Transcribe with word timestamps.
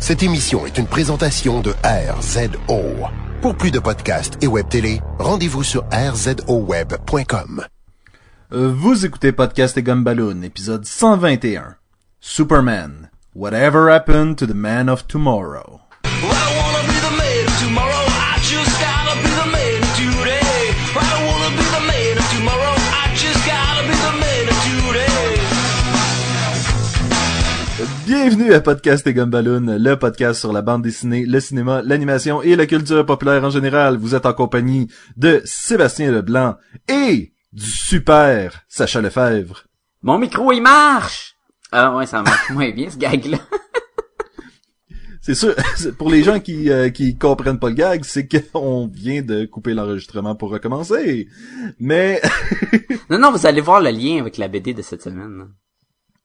Cette 0.00 0.22
émission 0.22 0.64
est 0.66 0.78
une 0.78 0.86
présentation 0.86 1.60
de 1.60 1.74
RZO. 1.84 2.82
Pour 3.42 3.54
plus 3.56 3.70
de 3.70 3.78
podcasts 3.78 4.42
et 4.42 4.46
web 4.46 4.68
télé, 4.68 5.00
rendez-vous 5.18 5.62
sur 5.62 5.84
rzoweb.com. 5.92 7.64
Euh, 8.52 8.72
Vous 8.74 9.04
écoutez 9.04 9.32
Podcast 9.32 9.76
et 9.76 9.82
Gumballoon, 9.82 10.42
épisode 10.42 10.84
121. 10.84 11.76
Superman. 12.20 13.10
Whatever 13.34 13.90
happened 13.90 14.36
to 14.38 14.46
the 14.46 14.54
man 14.54 14.88
of 14.88 15.06
tomorrow? 15.06 15.80
Bienvenue 28.28 28.52
à 28.52 28.60
Podcast 28.60 29.06
et 29.06 29.14
Gumballoon, 29.14 29.78
le 29.78 29.94
podcast 29.94 30.38
sur 30.38 30.52
la 30.52 30.60
bande 30.60 30.82
dessinée, 30.82 31.24
le 31.24 31.40
cinéma, 31.40 31.80
l'animation 31.80 32.42
et 32.42 32.56
la 32.56 32.66
culture 32.66 33.06
populaire 33.06 33.42
en 33.42 33.48
général. 33.48 33.96
Vous 33.96 34.14
êtes 34.14 34.26
en 34.26 34.34
compagnie 34.34 34.86
de 35.16 35.40
Sébastien 35.46 36.12
Leblanc 36.12 36.56
et 36.90 37.32
du 37.54 37.64
super 37.64 38.60
Sacha 38.68 39.00
Lefebvre. 39.00 39.64
Mon 40.02 40.18
micro, 40.18 40.52
il 40.52 40.60
marche! 40.60 41.36
Ah 41.72 41.96
ouais, 41.96 42.04
ça 42.04 42.20
marche 42.20 42.50
moins 42.50 42.70
bien, 42.70 42.90
ce 42.90 42.98
gag-là. 42.98 43.38
C'est 45.22 45.34
sûr, 45.34 45.54
pour 45.96 46.10
les 46.10 46.22
gens 46.22 46.38
qui 46.38 46.70
euh, 46.70 46.90
qui 46.90 47.16
comprennent 47.16 47.58
pas 47.58 47.70
le 47.70 47.76
gag, 47.76 48.04
c'est 48.04 48.28
qu'on 48.28 48.88
vient 48.92 49.22
de 49.22 49.46
couper 49.46 49.72
l'enregistrement 49.72 50.34
pour 50.34 50.50
recommencer. 50.50 51.28
Mais 51.78 52.20
non, 53.08 53.18
non, 53.18 53.32
vous 53.32 53.46
allez 53.46 53.62
voir 53.62 53.80
le 53.80 53.90
lien 53.90 54.20
avec 54.20 54.36
la 54.36 54.48
BD 54.48 54.74
de 54.74 54.82
cette 54.82 55.02
semaine. 55.02 55.48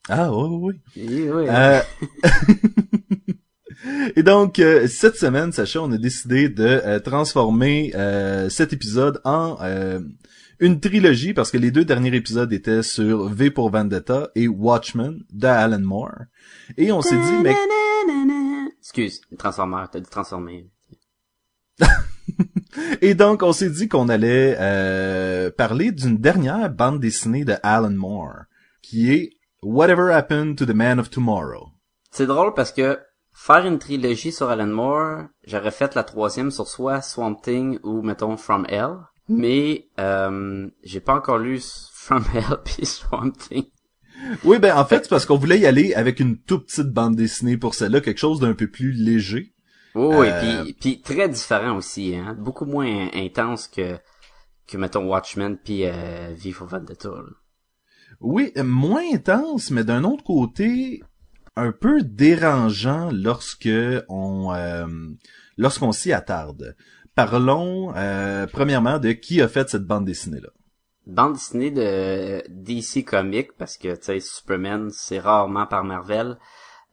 Ah 0.10 0.32
oui 0.32 0.76
oui. 0.96 1.30
oui. 1.30 1.46
Euh, 1.50 1.82
Et 4.16 4.24
donc, 4.24 4.60
euh, 4.60 4.88
cette 4.88 5.18
semaine, 5.18 5.52
Sacha, 5.52 5.82
on 5.82 5.92
a 5.92 5.98
décidé 5.98 6.50
de 6.50 6.64
euh, 6.64 7.00
transformer 7.00 7.92
euh, 7.96 8.50
cet 8.50 8.72
épisode 8.72 9.20
en 9.26 9.58
euh, 9.62 10.00
une 10.60 10.80
trilogie 10.80 11.34
parce 11.34 11.52
que 11.52 11.58
les 11.58 11.72
deux 11.72 11.84
derniers 11.84 12.16
épisodes 12.16 12.52
étaient 12.54 12.84
sur 12.84 13.28
V 13.30 13.52
pour 13.52 13.70
Vendetta 13.70 14.30
et 14.36 14.48
Watchmen 14.48 15.24
de 15.32 15.48
Alan 15.48 15.80
Moore. 15.80 16.26
Et 16.78 16.92
on 16.92 17.02
s'est 17.02 17.18
dit, 17.18 17.34
mais 17.42 17.56
Excuse, 18.80 19.22
Transformer, 19.38 19.86
t'as 19.92 20.00
dit 20.00 20.10
transformer. 20.10 20.70
et 23.02 23.16
donc 23.16 23.42
on 23.42 23.52
s'est 23.52 23.70
dit 23.70 23.88
qu'on 23.88 24.08
allait 24.08 24.56
euh, 24.60 25.50
parler 25.52 25.92
d'une 25.92 26.18
dernière 26.18 26.70
bande 26.70 27.00
dessinée 27.00 27.46
de 27.46 27.56
Alan 27.64 27.90
Moore 27.90 28.44
qui 28.82 29.12
est 29.12 29.32
Whatever 29.64 30.12
Happened 30.12 30.58
to 30.58 30.66
the 30.66 30.76
Man 30.76 31.00
of 31.00 31.10
Tomorrow? 31.10 31.70
C'est 32.12 32.26
drôle 32.26 32.54
parce 32.54 32.74
que 32.74 33.00
faire 33.34 33.66
une 33.66 33.80
trilogie 33.80 34.34
sur 34.34 34.50
Alan 34.50 34.68
Moore, 34.68 35.28
j'aurais 35.48 35.72
fait 35.72 35.96
la 35.96 36.04
troisième 36.04 36.52
sur 36.52 36.68
soit 36.68 37.02
Swamp 37.02 37.36
Thing 37.36 37.80
ou, 37.84 38.02
mettons, 38.02 38.36
From 38.36 38.66
Hell. 38.70 38.98
Mais, 39.30 39.88
euh, 40.00 40.68
j'ai 40.84 41.00
pas 41.00 41.16
encore 41.16 41.38
lu 41.38 41.62
From 41.94 42.24
Hell 42.34 42.58
puis 42.66 42.86
Swamp 42.86 43.32
Thing. 43.32 43.66
Oui, 44.44 44.60
ben 44.60 44.76
en 44.76 44.86
fait, 44.86 45.04
c'est 45.04 45.10
parce 45.10 45.26
qu'on 45.26 45.38
voulait 45.38 45.60
y 45.60 45.66
aller 45.66 45.94
avec 45.94 46.20
une 46.20 46.38
toute 46.38 46.68
petite 46.68 46.90
bande 46.92 47.16
dessinée 47.16 47.58
pour 47.58 47.74
celle-là, 47.74 48.02
quelque 48.02 48.20
chose 48.20 48.42
d'un 48.42 48.54
peu 48.54 48.68
plus 48.70 48.92
léger. 48.92 49.54
Oui, 49.96 50.16
oui, 50.18 50.28
Euh, 50.30 50.64
puis, 50.64 50.74
puis 50.74 51.02
très 51.02 51.30
différent 51.30 51.78
aussi, 51.78 52.16
hein. 52.16 52.36
Beaucoup 52.38 52.66
moins 52.66 53.08
intense 53.14 53.68
que, 53.70 53.98
que, 54.68 54.78
mettons, 54.78 55.08
Watchmen 55.08 55.58
puis 55.58 55.86
euh, 55.86 56.34
V 56.36 56.52
for 56.52 56.68
Vendetta, 56.68 57.10
là. 57.10 57.24
Oui, 58.24 58.52
euh, 58.58 58.64
moins 58.64 59.04
intense, 59.14 59.70
mais 59.70 59.84
d'un 59.84 60.04
autre 60.04 60.24
côté, 60.24 61.02
un 61.56 61.72
peu 61.72 62.02
dérangeant 62.02 63.10
lorsque 63.12 63.70
on 64.10 64.54
euh, 64.54 64.86
lorsqu'on 65.58 65.92
s'y 65.92 66.12
attarde. 66.12 66.76
Parlons 67.16 67.94
euh, 67.96 68.48
premièrement 68.48 68.98
de 68.98 69.12
qui 69.12 69.42
a 69.42 69.48
fait 69.48 69.70
cette 69.70 69.86
bande 69.86 70.06
dessinée-là. 70.06 70.50
bande 71.06 71.34
dessinée 71.34 71.70
de 71.70 72.44
DC 72.50 73.06
Comics 73.06 73.52
parce 73.58 73.78
que 73.78 73.96
tu 73.96 74.04
sais 74.04 74.20
Superman 74.20 74.90
c'est 74.92 75.20
rarement 75.20 75.68
par 75.68 75.84
Marvel 75.84 76.40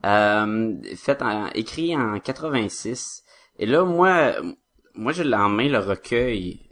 euh, 0.05 0.75
fait 0.95 1.23
en, 1.23 1.47
écrit 1.55 1.97
en 1.97 2.19
86 2.19 3.23
et 3.59 3.67
là 3.67 3.85
moi 3.85 4.35
moi 4.95 5.13
j'ai 5.13 5.35
en 5.35 5.49
main 5.49 5.69
le 5.69 5.79
recueil 5.79 6.70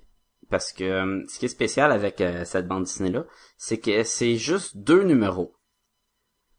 parce 0.50 0.72
que 0.72 0.84
euh, 0.84 1.24
ce 1.28 1.38
qui 1.38 1.46
est 1.46 1.48
spécial 1.48 1.92
avec 1.92 2.20
euh, 2.20 2.44
cette 2.44 2.66
bande 2.66 2.84
dessinée 2.84 3.10
là 3.10 3.24
c'est 3.56 3.78
que 3.78 4.02
c'est 4.02 4.36
juste 4.36 4.76
deux 4.76 5.02
numéros. 5.02 5.54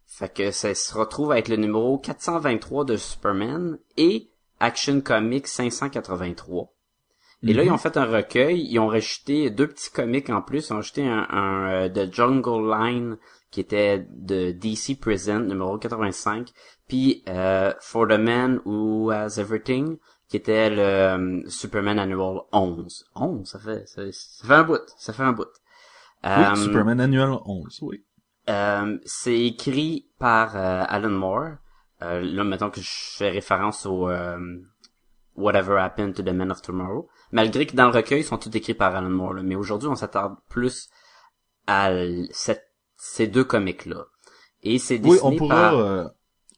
Fait 0.05 0.33
que 0.33 0.51
ça 0.51 0.73
se 0.73 0.94
retrouve 0.94 1.31
avec 1.31 1.47
le 1.47 1.55
numéro 1.55 1.97
423 1.97 2.85
de 2.85 2.97
Superman 2.97 3.78
et 3.95 4.31
Action 4.59 5.01
Comics 5.01 5.47
583 5.47 6.73
et 7.44 7.53
là, 7.53 7.63
ils 7.63 7.72
ont 7.72 7.78
fait 7.78 7.95
un 7.95 8.05
recueil, 8.05 8.67
ils 8.69 8.79
ont 8.79 8.88
rajouté 8.88 9.49
deux 9.49 9.67
petits 9.67 9.91
comics 9.91 10.29
en 10.29 10.41
plus, 10.41 10.67
ils 10.67 10.73
ont 10.73 10.78
rajouté 10.78 11.07
un, 11.07 11.25
un 11.29 11.72
euh, 11.72 11.89
The 11.89 12.13
Jungle 12.13 12.69
Line 12.69 13.17
qui 13.49 13.61
était 13.61 14.05
de 14.11 14.51
DC 14.51 14.99
Present 14.99 15.39
numéro 15.39 15.78
85, 15.78 16.49
puis 16.88 17.23
euh, 17.29 17.73
For 17.79 18.07
the 18.07 18.19
Man 18.19 18.59
Who 18.66 19.09
Has 19.11 19.39
Everything 19.39 19.97
qui 20.29 20.38
était 20.38 20.69
le 20.69 20.81
euh, 20.81 21.41
Superman 21.50 22.00
Annual 22.00 22.41
11. 22.51 23.06
11, 23.16 23.50
ça 23.50 23.59
fait 23.59 23.88
ça, 23.88 24.01
ça 24.12 24.47
fait 24.47 24.53
un 24.53 24.63
bout, 24.63 24.81
ça 24.97 25.13
fait 25.13 25.23
un 25.23 25.34
bout. 25.34 25.47
Oui, 26.23 26.29
Euh, 26.31 26.56
Superman 26.56 27.00
Annual 27.01 27.31
11, 27.45 27.79
oui. 27.81 28.03
euh, 28.50 28.97
c'est 29.06 29.40
écrit 29.40 30.07
par 30.19 30.56
euh, 30.56 30.84
Alan 30.88 31.09
Moore. 31.09 31.50
Euh, 32.01 32.22
là, 32.22 32.44
mettons 32.44 32.69
que 32.69 32.79
je 32.81 32.90
fais 33.17 33.29
référence 33.29 33.85
au 33.85 34.07
euh, 34.09 34.38
Whatever 35.35 35.78
Happened 35.79 36.13
to 36.16 36.23
the 36.23 36.29
Men 36.34 36.51
of 36.51 36.61
Tomorrow. 36.61 37.09
Malgré 37.31 37.66
que 37.66 37.75
dans 37.75 37.85
le 37.90 37.96
recueil, 37.96 38.22
ils 38.22 38.25
sont 38.25 38.38
tous 38.38 38.50
écrits 38.56 38.73
par 38.73 38.96
Alan 38.96 39.09
Moore. 39.09 39.34
là. 39.34 39.44
Mais 39.44 39.56
aujourd'hui, 39.56 39.88
on 39.90 39.96
s'attarde 39.96 40.35
plus 40.50 40.90
à 41.67 41.91
cette- 42.31 42.67
ces 42.97 43.28
deux 43.28 43.44
comics-là. 43.44 44.06
Et 44.63 44.78
c'est 44.79 44.96
Oui, 45.00 45.11
dessiné 45.11 45.22
on 45.23 45.38
pourra 45.38 45.56
par... 45.72 46.11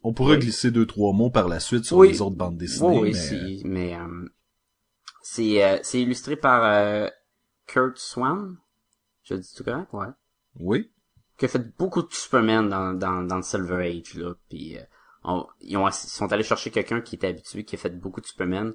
euh, 0.04 0.10
on 0.10 0.14
pourra 0.14 0.32
Oui. 0.32 0.40
glisser 0.40 0.72
deux 0.72 0.86
trois 0.86 1.14
mots 1.14 1.30
par 1.30 1.48
la 1.48 1.60
suite 1.60 1.86
sur 1.86 1.98
Oui. 1.98 2.10
les 2.10 2.22
autres 2.22 2.36
bandes 2.36 2.58
dessinées. 2.58 2.88
Oui, 3.00 3.00
oui, 3.00 3.12
mais, 3.14 3.14
si, 3.14 3.62
mais 3.66 3.96
euh, 3.96 4.30
c'est 5.22 5.64
euh, 5.64 5.80
c'est 5.84 6.02
illustré 6.02 6.36
par 6.36 6.64
euh, 6.64 7.08
Kurt 7.68 7.98
Swan. 7.98 8.58
Je 9.24 9.36
dis 9.36 9.54
tout 9.56 9.64
correct, 9.64 9.94
ouais. 9.94 10.08
Oui. 10.60 10.92
qui 11.38 11.46
a 11.46 11.48
fait 11.48 11.76
beaucoup 11.78 12.02
de 12.02 12.12
Superman 12.12 12.68
dans, 12.70 12.94
dans, 12.94 13.22
dans 13.24 13.38
le 13.38 13.42
Silver 13.44 13.86
Age, 13.88 14.16
là. 14.16 14.34
Puis 14.50 14.78
euh, 14.78 14.84
on- 15.24 15.46
ils, 15.62 15.78
ont, 15.78 15.88
ils 15.88 15.94
sont 15.94 16.32
allés 16.32 16.44
chercher 16.44 16.72
quelqu'un 16.72 17.02
qui 17.02 17.16
était 17.16 17.28
habitué, 17.28 17.64
qui 17.64 17.76
a 17.76 17.78
fait 17.80 17.90
beaucoup 17.98 18.22
de 18.22 18.26
Superman. 18.26 18.74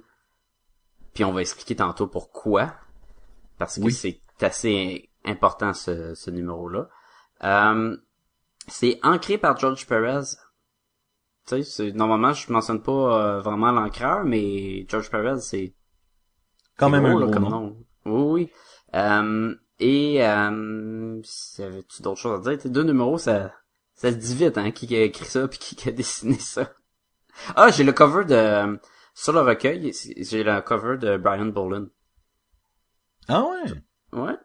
Puis 1.13 1.23
on 1.23 1.31
va 1.33 1.41
expliquer 1.41 1.75
tantôt 1.75 2.07
pourquoi. 2.07 2.73
Parce 3.57 3.77
que 3.79 3.83
Oui. 3.83 3.91
c'est 3.93 4.21
assez 4.41 5.09
important 5.25 5.73
ce, 5.73 6.13
ce 6.15 6.29
numéro-là. 6.31 6.89
Euh, 7.43 7.97
c'est 8.67 8.99
ancré 9.03 9.37
par 9.37 9.57
George 9.57 9.85
Perez. 9.87 10.35
Tu 11.47 11.55
sais, 11.55 11.63
c'est- 11.63 11.91
normalement 11.93 12.33
je 12.33 12.51
mentionne 12.51 12.81
pas 12.81 12.91
euh, 13.37 13.41
vraiment 13.41 13.71
l'ancreur, 13.71 14.23
mais 14.25 14.85
George 14.89 15.09
Perez 15.09 15.39
c'est 15.41 15.73
Quand 16.77 16.89
même 16.89 17.05
gros, 17.05 17.17
un 17.17 17.21
gros 17.21 17.31
comme 17.33 17.43
nom. 17.43 17.49
nom. 17.49 17.77
Oui, 18.05 18.23
oui. 18.45 18.51
Euh, 18.95 19.55
et 19.79 20.23
euh, 20.25 21.21
avais-tu 21.59 22.01
d'autres 22.01 22.19
choses 22.21 22.39
à 22.47 22.49
dire? 22.49 22.57
T'sais, 22.59 22.69
deux 22.69 22.83
numéros, 22.83 23.17
ça, 23.17 23.53
ça 23.93 24.11
se 24.11 24.15
dit 24.17 24.35
vite, 24.35 24.57
hein, 24.57 24.71
qui 24.71 24.93
a 24.95 25.03
écrit 25.03 25.25
ça 25.25 25.47
puis 25.47 25.59
qui 25.59 25.89
a 25.89 25.91
dessiné 25.91 26.37
ça. 26.39 26.71
Ah, 27.55 27.69
j'ai 27.71 27.83
le 27.83 27.93
cover 27.93 28.25
de... 28.25 28.79
Sur 29.13 29.33
le 29.33 29.41
recueil, 29.41 29.93
j'ai 30.17 30.43
le 30.43 30.61
cover 30.61 30.97
de 30.97 31.17
Brian 31.17 31.45
Boland. 31.47 31.87
Ah 33.27 33.43
ouais? 33.43 33.73
Ouais, 34.19 34.35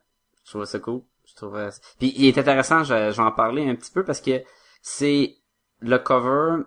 je 0.44 0.50
trouvais 0.50 0.66
ça 0.66 0.78
cool. 0.78 1.02
Je 1.24 1.34
trouvais... 1.34 1.68
Puis 1.98 2.12
il 2.16 2.26
est 2.26 2.38
intéressant, 2.38 2.84
je, 2.84 3.10
je 3.10 3.16
vais 3.16 3.22
en 3.22 3.32
parler 3.32 3.68
un 3.68 3.74
petit 3.74 3.90
peu 3.90 4.04
parce 4.04 4.20
que 4.20 4.42
c'est 4.82 5.36
le 5.80 5.98
cover, 5.98 6.62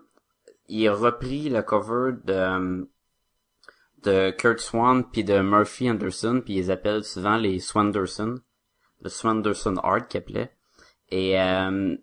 il 0.68 0.88
a 0.88 0.94
repris 0.94 1.50
le 1.50 1.62
cover 1.62 2.14
de 2.24 2.88
de 4.03 4.29
Kurt 4.32 4.59
Swan 4.59 5.03
puis 5.12 5.23
de 5.23 5.40
Murphy 5.40 5.90
Anderson 5.90 6.41
puis 6.44 6.56
ils 6.56 6.72
appellent 6.72 7.03
souvent 7.03 7.38
les 7.38 7.59
Swanderson, 7.59 8.35
le 9.02 9.09
Swanderson 9.09 9.78
Art 9.78 10.08
qu'ils 10.08 10.20
appelaient. 10.20 10.52
Et 11.09 11.40
euh, 11.40 11.96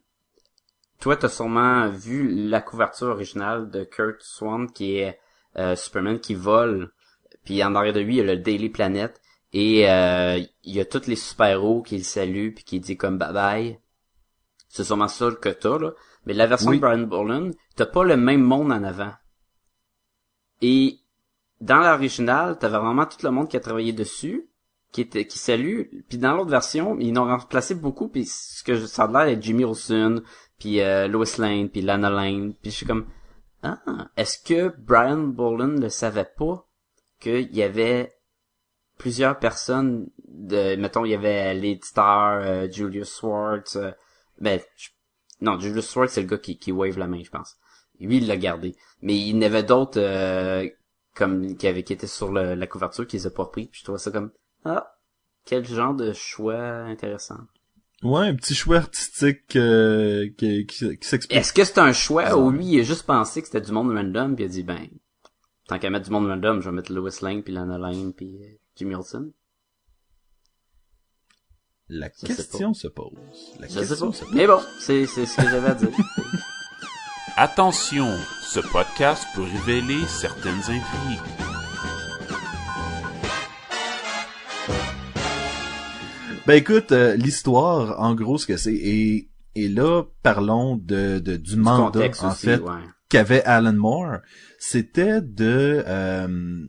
toi 1.00 1.16
t'as 1.16 1.28
sûrement 1.28 1.88
vu 1.88 2.48
la 2.48 2.60
couverture 2.60 3.08
originale 3.08 3.70
de 3.70 3.84
Kurt 3.84 4.20
Swan 4.20 4.70
qui 4.70 4.96
est 4.98 5.18
euh, 5.56 5.76
Superman 5.76 6.18
qui 6.18 6.34
vole 6.34 6.92
puis 7.44 7.62
en 7.62 7.74
arrière 7.74 7.92
de 7.92 8.00
lui 8.00 8.14
il 8.14 8.18
y 8.18 8.20
a 8.20 8.34
le 8.34 8.36
Daily 8.36 8.68
Planet 8.68 9.20
et 9.52 9.88
euh, 9.90 10.38
il 10.64 10.74
y 10.74 10.80
a 10.80 10.84
tous 10.84 11.06
les 11.06 11.16
super-héros 11.16 11.82
qui 11.82 11.98
le 11.98 12.04
saluent 12.04 12.54
puis 12.54 12.64
qui 12.64 12.80
dit 12.80 12.96
comme 12.96 13.18
bye 13.18 13.32
bye. 13.32 13.78
C'est 14.68 14.84
sûrement 14.84 15.08
ça 15.08 15.30
que 15.32 15.50
t'as, 15.50 15.78
là. 15.78 15.92
Mais 16.26 16.32
la 16.34 16.46
version 16.46 16.70
Oui. 16.70 16.76
de 16.76 16.80
Brian 16.82 17.06
Boland, 17.06 17.50
t'as 17.76 17.86
pas 17.86 18.04
le 18.04 18.16
même 18.16 18.42
monde 18.42 18.70
en 18.72 18.82
avant. 18.84 19.12
Et 20.60 20.98
dans 21.60 21.78
l'original, 21.80 22.58
t'avais 22.58 22.78
vraiment 22.78 23.06
tout 23.06 23.18
le 23.24 23.30
monde 23.30 23.48
qui 23.48 23.56
a 23.56 23.60
travaillé 23.60 23.92
dessus, 23.92 24.48
qui 24.92 25.00
était 25.00 25.26
qui 25.26 25.38
salue. 25.38 25.82
Puis 26.08 26.18
dans 26.18 26.34
l'autre 26.36 26.50
version, 26.50 26.96
ils 26.98 27.12
n'ont 27.12 27.24
remplacé 27.24 27.74
beaucoup. 27.74 28.08
Puis 28.08 28.26
ce 28.26 28.62
que 28.62 28.86
ça 28.86 29.04
a 29.04 29.08
l'air 29.08 29.26
d'être 29.34 29.42
Jimmy 29.42 29.64
Olsen, 29.64 30.22
puis 30.58 30.80
euh, 30.80 31.08
Lois 31.08 31.24
Lane, 31.38 31.68
puis 31.68 31.82
Lana 31.82 32.10
Lane. 32.10 32.54
Puis 32.54 32.70
je 32.70 32.76
suis 32.76 32.86
comme 32.86 33.06
Ah, 33.62 33.80
est-ce 34.16 34.38
que 34.42 34.74
Brian 34.78 35.18
Boland 35.18 35.78
ne 35.78 35.88
savait 35.88 36.28
pas 36.36 36.68
qu'il 37.20 37.54
y 37.54 37.62
avait 37.62 38.12
plusieurs 38.98 39.38
personnes 39.38 40.08
de, 40.28 40.76
mettons, 40.76 41.04
il 41.04 41.10
y 41.12 41.14
avait 41.14 41.54
l'éditeur 41.54 42.40
euh, 42.42 42.68
Julius 42.70 43.08
Swartz, 43.12 43.76
euh, 43.76 43.90
ben, 44.40 44.60
je- 44.76 44.90
non, 45.42 45.58
Julius 45.58 45.86
Swartz 45.88 46.12
c'est 46.14 46.22
le 46.22 46.28
gars 46.28 46.38
qui, 46.38 46.56
qui 46.56 46.72
wave 46.72 46.98
la 46.98 47.06
main, 47.06 47.22
je 47.22 47.30
pense. 47.30 47.56
Lui, 48.00 48.16
il 48.16 48.26
l'a 48.26 48.36
gardé. 48.36 48.74
Mais 49.02 49.16
il 49.16 49.36
y 49.36 49.38
en 49.38 49.42
avait 49.42 49.62
d'autres, 49.62 50.00
euh, 50.00 50.66
comme, 51.14 51.56
qui 51.56 51.66
avaient, 51.68 51.82
qui 51.82 51.92
étaient 51.92 52.06
sur 52.06 52.32
le- 52.32 52.54
la 52.54 52.66
couverture, 52.66 53.06
qui 53.06 53.16
les 53.16 53.26
a 53.26 53.30
pas 53.30 53.44
repris, 53.44 53.66
puis 53.66 53.80
je 53.80 53.84
trouvais 53.84 53.98
ça 53.98 54.10
comme, 54.10 54.30
ah, 54.64 54.96
quel 55.44 55.64
genre 55.66 55.94
de 55.94 56.12
choix 56.12 56.58
intéressant. 56.58 57.38
Ouais, 58.02 58.26
un 58.28 58.34
petit 58.34 58.54
choix 58.54 58.78
artistique 58.78 59.54
euh, 59.54 60.28
qui, 60.36 60.66
qui, 60.66 60.98
qui 60.98 61.06
s'explique. 61.08 61.38
Est-ce 61.38 61.52
que 61.52 61.62
c'est 61.64 61.78
un 61.78 61.92
choix 61.92 62.36
ou 62.36 62.50
lui, 62.50 62.66
il 62.66 62.80
a 62.80 62.82
juste 62.82 63.04
pensé 63.06 63.40
que 63.42 63.46
c'était 63.46 63.60
du 63.60 63.70
monde 63.72 63.94
random, 63.94 64.34
puis 64.34 64.44
il 64.44 64.48
a 64.48 64.50
dit, 64.50 64.62
ben, 64.64 64.88
tant 65.68 65.78
qu'à 65.78 65.90
mettre 65.90 66.06
du 66.06 66.10
monde 66.10 66.26
random, 66.26 66.60
je 66.60 66.68
vais 66.68 66.74
mettre 66.74 66.92
Lois 66.92 67.10
Lane, 67.22 67.42
puis 67.44 67.52
Lana 67.52 67.78
Lane, 67.78 68.12
puis 68.12 68.38
euh, 68.42 68.46
Jimmy 68.76 68.94
Olsen? 68.96 69.30
La 71.94 72.08
question 72.08 72.72
se 72.72 72.88
pose. 72.88 73.12
La 73.60 73.66
Je 73.68 73.72
sais 73.74 73.78
question 73.80 74.10
pas. 74.12 74.16
se 74.16 74.24
pose. 74.24 74.32
Mais 74.34 74.46
bon, 74.46 74.60
c'est, 74.80 75.04
c'est 75.06 75.26
ce 75.26 75.36
que 75.36 75.42
j'avais 75.42 75.68
à 75.68 75.74
dire. 75.74 75.90
Attention, 77.36 78.08
ce 78.50 78.60
podcast 78.60 79.24
peut 79.34 79.42
révéler 79.42 80.00
certaines 80.06 80.60
intrigues. 80.60 81.20
Ben 86.46 86.54
écoute, 86.54 86.92
euh, 86.92 87.14
l'histoire, 87.14 88.00
en 88.00 88.14
gros, 88.14 88.38
ce 88.38 88.46
que 88.46 88.56
c'est, 88.56 88.72
et, 88.74 89.28
et 89.54 89.68
là, 89.68 90.02
parlons 90.22 90.76
de, 90.76 91.18
de 91.20 91.36
du 91.36 91.52
Du 91.54 91.56
mandat, 91.56 92.08
en 92.20 92.30
aussi, 92.32 92.46
fait, 92.46 92.56
ouais. 92.60 92.80
qu'avait 93.08 93.44
Alan 93.44 93.72
Moore, 93.74 94.16
c'était 94.58 95.20
de 95.20 95.84
euh, 95.86 96.64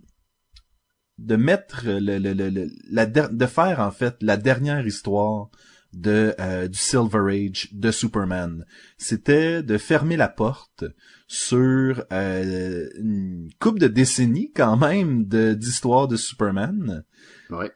de 1.24 1.36
mettre 1.36 1.86
le, 1.86 2.00
le, 2.00 2.34
le, 2.34 2.50
le- 2.50 2.72
la 2.90 3.06
der- 3.06 3.31
de 3.31 3.46
faire 3.46 3.80
en 3.80 3.92
fait 3.92 4.16
la 4.22 4.38
dernière 4.38 4.86
histoire 4.86 5.50
de 5.94 6.34
euh, 6.40 6.68
du 6.68 6.78
Silver 6.78 7.22
Age 7.30 7.70
de 7.72 7.92
Superman. 7.92 8.66
C'était 8.98 9.62
de 9.64 9.78
fermer 9.78 10.18
la 10.18 10.28
porte 10.28 10.86
sur 11.28 12.04
euh, 12.12 12.90
une 13.00 13.50
couple 13.60 13.80
de 13.80 13.88
décennies 13.88 14.52
quand 14.52 14.78
même 14.78 15.25
de 15.25 15.54
d'histoire 15.54 16.08
de 16.08 16.16
Superman. 16.16 17.04
Ouais. 17.50 17.72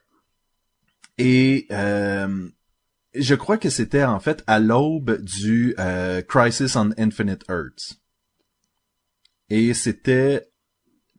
Et 1.18 1.68
euh, 1.72 2.50
je 3.14 3.36
crois 3.36 3.58
que 3.58 3.70
c'était 3.70 4.04
en 4.04 4.20
fait 4.20 4.44
à 4.48 4.60
l'aube 4.60 5.22
du 5.22 5.76
euh, 5.80 6.22
Crisis 6.22 6.76
on 6.76 6.92
Infinite 6.98 7.44
Earths. 7.50 8.00
Et 9.50 9.74
c'était... 9.74 10.50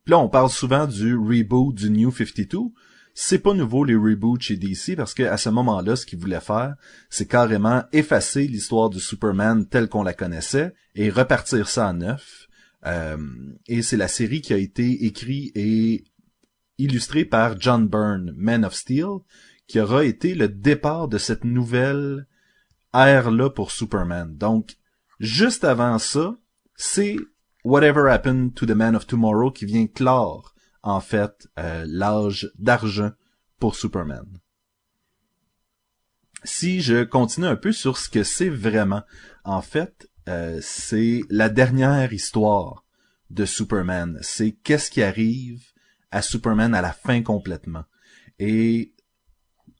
Là, 0.08 0.18
on 0.18 0.30
parle 0.30 0.48
souvent 0.48 0.86
du 0.86 1.14
reboot 1.14 1.74
du 1.74 1.90
New 1.90 2.10
52. 2.10 2.58
C'est 3.12 3.40
pas 3.40 3.52
nouveau 3.52 3.84
les 3.84 3.94
reboots 3.94 4.40
chez 4.40 4.56
DC 4.56 4.96
parce 4.96 5.12
que 5.12 5.22
à 5.22 5.36
ce 5.36 5.50
moment-là, 5.50 5.96
ce 5.96 6.06
qu'ils 6.06 6.18
voulaient 6.18 6.40
faire, 6.40 6.76
c'est 7.10 7.28
carrément 7.28 7.84
effacer 7.92 8.46
l'histoire 8.46 8.88
de 8.88 8.98
Superman 8.98 9.66
telle 9.66 9.88
qu'on 9.88 10.02
la 10.02 10.14
connaissait 10.14 10.72
et 10.94 11.10
repartir 11.10 11.68
ça 11.68 11.88
à 11.88 11.92
neuf. 11.92 12.48
Euh, 12.86 13.18
et 13.66 13.82
c'est 13.82 13.98
la 13.98 14.08
série 14.08 14.40
qui 14.40 14.54
a 14.54 14.56
été 14.56 15.04
écrite 15.04 15.52
et 15.54 16.04
illustrée 16.78 17.26
par 17.26 17.60
John 17.60 17.86
Byrne, 17.86 18.32
Man 18.34 18.64
of 18.64 18.74
Steel, 18.74 19.18
qui 19.66 19.78
aura 19.78 20.06
été 20.06 20.34
le 20.34 20.48
départ 20.48 21.08
de 21.08 21.18
cette 21.18 21.44
nouvelle 21.44 22.26
ère-là 22.94 23.50
pour 23.50 23.72
Superman. 23.72 24.34
Donc, 24.36 24.78
juste 25.20 25.64
avant 25.64 25.98
ça, 25.98 26.34
c'est 26.76 27.16
Whatever 27.64 28.08
Happened 28.08 28.54
to 28.54 28.66
the 28.66 28.74
Man 28.74 28.94
of 28.94 29.06
Tomorrow 29.06 29.50
qui 29.50 29.66
vient 29.66 29.86
clore, 29.86 30.54
en 30.82 31.00
fait, 31.00 31.48
euh, 31.58 31.84
l'âge 31.86 32.50
d'argent 32.58 33.12
pour 33.58 33.74
Superman? 33.74 34.40
Si 36.44 36.80
je 36.80 37.02
continue 37.02 37.48
un 37.48 37.56
peu 37.56 37.72
sur 37.72 37.98
ce 37.98 38.08
que 38.08 38.22
c'est 38.22 38.48
vraiment, 38.48 39.02
en 39.44 39.60
fait, 39.60 40.08
euh, 40.28 40.60
c'est 40.62 41.22
la 41.30 41.48
dernière 41.48 42.12
histoire 42.12 42.84
de 43.30 43.44
Superman. 43.44 44.18
C'est 44.22 44.52
qu'est-ce 44.52 44.90
qui 44.90 45.02
arrive 45.02 45.72
à 46.10 46.22
Superman 46.22 46.74
à 46.74 46.82
la 46.82 46.92
fin 46.92 47.22
complètement. 47.22 47.84
Et 48.38 48.94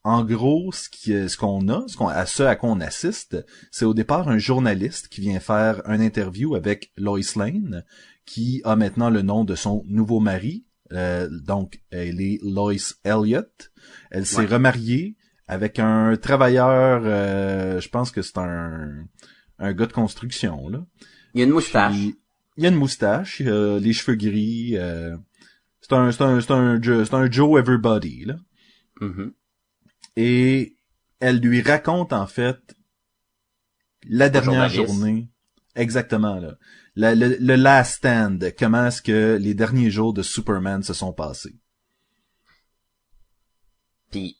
en 0.08 0.24
gros, 0.24 0.72
ce 0.72 0.88
qui, 0.88 1.10
ce 1.28 1.36
qu'on 1.36 1.68
a, 1.68 1.84
ce 1.86 1.96
qu'on, 1.96 2.08
à 2.08 2.24
ce 2.26 2.42
à 2.42 2.56
quoi 2.56 2.70
on 2.70 2.80
assiste, 2.80 3.44
c'est 3.70 3.84
au 3.84 3.94
départ 3.94 4.28
un 4.28 4.38
journaliste 4.38 5.08
qui 5.08 5.20
vient 5.20 5.40
faire 5.40 5.82
un 5.84 6.00
interview 6.00 6.54
avec 6.54 6.92
Lois 6.96 7.20
Lane, 7.36 7.84
qui 8.24 8.60
a 8.64 8.74
maintenant 8.76 9.10
le 9.10 9.22
nom 9.22 9.44
de 9.44 9.54
son 9.54 9.84
nouveau 9.86 10.20
mari. 10.20 10.64
Euh, 10.92 11.28
donc, 11.30 11.80
elle 11.90 12.20
est 12.20 12.38
Lois 12.42 12.72
Elliott. 13.04 13.70
Elle 14.10 14.24
s'est 14.26 14.38
Ouais. 14.38 14.46
remariée 14.46 15.16
avec 15.46 15.78
un 15.78 16.16
travailleur, 16.16 17.02
euh, 17.04 17.80
je 17.80 17.88
pense 17.88 18.10
que 18.10 18.22
c'est 18.22 18.38
un, 18.38 19.04
un 19.58 19.72
gars 19.72 19.86
de 19.86 19.92
construction, 19.92 20.68
là. 20.68 20.84
Il 21.34 21.40
y 21.40 21.42
a 21.42 21.46
une 21.46 21.52
moustache. 21.52 21.92
Puis, 21.94 22.18
il 22.56 22.62
y 22.64 22.66
a 22.66 22.70
une 22.70 22.76
moustache, 22.76 23.42
euh, 23.44 23.78
les 23.78 23.92
cheveux 23.92 24.16
gris. 24.16 24.76
euh, 24.76 25.16
c'est 25.80 25.92
un, 25.92 26.10
c'est 26.12 26.22
un, 26.22 26.40
c'est 26.40 26.50
un, 26.52 26.80
c'est 27.04 27.14
un 27.14 27.30
Joe 27.30 27.58
Everybody, 27.60 28.24
là. 28.24 28.36
Mhm. 29.00 29.32
Et 30.20 30.74
elle 31.20 31.38
lui 31.38 31.62
raconte 31.62 32.12
en 32.12 32.26
fait 32.26 32.58
la 34.02 34.28
dernière 34.28 34.68
journée. 34.68 35.28
Exactement 35.76 36.40
là. 36.40 36.56
La- 36.96 37.14
le, 37.14 37.36
le 37.38 37.54
last 37.54 37.98
stand, 37.98 38.52
comment 38.58 38.86
est-ce 38.86 39.00
que 39.00 39.36
les 39.40 39.54
derniers 39.54 39.92
jours 39.92 40.12
de 40.12 40.22
Superman 40.22 40.82
se 40.82 40.92
sont 40.92 41.12
passés. 41.12 41.54
Puis, 44.10 44.38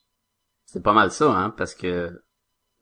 c'est 0.65 0.83
pas 0.83 0.91
mal 0.91 1.11
ça, 1.11 1.31
hein, 1.31 1.51
parce 1.51 1.73
que 1.73 2.21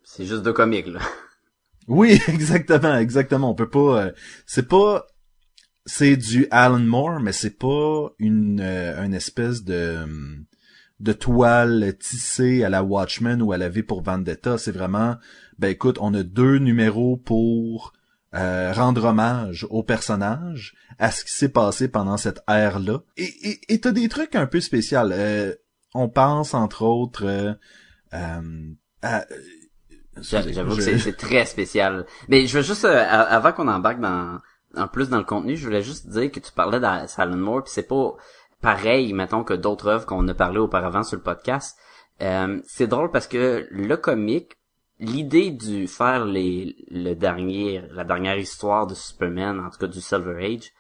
c'est 0.04 0.26
juste 0.26 0.42
deux 0.42 0.54
comiques, 0.54 0.88
là. 0.88 1.00
Oui, 1.88 2.20
exactement, 2.28 2.98
exactement. 2.98 3.52
On 3.52 3.56
peut 3.56 3.70
pas. 3.70 4.06
euh, 4.08 4.12
c'est 4.48 4.68
pas. 4.68 5.06
C'est 5.86 6.18
du 6.18 6.48
Alan 6.50 6.80
Moore, 6.80 7.20
mais 7.20 7.32
c'est 7.32 7.58
pas 7.60 8.10
une, 8.18 8.60
euh, 8.60 9.02
une 9.06 9.14
espèce 9.14 9.64
de 9.64 10.06
de 11.00 11.14
toile 11.14 11.96
tissée 12.00 12.64
à 12.64 12.70
la 12.70 12.84
Watchmen 12.84 13.42
ou 13.42 13.52
à 13.52 13.58
la 13.58 13.70
V 13.70 13.84
pour 13.84 14.02
Vendetta. 14.02 14.58
C'est 14.58 14.72
vraiment. 14.72 15.16
Ben 15.60 15.70
écoute, 15.70 15.98
on 16.02 16.14
a 16.14 16.24
deux 16.24 16.58
numéros 16.58 17.18
pour 17.18 17.94
euh, 18.34 18.72
rendre 18.74 19.06
hommage 19.06 19.66
au 19.70 19.84
personnage, 19.84 20.76
à 21.00 21.12
ce 21.12 21.24
qui 21.24 21.32
s'est 21.34 21.50
passé 21.50 21.88
pendant 21.88 22.18
cette 22.18 22.42
ère-là. 22.48 23.00
Et 23.16 23.24
et- 23.50 23.74
et 23.74 23.80
t'as 23.80 23.92
des 23.92 24.10
trucs 24.10 24.36
un 24.36 24.48
peu 24.48 24.60
spéciaux. 24.60 25.00
Euh, 25.12 25.54
on 25.94 26.10
pense 26.10 26.54
entre 26.54 26.82
autres 26.84 27.26
euh, 27.26 27.54
euh, 28.14 28.72
à 29.02 29.26
J'avoue 30.20 30.76
que 30.76 30.82
Je- 30.82 30.82
c'est- 30.82 30.98
c'est 31.00 31.18
très 31.18 31.46
spécial. 31.46 32.06
Mais 32.28 32.48
je 32.48 32.58
veux 32.58 32.64
juste, 32.64 32.86
euh, 32.86 33.06
avant 33.08 33.52
qu'on 33.52 33.68
embarque 33.68 34.00
dans, 34.00 34.40
en 34.76 34.88
plus 34.88 35.10
dans 35.10 35.20
le 35.20 35.24
contenu, 35.24 35.56
je 35.56 35.64
voulais 35.66 35.84
juste 35.84 36.08
dire 36.10 36.32
que 36.32 36.40
tu 36.40 36.52
parlais 36.52 36.80
d'Alan 36.80 37.38
Moore, 37.38 37.64
puis 37.64 37.72
c'est 37.74 37.88
pas 37.88 38.14
pareil, 38.62 39.14
mettons, 39.14 39.44
que 39.44 39.54
d'autres 39.54 39.88
œuvres 39.88 40.06
qu'on 40.06 40.28
a 40.28 40.34
parlé 40.34 40.60
auparavant 40.60 41.04
sur 41.04 41.18
le 41.18 41.24
podcast. 41.24 41.78
Euh, 42.22 42.60
c'est 42.66 42.88
drôle 42.88 43.12
parce 43.12 43.28
que 43.28 43.68
le 43.70 43.98
comique, 43.98 44.58
l'idée 45.00 45.52
du 45.52 45.88
faire 45.88 46.26
les, 46.26 46.76
le 46.90 47.14
dernier, 47.14 47.84
la 47.92 48.04
dernière 48.04 48.38
histoire 48.38 48.88
de 48.88 48.96
Superman, 48.96 49.60
en 49.60 49.70
tout 49.70 49.78
cas 49.78 49.88
du 49.88 50.02
Silver 50.02 50.44
Age, 50.44 50.72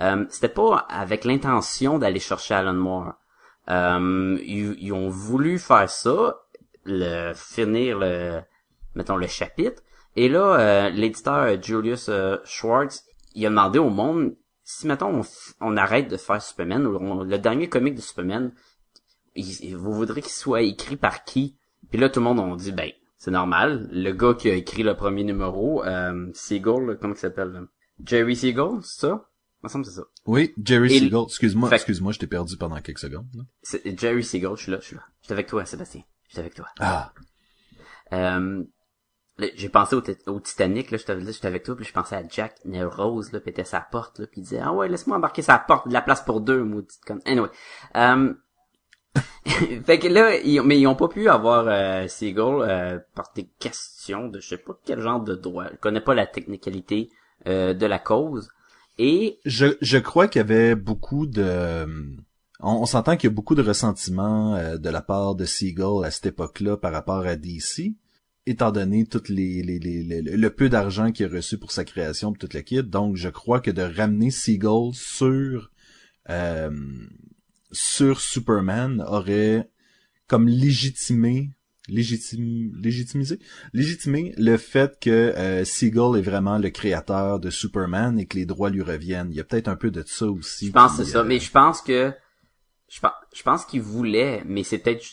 euh, 0.00 0.24
c'était 0.30 0.48
pas 0.48 0.86
avec 0.88 1.24
l'intention 1.24 1.98
d'aller 1.98 2.20
chercher 2.20 2.54
Alan 2.54 2.74
Moore. 2.74 3.14
Euh, 3.68 4.38
ils, 4.42 4.76
ils 4.78 4.92
ont 4.92 5.08
voulu 5.08 5.58
faire 5.58 5.90
ça, 5.90 6.38
le 6.84 7.34
finir 7.34 7.98
le 7.98 8.40
mettons 8.94 9.16
le 9.16 9.26
chapitre. 9.26 9.82
Et 10.16 10.28
là, 10.28 10.58
euh, 10.58 10.90
l'éditeur 10.90 11.62
Julius 11.62 12.08
euh, 12.08 12.36
Schwartz, 12.44 13.04
il 13.34 13.46
a 13.46 13.50
demandé 13.50 13.78
au 13.78 13.90
monde 13.90 14.34
si 14.70 14.86
mettons 14.86 15.20
on, 15.20 15.24
on 15.60 15.76
arrête 15.78 16.08
de 16.10 16.18
faire 16.18 16.42
Superman 16.42 16.86
ou 16.86 16.96
on- 16.96 17.24
le 17.24 17.38
dernier 17.38 17.70
comic 17.70 17.94
de 17.94 18.02
Superman, 18.02 18.52
il- 19.34 19.74
vous 19.76 19.92
voudrez 19.94 20.20
qu'il 20.20 20.30
soit 20.30 20.60
écrit 20.60 20.96
par 20.96 21.24
qui? 21.24 21.56
Puis 21.90 21.98
là, 21.98 22.10
tout 22.10 22.20
le 22.20 22.24
monde 22.24 22.38
a 22.40 22.56
dit 22.56 22.72
ben 22.72 22.90
c'est 23.16 23.30
normal. 23.30 23.88
Le 23.90 24.12
gars 24.12 24.34
qui 24.34 24.50
a 24.50 24.54
écrit 24.54 24.82
le 24.82 24.94
premier 24.94 25.24
numéro, 25.24 25.82
euh, 25.84 26.30
Siegel, 26.34 26.84
là, 26.86 26.94
comment 26.96 27.14
il 27.14 27.18
s'appelle 27.18 27.48
là? 27.48 27.62
Jerry 28.04 28.36
Siegel, 28.36 28.80
c'est 28.82 29.00
ça? 29.06 29.24
Me 29.62 29.68
semble 29.68 29.86
c'est 29.86 29.92
ça. 29.92 30.04
Oui, 30.26 30.52
Jerry 30.62 30.94
Et- 30.94 30.98
Siegel. 30.98 31.22
Excuse-moi, 31.26 31.70
excuse-moi, 31.74 32.12
je 32.12 32.18
t'ai 32.18 32.26
perdu 32.26 32.56
pendant 32.58 32.78
quelques 32.82 32.98
secondes. 33.00 33.26
Jerry 33.96 34.22
Siegel, 34.22 34.50
je 34.54 34.62
suis 34.62 34.70
là, 34.72 34.78
je 34.82 34.86
suis 34.86 34.96
là. 34.96 35.02
Je 35.22 35.26
suis 35.26 35.32
avec 35.32 35.46
toi, 35.46 35.64
Sébastien. 35.64 36.02
Je 36.26 36.32
suis 36.32 36.40
avec 36.40 36.54
toi. 36.54 36.66
Ah, 36.78 37.12
Euh, 38.12 38.62
j'ai 39.54 39.68
pensé 39.68 39.94
au, 39.94 40.00
Tit- 40.00 40.18
au 40.26 40.40
Titanic, 40.40 40.90
là, 40.90 40.98
j'étais 40.98 41.14
là, 41.14 41.30
j'étais 41.30 41.46
avec 41.46 41.62
toi, 41.62 41.76
puis 41.76 41.84
je 41.84 41.92
pensais 41.92 42.16
à 42.16 42.22
Jack 42.28 42.56
Rose, 42.64 43.32
là, 43.32 43.40
puis 43.40 43.50
était 43.50 43.64
sa 43.64 43.80
porte, 43.80 44.18
là, 44.18 44.26
puis 44.26 44.40
il 44.40 44.44
disait, 44.44 44.60
ah 44.62 44.72
ouais, 44.72 44.88
laisse-moi 44.88 45.16
embarquer 45.16 45.42
sa 45.42 45.58
porte, 45.58 45.88
de 45.88 45.92
la 45.92 46.02
place 46.02 46.22
pour 46.22 46.40
deux, 46.40 46.62
maudite 46.64 47.00
conne. 47.06 47.20
Anyway. 47.24 47.48
Euh, 47.96 48.34
fait 49.84 49.98
que 49.98 50.08
là, 50.08 50.36
ils, 50.38 50.60
mais 50.62 50.78
ils 50.78 50.86
ont 50.86 50.94
pas 50.94 51.08
pu 51.08 51.28
avoir 51.28 51.66
euh, 51.68 52.06
Siegel 52.08 52.44
euh, 52.44 52.98
par 53.14 53.32
des 53.34 53.42
de 53.42 54.40
je 54.40 54.48
sais 54.48 54.58
pas 54.58 54.78
quel 54.84 55.00
genre 55.00 55.20
de 55.20 55.34
droit. 55.34 55.66
Je 55.70 55.76
connais 55.76 56.00
pas 56.00 56.14
la 56.14 56.26
technicalité 56.26 57.10
euh, 57.46 57.74
de 57.74 57.86
la 57.86 57.98
cause. 57.98 58.48
Et 58.98 59.38
Je, 59.44 59.76
je 59.80 59.98
crois 59.98 60.28
qu'il 60.28 60.40
y 60.40 60.44
avait 60.44 60.74
beaucoup 60.74 61.26
de... 61.26 61.86
On, 62.60 62.72
on 62.82 62.86
s'entend 62.86 63.16
qu'il 63.16 63.30
y 63.30 63.32
a 63.32 63.34
beaucoup 63.34 63.54
de 63.54 63.62
ressentiment 63.62 64.56
euh, 64.56 64.76
de 64.76 64.90
la 64.90 65.00
part 65.00 65.34
de 65.36 65.44
Seagull 65.44 66.04
à 66.04 66.10
cette 66.10 66.26
époque-là 66.26 66.76
par 66.76 66.92
rapport 66.92 67.24
à 67.26 67.36
DC, 67.36 67.94
étant 68.48 68.72
donné 68.72 69.06
toutes 69.06 69.28
les, 69.28 69.62
les, 69.62 69.78
les- 69.78 70.02
les- 70.02 70.22
le 70.22 70.50
peu 70.50 70.68
d'argent 70.68 71.12
qu'il 71.12 71.26
a 71.26 71.28
reçu 71.28 71.58
pour 71.58 71.72
sa 71.72 71.84
création 71.84 72.30
de 72.32 72.38
toute 72.38 72.54
la 72.54 72.62
kit. 72.62 72.82
Donc, 72.82 73.16
je 73.16 73.28
crois 73.28 73.60
que 73.60 73.70
de 73.70 73.82
ramener 73.82 74.30
Seagull 74.30 74.94
sur 74.94 75.70
euh, 76.30 76.70
sur 77.72 78.20
Superman 78.20 79.02
aurait 79.06 79.68
comme 80.26 80.48
légitimé 80.48 81.50
légitime, 81.88 82.70
légitimisé 82.82 83.38
légitimer 83.72 84.34
le 84.36 84.56
fait 84.58 84.98
que 85.00 85.10
euh, 85.10 85.64
Seagull 85.64 86.18
est 86.18 86.22
vraiment 86.22 86.58
le 86.58 86.68
créateur 86.70 87.40
de 87.40 87.48
Superman 87.50 88.18
et 88.18 88.26
que 88.26 88.36
les 88.36 88.44
droits 88.46 88.68
lui 88.70 88.82
reviennent. 88.82 89.28
Il 89.30 89.36
y 89.36 89.40
a 89.40 89.44
peut-être 89.44 89.68
un 89.68 89.76
peu 89.76 89.90
de 89.90 90.02
ça 90.06 90.26
aussi. 90.26 90.66
je 90.66 90.72
pense 90.72 90.96
c'est 90.96 91.04
ça. 91.04 91.20
euh, 91.20 91.24
Mais 91.24 91.40
je 91.40 91.50
pense 91.50 91.80
que 91.80 92.12
je 92.90 93.00
pense, 93.00 93.12
je 93.34 93.42
pense 93.42 93.64
qu'il 93.64 93.80
voulait, 93.82 94.42
mais 94.46 94.64
c'est 94.64 94.78
peut-être 94.78 95.04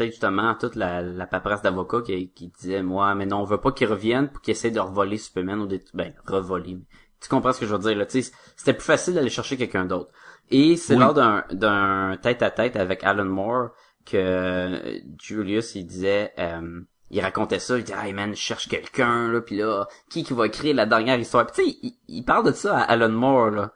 peut-être 0.00 0.12
justement 0.12 0.54
toute 0.54 0.76
la, 0.76 1.02
la 1.02 1.26
paperasse 1.26 1.62
d'avocat 1.62 2.00
qui, 2.02 2.30
qui 2.30 2.48
disait 2.48 2.82
moi 2.82 3.14
mais 3.14 3.26
non 3.26 3.38
on 3.40 3.44
veut 3.44 3.60
pas 3.60 3.72
qu'il 3.72 3.86
revienne 3.88 4.28
pour 4.28 4.40
qu'il 4.40 4.52
essaie 4.52 4.70
de 4.70 4.80
revoler 4.80 5.18
Superman 5.18 5.60
ou 5.60 5.66
des 5.66 5.82
ben 5.94 6.14
revoler. 6.26 6.78
Tu 7.20 7.28
comprends 7.28 7.52
ce 7.52 7.60
que 7.60 7.66
je 7.66 7.72
veux 7.74 7.78
dire 7.80 7.96
là, 7.98 8.06
tu 8.06 8.22
sais, 8.22 8.32
c'était 8.56 8.72
plus 8.72 8.84
facile 8.84 9.12
d'aller 9.14 9.28
chercher 9.28 9.58
quelqu'un 9.58 9.84
d'autre. 9.84 10.10
Et 10.50 10.76
c'est 10.76 10.94
Oui. 10.94 11.00
lors 11.00 11.12
d'un 11.14 11.44
d'un 11.52 12.16
tête 12.22 12.42
à 12.42 12.50
tête 12.50 12.76
avec 12.76 13.04
Alan 13.04 13.26
Moore 13.26 13.70
que 14.06 14.16
euh, 14.16 14.98
Julius 15.22 15.74
il 15.74 15.84
disait 15.86 16.32
euh, 16.38 16.80
il 17.10 17.20
racontait 17.20 17.58
ça, 17.58 17.76
il 17.76 17.84
dit 17.84 17.92
hey 17.92 18.12
man, 18.14 18.30
je 18.34 18.40
cherche 18.40 18.68
quelqu'un 18.68 19.28
là, 19.30 19.40
puis 19.42 19.56
là 19.58 19.86
qui 20.08 20.24
qui 20.24 20.32
va 20.32 20.46
écrire 20.46 20.74
la 20.74 20.86
dernière 20.86 21.18
histoire? 21.18 21.46
Puis 21.46 21.62
tu 21.62 21.70
sais, 21.70 21.78
il, 21.82 21.92
il 22.08 22.24
parle 22.24 22.46
de 22.46 22.52
ça 22.52 22.78
à 22.78 22.82
Alan 22.84 23.10
Moore 23.10 23.50
là. 23.50 23.74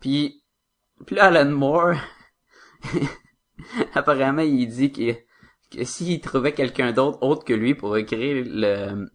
Puis 0.00 0.44
puis 1.06 1.16
là 1.16 1.24
Alan 1.26 1.50
Moore 1.50 1.94
apparemment 3.94 4.42
il 4.42 4.66
dit 4.68 4.92
que 4.92 5.25
s'il 5.82 6.20
trouvait 6.20 6.52
quelqu'un 6.52 6.92
d'autre 6.92 7.18
autre 7.22 7.44
que 7.44 7.52
lui 7.52 7.74
pour 7.74 7.96
écrire 7.96 8.44
le 8.46 9.08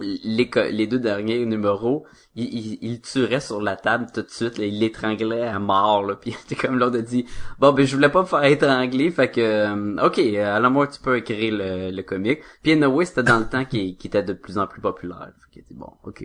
les, 0.00 0.86
deux 0.86 0.98
derniers 0.98 1.44
numéros, 1.46 2.04
il, 2.34 2.78
il, 2.82 3.00
tuerait 3.00 3.40
sur 3.40 3.62
la 3.62 3.76
table 3.76 4.06
tout 4.12 4.22
de 4.22 4.30
suite, 4.30 4.58
là, 4.58 4.66
il 4.66 4.80
l'étranglait 4.80 5.46
à 5.46 5.58
mort, 5.58 6.04
là, 6.04 6.16
puis 6.20 6.34
c'est 6.46 6.56
comme 6.56 6.78
l'autre 6.78 6.98
a 6.98 7.02
dit, 7.02 7.26
bon 7.58 7.72
ben 7.72 7.86
je 7.86 7.94
voulais 7.94 8.08
pas 8.08 8.22
me 8.22 8.26
faire 8.26 8.44
étrangler, 8.44 9.10
fait 9.10 9.30
que, 9.30 9.40
euh, 9.40 10.04
ok, 10.04 10.18
alors 10.18 10.70
moi 10.70 10.88
tu 10.88 11.00
peux 11.00 11.16
écrire 11.16 11.54
le, 11.56 11.90
le 11.90 12.02
comic, 12.02 12.40
puis 12.62 12.72
anyway, 12.72 13.04
c'était 13.04 13.22
dans 13.22 13.38
le 13.38 13.48
temps 13.48 13.64
qui, 13.64 13.96
était 14.04 14.22
de 14.22 14.32
plus 14.32 14.58
en 14.58 14.66
plus 14.66 14.80
populaire, 14.80 15.32
fait 15.52 15.62
qu'il 15.62 15.76
bon, 15.76 15.92
ok. 16.02 16.24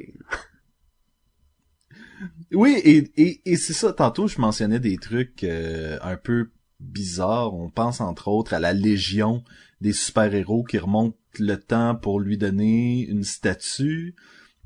Oui, 2.51 2.81
et 2.83 3.55
c'est 3.55 3.73
ça, 3.73 3.93
tantôt 3.93 4.27
je 4.27 4.41
mentionnais 4.41 4.79
des 4.79 4.97
trucs 4.97 5.43
euh, 5.43 5.97
un 6.01 6.17
peu 6.17 6.49
bizarres. 6.79 7.53
On 7.53 7.69
pense 7.69 8.01
entre 8.01 8.27
autres 8.27 8.53
à 8.53 8.59
la 8.59 8.73
Légion 8.73 9.43
des 9.81 9.93
super-héros 9.93 10.63
qui 10.63 10.77
remontent 10.77 11.17
le 11.39 11.55
temps 11.55 11.95
pour 11.95 12.19
lui 12.19 12.37
donner 12.37 13.05
une 13.07 13.23
statue. 13.23 14.15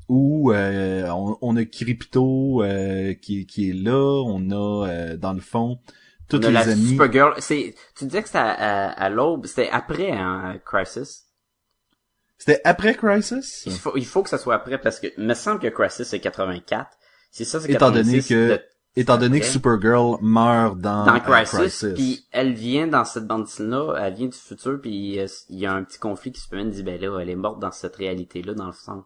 Ou 0.08 0.52
euh, 0.52 1.08
on, 1.10 1.38
on 1.40 1.56
a 1.56 1.64
Crypto 1.64 2.62
euh, 2.62 3.14
qui, 3.14 3.46
qui 3.46 3.70
est 3.70 3.72
là, 3.72 4.22
on 4.26 4.50
a 4.50 4.88
euh, 4.88 5.16
dans 5.16 5.32
le 5.32 5.40
fond 5.40 5.78
On 6.32 6.36
a 6.36 6.46
les 6.48 6.52
la 6.52 6.60
amis. 6.60 6.88
Supergirl, 6.88 7.34
c'est, 7.38 7.74
tu 7.96 8.04
disais 8.04 8.20
que 8.20 8.28
c'était 8.28 8.38
à, 8.38 8.50
à, 8.50 8.88
à 8.90 9.08
l'aube, 9.08 9.46
c'était 9.46 9.70
après, 9.70 10.10
hein, 10.12 10.60
Crisis? 10.66 11.22
C'était 12.36 12.60
après 12.64 12.94
Crisis? 12.94 13.62
Il 13.64 13.72
faut, 13.72 13.96
il 13.96 14.04
faut 14.04 14.22
que 14.22 14.28
ça 14.28 14.36
soit 14.36 14.54
après 14.56 14.78
parce 14.78 15.00
que, 15.00 15.06
il 15.16 15.24
me 15.24 15.32
semble 15.34 15.58
que 15.60 15.68
Crisis 15.68 16.06
c'est 16.06 16.20
84. 16.20 16.90
C'est 17.30 17.44
ça, 17.44 17.60
c'est 17.60 17.70
Étant 17.70 17.90
donné 17.90 18.18
86 18.18 18.28
que- 18.28 18.60
Étant 18.96 19.18
donné 19.18 19.40
que. 19.40 19.46
Supergirl 19.46 20.18
meurt 20.22 20.78
dans, 20.78 21.04
dans 21.04 21.20
Crisis, 21.20 21.84
puis 21.94 22.26
elle 22.30 22.54
vient 22.54 22.86
dans 22.86 23.04
cette 23.04 23.26
bande 23.26 23.48
là 23.58 23.94
elle 23.98 24.14
vient 24.14 24.28
du 24.28 24.38
futur, 24.38 24.80
puis 24.80 25.18
euh, 25.18 25.26
il 25.48 25.58
y 25.58 25.66
a 25.66 25.72
un 25.72 25.82
petit 25.82 25.98
conflit 25.98 26.30
qui 26.30 26.40
se 26.40 26.54
de 26.54 26.70
dire 26.70 26.84
ben 26.84 27.00
là, 27.00 27.18
elle 27.20 27.28
est 27.30 27.34
morte 27.36 27.58
dans 27.60 27.72
cette 27.72 27.96
réalité-là, 27.96 28.54
dans 28.54 28.66
le 28.66 28.72
sens. 28.72 29.04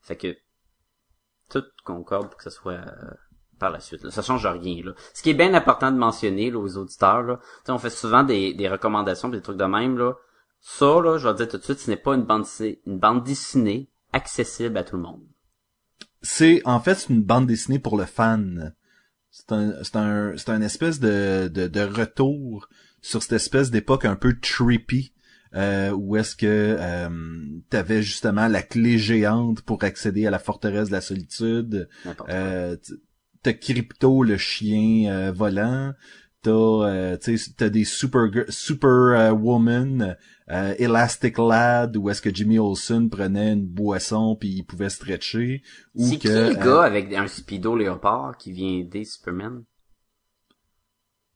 Fait 0.00 0.16
que 0.16 0.36
tout 1.48 1.62
concorde 1.84 2.28
pour 2.30 2.36
que 2.36 2.42
ce 2.42 2.50
soit 2.50 2.72
euh, 2.72 3.10
par 3.60 3.70
la 3.70 3.78
suite. 3.78 4.02
Là. 4.02 4.10
Ça 4.10 4.22
change 4.22 4.44
rien. 4.44 4.82
Là. 4.84 4.92
Ce 5.14 5.22
qui 5.22 5.30
est 5.30 5.34
bien 5.34 5.54
important 5.54 5.92
de 5.92 5.96
mentionner 5.98 6.50
là, 6.50 6.58
aux 6.58 6.76
auditeurs, 6.76 7.22
là, 7.22 7.36
tu 7.36 7.66
sais, 7.66 7.72
on 7.72 7.78
fait 7.78 7.90
souvent 7.90 8.24
des, 8.24 8.54
des 8.54 8.68
recommandations 8.68 9.30
pis 9.30 9.36
des 9.36 9.42
trucs 9.42 9.58
de 9.58 9.64
même. 9.64 9.96
Là. 9.98 10.14
Ça, 10.60 11.00
là, 11.00 11.18
je 11.18 11.24
vais 11.24 11.30
le 11.30 11.36
dire 11.36 11.48
tout 11.48 11.58
de 11.58 11.62
suite, 11.62 11.78
ce 11.78 11.90
n'est 11.90 11.96
pas 11.96 12.14
une 12.14 12.24
bande, 12.24 12.42
dessinée- 12.42 12.80
une 12.86 12.98
bande 12.98 13.22
dessinée 13.22 13.88
accessible 14.12 14.76
à 14.76 14.82
tout 14.84 14.96
le 14.96 15.02
monde. 15.02 15.22
c'est 16.22 16.60
en 16.64 16.80
fait 16.80 17.06
une 17.08 17.22
bande 17.22 17.46
dessinée 17.46 17.78
pour 17.78 17.96
le 17.96 18.04
fan. 18.04 18.74
C'est 19.32 19.50
un 19.50 19.82
c'est 19.82 19.96
un 19.96 20.34
c'est 20.36 20.50
un 20.50 20.60
espèce 20.60 21.00
de, 21.00 21.48
de 21.48 21.66
de 21.66 21.80
retour 21.80 22.68
sur 23.00 23.22
cette 23.22 23.32
espèce 23.32 23.70
d'époque 23.70 24.04
un 24.04 24.14
peu 24.14 24.38
trippy 24.38 25.12
euh, 25.54 25.90
où 25.90 26.16
est-ce 26.16 26.36
que 26.36 26.46
euh, 26.78 27.08
t'avais 27.68 28.02
justement 28.02 28.46
la 28.46 28.62
clé 28.62 28.98
géante 28.98 29.62
pour 29.62 29.84
accéder 29.84 30.26
à 30.26 30.30
la 30.30 30.38
forteresse 30.38 30.88
de 30.88 30.92
la 30.92 31.00
solitude. 31.00 31.88
Euh, 32.28 32.76
t'as 33.42 33.52
Crypto 33.52 34.22
le 34.22 34.36
chien 34.36 35.10
euh, 35.10 35.32
volant. 35.32 35.94
T'as 36.42 36.50
euh, 36.50 37.16
t'as 37.56 37.68
des 37.68 37.84
super 37.84 38.28
super 38.48 38.88
euh, 38.90 39.30
woman 39.30 40.16
euh, 40.50 40.74
Elastic 40.76 41.38
Lad 41.38 41.96
où 41.96 42.10
est-ce 42.10 42.20
que 42.20 42.34
Jimmy 42.34 42.58
Olsen 42.58 43.08
prenait 43.08 43.52
une 43.52 43.64
boisson 43.64 44.34
puis 44.34 44.48
il 44.48 44.64
pouvait 44.64 44.90
stretcher 44.90 45.62
ou 45.94 46.04
C'est 46.04 46.16
que 46.18 46.50
qui 46.50 46.56
le 46.58 46.64
gars 46.64 46.82
avec 46.82 47.12
un 47.14 47.28
speedo 47.28 47.76
léopard 47.76 48.36
qui 48.38 48.50
vient 48.50 48.78
aider 48.80 49.04
Superman? 49.04 49.62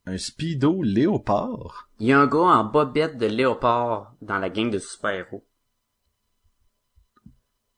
un 0.07 0.19
speedo 0.19 0.83
léopard? 0.83 1.89
Il 2.01 2.07
y 2.07 2.13
a 2.13 2.21
un 2.21 2.27
gars 2.27 2.39
en 2.39 2.65
bobette 2.65 3.17
de 3.17 3.27
léopard 3.27 4.15
dans 4.23 4.39
la 4.39 4.51
gang 4.51 4.71
de 4.71 4.79
super-héros. 4.79 5.45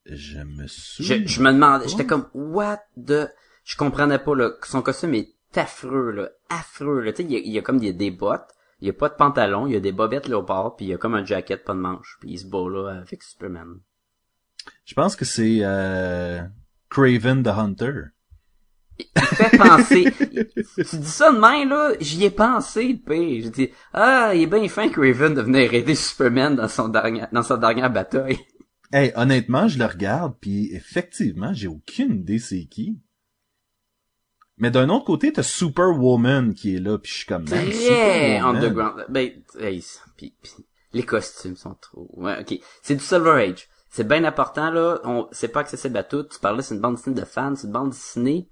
je 0.06 0.38
me 0.38 0.66
Je, 0.66 0.68
souviens 0.68 1.22
je 1.26 1.42
me 1.42 1.52
demandais, 1.52 1.88
j'étais 1.88 2.06
comme, 2.06 2.28
what 2.34 2.80
the... 3.06 3.28
Je 3.64 3.76
comprenais 3.76 4.18
pas, 4.18 4.34
là. 4.34 4.50
Son 4.64 4.80
costume 4.80 5.14
est 5.14 5.34
affreux, 5.56 6.10
là. 6.10 6.30
Affreux, 6.50 7.00
là. 7.00 7.12
Tu 7.12 7.22
sais, 7.22 7.28
il 7.28 7.32
y 7.32 7.36
a, 7.36 7.38
il 7.38 7.52
y 7.52 7.58
a 7.58 7.62
comme 7.62 7.78
des, 7.78 7.92
des 7.92 8.10
bottes, 8.10 8.48
il 8.80 8.86
y 8.86 8.90
a 8.90 8.92
pas 8.92 9.08
de 9.08 9.14
pantalon, 9.14 9.66
il 9.66 9.72
y 9.72 9.76
a 9.76 9.80
des 9.80 9.92
bobettes 9.92 10.28
léopard, 10.28 10.76
puis 10.76 10.86
il 10.86 10.88
y 10.90 10.94
a 10.94 10.98
comme 10.98 11.14
un 11.14 11.24
jacket 11.24 11.64
pas 11.64 11.74
de 11.74 11.80
manche, 11.80 12.18
puis 12.20 12.30
il 12.30 12.38
se 12.38 12.46
bat, 12.46 12.68
là, 12.68 13.00
avec 13.00 13.22
Superman. 13.22 13.80
je 14.84 14.94
pense 14.94 15.16
que 15.16 15.24
c'est 15.24 15.60
euh, 15.62 16.40
Craven 16.90 17.42
the 17.42 17.48
Hunter 17.48 17.94
Il 18.98 19.06
fait 19.22 19.56
penser... 19.56 20.12
tu 20.76 20.96
dis 20.96 21.10
ça 21.10 21.32
de 21.32 21.38
même, 21.38 21.68
là, 21.68 21.92
j'y 22.00 22.24
ai 22.24 22.30
pensé, 22.30 22.88
le 22.88 22.98
pire. 22.98 23.44
J'ai 23.44 23.50
dit, 23.50 23.70
ah, 23.92 24.32
il 24.34 24.42
est 24.42 24.46
bien 24.46 24.68
fin 24.68 24.88
que 24.88 25.00
Raven 25.00 25.34
de 25.34 25.42
venir 25.42 25.72
aider 25.72 25.94
Superman 25.94 26.56
dans 26.56 26.68
son 26.68 26.88
dernier, 26.88 27.24
dans 27.32 27.42
sa 27.42 27.56
dernière 27.56 27.90
bataille. 27.90 28.38
hey 28.92 29.12
honnêtement 29.16 29.68
je 29.68 29.78
le 29.78 29.84
regarde 29.84 30.34
puis 30.40 30.72
effectivement 30.72 31.52
j'ai 31.52 31.68
aucune 31.68 32.20
idée 32.20 32.38
c'est 32.38 32.64
qui 32.64 32.98
mais 34.58 34.70
d'un 34.70 34.88
autre 34.88 35.04
côté 35.04 35.32
t'as 35.32 35.42
Superwoman 35.42 36.54
qui 36.54 36.76
est 36.76 36.80
là 36.80 36.98
puis 36.98 37.10
je 37.10 37.16
suis 37.18 37.26
comme 37.26 37.44
Très 37.44 38.38
underground. 38.38 39.06
Ben, 39.08 39.30
hey, 39.58 39.84
pis- 40.16 40.34
pis 40.42 40.66
les 40.92 41.02
costumes 41.02 41.56
sont 41.56 41.74
trop... 41.74 42.08
Ouais, 42.14 42.40
ok. 42.40 42.58
C'est 42.82 42.94
du 42.94 43.02
Silver 43.02 43.42
Age. 43.42 43.68
C'est 43.90 44.06
bien 44.06 44.24
important, 44.24 44.70
là. 44.70 45.00
On, 45.04 45.28
c'est 45.32 45.48
pas 45.48 45.60
accessible 45.60 45.96
à 45.96 46.02
tout. 46.02 46.22
Tu 46.24 46.38
parlais, 46.40 46.62
c'est 46.62 46.74
une 46.74 46.80
bande 46.80 46.96
dessinée 46.96 47.20
de 47.20 47.24
fans. 47.24 47.54
C'est 47.54 47.66
une 47.66 47.72
bande 47.72 47.90
dessinée 47.90 48.48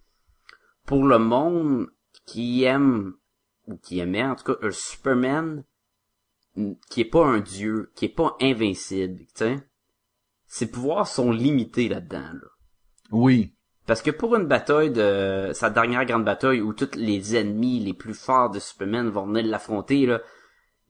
pour 0.85 1.05
le 1.05 1.19
monde 1.19 1.89
qui 2.27 2.65
aime, 2.65 3.15
ou 3.67 3.77
qui 3.77 3.99
aimait, 4.01 4.25
en 4.25 4.35
tout 4.35 4.45
cas, 4.53 4.67
un 4.67 4.71
Superman 4.71 5.65
qui 6.89 7.03
est 7.03 7.07
pas 7.07 7.25
un 7.27 7.41
dieu, 7.41 7.91
qui 7.95 8.07
est 8.07 8.15
pas 8.15 8.37
invincible, 8.41 9.21
tu 9.21 9.27
sais. 9.35 9.59
Ses 10.47 10.71
pouvoirs 10.71 11.07
sont 11.07 11.33
limités 11.33 11.89
là-dedans, 11.89 12.33
là. 12.33 12.49
oui 13.11 13.56
Parce 13.87 14.03
que 14.03 14.11
pour 14.11 14.35
une 14.35 14.47
bataille 14.47 14.91
de 14.91 15.51
sa 15.53 15.71
dernière 15.71 16.05
grande 16.05 16.25
bataille 16.25 16.61
où 16.61 16.73
tous 16.73 16.97
les 16.97 17.37
ennemis 17.37 17.79
les 17.81 17.95
plus 17.95 18.15
forts 18.15 18.51
de 18.51 18.59
Superman 18.59 19.09
vont 19.09 19.27
venir 19.27 19.47
l'affronter 19.47 20.07
là, 20.07 20.21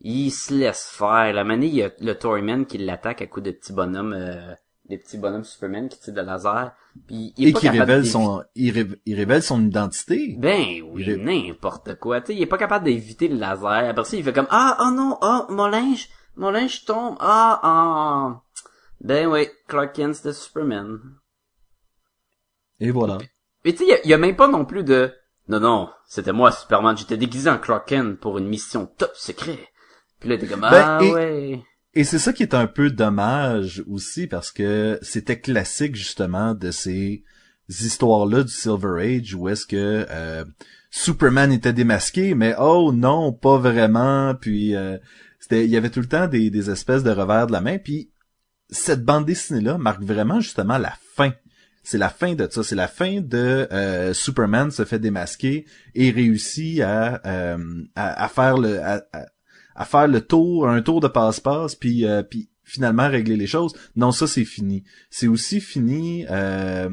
il 0.00 0.31
se 0.31 0.55
laisse 0.55 0.88
faire. 0.91 1.33
La 1.33 1.45
manie, 1.45 1.69
il 1.69 1.75
y 1.75 1.83
a 1.83 1.91
le 2.00 2.15
Toyman 2.15 2.65
qui 2.67 2.79
l'attaque 2.79 3.23
à 3.23 3.26
coups 3.26 3.45
de 3.45 3.50
petits 3.50 3.73
bonhommes, 3.73 4.15
euh, 4.15 4.55
des 4.88 4.99
petits 4.99 5.19
bonhommes 5.19 5.45
Superman 5.45 5.88
qui 5.88 6.00
tirent 6.00 6.15
de 6.15 6.21
laser. 6.21 6.73
Puis 7.07 7.35
il 7.37 7.47
est 7.47 7.50
et 7.50 7.53
pas 7.53 7.61
qui 7.61 7.69
révèle 7.69 8.07
son 8.07 8.43
il, 8.55 8.73
rév- 8.73 8.99
il 9.05 9.15
révèle 9.15 9.43
son 9.43 9.62
identité 9.62 10.35
Ben 10.38 10.83
oui, 10.91 11.17
n'importe 11.19 11.97
quoi. 11.97 12.23
Tu 12.23 12.29
sais, 12.29 12.35
il 12.35 12.43
est 12.43 12.47
pas 12.47 12.57
capable 12.59 12.87
d'éviter 12.87 13.29
le 13.29 13.37
laser. 13.37 13.91
Après 13.91 14.05
ça, 14.05 14.17
il 14.17 14.25
fait 14.25 14.33
comme 14.33 14.49
ah 14.50 14.79
oh 14.81 14.91
non 14.91 15.19
oh 15.21 15.45
mon 15.50 15.67
linge 15.67 16.09
mon 16.37 16.50
linge 16.50 16.85
tombe 16.87 17.17
ah 17.21 17.61
ah. 17.62 18.41
Ben 19.03 19.26
oui, 19.26 19.49
Clark 19.69 19.95
Kent 19.95 20.15
c'était 20.15 20.33
Superman. 20.33 20.99
Et 22.80 22.90
voilà 22.90 23.18
Mais 23.64 23.73
tu 23.73 23.78
sais, 23.78 23.87
y 23.87 23.92
a- 23.92 24.06
y, 24.06 24.12
a 24.14 24.18
même 24.18 24.37
pas 24.37 24.49
non 24.49 24.64
plus 24.64 24.85
de... 24.85 25.12
Non, 25.49 25.61
non, 25.61 25.88
c'était 26.09 26.33
moi, 26.33 26.50
Superman, 26.52 26.97
j'étais 26.97 27.16
déguisé 27.16 27.49
en 27.49 27.59
Clark 27.59 27.88
Kent 27.88 28.18
pour 28.18 28.38
une 28.38 28.49
mission 28.49 28.87
top 28.99 29.12
secret. 29.14 29.59
Puis 30.21 30.28
là, 30.28 30.38
t'es 30.38 30.47
comme, 30.47 30.61
Ben, 30.61 30.71
ah 30.73 30.99
et- 31.02 31.12
ouais. 31.12 31.62
Et 31.95 32.04
c'est 32.04 32.18
ça 32.18 32.33
qui 32.33 32.42
est 32.42 32.54
un 32.54 32.66
peu 32.66 32.90
dommage 32.90 33.83
aussi 33.88 34.26
parce 34.26 34.52
que 34.52 34.99
c'était 35.02 35.40
classique 35.40 35.95
justement 35.97 36.52
de 36.54 36.71
ces 36.71 37.25
histoires-là 37.71 38.42
du 38.42 38.52
Silver 38.52 39.00
Age 39.00 39.35
où 39.35 39.49
est-ce 39.49 39.64
que 39.66 40.06
euh, 40.11 40.45
Superman 40.90 41.52
était 41.52 41.73
démasqué, 41.73 42.35
mais 42.35 42.54
oh 42.59 42.92
non, 42.92 43.33
pas 43.33 43.56
vraiment. 43.59 44.35
Puis 44.35 44.75
euh, 44.76 44.99
c'était, 45.40 45.64
il 45.64 45.71
y 45.71 45.76
avait 45.76 45.88
tout 45.90 46.00
le 46.00 46.06
temps 46.09 46.26
des, 46.26 46.50
des 46.50 46.71
espèces 46.71 47.02
de 47.02 47.11
revers 47.11 47.47
de 47.47 47.52
la 47.52 47.61
main. 47.62 47.78
Puis 47.78 48.11
cette 48.68 49.04
bande 49.04 49.25
dessinée-là 49.25 49.78
marque 49.78 50.02
vraiment 50.02 50.40
justement 50.40 50.76
la 50.78 50.92
fin. 51.14 51.33
C'est 51.88 51.99
la 51.99 52.09
fin 52.09 52.35
de 52.35 52.49
ça. 52.50 52.64
C'est 52.64 52.75
la 52.75 52.88
fin 52.88 53.21
de 53.21 53.69
euh, 53.71 54.12
Superman 54.12 54.73
se 54.73 54.85
fait 54.85 54.99
démasquer 54.99 55.66
et 55.95 56.11
réussit 56.11 56.81
à, 56.81 57.21
euh, 57.25 57.85
à, 57.95 58.25
à 58.25 58.28
faire 58.28 58.59
le 58.59 58.83
à, 58.83 59.05
à- 59.76 59.85
faire 59.85 60.09
le 60.09 60.21
tour, 60.21 60.69
un 60.69 60.83
tour 60.83 61.00
de 61.00 61.07
passe-passe, 61.07 61.76
puis 61.76 62.05
euh, 62.05 62.25
puis 62.25 62.50
finalement 62.64 63.09
régler 63.09 63.37
les 63.37 63.47
choses. 63.47 63.73
Non, 63.95 64.11
ça 64.11 64.26
c'est 64.26 64.45
fini. 64.45 64.83
C'est 65.11 65.28
aussi 65.28 65.61
fini 65.61 66.26
euh, 66.28 66.90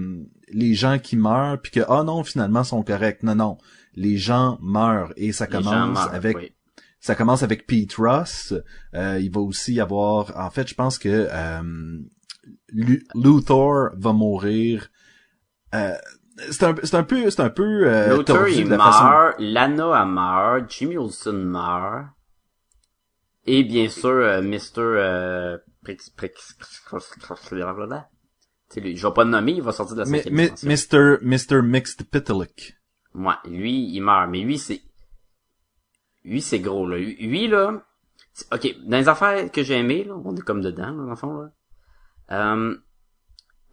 les 0.49 0.75
gens 0.75 0.99
qui 0.99 1.15
meurent 1.17 1.59
puis 1.59 1.71
que 1.71 1.79
ah 1.89 2.03
non 2.03 2.23
finalement 2.23 2.63
sont 2.63 2.83
corrects. 2.83 3.23
Non 3.23 3.33
non, 3.33 3.57
les 3.95 4.17
gens 4.17 4.59
meurent 4.61 5.11
et 5.17 5.31
ça 5.31 5.47
commence 5.47 5.97
meurent, 5.97 6.13
avec 6.13 6.37
oui. 6.37 6.51
ça 6.99 7.15
commence 7.15 7.41
avec 7.41 7.65
Pete 7.65 7.95
Ross. 7.95 8.53
Euh, 8.93 9.19
il 9.19 9.31
va 9.31 9.39
aussi 9.41 9.73
y 9.73 9.81
avoir, 9.81 10.37
en 10.39 10.51
fait, 10.51 10.67
je 10.67 10.75
pense 10.75 10.99
que 10.99 11.27
euh, 11.31 11.97
Lu- 12.69 13.05
Luthor 13.15 13.89
va 13.95 14.13
mourir. 14.13 14.89
Euh, 15.73 15.95
c'est 16.51 16.63
un, 16.63 16.75
un 16.97 17.03
peu, 17.03 17.29
c'est 17.29 17.41
un 17.41 17.49
peu 17.49 17.87
euh, 17.87 18.17
Luthor, 18.17 18.47
il 18.47 18.67
la 18.69 18.77
façon- 18.77 19.03
meurt, 19.03 19.35
Lana, 19.39 20.05
meurt, 20.05 20.69
Jimmy 20.71 20.97
Olsen 20.97 21.43
meurt, 21.43 22.07
et 23.45 23.63
bien 23.63 23.87
sûr, 23.89 24.09
euh. 24.09 24.41
Euh, 24.77 25.57
sais, 28.69 28.81
lui, 28.81 28.95
je 28.97 29.05
vais 29.07 29.13
pas 29.13 29.23
le 29.23 29.29
nommer, 29.29 29.51
il 29.53 29.61
va 29.61 29.71
sortir 29.71 29.95
de 29.95 30.01
la 30.01 30.09
Mi- 30.09 30.17
cinquième 30.17 30.35
mi- 30.35 30.51
dimension. 30.51 31.17
Mr. 31.21 31.57
Mr. 31.57 31.61
Mixed 31.61 32.03
Pitalik. 32.09 32.75
Ouais, 33.13 33.33
lui, 33.45 33.93
il 33.93 34.01
meurt, 34.01 34.29
mais 34.29 34.41
lui, 34.41 34.57
c'est... 34.57 34.81
Lui, 36.23 36.41
c'est 36.41 36.59
gros, 36.59 36.87
là. 36.87 36.97
Lui, 36.97 37.47
là... 37.47 37.83
Ok, 38.51 38.75
dans 38.85 38.97
les 38.97 39.07
affaires 39.07 39.51
que 39.51 39.61
j'ai 39.61 39.75
aimées, 39.77 40.05
là, 40.05 40.15
on 40.25 40.35
est 40.35 40.41
comme 40.41 40.61
dedans, 40.61 40.89
là, 40.89 41.03
dans 41.03 41.09
le 41.11 41.15
fond, 41.15 41.33
là. 41.41 41.51
Euh, 42.31 42.75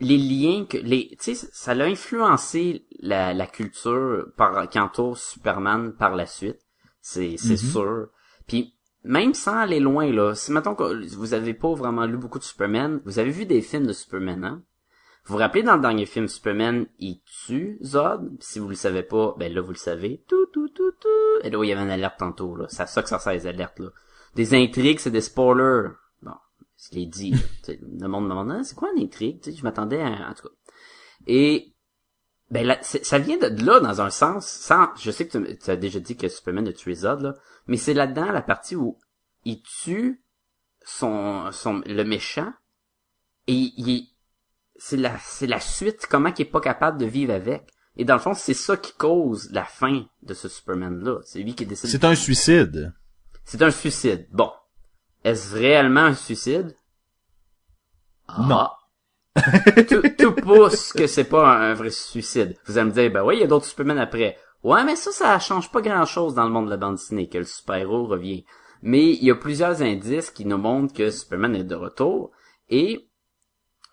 les 0.00 0.18
liens 0.18 0.64
que... 0.64 0.78
les 0.78 1.08
Tu 1.20 1.34
sais, 1.34 1.48
ça 1.52 1.74
l'a 1.74 1.84
influencé 1.84 2.86
la, 3.00 3.34
la 3.34 3.46
culture 3.46 4.26
par, 4.36 4.68
qui 4.68 4.78
entoure 4.78 5.16
Superman 5.16 5.92
par 5.92 6.16
la 6.16 6.26
suite. 6.26 6.60
C'est 7.00 7.36
c'est 7.38 7.56
sûr. 7.56 8.08
Puis, 8.46 8.74
même 9.04 9.32
sans 9.32 9.56
aller 9.56 9.80
loin, 9.80 10.12
là, 10.12 10.34
si 10.34 10.52
mettons 10.52 10.74
que 10.74 11.16
vous 11.16 11.32
avez 11.32 11.54
pas 11.54 11.72
vraiment 11.72 12.04
lu 12.04 12.18
beaucoup 12.18 12.38
de 12.38 12.44
Superman, 12.44 13.00
vous 13.06 13.18
avez 13.18 13.30
vu 13.30 13.46
des 13.46 13.62
films 13.62 13.86
de 13.86 13.94
Superman, 13.94 14.44
hein? 14.44 14.62
Vous 15.24 15.34
vous 15.34 15.38
rappelez 15.38 15.62
dans 15.62 15.76
le 15.76 15.82
dernier 15.82 16.06
film 16.06 16.28
Superman, 16.28 16.86
il 16.98 17.22
tue 17.46 17.78
Zod? 17.82 18.36
Si 18.40 18.58
vous 18.58 18.68
le 18.68 18.74
savez 18.74 19.02
pas, 19.02 19.34
ben 19.38 19.52
là 19.52 19.60
vous 19.60 19.70
le 19.70 19.76
savez. 19.76 20.24
Tout, 20.26 20.46
tout, 20.52 20.68
tout, 20.68 20.92
tout. 20.92 21.44
Et 21.44 21.50
là, 21.50 21.62
il 21.62 21.68
y 21.68 21.72
avait 21.72 21.82
une 21.82 21.90
alerte 21.90 22.18
tantôt, 22.18 22.56
là. 22.56 22.66
À 22.78 22.86
ça 22.86 23.02
que 23.02 23.08
ça 23.08 23.18
sert 23.18 23.32
les 23.32 23.46
alertes, 23.46 23.78
là. 23.78 23.90
Des 24.34 24.54
intrigues, 24.54 24.98
c'est 24.98 25.10
des 25.10 25.20
spoilers. 25.20 25.90
Bon, 26.22 26.34
je 26.80 26.96
l'ai 26.96 27.06
dit. 27.06 27.32
là. 27.32 27.38
Tu 27.38 27.72
sais, 27.72 27.80
le 27.82 28.08
monde 28.08 28.24
me 28.24 28.30
demande, 28.30 28.52
Ah, 28.52 28.64
c'est 28.64 28.74
quoi 28.74 28.90
une 28.96 29.02
intrigue? 29.02 29.40
Tu 29.40 29.50
sais, 29.50 29.56
je 29.56 29.62
m'attendais 29.62 30.00
à, 30.00 30.30
en 30.30 30.34
tout 30.34 30.48
cas. 30.48 30.54
Et, 31.26 31.74
ben 32.50 32.66
là, 32.66 32.78
ça 32.82 33.18
vient 33.18 33.36
de 33.38 33.64
là, 33.64 33.80
dans 33.80 34.00
un 34.00 34.10
sens, 34.10 34.46
sans, 34.46 34.88
je 34.96 35.10
sais 35.10 35.26
que 35.28 35.38
tu, 35.38 35.58
tu 35.58 35.70
as 35.70 35.76
déjà 35.76 36.00
dit 36.00 36.16
que 36.16 36.28
Superman 36.28 36.66
a 36.68 36.72
tué 36.72 36.94
Zod, 36.94 37.20
là. 37.20 37.34
Mais 37.66 37.76
c'est 37.76 37.94
là-dedans, 37.94 38.32
la 38.32 38.42
partie 38.42 38.74
où 38.76 38.98
il 39.44 39.62
tue 39.62 40.24
son, 40.84 41.52
son, 41.52 41.82
le 41.86 42.02
méchant, 42.02 42.52
et 43.46 43.72
il, 43.76 44.08
c'est 44.76 44.96
la 44.96 45.16
c'est 45.18 45.46
la 45.46 45.60
suite 45.60 46.06
comment 46.10 46.32
qu'il 46.32 46.46
est 46.46 46.50
pas 46.50 46.60
capable 46.60 46.98
de 46.98 47.06
vivre 47.06 47.32
avec 47.34 47.68
et 47.96 48.04
dans 48.04 48.14
le 48.14 48.20
fond 48.20 48.34
c'est 48.34 48.54
ça 48.54 48.76
qui 48.76 48.92
cause 48.94 49.50
la 49.52 49.64
fin 49.64 50.06
de 50.22 50.34
ce 50.34 50.48
Superman 50.48 51.02
là 51.04 51.18
c'est 51.24 51.40
lui 51.40 51.54
qui 51.54 51.66
décide 51.66 51.90
C'est 51.90 52.04
un 52.04 52.14
suicide. 52.14 52.94
c'est 53.44 53.62
un 53.62 53.70
suicide 53.70 54.26
bon 54.32 54.50
est-ce 55.24 55.54
réellement 55.54 56.00
un 56.00 56.14
suicide? 56.14 56.76
Non. 58.38 58.68
Ah. 58.68 58.76
tout, 59.88 60.02
tout 60.18 60.32
pousse 60.32 60.92
que 60.92 61.06
c'est 61.06 61.24
pas 61.24 61.48
un, 61.48 61.70
un 61.70 61.74
vrai 61.74 61.90
suicide 61.90 62.56
vous 62.66 62.78
allez 62.78 62.90
me 62.90 62.94
dire 62.94 63.12
ben 63.12 63.22
oui 63.22 63.36
il 63.36 63.40
y 63.40 63.44
a 63.44 63.46
d'autres 63.46 63.64
Superman 63.64 63.98
après 63.98 64.36
ouais 64.64 64.82
mais 64.84 64.96
ça 64.96 65.12
ça 65.12 65.38
change 65.38 65.70
pas 65.70 65.80
grand 65.80 66.04
chose 66.04 66.34
dans 66.34 66.42
le 66.44 66.50
monde 66.50 66.66
de 66.66 66.70
la 66.70 66.76
bande 66.76 66.96
dessinée 66.96 67.28
que 67.28 67.38
le 67.38 67.44
super 67.44 67.76
héros 67.76 68.06
revient 68.06 68.44
mais 68.82 69.10
il 69.12 69.24
y 69.24 69.30
a 69.30 69.36
plusieurs 69.36 69.82
indices 69.82 70.30
qui 70.30 70.44
nous 70.44 70.58
montrent 70.58 70.92
que 70.92 71.10
Superman 71.10 71.54
est 71.54 71.62
de 71.62 71.76
retour 71.76 72.32
et 72.68 73.10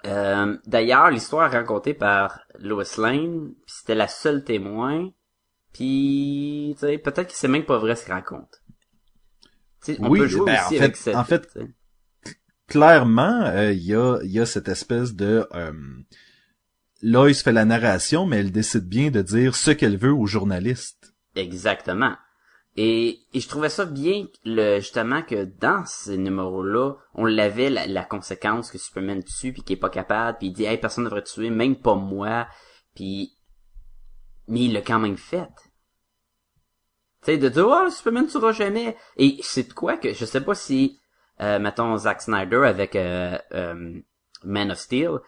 euh, 0.05 0.57
D'ailleurs, 0.65 1.09
l'histoire 1.09 1.51
racontée 1.51 1.93
par 1.93 2.41
Lois 2.59 2.83
Lane, 2.97 3.53
puis 3.65 3.75
c'était 3.75 3.95
la 3.95 4.07
seule 4.07 4.43
témoin, 4.43 5.09
puis 5.73 6.75
tu 6.75 6.79
sais, 6.79 6.97
peut-être 6.97 7.27
que 7.27 7.33
c'est 7.37 7.47
même 7.47 7.65
pas 7.65 7.77
vrai 7.77 7.95
ce 7.95 8.05
qu'il 8.05 8.13
raconte. 8.13 8.61
On 9.99 10.09
Oui, 10.09 10.19
peut 10.19 10.27
jouer 10.27 10.45
ben, 10.45 10.59
aussi 10.65 10.75
en 10.77 10.81
avec 10.83 10.95
fait- 10.95 11.01
cette... 11.03 11.15
en 11.15 11.23
fait. 11.23 11.59
Clairement, 12.67 13.43
euh, 13.45 13.71
il 13.71 13.83
y 13.83 13.95
a 13.95 14.19
y 14.23 14.39
a 14.39 14.45
cette 14.45 14.67
espèce 14.67 15.13
de 15.15 15.47
euh, 15.53 15.71
Lois 17.01 17.33
fait 17.33 17.51
la 17.53 17.63
narration, 17.65 18.25
mais 18.25 18.37
elle 18.37 18.51
décide 18.51 18.87
bien 18.87 19.09
de 19.09 19.21
dire 19.21 19.55
ce 19.55 19.71
qu'elle 19.71 19.97
veut 19.97 20.11
aux 20.13 20.25
journalistes. 20.25 21.13
Exactement. 21.35 22.15
Et, 22.75 23.21
et 23.33 23.39
je 23.39 23.47
trouvais 23.47 23.69
ça 23.69 23.85
bien, 23.85 24.25
le, 24.43 24.79
justement, 24.79 25.21
que 25.23 25.45
dans 25.45 25.83
ces 25.85 26.17
numéros-là, 26.17 26.93
on 27.15 27.25
l'avait, 27.25 27.69
la, 27.69 27.87
la 27.87 28.03
conséquence 28.03 28.69
que 28.69 28.77
Superman 28.77 29.23
tue, 29.23 29.53
puis 29.53 29.63
qu'il 29.63 29.75
est 29.77 29.79
pas 29.79 29.89
capable, 29.89 30.37
puis 30.37 30.47
il 30.47 30.53
dit, 30.53 30.65
hey, 30.65 30.77
personne 30.77 31.03
ne 31.05 31.09
devrait 31.09 31.23
tuer, 31.23 31.49
même 31.49 31.75
pas 31.77 31.95
moi, 31.95 32.47
puis... 32.95 33.31
Mais 34.47 34.61
il 34.65 34.73
l'a 34.73 34.81
quand 34.81 34.99
même 34.99 35.17
fait. 35.17 35.49
Sais, 37.27 37.37
de 37.37 37.49
dire, 37.49 37.67
oh, 37.67 37.89
Superman 37.89 38.25
tuera 38.27 38.53
jamais. 38.53 38.95
Et 39.17 39.37
c'est 39.41 39.67
de 39.67 39.73
quoi 39.73 39.97
que, 39.97 40.13
je 40.13 40.23
sais 40.23 40.39
pas 40.39 40.55
si, 40.55 40.97
euh, 41.41 41.59
mettons, 41.59 41.97
Zack 41.97 42.21
Snyder 42.21 42.61
avec 42.63 42.95
euh, 42.95 43.37
euh, 43.51 43.99
Man 44.45 44.71
of 44.71 44.77
Steel, 44.77 45.19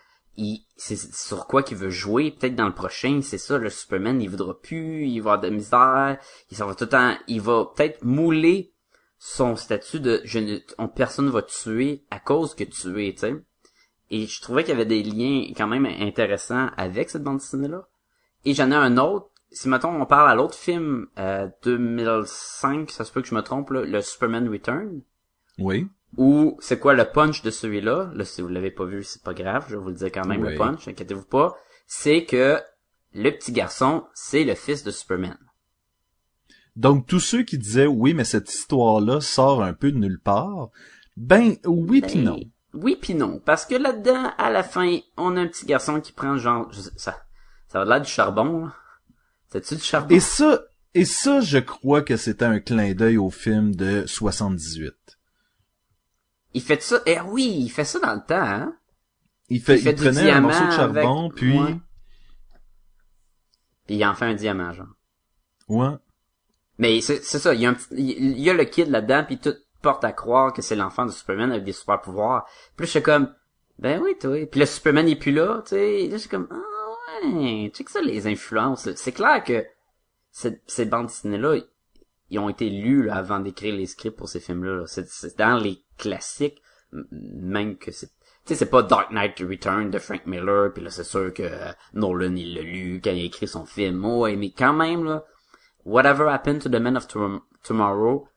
c'est 0.78 0.96
sur 0.96 1.46
quoi 1.46 1.62
qu'il 1.62 1.76
veut 1.76 1.90
jouer. 1.90 2.32
Peut-être 2.32 2.56
dans 2.56 2.68
le 2.68 2.74
prochain, 2.74 3.20
c'est 3.22 3.38
ça, 3.38 3.58
le 3.58 3.70
Superman, 3.70 4.22
il 4.22 4.30
voudra 4.30 4.58
plus, 4.58 5.08
il 5.08 5.20
va 5.20 5.34
avoir 5.34 5.42
de 5.42 5.50
misère, 5.50 6.18
il 6.50 6.56
s'en 6.56 6.68
va 6.68 6.76
tout 6.76 6.86
le 6.86 6.90
temps, 6.90 7.18
il 7.28 7.42
va 7.42 7.66
peut-être 7.76 8.02
mouler 8.06 8.72
son 9.18 9.58
statut 9.58 10.00
de 10.00 10.22
je 10.24 10.40
ne, 10.40 10.60
on, 10.78 10.88
personne 10.88 11.30
va 11.30 11.42
tuer 11.42 12.06
à 12.12 12.22
cause 12.22 12.56
que 12.56 12.64
tu 12.64 13.04
es. 13.04 13.16
Et 14.10 14.26
je 14.26 14.42
trouvais 14.42 14.64
qu'il 14.64 14.72
y 14.72 14.76
avait 14.76 14.86
des 14.86 15.04
liens 15.04 15.52
quand 15.54 15.68
même 15.68 15.86
intéressants 15.86 16.70
avec 16.78 17.10
cette 17.10 17.24
bande 17.24 17.40
dessinée-là. 17.40 17.90
Et 18.46 18.54
j'en 18.54 18.72
ai 18.72 18.76
un 18.76 18.98
autre. 18.98 19.32
Si 19.52 19.68
mettons 19.68 20.00
on 20.02 20.06
parle 20.06 20.30
à 20.30 20.36
l'autre 20.36 20.56
film 20.56 21.08
euh, 21.18 21.48
2005, 21.64 22.92
ça 22.92 23.04
se 23.04 23.12
peut 23.12 23.22
que 23.22 23.28
je 23.28 23.36
me 23.36 23.42
trompe, 23.42 23.72
là, 23.72 23.82
le 23.84 24.02
Superman 24.02 24.48
Return? 24.50 25.02
Oui. 25.58 25.88
Ou 26.18 26.58
c'est 26.60 26.80
quoi 26.80 26.94
le 26.94 27.06
punch 27.06 27.42
de 27.44 27.52
celui-là? 27.52 28.12
Là, 28.14 28.26
si 28.26 28.42
vous 28.42 28.48
l'avez 28.48 28.72
pas 28.72 28.86
vu, 28.86 29.04
c'est 29.04 29.24
pas 29.24 29.34
grave, 29.34 29.66
je 29.70 29.76
vais 29.76 29.82
vous 29.82 29.90
le 29.90 29.96
dire 29.96 30.12
quand 30.12 30.26
même 30.26 30.44
Oui. 30.44 30.52
le 30.52 30.58
punch, 30.58 30.88
inquiétez-vous 30.88 31.26
pas. 31.26 31.56
C'est 31.88 32.26
que 32.26 32.60
le 33.14 33.30
petit 33.32 33.52
garçon, 33.52 34.06
c'est 34.14 34.44
le 34.44 34.56
fils 34.56 34.84
de 34.84 34.92
Superman. 34.92 35.38
Donc 36.76 37.08
tous 37.08 37.20
ceux 37.20 37.44
qui 37.44 37.58
disaient 37.58 37.88
oui, 37.88 38.14
mais 38.14 38.24
cette 38.24 38.54
histoire-là 38.54 39.20
sort 39.22 39.64
un 39.64 39.74
peu 39.74 39.92
de 39.92 39.98
nulle 39.98 40.20
part, 40.24 40.70
ben 41.18 41.56
oui 41.66 42.02
puis 42.02 42.16
Ben, 42.16 42.24
non. 42.24 42.40
Oui 42.74 42.96
puis 43.02 43.16
non, 43.16 43.40
parce 43.44 43.66
que 43.66 43.76
là-dedans, 43.76 44.32
à 44.38 44.50
la 44.52 44.64
fin, 44.64 45.00
on 45.18 45.36
a 45.36 45.42
un 45.42 45.48
petit 45.48 45.66
garçon 45.66 46.00
qui 46.00 46.12
prend 46.12 46.38
genre, 46.38 46.72
je 46.72 46.82
sais- 46.82 46.92
ça, 46.98 47.18
ça 47.68 47.82
a 47.82 47.86
l'air 47.86 48.00
du 48.02 48.10
charbon, 48.10 48.66
là. 48.66 48.74
Du 49.54 49.80
charbon? 49.80 50.14
Et 50.16 50.20
ça, 50.20 50.62
et 50.94 51.06
ça, 51.06 51.42
je 51.42 51.58
crois 51.58 52.02
que 52.02 52.18
c'était 52.18 52.46
un 52.46 52.60
clin 52.60 52.94
d'œil 52.94 53.18
au 53.18 53.30
film 53.30 53.76
de 53.76 54.06
78. 54.06 54.94
Il 56.54 56.62
fait 56.62 56.82
ça, 56.82 57.00
eh 57.06 57.20
oui, 57.22 57.56
il 57.60 57.70
fait 57.70 57.84
ça 57.86 58.00
dans 58.00 58.14
le 58.16 58.22
temps, 58.26 58.36
hein? 58.42 58.76
Il 59.50 59.62
fait, 59.62 59.78
Il 59.78 59.82
fait 59.84 59.92
il 59.92 59.96
du 59.96 60.04
prenait 60.04 60.32
un 60.32 60.42
morceau 60.42 60.66
de 60.66 60.72
charbon, 60.72 61.26
avec- 61.26 61.36
puis 61.36 61.60
ouais. 61.60 61.76
Puis 63.88 63.96
il 63.96 64.06
en 64.06 64.14
fait 64.14 64.26
un 64.26 64.34
diamant, 64.36 64.72
genre. 64.74 64.88
ouais. 65.68 65.96
Mais 66.78 67.02
c'est 67.02 67.22
ça, 67.24 67.54
il 67.54 67.60
y 67.60 67.66
a 67.66 67.70
un 67.72 67.74
petit, 67.74 67.88
il 67.98 68.40
y 68.40 68.50
a 68.50 68.54
le 68.54 68.64
kid 68.64 68.88
là-dedans, 68.88 69.26
puis 69.26 69.38
tout 69.38 69.54
porte 69.82 70.04
à 70.06 70.14
croire 70.14 70.54
que 70.54 70.62
c'est 70.62 70.78
l'enfant 70.78 71.06
de 71.06 71.12
Superman 71.12 71.52
avec 71.52 71.66
des 71.66 71.74
super 71.74 72.00
pouvoirs. 72.00 72.46
Puis 72.78 72.84
là, 72.84 72.86
je 72.86 72.92
suis 72.92 73.02
comme, 73.02 73.34
ben 73.80 74.00
oui, 74.02 74.16
toi. 74.18 74.46
Puis 74.46 74.62
le 74.62 74.66
Superman 74.66 75.08
est 75.10 75.18
plus 75.18 75.34
là, 75.34 75.62
tu 75.66 75.72
sais. 75.72 76.04
Là, 76.08 76.14
je 76.14 76.18
suis 76.20 76.30
comme, 76.30 76.48
ah 76.52 76.56
ouais, 77.23 77.71
check 77.73 77.89
ça 77.89 78.01
les 78.01 78.27
influences. 78.27 78.93
C'est 78.95 79.12
clair 79.12 79.43
que 79.43 79.65
cette- 80.32 80.62
ces 80.67 80.86
bandes 80.86 81.08
dessinées-là, 81.08 81.58
ils 82.29 82.39
ont 82.39 82.49
été 82.49 82.69
lus 82.69 83.10
avant 83.10 83.39
d'écrire 83.39 83.75
les 83.75 83.86
scripts 83.88 84.17
pour 84.17 84.29
ces 84.29 84.39
films-là. 84.39 84.75
là. 84.82 84.84
C'est 84.88 85.38
dans 85.38 85.58
les 85.58 85.82
classiques, 85.97 86.62
même 86.91 87.77
que 87.77 87.91
c'est 87.91 88.10
tu 88.45 88.55
sais, 88.55 88.60
c'est 88.65 88.69
pas 88.71 88.82
Dark 88.82 89.12
Knight 89.12 89.38
Return 89.47 89.91
de 89.91 89.99
Frank 89.99 90.25
Miller, 90.25 90.73
puis 90.73 90.82
là, 90.84 90.89
c'est 90.89 91.03
sûr 91.03 91.32
que 91.34 91.43
euh, 91.43 91.71
Nolan, 91.93 92.36
il 92.36 92.55
l'a 92.55 92.62
lu 92.63 92.99
quand 93.03 93.12
il 93.12 93.21
a 93.21 93.25
écrit 93.25 93.47
son 93.47 93.65
film. 93.65 94.03
Ouais, 94.03 94.36
mais 94.38 94.49
quand 94.49 94.73
même, 94.73 95.03
là, 95.03 95.23
Whatever 95.86 96.29
Happened 96.29 96.62
to 96.63 96.69
the 96.69 96.79
Men 96.82 96.97
of 96.97 97.08
Tom- 97.08 97.41
Tomorrow, 97.63 98.27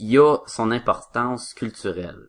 il 0.00 0.10
y 0.12 0.18
a 0.18 0.38
son 0.46 0.72
importance 0.72 1.54
culturelle. 1.54 2.26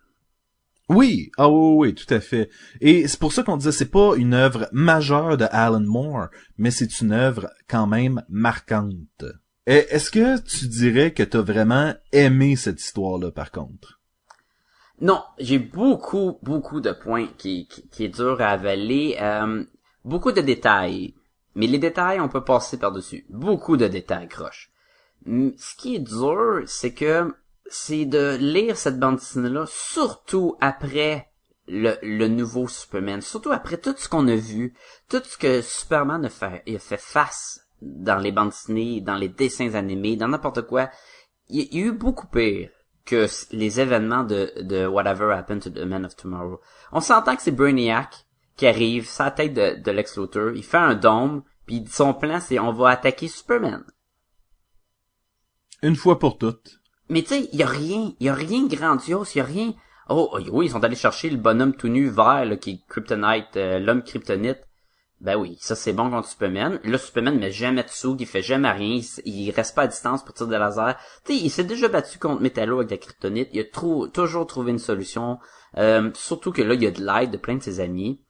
Oui, 0.90 1.32
ah 1.38 1.50
oui, 1.50 1.76
oui, 1.76 1.96
tout 1.96 2.12
à 2.14 2.22
fait. 2.22 2.50
Et 2.80 3.08
c'est 3.08 3.20
pour 3.20 3.34
ça 3.34 3.44
qu'on 3.44 3.58
disait 3.58 3.74
c'est 3.74 3.92
pas 3.92 4.16
une 4.16 4.34
œuvre 4.34 4.70
majeure 4.72 5.36
de 5.38 5.46
Alan 5.52 5.82
Moore, 5.82 6.28
mais 6.58 6.72
c'est 6.72 7.02
une 7.02 7.12
œuvre 7.12 7.50
quand 7.68 7.88
même 7.88 8.24
marquante. 8.30 9.26
Est-ce 9.66 10.12
que 10.12 10.40
tu 10.40 10.68
dirais 10.68 11.12
que 11.12 11.24
t'as 11.24 11.42
vraiment 11.42 11.94
aimé 12.14 12.56
cette 12.56 12.82
histoire-là, 12.82 13.32
par 13.32 13.52
contre? 13.52 14.00
Non, 15.02 15.22
j'ai 15.40 15.60
beaucoup, 15.60 16.40
beaucoup 16.42 16.80
de 16.80 16.92
points 16.92 17.28
qui, 17.38 17.68
qui, 17.68 17.88
qui 17.90 18.06
est 18.06 18.16
dur 18.16 18.40
à 18.40 18.52
avaler. 18.52 19.18
Euh, 19.20 19.66
beaucoup 20.06 20.32
de 20.32 20.42
détails. 20.42 21.14
Mais 21.54 21.68
les 21.68 21.80
détails, 21.80 22.22
on 22.22 22.30
peut 22.30 22.44
passer 22.44 22.78
par-dessus. 22.78 23.26
Beaucoup 23.30 23.76
de 23.76 23.88
détails, 23.88 24.30
croche. 24.30 24.72
Mm, 25.26 25.50
Ce 25.58 25.76
qui 25.76 25.96
est 25.96 26.00
dur, 26.00 26.62
c'est 26.66 26.94
que 26.94 27.34
c'est 27.70 28.06
de 28.06 28.38
lire 28.40 28.78
cette 28.78 29.00
bande 29.00 29.18
dessinée-là, 29.18 29.66
surtout 29.68 30.56
après 30.62 31.30
le, 31.68 31.96
le 32.02 32.28
nouveau 32.28 32.68
Superman, 32.68 33.22
surtout 33.22 33.52
après 33.52 33.78
tout 33.78 33.96
ce 33.98 34.08
qu'on 34.08 34.28
a 34.28 34.36
vu, 34.36 34.74
tout 35.10 35.22
ce 35.24 35.38
que 35.38 35.62
Superman 35.62 36.26
a 36.26 36.30
fait, 36.30 36.64
il 36.66 36.76
a 36.76 36.80
fait 36.80 37.00
face 37.00 37.62
dans 37.82 38.20
les 38.20 38.32
bandes 38.32 38.50
dessinées, 38.50 39.02
dans 39.02 39.16
les 39.16 39.30
dessins 39.30 39.74
animés, 39.74 40.16
dans 40.16 40.28
n'importe 40.28 40.64
quoi. 40.64 40.90
Il, 41.50 41.68
il 41.72 41.80
y 41.80 41.84
a 41.84 41.86
eu 41.88 41.92
beaucoup 41.92 42.28
pire 42.28 42.70
que 43.06 43.28
les 43.52 43.80
événements 43.80 44.24
de, 44.24 44.52
de 44.62 44.86
Whatever 44.86 45.34
Happened 45.34 45.62
to 45.62 45.70
the 45.70 45.86
Man 45.86 46.06
of 46.06 46.16
Tomorrow. 46.16 46.60
On 46.92 47.00
s'entend 47.00 47.36
que 47.36 47.42
c'est 47.42 47.52
Brainiac 47.52 48.26
qui 48.56 48.68
arrive, 48.68 49.08
sa 49.08 49.32
tête 49.32 49.54
de, 49.54 49.82
de 49.82 49.92
Lex 49.92 50.18
Luthor, 50.18 50.52
il 50.56 50.64
fait 50.64 50.78
un 50.78 50.96
dôme, 50.96 51.44
puis 51.66 51.86
son 51.90 52.14
plan 52.14 52.40
c'est 52.40 52.60
on 52.60 52.74
va 52.74 52.90
attaquer 52.90 53.28
Superman. 53.28 53.84
Une 55.84 55.96
fois 55.96 56.18
pour 56.18 56.38
toutes. 56.38 56.80
Mais 57.10 57.22
tu 57.22 57.30
sais, 57.30 57.50
il 57.54 57.60
y 57.60 57.64
a 57.64 57.68
rien, 57.68 58.14
il 58.20 58.26
y 58.26 58.30
a 58.30 58.34
rien 58.34 58.64
de 58.64 58.76
grandiose, 58.76 59.36
il 59.36 59.38
y 59.40 59.42
a 59.42 59.46
rien. 59.46 59.74
Oh 60.10 60.30
oh, 60.34 60.40
oui, 60.52 60.68
ils 60.68 60.72
sont 60.72 60.84
allés 60.84 60.96
chercher 60.96 61.30
le 61.30 61.38
bonhomme 61.38 61.76
tout 61.76 61.88
nu 61.88 62.10
vert 62.10 62.46
là, 62.46 62.56
qui 62.56 62.72
est 62.72 62.80
Kryptonite, 62.88 63.58
euh, 63.58 63.80
l'homme 63.80 64.04
kryptonite. 64.04 64.60
Ben 65.20 65.36
oui, 65.36 65.58
ça 65.60 65.76
c'est 65.76 65.94
bon 65.94 66.12
contre 66.12 66.30
Superman. 66.30 66.80
Là, 66.84 66.98
Superman 66.98 67.40
met 67.40 67.52
jamais 67.52 67.84
de 67.84 67.90
sous, 67.90 68.16
il 68.20 68.28
fait 68.28 68.44
jamais 68.44 68.72
rien, 68.72 69.02
il, 69.26 69.52
reste 69.52 69.76
pas 69.76 69.84
à 69.84 69.88
distance 69.88 70.24
pour 70.24 70.36
tirer 70.36 70.52
des 70.52 70.58
lasers. 70.60 70.96
Tu 71.26 71.34
sais, 71.34 71.40
il 71.44 71.50
s'est 71.50 71.64
déjà 71.64 71.88
battu 71.88 72.20
contre 72.20 72.42
Metallo 72.42 72.78
avec 72.78 72.92
la 72.92 72.98
kryptonite, 72.98 73.50
il 73.52 73.62
a 73.62 74.10
toujours 74.10 74.46
trouvé 74.46 74.72
une 74.72 74.80
solution. 74.80 75.40
Euh, 75.78 76.12
surtout 76.14 76.52
que 76.52 76.62
là, 76.62 76.76
il 76.76 76.84
y 76.84 76.88
a 76.88 76.92
de 76.92 77.04
l'aide 77.04 77.32
de 77.32 77.38
plein 77.38 77.56
de 77.56 77.64
ses 77.64 77.80
amis. 77.80 78.22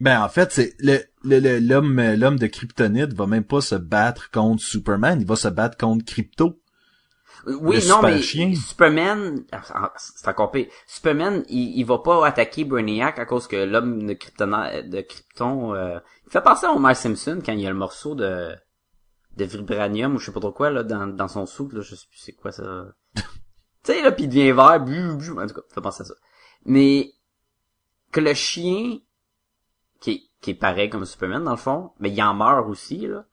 Ben 0.00 0.22
en 0.22 0.30
fait, 0.30 0.50
c'est 0.50 0.74
le 0.78 1.00
l'homme 1.22 2.00
l'homme 2.14 2.38
de 2.38 2.46
Kryptonite 2.46 3.12
va 3.12 3.26
même 3.26 3.44
pas 3.44 3.60
se 3.60 3.74
battre 3.74 4.30
contre 4.30 4.62
Superman, 4.62 5.20
il 5.20 5.26
va 5.26 5.36
se 5.36 5.48
battre 5.48 5.76
contre 5.76 6.06
Crypto. 6.06 6.59
Oui, 7.46 7.76
Le 7.76 7.88
non, 7.88 7.96
super 7.96 8.02
mais 8.02 8.22
chien. 8.22 8.54
Superman, 8.54 9.44
ah, 9.52 9.92
c'est 9.96 10.28
encore 10.28 10.50
pire. 10.50 10.66
Superman, 10.86 11.42
il, 11.48 11.78
il 11.78 11.84
va 11.84 11.98
pas 11.98 12.26
attaquer 12.26 12.64
Brainiac 12.64 13.18
à 13.18 13.24
cause 13.24 13.46
que 13.46 13.56
l'homme 13.56 14.06
de 14.06 14.12
Krypton, 14.14 14.50
de 14.84 15.00
Krypton, 15.00 15.74
euh, 15.74 15.98
il 16.26 16.32
fait 16.32 16.42
penser 16.42 16.66
à 16.66 16.72
Homer 16.72 16.94
Simpson 16.94 17.40
quand 17.44 17.52
il 17.52 17.60
y 17.60 17.66
a 17.66 17.70
le 17.70 17.76
morceau 17.76 18.14
de, 18.14 18.54
de 19.36 19.44
vibranium 19.44 20.14
ou 20.14 20.18
je 20.18 20.26
sais 20.26 20.32
pas 20.32 20.40
trop 20.40 20.52
quoi, 20.52 20.70
là, 20.70 20.82
dans, 20.82 21.06
dans 21.06 21.28
son 21.28 21.46
soupe, 21.46 21.72
là, 21.72 21.80
je 21.80 21.94
sais 21.94 22.06
plus 22.08 22.18
c'est 22.18 22.32
quoi 22.32 22.52
ça. 22.52 22.86
tu 23.14 23.22
sais, 23.84 24.02
là, 24.02 24.12
pis 24.12 24.24
il 24.24 24.28
devient 24.28 24.52
vert, 24.52 24.80
bu, 24.80 25.16
bu, 25.16 25.30
en 25.38 25.46
tout 25.46 25.54
cas, 25.54 25.62
fait 25.74 25.80
penser 25.80 26.02
à 26.02 26.06
ça. 26.06 26.14
Mais, 26.64 27.12
que 28.12 28.20
le 28.20 28.34
chien, 28.34 28.98
qui 30.00 30.10
est, 30.10 30.22
qui 30.40 30.50
est 30.50 30.54
pareil 30.54 30.90
comme 30.90 31.04
Superman, 31.04 31.44
dans 31.44 31.52
le 31.52 31.56
fond, 31.56 31.92
mais 32.00 32.10
il 32.10 32.22
en 32.22 32.34
meurt 32.34 32.68
aussi, 32.68 33.06
là. 33.06 33.24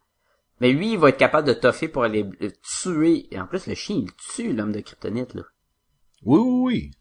Mais 0.60 0.72
lui, 0.72 0.94
il 0.94 0.98
va 0.98 1.10
être 1.10 1.18
capable 1.18 1.48
de 1.48 1.54
toffer 1.54 1.88
pour 1.88 2.04
aller 2.04 2.26
le 2.40 2.52
tuer. 2.82 3.28
Et 3.32 3.40
en 3.40 3.46
plus, 3.46 3.68
le 3.68 3.76
chien, 3.76 3.98
il 3.98 4.12
tue 4.16 4.54
l'homme 4.54 4.72
de 4.72 4.80
kryptonite, 4.80 5.34
là. 5.36 5.44
Oui, 6.24 6.40
oui, 6.40 6.62
oui. 6.64 6.92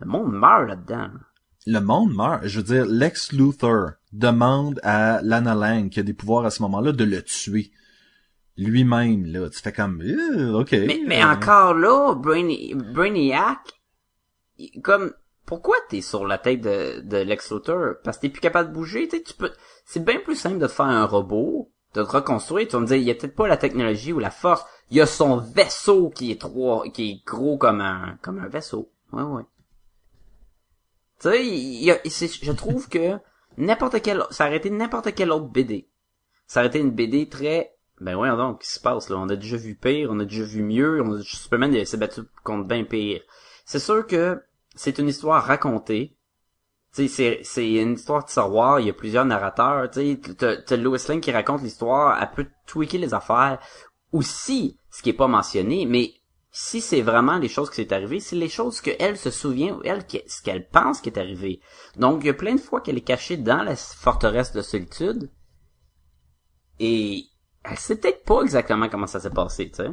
Le 0.00 0.06
monde 0.06 0.32
meurt 0.32 0.68
là-dedans. 0.68 1.08
là. 1.08 1.20
Le 1.66 1.80
monde 1.80 2.14
meurt. 2.14 2.46
Je 2.46 2.58
veux 2.60 2.64
dire, 2.64 2.84
Lex 2.86 3.32
Luthor 3.32 3.92
demande 4.12 4.78
à 4.82 5.20
Lana 5.22 5.54
Lang, 5.54 5.88
qui 5.88 6.00
a 6.00 6.02
des 6.02 6.12
pouvoirs 6.14 6.44
à 6.44 6.50
ce 6.50 6.60
moment-là, 6.62 6.92
de 6.92 7.04
le 7.04 7.22
tuer. 7.22 7.70
Lui-même, 8.58 9.24
là. 9.26 9.48
Tu 9.50 9.58
fais 9.60 9.72
comme, 9.72 10.02
euh, 10.02 10.52
ok. 10.60 10.72
Mais, 10.72 11.00
mais 11.06 11.22
Euh, 11.22 11.28
encore 11.28 11.74
là, 11.74 12.14
Brainiac, 12.14 13.58
comme, 14.82 15.12
pourquoi 15.44 15.76
t'es 15.88 16.00
sur 16.00 16.26
la 16.26 16.38
tête 16.38 16.60
de, 16.60 17.00
de 17.00 17.16
Lex 17.18 17.50
Luthor? 17.52 17.94
Parce 18.04 18.16
que 18.18 18.22
t'es 18.22 18.28
plus 18.30 18.40
capable 18.40 18.70
de 18.70 18.74
bouger, 18.74 19.08
tu 19.08 19.16
sais, 19.16 19.22
tu 19.22 19.34
peux, 19.34 19.52
c'est 19.84 20.04
bien 20.04 20.20
plus 20.20 20.36
simple 20.36 20.58
de 20.58 20.66
te 20.66 20.72
faire 20.72 20.86
un 20.86 21.04
robot, 21.04 21.70
de 21.96 22.04
te 22.04 22.10
reconstruire, 22.10 22.68
tu 22.68 22.74
vas 22.74 22.80
me 22.80 22.86
dire, 22.86 22.96
il 22.96 23.04
y 23.04 23.10
a 23.10 23.14
peut-être 23.14 23.34
pas 23.34 23.48
la 23.48 23.56
technologie 23.56 24.12
ou 24.12 24.18
la 24.18 24.30
force, 24.30 24.64
il 24.90 24.96
y 24.96 25.00
a 25.00 25.06
son 25.06 25.38
vaisseau 25.38 26.10
qui 26.10 26.30
est 26.30 26.40
trop, 26.40 26.82
qui 26.90 27.10
est 27.10 27.26
gros 27.26 27.56
comme 27.58 27.80
un, 27.80 28.18
comme 28.22 28.38
un 28.38 28.48
vaisseau. 28.48 28.90
Ouais, 29.12 29.22
ouais. 29.22 29.42
Tu 31.20 31.30
sais, 31.30 31.46
y 31.46 31.90
a, 31.90 31.98
je 32.04 32.52
trouve 32.52 32.88
que 32.88 33.18
n'importe 33.56 34.02
quel, 34.02 34.24
ça 34.30 34.46
aurait 34.46 34.58
été 34.58 34.70
n'importe 34.70 35.14
quelle 35.14 35.30
autre 35.30 35.46
BD. 35.46 35.88
Ça 36.46 36.60
aurait 36.60 36.68
été 36.68 36.78
une 36.78 36.90
BD 36.90 37.28
très, 37.28 37.74
ben 38.00 38.14
voyons 38.14 38.36
donc, 38.36 38.60
qu'est-ce 38.60 38.74
qui 38.74 38.78
se 38.78 38.82
passe 38.82 39.08
là? 39.08 39.16
On 39.16 39.28
a 39.28 39.36
déjà 39.36 39.56
vu 39.56 39.74
pire, 39.74 40.10
on 40.12 40.20
a 40.20 40.24
déjà 40.24 40.44
vu 40.44 40.62
mieux, 40.62 41.00
on 41.02 41.14
a, 41.14 41.22
Superman 41.22 41.84
s'est 41.84 41.96
battu 41.96 42.20
contre 42.44 42.68
bien 42.68 42.84
pire. 42.84 43.22
C'est 43.64 43.78
sûr 43.78 44.06
que 44.06 44.42
c'est 44.74 44.98
une 44.98 45.08
histoire 45.08 45.42
racontée. 45.42 46.15
C'est, 46.96 47.40
c'est 47.42 47.72
une 47.74 47.92
histoire 47.92 48.24
de 48.24 48.30
savoir, 48.30 48.80
il 48.80 48.86
y 48.86 48.90
a 48.90 48.94
plusieurs 48.94 49.26
narrateurs, 49.26 49.90
tu 49.90 50.16
sais, 50.16 50.34
t'as, 50.64 50.76
Lois 50.76 50.96
Lane 51.08 51.20
qui 51.20 51.30
raconte 51.30 51.60
l'histoire, 51.60 52.18
elle 52.18 52.30
peut 52.30 52.50
tweaker 52.66 52.98
les 52.98 53.12
affaires. 53.12 53.58
Aussi, 54.12 54.78
ce 54.90 55.02
qui 55.02 55.10
est 55.10 55.12
pas 55.12 55.26
mentionné, 55.26 55.84
mais 55.84 56.14
si 56.50 56.80
c'est 56.80 57.02
vraiment 57.02 57.36
les 57.36 57.48
choses 57.48 57.68
qui 57.68 57.76
s'est 57.76 57.92
arrivé, 57.92 58.18
c'est 58.18 58.36
les 58.36 58.48
choses 58.48 58.80
qu'elle 58.80 59.18
se 59.18 59.30
souvient, 59.30 59.74
ou 59.74 59.82
elle, 59.84 60.06
ce 60.26 60.40
qu'elle 60.42 60.68
pense 60.70 61.02
qui 61.02 61.10
est 61.10 61.18
arrivé. 61.18 61.60
Donc, 61.96 62.22
il 62.22 62.28
y 62.28 62.30
a 62.30 62.34
plein 62.34 62.54
de 62.54 62.60
fois 62.60 62.80
qu'elle 62.80 62.96
est 62.96 63.02
cachée 63.02 63.36
dans 63.36 63.62
la 63.62 63.76
forteresse 63.76 64.52
de 64.52 64.62
solitude, 64.62 65.30
et 66.80 67.24
elle 67.62 67.78
sait 67.78 67.96
peut-être 67.96 68.24
pas 68.24 68.40
exactement 68.40 68.88
comment 68.88 69.06
ça 69.06 69.20
s'est 69.20 69.28
passé, 69.28 69.68
tu 69.68 69.82
sais. 69.82 69.90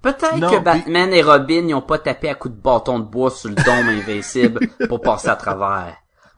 Peut-être 0.00 0.38
que 0.38 0.56
puis- 0.56 0.60
Batman 0.60 1.12
et 1.12 1.22
Robin 1.22 1.66
ils 1.66 1.74
ont 1.74 1.80
pas 1.80 1.98
tapé 1.98 2.28
à 2.28 2.34
coups 2.34 2.54
de 2.54 2.60
bâton 2.60 2.98
de 2.98 3.04
bois 3.04 3.30
sur 3.30 3.48
le 3.48 3.54
dôme 3.54 3.88
invincible 3.88 4.68
pour 4.86 5.00
passer 5.00 5.28
à 5.28 5.36
travers. 5.36 5.96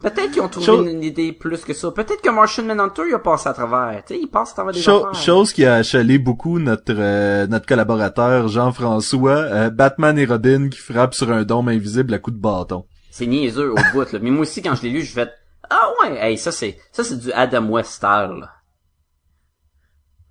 Peut-être 0.08 0.30
qu'ils 0.30 0.42
ont 0.42 0.48
trouvé 0.48 0.66
Chose- 0.66 0.86
une 0.88 1.02
idée 1.02 1.32
plus 1.32 1.64
que 1.64 1.74
ça. 1.74 1.90
Peut-être 1.90 2.20
que 2.22 2.30
Martian 2.30 2.64
Manhunter 2.64 3.02
il 3.08 3.14
a 3.14 3.18
passé 3.18 3.48
à 3.48 3.52
travers. 3.52 4.04
Tu 4.06 4.14
sais, 4.14 4.20
il 4.20 4.28
passe 4.28 4.52
à 4.52 4.54
travers 4.54 4.72
des 4.72 4.80
Cho- 4.80 5.06
affaires. 5.06 5.20
chose 5.20 5.52
qui 5.52 5.64
a 5.64 5.74
achalé 5.74 6.18
beaucoup 6.18 6.58
notre 6.60 6.94
euh, 6.96 7.46
notre 7.48 7.66
collaborateur 7.66 8.46
Jean-François, 8.48 9.30
euh, 9.32 9.70
Batman 9.70 10.16
et 10.18 10.24
Robin 10.24 10.68
qui 10.68 10.78
frappent 10.78 11.14
sur 11.14 11.30
un 11.32 11.42
dôme 11.42 11.68
invisible 11.68 12.14
à 12.14 12.18
coups 12.20 12.36
de 12.36 12.40
bâton. 12.42 12.86
C'est 13.10 13.26
niaiseux 13.26 13.72
au 13.72 13.76
bout, 13.92 14.12
là. 14.12 14.18
Mais 14.22 14.30
moi 14.30 14.42
aussi, 14.42 14.62
quand 14.62 14.74
je 14.76 14.82
l'ai 14.82 14.90
lu, 14.90 15.02
je 15.02 15.12
fais 15.12 15.28
Ah 15.70 15.88
ouais, 16.02 16.16
hey, 16.20 16.38
ça 16.38 16.52
c'est 16.52 16.78
ça 16.92 17.02
c'est 17.02 17.16
du 17.18 17.32
Adam 17.32 17.66
West 17.68 17.90
style, 17.92 18.36
là. 18.40 18.50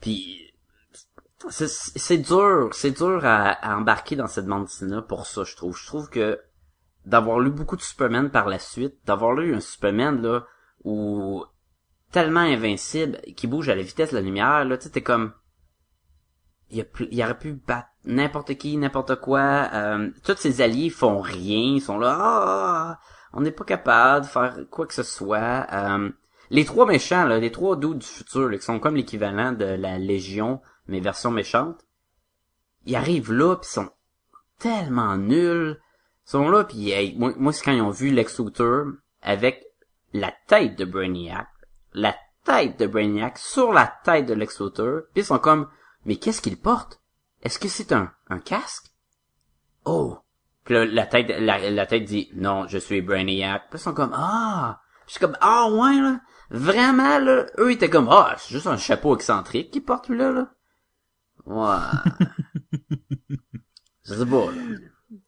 Puis 0.02 0.54
c'est 1.50 1.68
c'est 1.70 2.18
dur, 2.18 2.70
c'est 2.72 2.92
dur 2.92 3.20
à, 3.26 3.50
à 3.52 3.76
embarquer 3.78 4.16
dans 4.16 4.28
cette 4.28 4.46
bande 4.46 4.66
dessinée 4.66 5.00
pour 5.08 5.26
ça, 5.26 5.44
je 5.44 5.56
trouve. 5.56 5.78
Je 5.78 5.86
trouve 5.86 6.10
que 6.10 6.40
d'avoir 7.06 7.40
lu 7.40 7.52
beaucoup 7.52 7.76
de 7.76 7.82
Superman 7.82 8.30
par 8.30 8.48
la 8.48 8.60
suite, 8.60 8.96
d'avoir 9.06 9.34
lu 9.34 9.56
un 9.56 9.60
Superman 9.60 10.22
là 10.22 10.46
où 10.84 11.44
tellement 12.12 12.40
invincible, 12.40 13.20
qui 13.36 13.48
bouge 13.48 13.70
à 13.70 13.76
la 13.76 13.82
vitesse 13.82 14.12
de 14.12 14.16
la 14.16 14.22
lumière, 14.22 14.66
là, 14.66 14.78
tu 14.78 14.90
t'es 14.90 15.02
comme 15.02 15.34
il, 16.70 16.82
a 16.82 16.84
pu- 16.84 17.08
il 17.12 17.22
aurait 17.24 17.38
pu 17.38 17.54
battre 17.54 17.90
n'importe 18.06 18.56
qui, 18.56 18.78
n'importe 18.78 19.16
quoi. 19.20 19.70
Euh, 19.74 20.10
tous 20.24 20.38
ses 20.38 20.62
alliés 20.62 20.90
font 20.90 21.20
rien, 21.20 21.76
ils 21.76 21.82
sont 21.82 21.98
là, 22.00 22.16
ah, 22.20 23.00
on 23.34 23.42
n'est 23.42 23.52
pas 23.52 23.66
capable 23.66 24.26
de 24.26 24.30
faire 24.30 24.58
quoi 24.70 24.88
que 24.88 24.94
ce 24.94 25.04
soit. 25.04 25.68
Euh, 25.74 26.10
les 26.50 26.66
trois 26.66 26.86
méchants, 26.86 27.26
là, 27.26 27.40
les 27.40 27.52
trois 27.52 27.76
doux 27.76 27.96
du 27.96 28.06
futur, 28.06 28.50
qui 28.52 28.62
sont 28.62 28.80
comme 28.80 28.96
l'équivalent 28.96 29.52
de 29.52 29.66
la 29.66 29.98
Légion, 29.98 30.62
mais 30.88 31.00
version 31.00 31.32
méchante, 31.32 31.86
ils 32.86 32.96
arrivent 32.96 33.34
là, 33.34 33.56
pis 33.58 33.68
sont 33.68 33.90
tellement 34.60 35.18
nuls. 35.18 35.80
Ils 36.28 36.32
sont 36.32 36.50
là, 36.50 36.64
puis 36.64 36.92
hey, 36.92 37.16
moi, 37.18 37.34
moi 37.38 37.54
c'est 37.54 37.64
quand 37.64 37.72
ils 37.72 37.82
ont 37.82 37.92
vu 37.92 38.10
Lex 38.10 38.40
Luthor 38.40 38.86
avec 39.22 39.64
la 40.14 40.34
tête 40.48 40.78
de 40.78 40.86
Brainiac, 40.86 41.48
la 41.94 42.16
tête 42.44 42.80
de 42.80 42.88
Brainiac 42.88 43.38
sur 43.38 43.72
la 43.72 43.94
tête 44.04 44.26
de 44.26 44.34
Lex 44.34 44.60
Luthor, 44.60 45.02
puis 45.14 45.22
ils 45.22 45.26
sont 45.26 45.40
comme, 45.40 45.68
mais 46.06 46.16
qu'est-ce 46.16 46.42
qu'il 46.42 46.58
porte? 46.58 47.02
Est-ce 47.42 47.60
que 47.60 47.68
c'est 47.68 47.92
un, 47.92 48.12
un 48.30 48.40
casque? 48.40 48.92
Oh! 49.86 50.18
Puis 50.64 50.74
là, 50.74 50.86
la 50.86 51.06
tête, 51.06 51.28
la, 51.30 51.70
la 51.70 51.86
tête 51.86 52.06
dit, 52.06 52.30
non, 52.34 52.68
je 52.68 52.80
suis 52.80 53.02
Brainiac. 53.02 53.70
Puis 53.70 53.80
ils 53.80 53.84
sont 53.84 53.94
comme, 53.94 54.14
ah! 54.16 54.82
Puis 55.06 55.06
je 55.08 55.12
suis 55.14 55.20
comme, 55.20 55.38
ah 55.42 55.70
ouais, 55.70 56.02
là. 56.02 56.22
Vraiment, 56.50 57.20
là. 57.20 57.46
Eux, 57.60 57.72
ils 57.72 57.76
étaient 57.76 57.90
comme, 57.90 58.10
ah, 58.10 58.36
c'est 58.38 58.54
juste 58.54 58.68
un 58.68 58.78
chapeau 58.78 59.16
excentrique 59.16 59.72
qu'il 59.72 59.84
porte, 59.84 60.10
lui, 60.10 60.18
là, 60.18 60.32
là. 60.32 60.52
Ouais. 61.46 62.16
je 64.06 64.14
sais 64.16 64.26
pas, 64.26 64.46
là. 64.46 64.62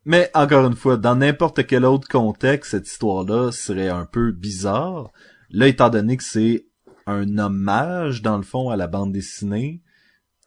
Mais 0.05 0.29
encore 0.33 0.65
une 0.67 0.75
fois, 0.75 0.97
dans 0.97 1.15
n'importe 1.15 1.65
quel 1.65 1.85
autre 1.85 2.07
contexte, 2.07 2.71
cette 2.71 2.87
histoire-là 2.87 3.51
serait 3.51 3.89
un 3.89 4.05
peu 4.05 4.31
bizarre. 4.31 5.11
Là, 5.49 5.67
étant 5.67 5.89
donné 5.89 6.17
que 6.17 6.23
c'est 6.23 6.67
un 7.05 7.37
hommage, 7.37 8.21
dans 8.21 8.37
le 8.37 8.43
fond, 8.43 8.69
à 8.69 8.75
la 8.75 8.87
bande 8.87 9.11
dessinée, 9.13 9.81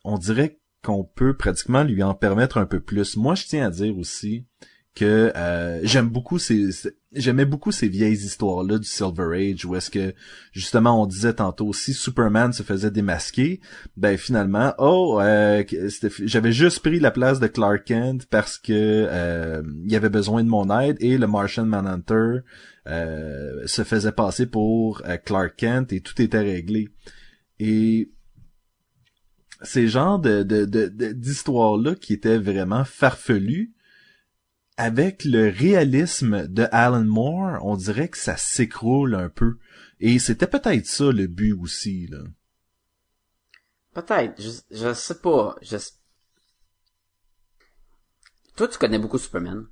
on 0.05 0.19
dirait 0.19 0.61
qu'on 0.83 1.05
peut 1.05 1.37
pratiquement 1.37 1.83
lui 1.83 2.03
en 2.03 2.15
permettre 2.15 2.59
un 2.59 2.67
peu 2.67 2.81
plus. 2.81 3.17
Moi, 3.17 3.35
je 3.35 3.47
tiens 3.47 3.67
à 3.67 3.71
dire 3.71 3.97
aussi 3.97 4.47
que 4.95 5.33
euh, 5.37 5.81
j'aime 5.83 6.09
beaucoup 6.09 6.39
ces, 6.39 6.73
ces- 6.73 6.97
j'aimais 7.13 7.45
beaucoup 7.45 7.73
ces 7.73 7.89
vieilles 7.89 8.13
histoires 8.15 8.63
là 8.63 8.79
du 8.79 8.87
Silver 8.87 9.37
Age 9.37 9.65
où 9.65 9.75
est-ce 9.75 9.91
que 9.91 10.15
justement 10.53 11.03
on 11.03 11.07
disait 11.07 11.35
tantôt 11.35 11.73
si 11.73 11.93
Superman 11.93 12.53
se 12.53 12.63
faisait 12.63 12.91
démasquer 12.91 13.61
ben 13.97 14.17
finalement 14.17 14.75
oh 14.79 15.19
euh, 15.21 15.65
j'avais 16.21 16.53
juste 16.53 16.81
pris 16.81 17.01
la 17.01 17.11
place 17.11 17.41
de 17.41 17.49
Clark 17.49 17.85
Kent 17.85 18.27
parce 18.31 18.59
que 18.59 18.73
euh, 18.73 19.63
il 19.85 19.91
y 19.91 19.97
avait 19.97 20.09
besoin 20.09 20.45
de 20.45 20.49
mon 20.49 20.71
aide 20.79 20.97
et 21.01 21.19
le 21.19 21.27
Martian 21.27 21.67
Manhunter 21.67 22.41
euh, 22.87 23.67
se 23.67 23.85
faisait 23.85 24.13
passer 24.13 24.47
pour 24.47 25.03
euh, 25.05 25.17
Clark 25.17 25.55
Kent 25.57 25.93
et 25.93 26.01
tout 26.01 26.21
était 26.21 26.41
réglé. 26.41 26.89
Et 27.59 28.11
ces 29.63 29.89
genres 29.89 30.19
de- 30.19 30.43
d'histoires-là 31.13 31.95
qui 31.95 32.15
étaient 32.15 32.39
vraiment 32.39 32.85
farfelues, 32.85 33.75
avec 34.81 35.25
le 35.27 35.51
réalisme 35.51 36.47
de 36.49 36.67
Alan 36.73 37.05
Moore, 37.05 37.59
on 37.65 37.77
dirait 37.77 38.09
que 38.09 38.17
ça 38.17 38.39
s'écroule 38.39 39.15
un 39.15 39.29
peu. 39.29 39.59
Et 40.01 40.19
c'était 40.19 40.47
peut-être 40.47 40.87
ça 40.87 41.13
le 41.13 41.27
but 41.27 41.53
aussi, 41.53 42.07
là. 42.07 42.23
Peut-être, 43.93 44.41
je, 44.41 44.51
je 44.71 44.95
sais 44.95 45.21
pas. 45.21 45.57
Je... 45.61 45.77
Toi, 48.57 48.69
tu 48.69 48.79
connais 48.79 48.99
beaucoup 48.99 49.19
Superman. 49.19 49.67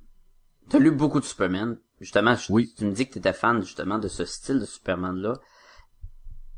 T'as 0.69 0.77
lu 0.77 0.91
beaucoup 0.91 1.19
de 1.19 1.25
Superman. 1.25 1.79
Justement, 1.99 2.35
je- 2.35 2.51
Oui. 2.53 2.73
tu 2.77 2.85
me 2.85 2.91
dis 2.91 3.07
que 3.07 3.13
t'étais 3.15 3.33
fan 3.33 3.61
justement 3.63 3.97
de 3.97 4.07
ce 4.07 4.25
style 4.25 4.59
de 4.59 4.65
Superman-là. 4.65 5.39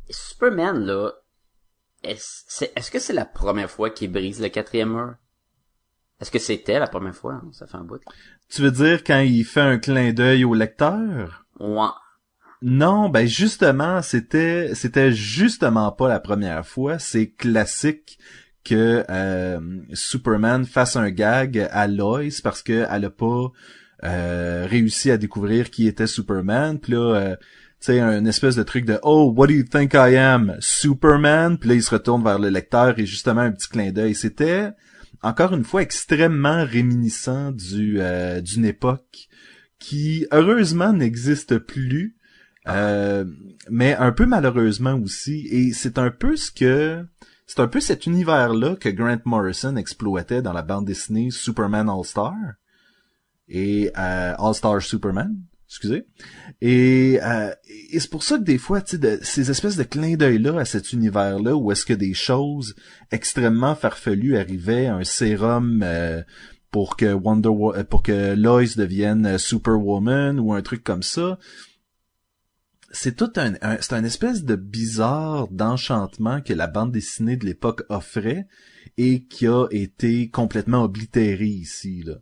Superman, 0.09 0.79
là, 0.83 1.13
est-ce 2.03 2.65
est-ce 2.75 2.91
que 2.91 2.99
c'est 2.99 3.13
la 3.13 3.25
première 3.25 3.71
fois 3.71 3.89
qu'il 3.89 4.11
brise 4.11 4.41
le 4.41 4.49
quatrième 4.49 4.91
mur? 4.91 5.15
Est-ce 6.19 6.29
que 6.31 6.39
c'était 6.39 6.77
la 6.79 6.87
première 6.87 7.15
fois? 7.15 7.41
Ça 7.51 7.65
fait 7.65 7.77
un 7.77 7.83
bout. 7.83 8.01
Tu 8.51 8.61
veux 8.61 8.71
dire 8.71 9.03
quand 9.05 9.21
il 9.21 9.45
fait 9.45 9.61
un 9.61 9.77
clin 9.77 10.11
d'œil 10.11 10.43
au 10.43 10.53
lecteur? 10.53 11.45
Ouais. 11.59 11.87
Non, 12.61 13.09
ben 13.09 13.25
justement, 13.25 14.01
c'était 14.01 14.71
c'était 14.75 15.13
justement 15.13 15.91
pas 15.91 16.09
la 16.09 16.19
première 16.19 16.65
fois. 16.67 16.99
C'est 16.99 17.29
classique 17.29 18.19
que 18.65 19.05
euh, 19.09 19.59
Superman 19.93 20.65
fasse 20.65 20.97
un 20.97 21.09
gag 21.09 21.67
à 21.71 21.87
Lois 21.87 22.41
parce 22.43 22.61
que 22.61 22.85
elle 22.91 23.05
a 23.05 23.09
pas 23.09 23.51
euh, 24.03 24.67
réussi 24.69 25.11
à 25.11 25.17
découvrir 25.17 25.71
qui 25.71 25.87
était 25.87 26.05
Superman. 26.05 26.77
Puis 26.77 26.91
là, 26.91 27.15
euh, 27.15 27.35
tu 27.79 27.93
sais, 27.93 27.99
un 28.01 28.25
espèce 28.25 28.57
de 28.57 28.63
truc 28.63 28.83
de 28.83 28.99
Oh, 29.01 29.33
what 29.35 29.47
do 29.47 29.53
you 29.53 29.63
think 29.63 29.93
I 29.93 30.17
am, 30.17 30.57
Superman? 30.59 31.57
Puis 31.57 31.69
là, 31.69 31.75
il 31.75 31.83
se 31.83 31.89
retourne 31.89 32.23
vers 32.23 32.37
le 32.37 32.49
lecteur 32.49 32.99
et 32.99 33.05
justement 33.05 33.41
un 33.41 33.51
petit 33.51 33.69
clin 33.69 33.91
d'œil. 33.91 34.13
C'était 34.13 34.71
encore 35.23 35.53
une 35.53 35.63
fois 35.63 35.81
extrêmement 35.81 36.65
réminiscent 36.65 37.51
du 37.51 37.99
euh, 37.99 38.41
d'une 38.41 38.65
époque 38.65 39.29
qui 39.79 40.27
heureusement 40.31 40.93
n'existe 40.93 41.57
plus. 41.57 42.15
Euh, 42.67 43.25
mais 43.69 43.95
un 43.95 44.11
peu 44.11 44.27
malheureusement 44.27 44.93
aussi, 44.93 45.47
et 45.49 45.73
c'est 45.73 45.97
un 45.97 46.11
peu 46.11 46.35
ce 46.35 46.51
que 46.51 47.03
c'est 47.47 47.59
un 47.59 47.67
peu 47.67 47.79
cet 47.79 48.05
univers-là 48.05 48.75
que 48.75 48.87
Grant 48.89 49.19
Morrison 49.25 49.75
exploitait 49.75 50.41
dans 50.41 50.53
la 50.53 50.61
bande 50.61 50.85
dessinée 50.85 51.31
Superman 51.31 51.89
All-Star 51.89 52.35
et 53.49 53.91
euh, 53.97 54.35
All-Star 54.37 54.81
Superman, 54.81 55.35
excusez. 55.71 56.05
Et, 56.59 57.17
euh, 57.23 57.53
et 57.91 57.99
c'est 58.01 58.09
pour 58.09 58.23
ça 58.23 58.37
que 58.37 58.43
des 58.43 58.57
fois, 58.57 58.81
tu 58.81 58.99
de- 58.99 59.19
ces 59.21 59.49
espèces 59.49 59.77
de 59.77 59.83
clins 59.83 60.15
d'œil-là 60.17 60.59
à 60.59 60.65
cet 60.65 60.91
univers-là, 60.91 61.55
où 61.55 61.71
est-ce 61.71 61.85
que 61.85 61.93
des 61.93 62.13
choses 62.13 62.75
extrêmement 63.09 63.73
farfelues 63.73 64.37
arrivaient, 64.37 64.87
un 64.87 65.05
sérum 65.05 65.81
euh, 65.81 66.21
pour 66.71 66.97
que 66.97 67.13
Wonder 67.13 67.47
Wo- 67.49 67.73
euh, 67.73 67.85
pour 67.85 68.03
que 68.03 68.35
Lois 68.35 68.65
devienne 68.75 69.25
euh, 69.25 69.37
Superwoman 69.37 70.39
ou 70.41 70.51
un 70.53 70.61
truc 70.61 70.83
comme 70.83 71.03
ça, 71.03 71.39
c'est 72.91 73.15
tout 73.15 73.31
un, 73.37 73.53
un- 73.61 73.77
c'est 73.79 73.93
un 73.93 74.03
espèce 74.03 74.43
de 74.43 74.55
bizarre 74.57 75.47
d'enchantement 75.47 76.41
que 76.41 76.53
la 76.53 76.67
bande 76.67 76.91
dessinée 76.91 77.37
de 77.37 77.45
l'époque 77.45 77.83
offrait 77.87 78.45
et 78.97 79.23
qui 79.23 79.47
a 79.47 79.67
été 79.71 80.29
complètement 80.29 80.83
oblitéré 80.83 81.45
ici 81.45 82.03
là. 82.05 82.15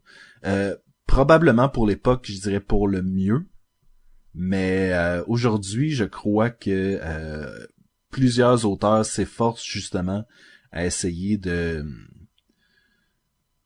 Euh, 0.45 0.75
probablement 1.09 1.69
pour 1.69 1.87
l'époque, 1.87 2.27
je 2.29 2.39
dirais 2.39 2.59
pour 2.59 2.87
le 2.87 3.01
mieux, 3.01 3.43
mais 4.35 4.93
euh, 4.93 5.23
aujourd'hui, 5.25 5.89
je 5.89 6.05
crois 6.05 6.51
que 6.51 6.99
euh, 7.01 7.65
plusieurs 8.11 8.63
auteurs 8.65 9.03
s'efforcent 9.03 9.65
justement 9.65 10.23
à 10.71 10.85
essayer 10.85 11.37
de 11.37 11.83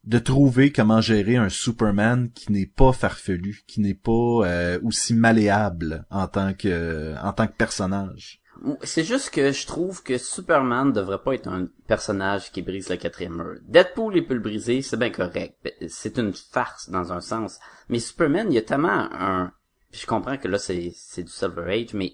de 0.06 0.20
trouver 0.20 0.72
comment 0.72 1.02
gérer 1.02 1.36
un 1.36 1.50
Superman 1.50 2.32
qui 2.32 2.52
n'est 2.54 2.66
pas 2.66 2.94
farfelu, 2.94 3.64
qui 3.68 3.82
n'est 3.82 3.94
pas 3.94 4.46
euh, 4.46 4.80
aussi 4.82 5.14
malléable 5.14 6.06
en 6.10 6.28
tant 6.28 6.54
que 6.54 7.14
en 7.22 7.34
tant 7.34 7.48
que 7.48 7.58
personnage. 7.58 8.42
C'est 8.84 9.04
juste 9.04 9.30
que 9.32 9.52
je 9.52 9.68
trouve 9.68 10.04
que 10.04 10.18
Superman 10.18 10.94
devrait 10.94 11.22
pas 11.22 11.36
être 11.36 11.48
un 11.48 11.68
personnage 11.88 12.52
qui 12.52 12.62
brise 12.62 12.90
le 12.90 12.96
quatrième 12.96 13.36
mur. 13.36 13.60
Deadpool, 13.64 14.16
il 14.16 14.26
peut 14.26 14.36
le 14.36 14.40
briser, 14.40 14.82
c'est 14.82 14.96
bien 14.96 15.10
correct. 15.10 15.56
C'est 15.90 16.18
une 16.18 16.34
farce 16.34 16.90
dans 16.90 17.12
un 17.12 17.20
sens. 17.20 17.60
Mais 17.90 18.00
Superman, 18.00 18.48
il 18.50 18.56
y 18.56 18.60
a 18.60 18.62
tellement 18.62 19.10
un... 19.12 19.52
Je 19.92 20.06
comprends 20.06 20.38
que 20.38 20.48
là, 20.48 20.58
c'est 20.58 20.78
du 20.78 21.30
Silver 21.30 21.74
Age, 21.74 21.94
mais... 21.94 22.12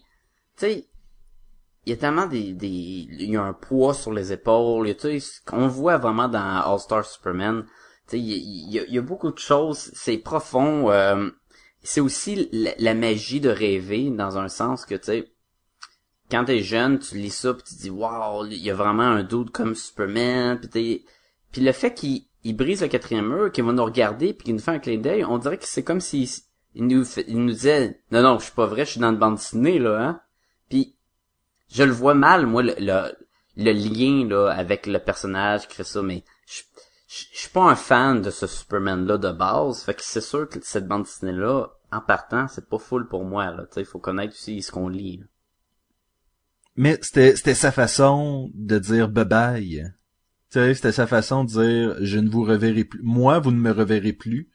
Tu 0.57 0.65
sais, 0.65 0.89
il 1.85 1.91
y 1.91 1.93
a 1.93 1.97
tellement 1.97 2.25
des. 2.25 2.39
Il 2.39 3.31
y 3.31 3.38
a 3.38 3.43
un 3.43 3.53
poids 3.53 3.93
sur 3.93 4.12
les 4.12 4.33
épaules, 4.33 4.95
tu 4.97 5.19
sais, 5.19 5.41
qu'on 5.45 5.67
voit 5.67 5.97
vraiment 5.97 6.27
dans 6.27 6.62
All-Star 6.62 7.05
Superman. 7.05 7.63
Tu 8.07 8.17
sais, 8.17 8.19
il, 8.19 8.31
il 8.31 8.73
y 8.73 8.79
a, 8.79 8.83
il 8.83 8.93
y 8.93 8.97
a 8.97 9.01
beaucoup 9.01 9.31
de 9.31 9.38
choses, 9.38 9.91
c'est 9.93 10.17
profond. 10.17 10.91
euh, 10.91 11.29
c'est 11.81 12.01
aussi 12.01 12.49
la, 12.51 12.71
la 12.77 12.93
magie 12.95 13.39
de 13.39 13.49
rêver, 13.49 14.09
dans 14.09 14.38
un 14.38 14.49
sens 14.49 14.85
que, 14.85 14.95
tu 14.95 15.05
sais 15.05 15.31
quand 16.29 16.45
t'es 16.45 16.61
jeune, 16.61 16.99
tu 16.99 17.15
lis 17.17 17.29
ça 17.31 17.53
pis 17.53 17.63
tu 17.63 17.75
dis 17.75 17.89
wow, 17.89 18.45
il 18.45 18.57
y 18.57 18.69
a 18.71 18.75
vraiment 18.75 19.03
un 19.03 19.23
doute 19.23 19.51
comme 19.51 19.75
Superman, 19.75 20.59
t'es 20.59 21.03
puis 21.51 21.61
le 21.61 21.71
fait 21.71 21.93
qu'il 21.93 22.23
il 22.43 22.55
brise 22.55 22.81
le 22.81 22.87
quatrième 22.87 23.27
mur, 23.27 23.51
qu'il 23.51 23.63
va 23.63 23.73
nous 23.73 23.83
regarder 23.83 24.33
puis 24.33 24.45
qu'il 24.45 24.55
nous 24.55 24.61
fait 24.61 24.71
un 24.71 24.79
clin 24.79 24.97
d'œil, 24.97 25.25
on 25.25 25.37
dirait 25.37 25.57
que 25.57 25.65
c'est 25.65 25.83
comme 25.83 26.01
si 26.01 26.43
il 26.75 26.87
nous 26.87 27.03
fait- 27.03 27.25
il 27.27 27.43
nous 27.43 27.51
disait 27.53 28.01
non 28.11 28.21
non, 28.21 28.39
je 28.39 28.45
suis 28.45 28.53
pas 28.53 28.65
vrai, 28.67 28.85
je 28.85 28.91
suis 28.91 28.99
dans 29.01 29.09
une 29.11 29.17
bande 29.17 29.35
dessinée 29.35 29.79
là 29.79 29.99
hein. 30.01 30.21
Puis 30.69 30.95
je 31.69 31.83
le 31.83 31.91
vois 31.91 32.13
mal 32.13 32.45
moi 32.45 32.63
le 32.63 33.13
lien 33.57 34.27
là 34.27 34.49
avec 34.49 34.87
le 34.87 34.99
personnage 34.99 35.67
qui 35.67 35.75
fait 35.75 35.83
ça 35.83 36.01
mais 36.01 36.23
je 36.47 36.61
je 37.07 37.25
suis 37.39 37.49
pas 37.49 37.63
un 37.63 37.75
fan 37.75 38.21
de 38.21 38.29
ce 38.29 38.45
Superman 38.45 39.07
là 39.07 39.17
de 39.17 39.31
base, 39.31 39.83
fait 39.83 39.95
que 39.95 40.03
c'est 40.03 40.21
sûr 40.21 40.47
que 40.47 40.59
cette 40.61 40.87
bande 40.87 41.03
dessinée 41.03 41.31
là 41.31 41.67
en 41.91 42.01
partant, 42.01 42.47
c'est 42.47 42.69
pas 42.69 42.77
full 42.77 43.07
pour 43.07 43.25
moi 43.25 43.45
là, 43.49 43.63
tu 43.63 43.73
sais, 43.73 43.81
il 43.81 43.85
faut 43.87 43.97
connaître 43.97 44.35
aussi 44.35 44.61
ce 44.61 44.71
qu'on 44.71 44.89
lit. 44.89 45.23
Mais 46.81 46.97
c'était 47.01 47.35
c'était 47.35 47.55
sa 47.55 47.73
façon 47.73 48.49
de 48.53 48.79
dire 48.79 49.09
bye 49.09 49.25
bye. 49.25 49.93
Tu 50.49 50.59
sais, 50.59 50.73
c'était 50.73 50.93
sa 50.93 51.07
façon 51.07 51.43
de 51.43 51.49
dire 51.49 51.97
je 51.99 52.17
ne 52.19 52.29
vous 52.29 52.43
reverrai 52.45 52.85
plus. 52.85 53.01
Moi, 53.03 53.37
vous 53.39 53.51
ne 53.51 53.59
me 53.59 53.71
reverrez 53.71 54.13
plus. 54.13 54.49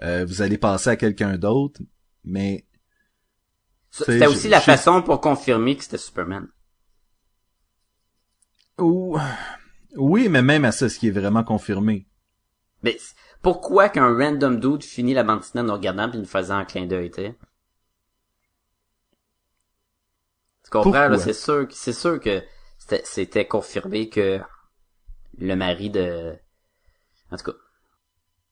Euh, 0.00 0.24
vous 0.24 0.40
allez 0.40 0.56
passer 0.56 0.88
à 0.88 0.96
quelqu'un 0.96 1.36
d'autre, 1.36 1.82
mais 2.24 2.66
C'était 3.90 4.20
C'est- 4.20 4.26
aussi 4.26 4.44
je- 4.44 4.48
la 4.52 4.60
je- 4.60 4.64
façon 4.64 5.02
pour 5.02 5.20
confirmer 5.20 5.76
que 5.76 5.84
c'était 5.84 5.98
Superman. 5.98 6.48
Ou- 8.78 9.18
oui, 9.96 10.30
mais 10.30 10.40
même 10.40 10.64
à 10.64 10.72
ça, 10.72 10.88
ce 10.88 10.98
qui 10.98 11.08
est 11.08 11.18
vraiment 11.20 11.44
confirmé. 11.44 12.08
Mais 12.82 12.96
pourquoi 13.42 13.90
qu'un 13.90 14.16
random 14.16 14.58
dude 14.58 14.82
finit 14.84 15.12
la 15.12 15.22
bande 15.22 15.42
en 15.54 15.62
nous 15.64 15.72
regardant 15.74 16.08
puis 16.08 16.18
nous 16.18 16.24
faisant 16.24 16.56
un 16.56 16.64
clin 16.64 16.86
d'œil, 16.86 17.10
tu 17.10 17.16
sais? 17.20 17.36
Tu 20.61 20.61
comprends, 20.72 21.08
là? 21.08 21.18
C'est 21.18 21.32
sûr, 21.32 21.68
que- 21.68 21.74
c'est 21.74 21.92
sûr 21.92 22.18
que 22.20 22.42
c'était- 22.78 23.02
c'était 23.04 23.44
confirmé 23.46 24.08
que 24.08 24.40
le 25.38 25.54
mari 25.54 25.90
de... 25.90 26.32
En 27.30 27.36
tout 27.36 27.44
cas. 27.52 27.56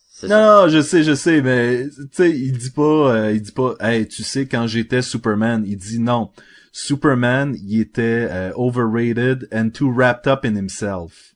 ça. 0.09 0.27
Non, 0.29 0.69
je 0.69 0.81
sais, 0.83 1.03
je 1.03 1.15
sais, 1.15 1.41
mais 1.43 1.89
tu 1.89 2.09
sais, 2.13 2.31
il 2.31 2.53
dit 2.57 2.71
pas, 2.71 2.83
euh, 3.15 3.33
il 3.33 3.43
dit 3.43 3.53
pas, 3.53 3.75
hey, 3.81 4.07
tu 4.07 4.23
sais, 4.23 4.47
quand 4.47 4.67
j'étais 4.67 5.03
Superman, 5.03 5.65
il 5.67 5.77
dit 5.77 5.99
non. 5.99 6.31
Superman, 6.73 7.57
il 7.67 7.81
était 7.81 8.29
euh, 8.31 8.53
overrated 8.55 9.49
and 9.53 9.71
too 9.71 9.91
wrapped 9.91 10.27
up 10.27 10.45
in 10.45 10.55
himself. 10.57 11.35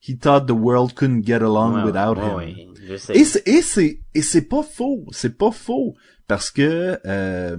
He 0.00 0.16
thought 0.16 0.46
the 0.46 0.52
world 0.54 0.94
couldn't 0.94 1.24
get 1.24 1.42
along 1.42 1.74
Ouais, 1.76 1.84
without 1.84 2.16
ouais, 2.18 2.26
him. 2.28 2.36
ouais, 2.36 2.68
je 2.86 2.96
sais. 2.96 3.16
Et 3.16 3.24
c'est 3.24 3.42
et 3.48 3.62
c'est 3.62 4.00
et 4.14 4.22
c'est 4.22 4.42
pas 4.48 4.62
faux, 4.62 5.04
c'est 5.10 5.36
pas 5.36 5.50
faux 5.50 5.94
parce 6.26 6.50
que 6.50 6.98
euh, 7.04 7.56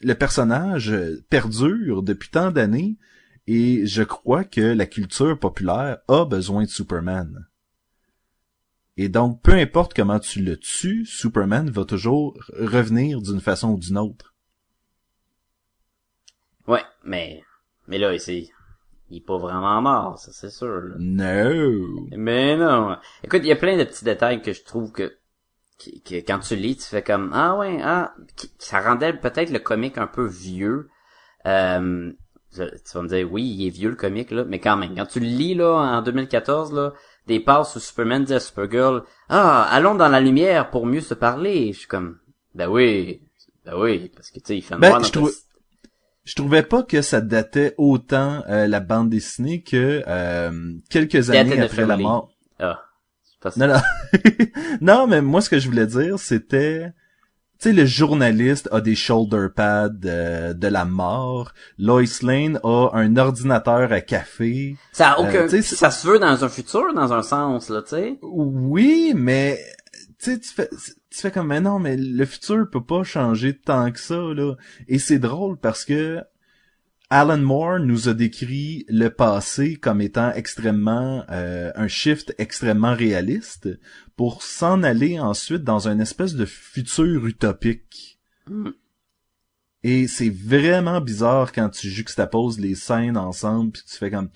le 0.00 0.14
personnage 0.14 0.94
perdure 1.30 2.02
depuis 2.02 2.30
tant 2.30 2.50
d'années 2.50 2.96
et 3.46 3.86
je 3.86 4.02
crois 4.02 4.44
que 4.44 4.60
la 4.60 4.86
culture 4.86 5.38
populaire 5.38 5.98
a 6.08 6.24
besoin 6.24 6.64
de 6.64 6.68
Superman. 6.68 7.46
Et 8.96 9.08
donc 9.08 9.42
peu 9.42 9.52
importe 9.52 9.94
comment 9.94 10.18
tu 10.18 10.42
le 10.42 10.56
tues, 10.56 11.04
Superman 11.06 11.70
va 11.70 11.84
toujours 11.84 12.38
revenir 12.58 13.20
d'une 13.20 13.40
façon 13.40 13.70
ou 13.70 13.78
d'une 13.78 13.98
autre. 13.98 14.34
Ouais, 16.66 16.82
mais... 17.04 17.42
Mais 17.88 17.98
là, 17.98 18.18
c'est... 18.18 18.48
Il 19.08 19.18
est 19.18 19.20
pas 19.20 19.38
vraiment 19.38 19.80
mort, 19.80 20.18
ça 20.18 20.32
c'est 20.32 20.50
sûr, 20.50 20.80
là. 20.80 20.96
No. 20.98 22.08
Mais 22.16 22.56
non. 22.56 22.96
Écoute, 23.22 23.42
il 23.44 23.48
y 23.48 23.52
a 23.52 23.56
plein 23.56 23.76
de 23.78 23.84
petits 23.84 24.04
détails 24.04 24.42
que 24.42 24.52
je 24.52 24.64
trouve 24.64 24.90
que 24.90 25.16
qui- 25.78 26.24
quand 26.24 26.38
tu 26.40 26.56
lis, 26.56 26.76
tu 26.76 26.84
fais 26.84 27.02
comme 27.02 27.30
ah 27.34 27.56
ouais 27.56 27.78
ah 27.82 28.14
qui- 28.36 28.52
ça 28.58 28.80
rendait 28.80 29.12
peut-être 29.12 29.50
le 29.50 29.58
comique 29.58 29.98
un 29.98 30.06
peu 30.06 30.26
vieux. 30.26 30.88
Euh, 31.46 32.12
tu 32.54 32.62
vas 32.94 33.02
me 33.02 33.08
dire 33.08 33.30
oui 33.30 33.44
il 33.44 33.66
est 33.66 33.70
vieux 33.70 33.90
le 33.90 33.96
comique 33.96 34.30
là, 34.30 34.44
mais 34.44 34.58
quand 34.58 34.76
même 34.76 34.94
quand 34.96 35.06
tu 35.06 35.20
le 35.20 35.26
lis 35.26 35.54
là 35.54 35.72
en 35.74 36.02
2014 36.02 36.72
là 36.72 36.92
des 37.26 37.40
passes 37.40 37.76
où 37.76 37.80
Superman 37.80 38.24
dit 38.24 38.34
à 38.34 38.40
Supergirl 38.40 39.02
ah 39.28 39.62
allons 39.70 39.94
dans 39.94 40.08
la 40.08 40.20
lumière 40.20 40.70
pour 40.70 40.86
mieux 40.86 41.00
se 41.00 41.14
parler. 41.14 41.72
Je 41.72 41.78
suis 41.80 41.88
comme 41.88 42.18
ben 42.54 42.68
oui 42.68 43.20
ben 43.64 43.74
oui 43.76 44.10
parce 44.14 44.30
que 44.30 44.38
tu 44.38 44.46
sais 44.46 44.56
il 44.56 44.62
fait 44.62 44.76
Ben, 44.76 44.88
noir 44.88 45.00
dans 45.00 45.06
je 45.24 45.30
Je 46.24 46.34
trouvais 46.34 46.62
pas 46.62 46.82
que 46.82 47.02
ça 47.02 47.20
datait 47.20 47.74
autant 47.78 48.42
euh, 48.48 48.66
la 48.66 48.80
bande 48.80 49.10
dessinée 49.10 49.62
que 49.62 50.02
euh, 50.06 50.72
quelques 50.90 51.30
années 51.30 51.60
après 51.60 51.86
la 51.86 51.96
mort. 51.96 52.30
ah 52.58 52.82
Non, 53.56 53.68
non. 53.68 53.80
non, 54.80 55.06
mais 55.06 55.20
moi, 55.22 55.40
ce 55.40 55.50
que 55.50 55.58
je 55.58 55.68
voulais 55.68 55.86
dire, 55.86 56.18
c'était... 56.18 56.92
Tu 57.58 57.70
sais, 57.70 57.72
le 57.72 57.86
journaliste 57.86 58.68
a 58.70 58.82
des 58.82 58.94
shoulder 58.94 59.46
pads 59.54 59.88
euh, 60.04 60.52
de 60.52 60.66
la 60.68 60.84
mort. 60.84 61.52
Lois 61.78 62.02
Lane 62.22 62.60
a 62.62 62.90
un 62.92 63.16
ordinateur 63.16 63.92
à 63.92 64.02
café. 64.02 64.76
Ça 64.92 65.12
a 65.12 65.20
aucun 65.20 65.44
Euh, 65.44 65.48
c'est- 65.48 65.62
ça 65.62 65.90
se 65.90 66.06
veut 66.06 66.18
dans 66.18 66.44
un 66.44 66.48
futur 66.50 66.92
dans 66.94 67.14
un 67.14 67.22
sens 67.22 67.70
là 67.70 67.80
tu 67.80 67.90
sais. 67.90 68.18
Oui, 68.22 69.12
mais... 69.16 69.58
Tu 70.22 70.38
fais, 70.42 70.68
tu 70.68 71.20
fais 71.20 71.30
comme, 71.30 71.46
mais 71.48 71.60
non, 71.60 71.78
mais 71.78 71.96
le 71.96 72.24
futur 72.26 72.66
peut 72.70 72.84
pas 72.84 73.04
changer 73.04 73.56
tant 73.56 73.90
que 73.90 74.00
ça, 74.00 74.16
là. 74.16 74.54
Et 74.88 74.98
c'est 74.98 75.18
drôle 75.18 75.56
parce 75.56 75.84
que 75.84 76.20
Alan 77.08 77.38
Moore 77.38 77.78
nous 77.80 78.08
a 78.08 78.14
décrit 78.14 78.84
le 78.88 79.10
passé 79.10 79.76
comme 79.76 80.00
étant 80.00 80.32
extrêmement 80.32 81.24
euh, 81.30 81.70
un 81.76 81.86
shift 81.86 82.34
extrêmement 82.38 82.94
réaliste 82.94 83.68
pour 84.16 84.42
s'en 84.42 84.82
aller 84.82 85.20
ensuite 85.20 85.62
dans 85.62 85.86
une 85.86 86.00
espèce 86.00 86.34
de 86.34 86.44
futur 86.44 87.26
utopique. 87.26 88.18
Mm. 88.48 88.70
Et 89.84 90.08
c'est 90.08 90.30
vraiment 90.30 91.00
bizarre 91.00 91.52
quand 91.52 91.68
tu 91.68 91.88
juxtaposes 91.88 92.58
les 92.58 92.74
scènes 92.74 93.16
ensemble 93.16 93.72
puis 93.72 93.82
tu 93.88 93.96
fais 93.96 94.10
comme 94.10 94.30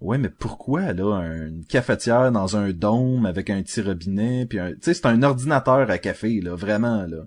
ouais 0.00 0.16
mais 0.16 0.30
pourquoi 0.30 0.94
là 0.94 1.20
une 1.46 1.66
cafetière 1.66 2.32
dans 2.32 2.56
un 2.56 2.72
dôme 2.72 3.26
avec 3.26 3.50
un 3.50 3.62
petit 3.62 3.82
robinet 3.82 4.46
puis 4.46 4.58
un 4.58 4.72
tu 4.72 4.78
sais 4.80 4.94
c'est 4.94 5.06
un 5.06 5.22
ordinateur 5.22 5.90
à 5.90 5.98
café 5.98 6.40
là 6.40 6.54
vraiment 6.54 7.04
là. 7.06 7.26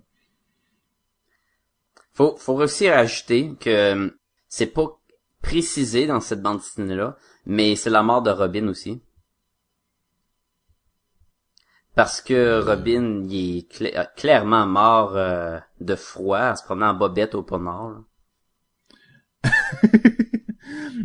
Faut, 2.13 2.35
faut 2.37 2.55
réussir 2.55 2.93
à 2.93 3.01
ajouter 3.01 3.51
que 3.59 3.69
euh, 3.69 4.09
c'est 4.49 4.67
pas 4.67 4.99
précisé 5.41 6.07
dans 6.07 6.19
cette 6.19 6.41
bande 6.41 6.57
dessinée-là, 6.57 7.17
mais 7.45 7.75
c'est 7.75 7.89
la 7.89 8.03
mort 8.03 8.21
de 8.21 8.31
Robin 8.31 8.67
aussi. 8.67 9.01
Parce 11.95 12.21
que 12.21 12.61
Robin, 12.61 13.23
il 13.27 13.65
est 13.81 13.97
euh, 13.97 14.03
clairement 14.15 14.67
mort 14.67 15.15
euh, 15.15 15.59
de 15.81 15.95
froid 15.95 16.51
en 16.51 16.55
se 16.55 16.63
promenant 16.63 16.89
en 16.89 16.93
bobette 16.93 17.33
au 17.33 17.43
pôle 17.43 17.63
Nord. 17.63 18.03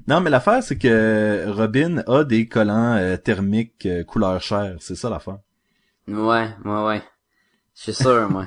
Non 0.09 0.21
mais 0.21 0.31
l'affaire 0.31 0.63
c'est 0.63 0.79
que 0.79 1.49
Robin 1.49 2.03
a 2.07 2.25
des 2.25 2.49
collants 2.49 2.97
euh, 2.97 3.17
thermiques 3.17 3.87
euh, 3.87 4.05
couleur 4.05 4.41
chair, 4.41 4.77
c'est 4.81 4.97
ça 4.97 5.09
l'affaire. 5.09 5.39
Ouais, 6.09 6.49
ouais, 6.65 6.85
ouais. 6.85 7.03
Je 7.85 7.91
suis 7.91 8.03
sûr, 8.05 8.31
moi. 8.31 8.47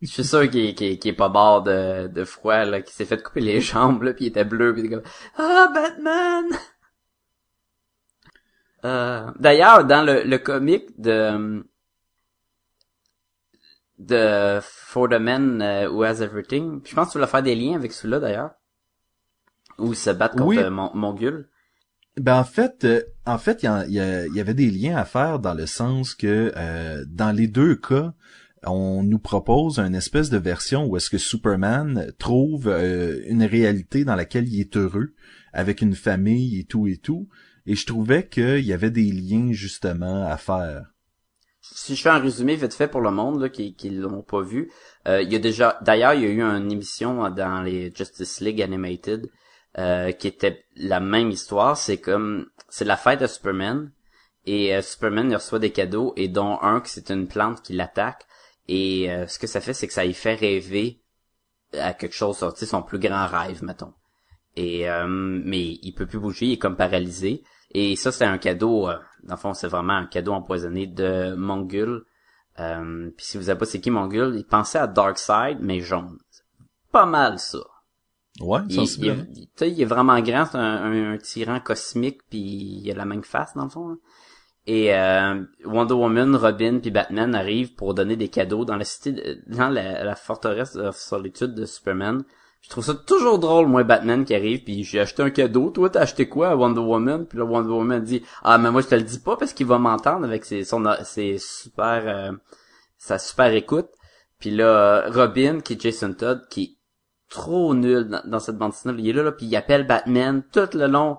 Je 0.00 0.06
suis 0.08 0.24
sûr 0.24 0.48
qu'il 0.48 0.74
qu'il 0.74 1.06
est 1.06 1.12
pas 1.12 1.28
mort 1.28 1.62
de, 1.62 2.06
de 2.06 2.24
froid, 2.24 2.64
là, 2.64 2.80
qu'il 2.80 2.94
s'est 2.94 3.04
fait 3.04 3.22
couper 3.22 3.42
les 3.42 3.60
jambes, 3.60 4.02
là, 4.02 4.14
puis 4.14 4.24
il 4.24 4.28
était 4.28 4.46
bleu, 4.46 4.72
puis 4.72 4.80
il 4.82 4.86
était 4.86 4.94
comme 4.94 5.04
«Ah, 5.36 5.68
Batman!» 5.74 6.44
Euh, 8.84 9.26
D'ailleurs, 9.38 9.84
dans 9.84 10.02
le, 10.04 10.22
le 10.22 10.38
comic 10.38 10.98
de 11.00 11.64
de 13.98 14.58
For 14.62 15.08
the 15.08 15.14
Man 15.18 15.60
euh, 15.62 15.88
Who 15.90 16.02
Has 16.04 16.20
Everything, 16.22 16.80
je 16.84 16.94
pense 16.94 17.08
que 17.08 17.12
tu 17.12 17.18
voulais 17.18 17.30
faire 17.30 17.42
des 17.42 17.54
liens 17.54 17.74
avec 17.74 17.92
celui-là, 17.92 18.20
d'ailleurs, 18.20 18.50
où 19.78 19.92
ils 19.92 19.96
se 19.96 20.10
battent 20.10 20.32
contre 20.32 20.46
Oui. 20.46 20.58
euh, 20.58 20.70
Mon- 20.70 20.94
Mongul. 20.94 21.48
Ben 22.18 22.38
en 22.38 22.44
fait, 22.44 22.84
euh, 22.84 23.02
en 23.26 23.38
fait, 23.38 23.62
il 23.62 23.70
y, 23.88 23.94
y 23.98 24.34
y 24.36 24.40
avait 24.40 24.54
des 24.54 24.70
liens 24.70 24.96
à 24.96 25.04
faire 25.04 25.38
dans 25.38 25.54
le 25.54 25.66
sens 25.66 26.14
que 26.14 26.52
euh, 26.56 27.04
dans 27.08 27.32
les 27.34 27.48
deux 27.48 27.74
cas, 27.76 28.14
on 28.64 29.02
nous 29.02 29.18
propose 29.18 29.78
une 29.78 29.94
espèce 29.94 30.30
de 30.30 30.38
version 30.38 30.86
où 30.86 30.96
est-ce 30.96 31.10
que 31.10 31.18
Superman 31.18 32.12
trouve 32.18 32.68
euh, 32.68 33.20
une 33.26 33.44
réalité 33.44 34.04
dans 34.04 34.14
laquelle 34.14 34.48
il 34.48 34.60
est 34.60 34.76
heureux 34.76 35.14
avec 35.52 35.82
une 35.82 35.94
famille 35.94 36.58
et 36.58 36.64
tout 36.64 36.86
et 36.86 36.96
tout. 36.96 37.28
Et 37.66 37.74
je 37.74 37.86
trouvais 37.86 38.28
qu'il 38.28 38.64
y 38.64 38.72
avait 38.72 38.90
des 38.90 39.10
liens 39.10 39.52
justement 39.52 40.26
à 40.26 40.36
faire. 40.36 40.92
si 41.60 41.96
je 41.96 42.02
fais 42.02 42.08
un 42.08 42.18
résumé 42.18 42.56
vite 42.56 42.74
fait 42.74 42.88
pour 42.88 43.00
le 43.00 43.10
monde 43.10 43.40
là, 43.40 43.48
qui 43.48 43.74
qui 43.74 43.90
l'ont 43.90 44.22
pas 44.22 44.42
vu, 44.42 44.70
euh, 45.06 45.22
il 45.22 45.32
y 45.32 45.36
a 45.36 45.40
déjà 45.40 45.78
d'ailleurs 45.82 46.14
il 46.14 46.22
y 46.22 46.26
a 46.26 46.30
eu 46.30 46.42
une 46.42 46.70
émission 46.70 47.28
dans 47.30 47.62
les 47.62 47.92
Justice 47.94 48.40
League 48.40 48.62
Animated 48.62 49.28
euh, 49.78 50.12
qui 50.12 50.28
était 50.28 50.64
la 50.76 51.00
même 51.00 51.30
histoire, 51.30 51.76
c'est 51.76 51.98
comme 51.98 52.46
c'est 52.68 52.84
la 52.84 52.96
fête 52.96 53.20
de 53.20 53.26
Superman 53.26 53.90
et 54.44 54.80
Superman 54.80 55.34
reçoit 55.34 55.58
des 55.58 55.72
cadeaux 55.72 56.12
et 56.16 56.28
dont 56.28 56.58
un 56.62 56.80
que 56.80 56.88
c'est 56.88 57.10
une 57.10 57.26
plante 57.26 57.62
qui 57.62 57.72
l'attaque 57.72 58.26
et 58.68 59.10
euh, 59.10 59.26
ce 59.26 59.38
que 59.38 59.46
ça 59.46 59.60
fait 59.60 59.74
c'est 59.74 59.86
que 59.86 59.92
ça 59.92 60.04
lui 60.04 60.14
fait 60.14 60.34
rêver 60.34 61.00
à 61.78 61.92
quelque 61.94 62.14
chose, 62.14 62.38
tu 62.38 62.60
sais 62.60 62.66
son 62.66 62.82
plus 62.82 62.98
grand 62.98 63.26
rêve 63.26 63.62
mettons. 63.62 63.92
Et 64.56 64.88
euh, 64.88 65.06
mais 65.08 65.78
il 65.82 65.92
peut 65.92 66.06
plus 66.06 66.18
bouger, 66.18 66.46
il 66.46 66.52
est 66.54 66.58
comme 66.58 66.76
paralysé. 66.76 67.42
Et 67.72 67.94
ça, 67.96 68.10
c'est 68.12 68.24
un 68.24 68.38
cadeau, 68.38 68.88
euh, 68.88 68.96
dans 69.24 69.34
le 69.34 69.40
fond, 69.40 69.52
c'est 69.52 69.66
vraiment 69.68 69.94
un 69.94 70.06
cadeau 70.06 70.32
empoisonné 70.32 70.86
de 70.86 71.34
Mongul. 71.34 72.04
Euh, 72.58 73.10
puis 73.16 73.26
si 73.26 73.36
vous 73.36 73.44
savez 73.44 73.58
pas 73.58 73.66
c'est 73.66 73.80
qui 73.80 73.90
Mongul, 73.90 74.34
il 74.36 74.46
pensait 74.46 74.78
à 74.78 74.86
Darkseid, 74.86 75.58
mais 75.60 75.80
jaune. 75.80 76.16
Pas 76.90 77.04
mal 77.04 77.38
ça. 77.38 77.58
Ouais, 78.40 78.60
Il, 78.68 78.72
il, 78.72 78.74
sensiblement. 78.76 79.24
il- 79.34 79.48
sais, 79.56 79.70
il 79.70 79.80
est 79.82 79.84
vraiment 79.86 80.18
grand, 80.20 80.46
c'est 80.46 80.56
un, 80.56 80.84
un- 80.84 81.12
un 81.14 81.18
tyran 81.18 81.60
cosmique, 81.60 82.20
puis 82.30 82.38
il 82.82 82.90
a 82.90 82.94
la 82.94 83.04
même 83.04 83.24
face, 83.24 83.52
dans 83.54 83.64
le 83.64 83.70
fond. 83.70 83.88
là. 83.88 83.94
Et 84.66 84.92
euh, 84.92 85.44
Wonder 85.64 85.94
Woman, 85.94 86.34
Robin, 86.34 86.80
puis 86.80 86.90
Batman 86.90 87.34
arrivent 87.34 87.74
pour 87.74 87.94
donner 87.94 88.16
des 88.16 88.28
cadeaux 88.28 88.64
dans 88.64 88.76
la 88.76 88.84
cité, 88.84 89.12
de- 89.12 89.38
dans 89.46 89.68
la, 89.68 90.16
forteresse 90.16 90.74
de 90.74 90.90
solitude 90.90 91.54
de 91.54 91.64
Superman. 91.64 92.24
Je 92.62 92.70
trouve 92.70 92.84
ça 92.84 92.94
toujours 92.94 93.38
drôle, 93.38 93.68
moi, 93.68 93.84
Batman 93.84 94.24
qui 94.24 94.34
arrive, 94.34 94.64
puis 94.64 94.82
j'ai 94.82 94.98
acheté 94.98 95.22
un 95.22 95.30
cadeau. 95.30 95.70
Toi, 95.70 95.88
t'as 95.88 96.00
acheté 96.00 96.28
quoi 96.28 96.48
à 96.48 96.56
Wonder 96.56 96.80
Woman? 96.80 97.26
Puis 97.26 97.38
là, 97.38 97.44
Wonder 97.44 97.70
Woman 97.70 98.02
dit, 98.02 98.24
ah, 98.42 98.58
mais 98.58 98.72
moi, 98.72 98.80
je 98.80 98.88
te 98.88 98.96
le 98.96 99.02
dis 99.02 99.20
pas 99.20 99.36
parce 99.36 99.52
qu'il 99.52 99.66
va 99.66 99.78
m'entendre 99.78 100.24
avec 100.24 100.44
ses, 100.44 100.64
son, 100.64 100.84
ses 101.04 101.38
super, 101.38 102.02
euh, 102.06 102.32
sa 102.98 103.18
super 103.18 103.52
écoute. 103.52 103.86
Puis 104.40 104.50
là, 104.50 105.08
Robin, 105.10 105.60
qui 105.60 105.74
est 105.74 105.80
Jason 105.80 106.12
Todd, 106.12 106.42
qui 106.50 106.62
est 106.62 106.76
trop 107.30 107.72
nul 107.72 108.08
dans, 108.08 108.22
dans 108.26 108.40
cette 108.40 108.56
bande 108.56 108.72
dessinée. 108.72 108.94
Il 108.98 109.08
est 109.10 109.12
là, 109.12 109.22
là 109.22 109.32
puis 109.32 109.46
il 109.46 109.54
appelle 109.54 109.86
Batman 109.86 110.42
tout 110.52 110.68
le 110.74 110.88
long. 110.88 111.18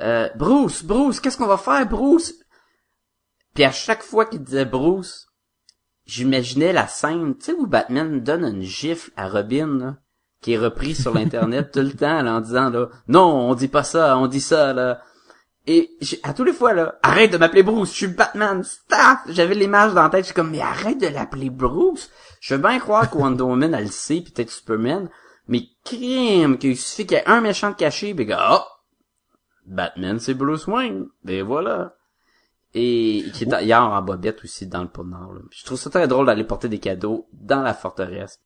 Euh, 0.00 0.28
Bruce, 0.36 0.84
Bruce, 0.84 1.20
qu'est-ce 1.20 1.38
qu'on 1.38 1.46
va 1.46 1.56
faire, 1.56 1.86
Bruce? 1.86 2.34
Puis 3.54 3.64
à 3.64 3.70
chaque 3.70 4.02
fois 4.02 4.24
qu'il 4.24 4.42
disait 4.42 4.64
Bruce, 4.64 5.28
j'imaginais 6.06 6.72
la 6.72 6.86
scène, 6.86 7.36
tu 7.36 7.46
sais, 7.46 7.52
où 7.52 7.66
Batman 7.66 8.20
donne 8.20 8.44
une 8.44 8.62
gifle 8.62 9.10
à 9.16 9.28
Robin, 9.28 9.78
là, 9.78 9.96
qui 10.40 10.54
est 10.54 10.58
repris 10.58 10.94
sur 10.94 11.14
l'internet 11.14 11.70
tout 11.72 11.80
le 11.80 11.92
temps, 11.92 12.22
là, 12.22 12.34
en 12.34 12.40
disant, 12.40 12.70
là, 12.70 12.88
non, 13.08 13.50
on 13.50 13.54
dit 13.54 13.68
pas 13.68 13.84
ça, 13.84 14.16
on 14.18 14.26
dit 14.26 14.40
ça, 14.40 14.72
là. 14.72 15.02
Et 15.66 15.90
à 16.24 16.34
tous 16.34 16.42
les 16.42 16.52
fois, 16.52 16.72
là, 16.72 16.98
arrête 17.02 17.30
de 17.30 17.36
m'appeler 17.36 17.62
Bruce, 17.62 17.90
je 17.90 17.96
suis 17.96 18.06
Batman, 18.08 18.64
stop! 18.64 19.18
J'avais 19.28 19.54
l'image 19.54 19.94
dans 19.94 20.02
la 20.02 20.08
tête, 20.08 20.22
je 20.22 20.26
suis 20.26 20.34
comme, 20.34 20.50
mais 20.50 20.60
arrête 20.60 21.00
de 21.00 21.06
l'appeler 21.06 21.50
Bruce! 21.50 22.10
Je 22.40 22.54
veux 22.54 22.60
bien 22.60 22.80
croire 22.80 23.08
que 23.08 23.16
Wonder 23.16 23.44
Woman, 23.44 23.72
elle 23.74 23.84
le 23.84 23.90
sait, 23.90 24.20
puis 24.20 24.32
peut-être 24.32 24.50
Superman, 24.50 25.08
mais 25.46 25.68
crime, 25.84 26.58
qu'il 26.58 26.76
suffit 26.76 27.06
qu'il 27.06 27.18
y 27.18 27.20
ait 27.20 27.28
un 27.28 27.40
méchant 27.40 27.70
de 27.70 27.76
caché, 27.76 28.12
pis 28.12 28.26
que, 28.26 28.32
oh! 28.32 28.64
Batman, 29.66 30.18
c'est 30.18 30.34
Bruce 30.34 30.66
Wayne. 30.66 31.06
Et 31.28 31.42
voilà. 31.42 31.94
Et 32.74 33.24
qui 33.34 33.44
est 33.44 33.46
d'ailleurs 33.46 33.90
en 33.92 34.00
bobette 34.00 34.42
aussi 34.44 34.66
dans 34.66 34.82
le 34.82 34.88
pôle 34.88 35.08
Nord. 35.10 35.34
là. 35.34 35.40
Je 35.50 35.64
trouve 35.64 35.78
ça 35.78 35.90
très 35.90 36.08
drôle 36.08 36.24
d'aller 36.26 36.44
porter 36.44 36.68
des 36.68 36.78
cadeaux 36.78 37.28
dans 37.32 37.60
la 37.62 37.74
forteresse. 37.74 38.40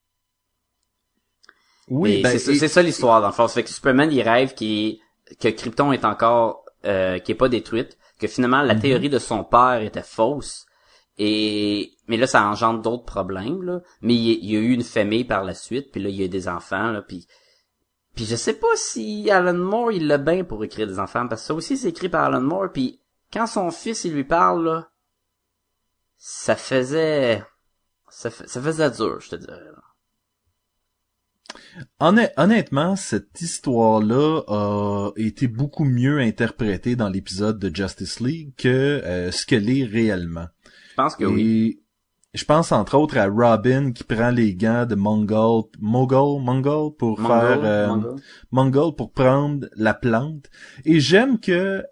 Oui, 1.89 2.23
ben, 2.23 2.33
c'est 2.33 2.39
ça, 2.41 2.53
et- 2.53 2.57
c'est 2.57 2.69
ça 2.69 2.83
l'histoire 2.83 3.21
dans 3.21 3.29
le 3.29 3.33
fond. 3.33 3.47
Ça 3.47 3.55
fait 3.55 3.63
que 3.65 3.71
Superman 3.71 4.11
il 4.11 4.23
rêve 4.23 4.55
qu'il 4.55 4.99
que 5.41 5.49
Krypton 5.49 5.93
est 5.93 6.05
encore 6.05 6.65
euh, 6.85 7.19
qui 7.19 7.33
est 7.33 7.37
pas 7.37 7.49
détruite, 7.49 7.99
que 8.19 8.27
finalement 8.29 8.61
Mhm. 8.63 8.67
la 8.69 8.75
théorie 8.77 9.09
de 9.11 9.19
son 9.19 9.45
père 9.45 9.81
était 9.83 10.03
fausse. 10.03 10.67
Et 11.19 11.93
mais 12.09 12.17
là 12.17 12.27
ça 12.27 12.45
engendre 12.47 12.83
d'autres 12.83 13.05
problèmes 13.05 13.63
là. 13.63 13.81
Mais 14.03 14.15
il, 14.15 14.21
y 14.29 14.33
a- 14.33 14.39
il 14.43 14.51
y 14.51 14.57
a 14.57 14.61
eu 14.61 14.73
une 14.73 14.83
famille 14.83 15.25
par 15.25 15.45
la 15.45 15.55
suite, 15.55 15.91
puis 15.93 16.01
là 16.03 16.09
il 16.09 16.17
y 16.17 16.23
a 16.23 16.27
eu 16.27 16.29
des 16.29 16.49
enfants 16.49 16.91
là, 16.91 17.03
puis 17.03 17.27
puis 18.15 18.25
je 18.25 18.35
sais 18.37 18.55
pas 18.55 18.67
si 18.77 19.31
Alan 19.31 19.55
Moore 19.55 19.93
il 19.93 20.07
l'a 20.07 20.19
bien 20.19 20.43
pour 20.45 20.65
écrire 20.65 20.87
des 20.87 20.99
enfants 20.99 21.27
parce 21.29 21.43
que 21.43 21.47
ça 21.49 21.55
aussi 21.55 21.77
c'est 21.77 21.89
écrit 21.91 22.09
par 22.09 22.25
Alan 22.25 22.41
Moore 22.41 22.71
puis 22.73 23.01
quand 23.33 23.47
son 23.47 23.71
fils 23.71 24.05
il 24.05 24.15
lui 24.15 24.25
parle 24.25 24.65
là, 24.65 24.91
ça 26.17 26.57
faisait 26.57 27.43
ça, 28.09 28.31
fa- 28.31 28.47
ça 28.47 28.61
faisait 28.63 28.91
dur, 28.91 29.21
je 29.21 29.31
te 29.31 29.37
dirais. 29.37 29.61
là. 29.61 29.83
Honnêtement, 32.37 32.97
cette 32.97 33.41
histoire-là 33.41 34.43
a 34.49 35.11
été 35.17 35.47
beaucoup 35.47 35.85
mieux 35.85 36.19
interprétée 36.21 36.97
dans 36.97 37.09
l'épisode 37.09 37.59
de 37.59 37.75
Justice 37.75 38.21
League 38.21 38.53
que 38.57 38.69
euh, 39.05 39.31
ce 39.31 39.47
qu'elle 39.47 39.69
est 39.71 39.85
réellement. 39.85 40.47
Je 40.91 40.95
pense 40.97 41.17
que 41.17 41.25
Et 41.25 41.27
oui. 41.27 41.83
je 42.35 42.45
pense 42.45 42.73
entre 42.73 42.97
autres 42.97 43.19
à 43.19 43.27
Robin 43.29 43.93
qui 43.93 44.05
prend 44.05 44.31
les 44.31 44.55
gants 44.55 44.87
de 44.87 44.95
Mongol, 44.95 45.65
Mogul, 45.79 46.43
Mongol 46.43 46.95
pour 46.97 47.21
Mongol, 47.21 47.39
faire 47.39 47.65
euh, 47.65 47.87
Mongol. 47.89 48.17
Mongol 48.51 48.95
pour 48.95 49.13
prendre 49.13 49.67
la 49.77 49.95
plante. 49.95 50.47
Et 50.85 51.01
j'aime 51.01 51.39
que 51.39 51.85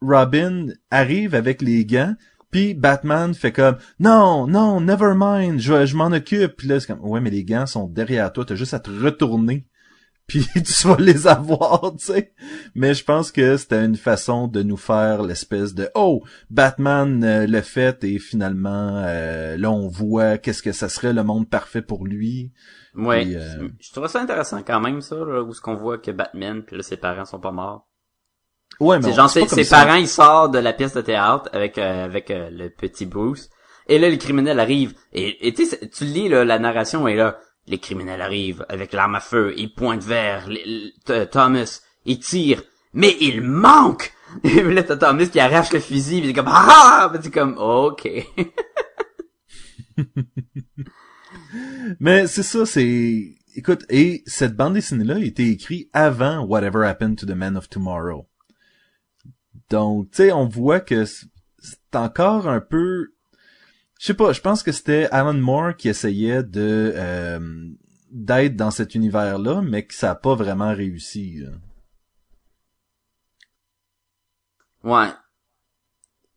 Robin 0.00 0.66
arrive 0.90 1.34
avec 1.34 1.62
les 1.62 1.84
gants, 1.84 2.14
puis 2.50 2.74
Batman 2.74 3.34
fait 3.34 3.52
comme 3.52 3.76
non, 3.98 4.46
non, 4.46 4.80
never 4.80 5.12
mind, 5.16 5.60
je, 5.60 5.86
je 5.86 5.96
m'en 5.96 6.06
occupe. 6.06 6.56
Puis 6.56 6.68
là 6.68 6.80
c'est 6.80 6.88
comme 6.88 7.04
ouais 7.04 7.20
mais 7.20 7.30
les 7.30 7.44
gants 7.44 7.66
sont 7.66 7.86
derrière 7.86 8.32
toi, 8.32 8.44
t'as 8.44 8.54
juste 8.54 8.74
à 8.74 8.80
te 8.80 8.90
retourner. 8.90 9.66
Puis 10.30 10.46
tu 10.62 10.86
vas 10.86 10.96
les 10.96 11.26
avoir, 11.26 11.92
tu 11.98 12.04
sais. 12.04 12.32
Mais 12.76 12.94
je 12.94 13.02
pense 13.02 13.32
que 13.32 13.56
c'était 13.56 13.84
une 13.84 13.96
façon 13.96 14.46
de 14.46 14.62
nous 14.62 14.76
faire 14.76 15.24
l'espèce 15.24 15.74
de 15.74 15.88
oh 15.96 16.22
Batman 16.50 17.24
euh, 17.24 17.48
le 17.48 17.60
fait 17.62 18.04
et 18.04 18.20
finalement 18.20 19.02
euh, 19.04 19.56
là 19.56 19.72
on 19.72 19.88
voit 19.88 20.38
qu'est-ce 20.38 20.62
que 20.62 20.70
ça 20.70 20.88
serait 20.88 21.12
le 21.12 21.24
monde 21.24 21.50
parfait 21.50 21.82
pour 21.82 22.06
lui. 22.06 22.52
Ouais. 22.94 23.24
Puis, 23.24 23.36
euh, 23.36 23.68
Je 23.80 23.92
trouve 23.92 24.06
ça 24.06 24.20
intéressant 24.20 24.62
quand 24.62 24.80
même, 24.80 25.00
ça, 25.00 25.16
là, 25.16 25.42
où 25.42 25.52
ce 25.52 25.60
qu'on 25.60 25.74
voit 25.74 25.98
que 25.98 26.10
Batman, 26.10 26.62
puis 26.62 26.76
là, 26.76 26.82
ses 26.82 26.96
parents 26.96 27.24
sont 27.24 27.40
pas 27.40 27.52
morts. 27.52 27.88
Ouais 28.78 28.98
mais 28.98 29.12
genre, 29.12 29.28
ses, 29.28 29.44
parents, 29.68 29.96
ils 29.96 30.08
sortent 30.08 30.54
de 30.54 30.58
la 30.58 30.72
pièce 30.72 30.94
de 30.94 31.02
théâtre 31.02 31.50
avec, 31.52 31.76
euh, 31.76 32.04
avec 32.04 32.30
euh, 32.30 32.48
le 32.50 32.70
petit 32.70 33.04
Bruce. 33.04 33.50
Et 33.88 33.98
là, 33.98 34.08
les 34.08 34.18
criminels 34.18 34.60
arrivent. 34.60 34.94
Et, 35.12 35.48
et 35.48 35.52
tu 35.52 35.66
sais, 35.66 35.88
tu 35.88 36.04
lis 36.04 36.28
là, 36.28 36.44
la 36.44 36.58
narration 36.58 37.06
et 37.08 37.14
là, 37.14 37.38
les 37.66 37.78
criminels 37.78 38.22
arrivent 38.22 38.64
avec 38.68 38.92
l'arme 38.92 39.16
à 39.16 39.20
feu, 39.20 39.52
ils 39.56 39.72
pointent 39.72 40.04
vers 40.04 40.48
les- 40.48 40.92
Thomas, 41.30 41.80
ils 42.04 42.18
tirent, 42.18 42.62
mais 42.92 43.16
il 43.20 43.42
manque. 43.42 44.12
Et 44.44 44.62
puis 44.62 44.74
là, 44.74 44.84
t'as 44.84 44.96
Thomas 44.96 45.26
qui 45.26 45.40
arrache 45.40 45.72
le 45.72 45.80
fusil, 45.80 46.20
puis 46.20 46.32
comme 46.32 46.48
ah, 46.48 47.10
puis 47.12 47.20
c'est 47.22 47.32
comme 47.32 47.56
ok. 47.58 48.08
Mais 51.98 52.26
c'est 52.26 52.44
ça, 52.44 52.64
c'est... 52.64 53.34
Écoute, 53.56 53.84
et 53.90 54.22
cette 54.26 54.54
bande 54.54 54.74
dessinée-là 54.74 55.16
a 55.16 55.18
été 55.18 55.50
écrite 55.50 55.90
avant 55.92 56.44
Whatever 56.44 56.86
Happened 56.86 57.18
to 57.18 57.26
the 57.26 57.34
Man 57.34 57.56
of 57.56 57.68
Tomorrow. 57.68 58.28
Donc, 59.70 60.10
tu 60.10 60.16
sais, 60.16 60.32
on 60.32 60.46
voit 60.46 60.80
que 60.80 61.04
c'est 61.04 61.94
encore 61.94 62.48
un 62.48 62.60
peu... 62.60 63.12
Je 63.98 64.06
sais 64.06 64.14
pas, 64.14 64.32
je 64.32 64.40
pense 64.40 64.62
que 64.62 64.72
c'était 64.72 65.08
Alan 65.10 65.34
Moore 65.34 65.76
qui 65.76 65.88
essayait 65.88 66.42
de 66.42 66.92
euh, 66.96 67.68
d'être 68.10 68.56
dans 68.56 68.70
cet 68.70 68.94
univers-là, 68.94 69.60
mais 69.62 69.84
que 69.84 69.94
ça 69.94 70.12
a 70.12 70.14
pas 70.14 70.34
vraiment 70.34 70.74
réussi. 70.74 71.40
là. 71.40 71.50
Ouais. 74.82 75.10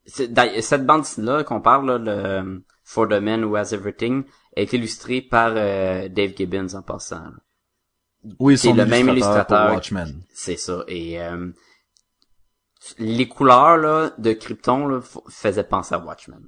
Cette 0.06 0.84
bande 0.84 1.04
là 1.16 1.42
qu'on 1.42 1.62
parle, 1.62 1.86
là, 1.86 1.98
le 1.98 2.62
For 2.84 3.08
the 3.08 3.14
Man 3.14 3.44
Who 3.44 3.56
Has 3.56 3.72
Everything, 3.72 4.24
est 4.54 4.72
illustrée 4.74 5.22
par 5.22 5.54
euh, 5.56 6.08
Dave 6.08 6.34
Gibbons 6.36 6.74
en 6.74 6.82
passant. 6.82 7.24
là. 7.24 7.32
Oui, 8.38 8.56
C'est 8.56 8.72
le 8.72 8.86
même 8.86 9.08
illustrateur. 9.08 9.80
C'est 10.32 10.56
ça. 10.56 10.84
Et 10.88 11.20
euh, 11.20 11.50
les 12.98 13.28
couleurs 13.28 13.76
là, 13.76 14.10
de 14.18 14.32
Krypton 14.32 14.86
là, 14.86 15.00
faisaient 15.28 15.64
penser 15.64 15.94
à 15.94 15.98
Watchmen. 15.98 16.46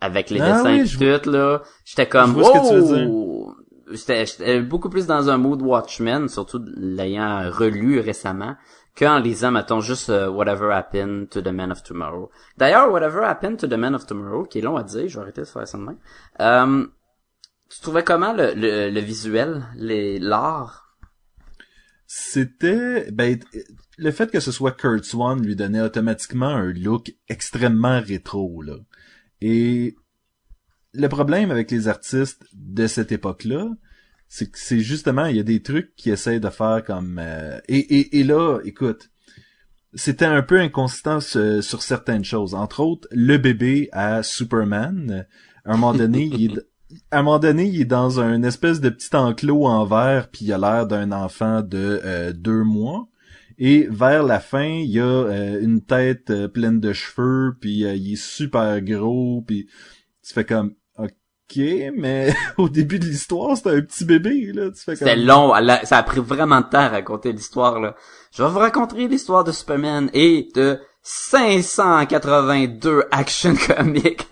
Avec 0.00 0.30
les 0.30 0.40
Ah 0.40 0.52
dessins 0.52 0.76
oui, 0.98 1.06
et 1.06 1.20
tout, 1.20 1.30
là, 1.30 1.62
j'étais 1.84 2.08
comme 2.08 2.36
wow! 2.36 3.54
J'étais 3.90 4.26
j'étais 4.26 4.60
beaucoup 4.60 4.90
plus 4.90 5.06
dans 5.06 5.30
un 5.30 5.38
mood 5.38 5.62
Watchmen, 5.62 6.28
surtout 6.28 6.62
l'ayant 6.76 7.50
relu 7.50 8.00
récemment, 8.00 8.54
qu'en 8.94 9.18
lisant, 9.18 9.50
mettons, 9.50 9.80
juste 9.80 10.10
euh, 10.10 10.28
Whatever 10.28 10.72
Happened 10.72 11.30
to 11.30 11.40
the 11.40 11.48
Man 11.48 11.72
of 11.72 11.82
Tomorrow. 11.82 12.30
D'ailleurs, 12.58 12.92
Whatever 12.92 13.24
Happened 13.24 13.56
to 13.58 13.66
the 13.66 13.78
Man 13.78 13.94
of 13.94 14.04
Tomorrow, 14.04 14.44
qui 14.44 14.58
est 14.58 14.62
long 14.62 14.76
à 14.76 14.82
dire, 14.82 15.08
je 15.08 15.16
vais 15.16 15.22
arrêter 15.22 15.40
de 15.40 15.46
faire 15.46 15.66
ça 15.66 15.78
de 15.78 15.84
même. 15.84 15.98
Euh, 16.40 16.86
tu 17.70 17.80
trouvais 17.80 18.04
comment 18.04 18.34
le, 18.34 18.52
le, 18.54 18.90
le 18.90 19.00
visuel, 19.00 19.66
les 19.74 20.18
l'art? 20.18 20.94
C'était 22.06 23.10
ben 23.10 23.38
le 23.98 24.10
fait 24.10 24.30
que 24.30 24.40
ce 24.40 24.52
soit 24.52 24.72
Kurt 24.72 25.04
Swan 25.04 25.44
lui 25.44 25.56
donnait 25.56 25.80
automatiquement 25.80 26.48
un 26.48 26.72
look 26.72 27.14
extrêmement 27.28 28.00
rétro 28.00 28.62
là. 28.62 28.76
Et 29.40 29.96
le 30.94 31.08
problème 31.08 31.50
avec 31.50 31.70
les 31.70 31.88
artistes 31.88 32.44
de 32.54 32.86
cette 32.86 33.12
époque-là, 33.12 33.68
c'est 34.28 34.50
que 34.50 34.58
c'est 34.58 34.80
justement 34.80 35.26
il 35.26 35.36
y 35.36 35.40
a 35.40 35.44
des 35.44 35.62
trucs 35.62 35.94
qui 35.96 36.10
essayent 36.10 36.40
de 36.40 36.50
faire 36.50 36.82
comme 36.86 37.18
euh, 37.20 37.60
et, 37.68 37.78
et 37.78 38.18
et 38.18 38.24
là 38.24 38.60
écoute 38.64 39.10
c'était 39.94 40.26
un 40.26 40.42
peu 40.42 40.60
inconsistant 40.60 41.18
sur, 41.20 41.82
certaines 41.82 42.24
choses 42.24 42.54
entre 42.54 42.80
autres 42.80 43.08
le 43.10 43.38
bébé 43.38 43.88
à 43.92 44.22
Superman 44.22 45.26
à 45.64 45.72
un 45.72 45.76
moment 45.76 45.94
donné 45.94 46.24
il 46.24 46.58
est 46.58 46.68
à 47.10 47.18
un 47.18 47.22
moment 47.22 47.38
donné, 47.38 47.66
il 47.66 47.82
est 47.82 47.84
dans 47.84 48.20
un 48.20 48.42
espèce 48.42 48.80
de 48.80 48.88
petit 48.88 49.14
enclos 49.14 49.66
en 49.66 49.84
verre, 49.84 50.28
puis 50.30 50.46
il 50.46 50.52
a 50.52 50.58
l'air 50.58 50.86
d'un 50.86 51.12
enfant 51.12 51.62
de 51.62 52.00
euh, 52.04 52.32
deux 52.32 52.64
mois. 52.64 53.08
Et 53.58 53.86
vers 53.90 54.22
la 54.22 54.38
fin, 54.40 54.64
il 54.68 54.90
y 54.90 55.00
a 55.00 55.04
euh, 55.04 55.60
une 55.60 55.82
tête 55.84 56.30
euh, 56.30 56.46
pleine 56.48 56.78
de 56.80 56.92
cheveux, 56.92 57.56
puis 57.60 57.84
euh, 57.84 57.94
il 57.96 58.12
est 58.12 58.16
super 58.22 58.80
gros, 58.80 59.42
puis 59.46 59.68
tu 60.24 60.32
fais 60.32 60.44
comme 60.44 60.74
ok, 60.96 61.58
mais 61.96 62.32
au 62.58 62.68
début 62.68 63.00
de 63.00 63.06
l'histoire, 63.06 63.56
c'était 63.56 63.70
un 63.70 63.80
petit 63.80 64.04
bébé 64.04 64.52
là. 64.54 64.70
Tu 64.70 64.80
fais 64.82 64.94
C'était 64.94 65.16
comme 65.16 65.24
long, 65.24 65.52
a- 65.52 65.84
ça 65.84 65.98
a 65.98 66.02
pris 66.04 66.20
vraiment 66.20 66.60
de 66.60 66.66
temps 66.66 66.78
à 66.78 66.88
raconter 66.88 67.32
l'histoire, 67.32 67.80
là. 67.80 67.96
Je 68.32 68.44
vais 68.44 68.48
vous 68.48 68.58
raconter 68.60 69.08
l'histoire 69.08 69.42
de 69.42 69.50
Superman 69.50 70.08
et 70.14 70.48
de 70.54 70.78
582 71.02 73.02
action 73.10 73.54
comics. 73.66 74.28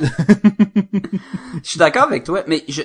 je 0.02 0.08
suis 1.62 1.78
d'accord 1.78 2.02
avec 2.04 2.24
toi, 2.24 2.42
mais 2.48 2.64
je, 2.68 2.82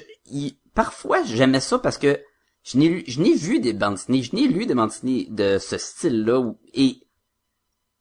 parfois, 0.75 1.23
j'aimais 1.25 1.59
ça 1.61 1.79
parce 1.79 1.97
que 1.97 2.19
je 2.63 2.77
n'ai 2.77 2.89
lu- 2.89 3.03
je 3.07 3.21
n'ai 3.21 3.35
vu 3.35 3.59
des 3.59 3.73
bandes 3.73 3.95
dessinées, 3.95 4.23
je 4.23 4.35
n'ai 4.35 4.47
lu 4.47 4.65
des 4.65 4.73
bandes 4.75 4.89
dessinées 4.89 5.27
de 5.29 5.57
ce 5.59 5.77
style-là 5.77 6.39
où- 6.39 6.59
et 6.73 7.07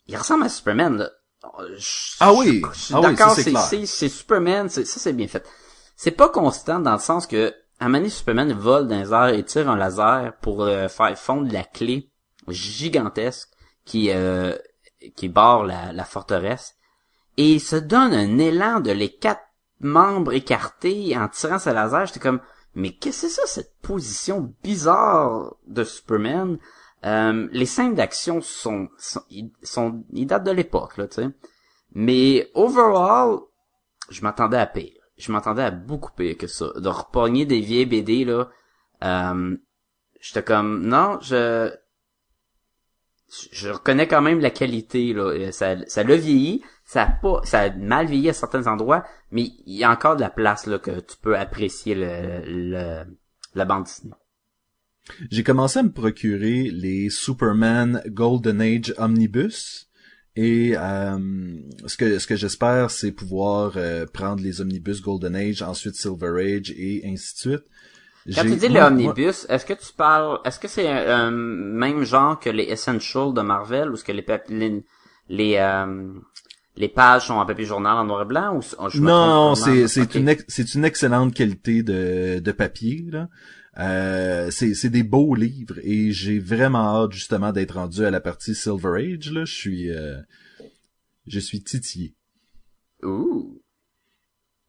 il 0.06 0.16
ressemble 0.16 0.44
à 0.44 0.48
Superman, 0.48 0.96
là. 0.96 1.11
Je- 1.76 2.16
Ah 2.20 2.32
oui, 2.32 2.62
je 2.74 2.78
suis 2.78 2.94
ah 2.94 3.00
oui, 3.00 3.06
d'accord, 3.14 3.34
c'est 3.34 4.09
Superman, 4.09 4.68
c'est- 4.68 4.84
ça 4.84 4.98
c'est 5.00 5.12
bien 5.12 5.28
fait. 5.28 5.46
C'est 5.96 6.11
pas 6.11 6.28
constant 6.28 6.80
dans 6.80 6.92
le 6.94 6.98
sens 6.98 7.26
que 7.26 7.54
à 7.80 7.84
un 7.84 7.88
moment 7.88 7.98
donné, 7.98 8.11
Superman 8.11 8.52
vole 8.52 8.88
dans 8.88 8.98
les 9.00 9.12
airs 9.12 9.28
et 9.28 9.44
tire 9.44 9.70
un 9.70 9.76
laser 9.76 10.32
pour 10.42 10.62
euh, 10.62 10.88
faire 10.88 11.16
fondre 11.16 11.52
la 11.52 11.62
clé 11.62 12.11
gigantesque 12.48 13.48
qui 13.84 14.11
euh, 14.11 14.56
qui 15.16 15.28
barre 15.28 15.64
la, 15.64 15.92
la 15.92 16.04
forteresse 16.04 16.74
et 17.36 17.52
il 17.54 17.61
se 17.61 17.76
donne 17.76 18.12
un 18.12 18.38
élan 18.38 18.80
de 18.80 18.90
les 18.90 19.14
quatre 19.14 19.42
membres 19.80 20.32
écartés 20.32 21.16
en 21.16 21.28
tirant 21.28 21.61
ce 21.61 21.70
laser. 21.70 22.06
J'étais 22.06 22.18
comme 22.20 22.40
mais 22.75 22.93
qu'est-ce 22.93 23.23
que 23.23 23.29
c'est 23.29 23.41
ça 23.41 23.47
cette 23.47 23.75
position 23.83 24.55
bizarre 24.62 25.57
de 25.66 25.85
Superman? 25.85 26.59
Euh, 27.05 27.49
Les 27.53 27.66
scènes 27.66 27.95
d'action 27.95 28.41
sont 28.41 28.89
sont 28.99 29.23
ils, 29.31 29.51
sont 29.62 30.05
ils 30.12 30.27
datent 30.27 30.45
de 30.45 30.51
l'époque 30.51 30.97
là, 30.97 31.07
tu 31.09 31.23
sais. 31.23 31.29
Mais 31.93 32.51
overall, 32.55 33.39
je 34.11 34.23
m'attendais 34.23 34.59
à 34.59 34.66
pire. 34.66 34.93
Je 35.16 35.33
m'attendais 35.33 35.62
à 35.62 35.71
beaucoup 35.71 36.12
pire 36.12 36.37
que 36.37 36.47
ça. 36.47 36.66
De 36.77 36.89
repogner 36.89 37.45
des 37.47 37.61
vieilles 37.61 37.87
BD, 37.87 38.25
là, 38.25 38.49
euh, 39.03 39.57
j'étais 40.21 40.43
comme, 40.45 40.87
non, 40.87 41.19
je, 41.21 41.73
je 43.53 43.69
reconnais 43.71 44.07
quand 44.07 44.23
même 44.23 44.41
la 44.41 44.51
qualité, 44.51 45.12
là. 45.12 45.51
Ça, 45.53 45.77
ça 45.87 46.05
l'a 46.05 46.16
vieilli, 46.16 46.62
ça 46.89 47.03
a 47.03 47.07
pas, 47.07 47.43
ça 47.45 47.61
a 47.61 47.70
mal 47.70 48.07
vieilli 48.07 48.30
à 48.30 48.32
certains 48.32 48.66
endroits, 48.66 49.05
mais 49.30 49.51
il 49.66 49.76
y 49.76 49.84
a 49.84 49.91
encore 49.91 50.16
de 50.16 50.22
la 50.22 50.30
place, 50.30 50.66
là, 50.66 50.78
que 50.78 51.01
tu 51.01 51.18
peux 51.20 51.36
apprécier 51.36 51.95
le, 51.95 52.41
le, 52.47 53.03
la 53.55 53.64
bande 53.66 53.84
dessinée. 53.84 54.14
J'ai 55.30 55.43
commencé 55.43 55.80
à 55.80 55.82
me 55.82 55.93
procurer 55.93 56.70
les 56.70 57.11
Superman 57.11 58.03
Golden 58.07 58.62
Age 58.62 58.95
Omnibus. 58.97 59.91
Et 60.34 60.78
euh, 60.78 61.59
ce 61.84 61.99
que 61.99 62.18
ce 62.18 62.26
que 62.26 62.36
j'espère, 62.36 62.91
c'est 62.91 63.12
pouvoir 63.12 63.72
euh, 63.76 64.07
prendre 64.07 64.43
les 64.43 64.62
omnibus 64.62 65.03
Golden 65.03 65.36
Age, 65.36 65.61
ensuite 65.61 65.95
Silver 65.95 66.41
Age 66.41 66.70
et 66.70 67.03
ainsi 67.05 67.34
de 67.34 67.39
suite. 67.39 67.64
Quand 68.34 68.45
tu 68.45 68.57
dis 68.57 68.68
les 68.68 68.80
omnibus, 68.80 69.47
est-ce 69.51 69.66
que 69.66 69.74
tu 69.74 69.93
parles, 69.95 70.39
est-ce 70.47 70.59
que 70.59 70.68
c'est 70.68 70.89
un, 70.89 71.30
même 71.30 72.05
genre 72.05 72.41
que 72.41 72.49
les 72.49 72.64
Essentials 72.64 73.34
de 73.34 73.43
Marvel 73.43 73.91
ou 73.91 73.95
est-ce 73.95 74.05
que 74.05 74.12
les 74.12 74.24
les 74.49 74.84
les, 75.28 75.57
euh, 75.57 76.12
les 76.79 76.89
pages 76.89 77.26
sont 77.26 77.35
en 77.35 77.45
papier 77.45 77.64
journal 77.64 77.97
en 77.99 78.05
noir 78.05 78.22
et 78.22 78.24
blanc 78.24 78.57
ou 78.57 78.62
je 78.89 79.01
Non, 79.01 79.55
c'est 79.55 79.89
c'est 79.89 80.14
une 80.14 80.35
c'est 80.49 80.74
une 80.74 80.85
excellente 80.85 81.35
qualité 81.35 81.83
de 81.83 82.39
de 82.39 82.53
papier 82.53 83.05
là. 83.11 83.29
Euh, 83.79 84.51
c'est 84.51 84.74
c'est 84.74 84.89
des 84.91 85.03
beaux 85.03 85.35
livres 85.35 85.79
et 85.83 86.11
j'ai 86.12 86.39
vraiment 86.39 87.03
hâte 87.03 87.12
justement 87.12 87.53
d'être 87.53 87.74
rendu 87.74 88.05
à 88.05 88.11
la 88.11 88.20
partie 88.20 88.55
Silver 88.55 88.95
Age 89.14 89.31
là. 89.33 89.45
Je 89.45 89.55
suis 89.55 89.91
euh, 89.91 90.20
je 91.26 91.39
suis 91.39 91.62
titillé. 91.62 92.14
Ouh. 93.03 93.61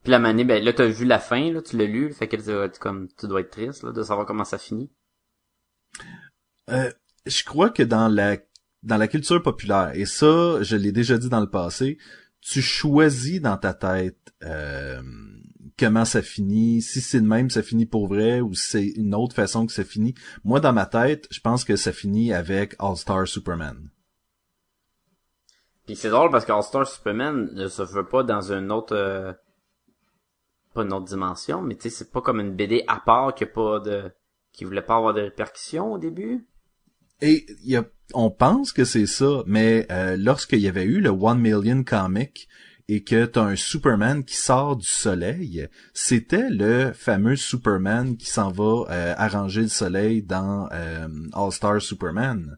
Puis 0.03 0.11
la 0.11 0.19
manée, 0.19 0.45
ben 0.45 0.63
là 0.63 0.73
t'as 0.73 0.87
vu 0.87 1.05
la 1.05 1.19
fin, 1.19 1.51
là, 1.51 1.61
tu 1.61 1.77
l'as 1.77 1.85
lu, 1.85 2.13
fait 2.13 2.27
que 2.27 2.35
tu, 2.37 2.71
tu- 2.73 2.79
comme 2.79 3.07
tu 3.19 3.27
dois 3.27 3.41
être 3.41 3.51
triste 3.51 3.83
là, 3.83 3.91
de 3.91 4.01
savoir 4.03 4.25
comment 4.25 4.45
ça 4.45 4.57
finit. 4.57 4.89
Euh, 6.69 6.91
je 7.25 7.43
crois 7.43 7.69
que 7.69 7.83
dans 7.83 8.07
la 8.07 8.37
dans 8.83 8.97
la 8.97 9.07
culture 9.07 9.41
populaire 9.41 9.91
et 9.93 10.05
ça, 10.05 10.61
je 10.61 10.75
l'ai 10.75 10.91
déjà 10.91 11.17
dit 11.17 11.29
dans 11.29 11.41
le 11.41 11.49
passé, 11.49 11.97
tu 12.41 12.61
choisis 12.61 13.41
dans 13.41 13.57
ta 13.57 13.73
tête 13.73 14.33
euh, 14.43 15.01
comment 15.77 16.05
ça 16.05 16.21
finit, 16.21 16.81
si 16.81 17.01
c'est 17.01 17.21
de 17.21 17.27
même 17.27 17.49
ça 17.49 17.63
finit 17.63 17.85
pour 17.85 18.07
vrai 18.07 18.41
ou 18.41 18.53
si 18.53 18.69
c'est 18.69 18.87
une 18.87 19.15
autre 19.15 19.35
façon 19.35 19.65
que 19.65 19.73
ça 19.73 19.83
finit. 19.83 20.15
Moi 20.43 20.59
dans 20.59 20.73
ma 20.73 20.85
tête, 20.85 21.27
je 21.31 21.41
pense 21.41 21.63
que 21.63 21.75
ça 21.75 21.91
finit 21.91 22.33
avec 22.33 22.75
All 22.79 22.95
Star 22.95 23.27
Superman. 23.27 23.89
Puis 25.85 25.95
c'est 25.95 26.09
drôle 26.09 26.29
parce 26.29 26.45
qu'All 26.45 26.63
Star 26.63 26.87
Superman 26.87 27.49
ne 27.53 27.67
se 27.67 27.81
veut 27.81 28.07
pas 28.07 28.23
dans 28.23 28.51
une 28.53 28.71
autre 28.71 28.95
euh, 28.95 29.33
pas 30.73 30.83
une 30.83 30.93
autre 30.93 31.05
dimension, 31.05 31.61
mais 31.61 31.75
tu 31.75 31.83
sais 31.83 31.89
c'est 31.89 32.11
pas 32.11 32.21
comme 32.21 32.39
une 32.39 32.55
BD 32.55 32.83
à 32.87 32.99
part 32.99 33.33
qui 33.33 33.43
a 33.43 33.47
pas 33.47 33.79
de 33.79 34.11
qui 34.53 34.65
voulait 34.65 34.81
pas 34.81 34.97
avoir 34.97 35.13
de 35.13 35.21
répercussions 35.21 35.93
au 35.93 35.97
début. 35.97 36.47
Et 37.21 37.45
il 37.63 37.71
y 37.71 37.75
a, 37.75 37.83
on 38.13 38.31
pense 38.31 38.71
que 38.71 38.85
c'est 38.85 39.05
ça, 39.05 39.43
mais 39.45 39.87
euh, 39.91 40.17
lorsqu'il 40.17 40.59
y 40.59 40.67
avait 40.67 40.83
eu 40.83 40.99
le 40.99 41.09
One 41.09 41.39
Million 41.39 41.83
Comic 41.83 42.47
et 42.87 43.03
que 43.03 43.25
t'as 43.25 43.43
un 43.43 43.55
Superman 43.55 44.23
qui 44.23 44.35
sort 44.35 44.75
du 44.75 44.87
soleil, 44.87 45.67
c'était 45.93 46.49
le 46.49 46.91
fameux 46.93 47.35
Superman 47.35 48.17
qui 48.17 48.25
s'en 48.25 48.51
va 48.51 48.85
euh, 48.89 49.13
arranger 49.15 49.61
le 49.61 49.67
soleil 49.67 50.23
dans 50.23 50.67
euh, 50.71 51.07
All 51.33 51.51
Star 51.51 51.81
Superman. 51.81 52.57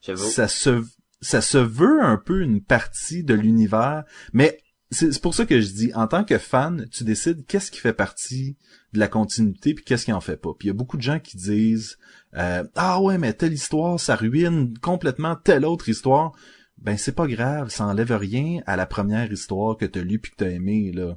Ça 0.00 0.48
se 0.48 0.82
ça 1.20 1.40
se 1.40 1.58
veut 1.58 2.02
un 2.02 2.16
peu 2.16 2.42
une 2.42 2.60
partie 2.60 3.22
de 3.22 3.34
l'univers, 3.34 4.02
mais 4.32 4.58
c'est 4.90 5.12
c'est 5.12 5.22
pour 5.22 5.34
ça 5.34 5.46
que 5.46 5.60
je 5.60 5.70
dis, 5.70 5.94
en 5.94 6.08
tant 6.08 6.24
que 6.24 6.38
fan, 6.38 6.88
tu 6.90 7.04
décides 7.04 7.46
qu'est-ce 7.46 7.70
qui 7.70 7.78
fait 7.78 7.92
partie 7.92 8.56
de 8.92 8.98
la 8.98 9.06
continuité 9.06 9.74
puis 9.74 9.84
qu'est-ce 9.84 10.04
qui 10.04 10.12
en 10.12 10.20
fait 10.20 10.36
pas. 10.36 10.50
Puis 10.58 10.66
il 10.66 10.70
y 10.70 10.72
a 10.72 10.74
beaucoup 10.74 10.96
de 10.96 11.02
gens 11.02 11.20
qui 11.20 11.36
disent 11.36 11.98
euh, 12.36 12.64
ah 12.76 13.00
ouais 13.00 13.18
mais 13.18 13.32
telle 13.34 13.52
histoire 13.52 13.98
ça 14.00 14.16
ruine 14.16 14.76
complètement 14.78 15.36
telle 15.36 15.64
autre 15.66 15.88
histoire. 15.88 16.32
Ben 16.78 16.96
c'est 16.96 17.14
pas 17.14 17.26
grave, 17.28 17.68
ça 17.70 17.84
enlève 17.86 18.12
rien 18.12 18.60
à 18.66 18.76
la 18.76 18.86
première 18.86 19.30
histoire 19.30 19.76
que 19.76 19.84
t'as 19.84 20.00
lue 20.00 20.18
puis 20.18 20.32
que 20.32 20.36
t'as 20.36 20.50
aimé 20.50 20.90
là. 20.92 21.16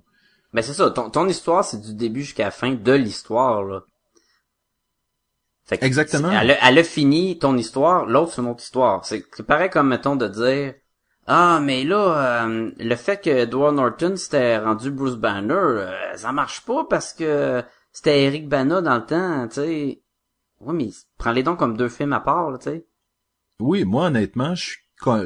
Ben 0.53 0.61
c'est 0.61 0.73
ça, 0.73 0.89
ton, 0.91 1.09
ton 1.09 1.27
histoire 1.27 1.63
c'est 1.65 1.81
du 1.81 1.93
début 1.95 2.21
jusqu'à 2.21 2.45
la 2.45 2.51
fin 2.51 2.71
de 2.73 2.91
l'histoire 2.93 3.63
là. 3.63 3.81
Fait 5.65 5.77
que 5.79 5.85
Exactement. 5.85 6.31
Elle, 6.31 6.51
a- 6.51 6.69
elle 6.69 6.77
a 6.77 6.83
fini 6.83 7.39
ton 7.39 7.57
histoire, 7.57 8.05
l'autre 8.05 8.33
c'est 8.33 8.41
une 8.41 8.49
autre 8.49 8.63
histoire. 8.63 9.03
C'est 9.05 9.23
c'est 9.35 9.45
pareil 9.45 9.69
comme 9.71 9.87
mettons 9.87 10.15
de 10.15 10.27
dire 10.27 10.75
ah 11.27 11.59
mais 11.63 11.83
là 11.83 12.43
euh, 12.45 12.71
le 12.77 12.95
fait 12.95 13.19
que 13.23 13.31
Edward 13.31 13.73
Norton 13.73 14.15
s'était 14.15 14.59
rendu 14.59 14.91
Bruce 14.91 15.15
Banner, 15.15 15.53
euh, 15.53 16.15
ça 16.15 16.31
marche 16.31 16.61
pas 16.61 16.85
parce 16.87 17.13
que 17.13 17.63
c'était 17.91 18.23
Eric 18.25 18.47
Bana 18.47 18.81
dans 18.81 18.95
le 18.97 19.05
temps, 19.05 19.47
tu 19.47 19.55
sais. 19.55 20.01
Ouais 20.59 20.73
mais 20.73 20.89
prends-les 21.17 21.43
donc 21.43 21.59
comme 21.59 21.77
deux 21.77 21.89
films 21.89 22.13
à 22.13 22.19
part, 22.19 22.51
là, 22.51 22.57
tu 22.57 22.65
sais. 22.65 22.85
Oui, 23.59 23.83
moi 23.85 24.07
honnêtement, 24.07 24.53
je 24.55 24.75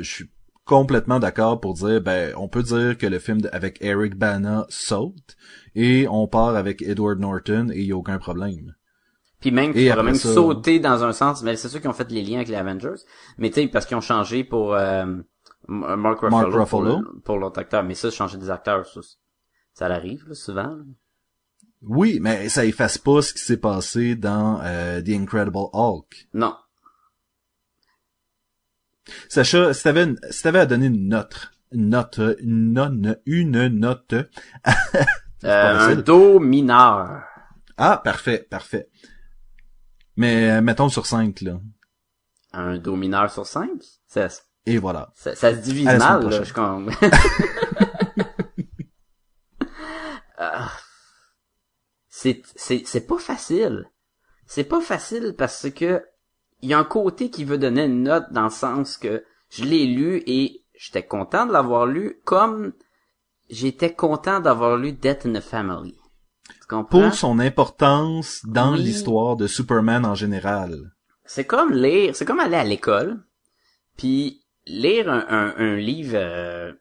suis 0.01 0.29
complètement 0.65 1.19
d'accord 1.19 1.59
pour 1.59 1.73
dire 1.73 2.01
ben 2.01 2.33
on 2.37 2.47
peut 2.47 2.63
dire 2.63 2.97
que 2.97 3.07
le 3.07 3.19
film 3.19 3.41
de- 3.41 3.49
avec 3.51 3.81
Eric 3.81 4.15
Bana 4.15 4.65
saute 4.69 5.35
et 5.75 6.07
on 6.07 6.27
part 6.27 6.55
avec 6.55 6.81
Edward 6.81 7.19
Norton 7.19 7.69
et 7.71 7.79
il 7.81 7.85
y 7.87 7.91
a 7.91 7.97
aucun 7.97 8.19
problème. 8.19 8.75
Puis 9.39 9.51
même, 9.51 9.71
pourrais 9.73 9.89
après 9.91 10.05
même 10.05 10.15
ça- 10.15 10.33
sauter 10.33 10.79
dans 10.79 11.03
un 11.03 11.13
sens, 11.13 11.43
mais 11.43 11.55
c'est 11.55 11.69
sûr 11.69 11.79
qu'ils 11.79 11.89
ont 11.89 11.93
fait 11.93 12.11
les 12.11 12.21
liens 12.23 12.37
avec 12.37 12.49
les 12.49 12.55
Avengers. 12.55 13.01
Mais 13.37 13.49
tu 13.49 13.61
sais, 13.61 13.67
parce 13.67 13.85
qu'ils 13.85 13.95
ont 13.97 14.01
changé 14.01 14.43
pour 14.43 14.73
euh, 14.73 15.03
M- 15.03 15.23
Mark 15.67 16.19
Ruffalo, 16.19 16.29
Mark 16.29 16.53
Ruffalo. 16.53 17.01
pour, 17.03 17.21
pour 17.23 17.37
l'autre 17.37 17.59
acteur. 17.59 17.83
Mais 17.83 17.95
ça, 17.95 18.11
changer 18.11 18.37
des 18.37 18.49
acteurs, 18.49 18.85
ça, 18.85 18.99
ça 19.73 19.85
arrive 19.87 20.27
là, 20.27 20.35
souvent. 20.35 20.79
Oui, 21.81 22.19
mais 22.21 22.49
ça 22.49 22.65
efface 22.65 22.97
pas 22.97 23.21
ce 23.21 23.33
qui 23.33 23.41
s'est 23.41 23.57
passé 23.57 24.15
dans 24.15 24.59
euh, 24.63 25.01
The 25.01 25.09
Incredible 25.09 25.57
Hulk. 25.73 26.27
Non. 26.33 26.55
Sacha, 29.29 29.73
si 29.73 29.83
t'avais, 29.83 30.03
une- 30.03 30.19
si 30.29 30.43
t'avais 30.43 30.59
à 30.59 30.65
donner 30.65 30.87
une 30.87 31.07
note, 31.07 31.51
une 31.71 31.89
note, 31.89 32.19
une 32.41 32.73
non, 32.73 33.15
une 33.25 33.67
note. 33.79 34.13
Euh, 35.45 35.91
un 35.91 35.95
do 35.95 36.37
mineur. 36.41 37.23
Ah, 37.77 38.01
parfait, 38.03 38.45
parfait. 38.49 38.89
Mais 40.17 40.61
mettons 40.61 40.89
sur 40.89 41.05
5, 41.05 41.39
là. 41.39 41.61
Un 42.51 42.77
do 42.77 42.97
mineur 42.97 43.31
sur 43.31 43.47
5? 43.47 43.69
Ça, 44.05 44.27
Et 44.65 44.77
voilà. 44.79 45.13
ça, 45.15 45.33
ça 45.37 45.55
se 45.55 45.61
divise 45.61 45.85
mal, 45.85 46.27
là. 46.29 46.43
Je 46.43 46.51
comme... 46.51 46.91
Ah. 50.37 50.71
C'est, 52.21 52.41
c'est, 52.55 52.83
c'est 52.85 53.07
pas 53.07 53.17
facile. 53.17 53.89
C'est 54.45 54.65
pas 54.65 54.81
facile 54.81 55.35
parce 55.37 55.69
que 55.69 56.03
il 56.61 56.69
y 56.69 56.73
a 56.73 56.79
un 56.79 56.83
côté 56.83 57.29
qui 57.29 57.45
veut 57.45 57.57
donner 57.57 57.85
une 57.85 58.03
note 58.03 58.25
dans 58.31 58.43
le 58.43 58.49
sens 58.49 58.97
que 58.97 59.23
je 59.49 59.63
l'ai 59.63 59.85
lu 59.85 60.21
et 60.27 60.65
j'étais 60.77 61.05
content 61.05 61.45
de 61.45 61.53
l'avoir 61.53 61.85
lu 61.85 62.19
comme 62.25 62.73
j'étais 63.49 63.93
content 63.93 64.41
d'avoir 64.41 64.75
lu 64.75 64.91
Death 64.91 65.25
in 65.25 65.33
the 65.33 65.39
Family. 65.39 65.95
Pour 66.89 67.13
son 67.13 67.39
importance 67.39 68.41
dans 68.45 68.73
Oui. 68.73 68.83
l'histoire 68.83 69.37
de 69.37 69.47
Superman 69.47 70.05
en 70.05 70.15
général. 70.15 70.91
C'est 71.23 71.45
comme 71.45 71.71
lire, 71.71 72.15
c'est 72.17 72.25
comme 72.25 72.41
aller 72.41 72.57
à 72.57 72.65
l'école, 72.65 73.23
puis 73.95 74.43
lire 74.65 75.09
un, 75.09 75.25
un, 75.29 75.53
un 75.55 75.75
livre, 75.77 76.17
euh, 76.17 76.73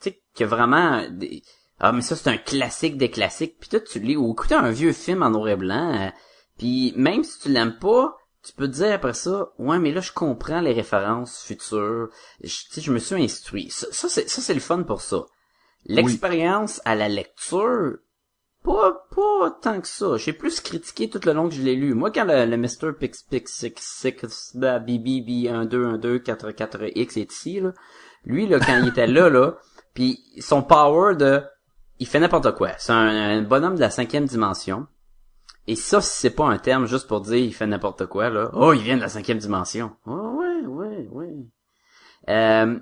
tu 0.00 0.10
sais, 0.10 0.22
qui 0.34 0.44
a 0.44 0.46
vraiment 0.46 1.08
des... 1.10 1.42
Ah, 1.80 1.92
mais 1.92 2.02
ça, 2.02 2.16
c'est 2.16 2.30
un 2.30 2.36
classique 2.36 2.96
des 2.96 3.10
classiques, 3.10 3.56
puis 3.58 3.68
toi, 3.68 3.80
tu 3.80 3.98
lis, 3.98 4.16
ou 4.16 4.32
écouter 4.32 4.54
un 4.54 4.70
vieux 4.70 4.92
film 4.92 5.22
en 5.22 5.30
noir 5.30 5.48
et 5.48 5.56
blanc, 5.56 5.94
euh, 5.94 6.10
puis 6.58 6.92
même 6.96 7.24
si 7.24 7.40
tu 7.40 7.48
l'aimes 7.48 7.78
pas, 7.78 8.16
tu 8.44 8.52
peux 8.52 8.68
te 8.68 8.74
dire 8.74 8.92
après 8.92 9.14
ça, 9.14 9.52
ouais, 9.58 9.78
mais 9.78 9.90
là, 9.90 10.00
je 10.00 10.12
comprends 10.12 10.60
les 10.60 10.72
références 10.72 11.42
futures, 11.42 12.10
je, 12.42 12.80
je 12.80 12.92
me 12.92 12.98
suis 12.98 13.22
instruit. 13.22 13.70
Ça, 13.70 13.86
c'est, 13.90 14.28
ça, 14.28 14.40
c'est 14.42 14.54
le 14.54 14.60
fun 14.60 14.82
pour 14.82 15.00
ça. 15.00 15.26
L'expérience 15.86 16.80
à 16.84 16.94
la 16.94 17.08
lecture, 17.08 17.98
pas, 18.62 19.06
pas 19.14 19.50
tant 19.62 19.80
que 19.80 19.86
ça. 19.86 20.16
J'ai 20.16 20.32
plus 20.32 20.60
critiqué 20.60 21.10
tout 21.10 21.20
le 21.24 21.32
long 21.32 21.48
que 21.48 21.54
je 21.54 21.62
l'ai 21.62 21.76
lu. 21.76 21.94
Moi, 21.94 22.10
quand 22.10 22.24
le, 22.24 22.46
le 22.46 22.56
Mr. 22.56 22.94
Pix 22.98 23.22
Pix 23.22 23.52
Six 23.52 23.74
Six 23.76 24.56
BB 24.56 25.48
1 25.48 25.66
2 25.66 25.84
1 25.84 25.98
2 25.98 26.18
4 26.18 26.50
4 26.52 26.98
X 26.98 27.16
est 27.18 27.32
ici 27.32 27.60
là, 27.60 27.72
lui 28.24 28.46
là 28.46 28.58
quand 28.58 28.78
il 28.80 28.88
était 28.88 29.06
là 29.06 29.28
là, 29.28 29.58
puis 29.94 30.18
son 30.40 30.62
power 30.62 31.14
de, 31.14 31.42
il 31.98 32.06
fait 32.06 32.20
n'importe 32.20 32.54
quoi. 32.54 32.70
C'est 32.78 32.92
un, 32.92 33.38
un 33.38 33.42
bonhomme 33.42 33.76
de 33.76 33.80
la 33.80 33.90
cinquième 33.90 34.26
dimension. 34.26 34.86
Et 35.66 35.76
ça, 35.76 36.00
c'est 36.00 36.30
pas 36.30 36.44
un 36.44 36.58
terme 36.58 36.86
juste 36.86 37.08
pour 37.08 37.22
dire 37.22 37.36
il 37.36 37.54
fait 37.54 37.66
n'importe 37.66 38.06
quoi 38.06 38.28
là. 38.28 38.50
Oh, 38.52 38.72
il 38.72 38.82
vient 38.82 38.96
de 38.96 39.02
la 39.02 39.08
cinquième 39.08 39.38
dimension. 39.38 39.96
Oh 40.06 40.38
ouais, 40.38 40.66
ouais, 40.66 41.08
ouais. 41.10 41.34
Euh, 42.28 42.78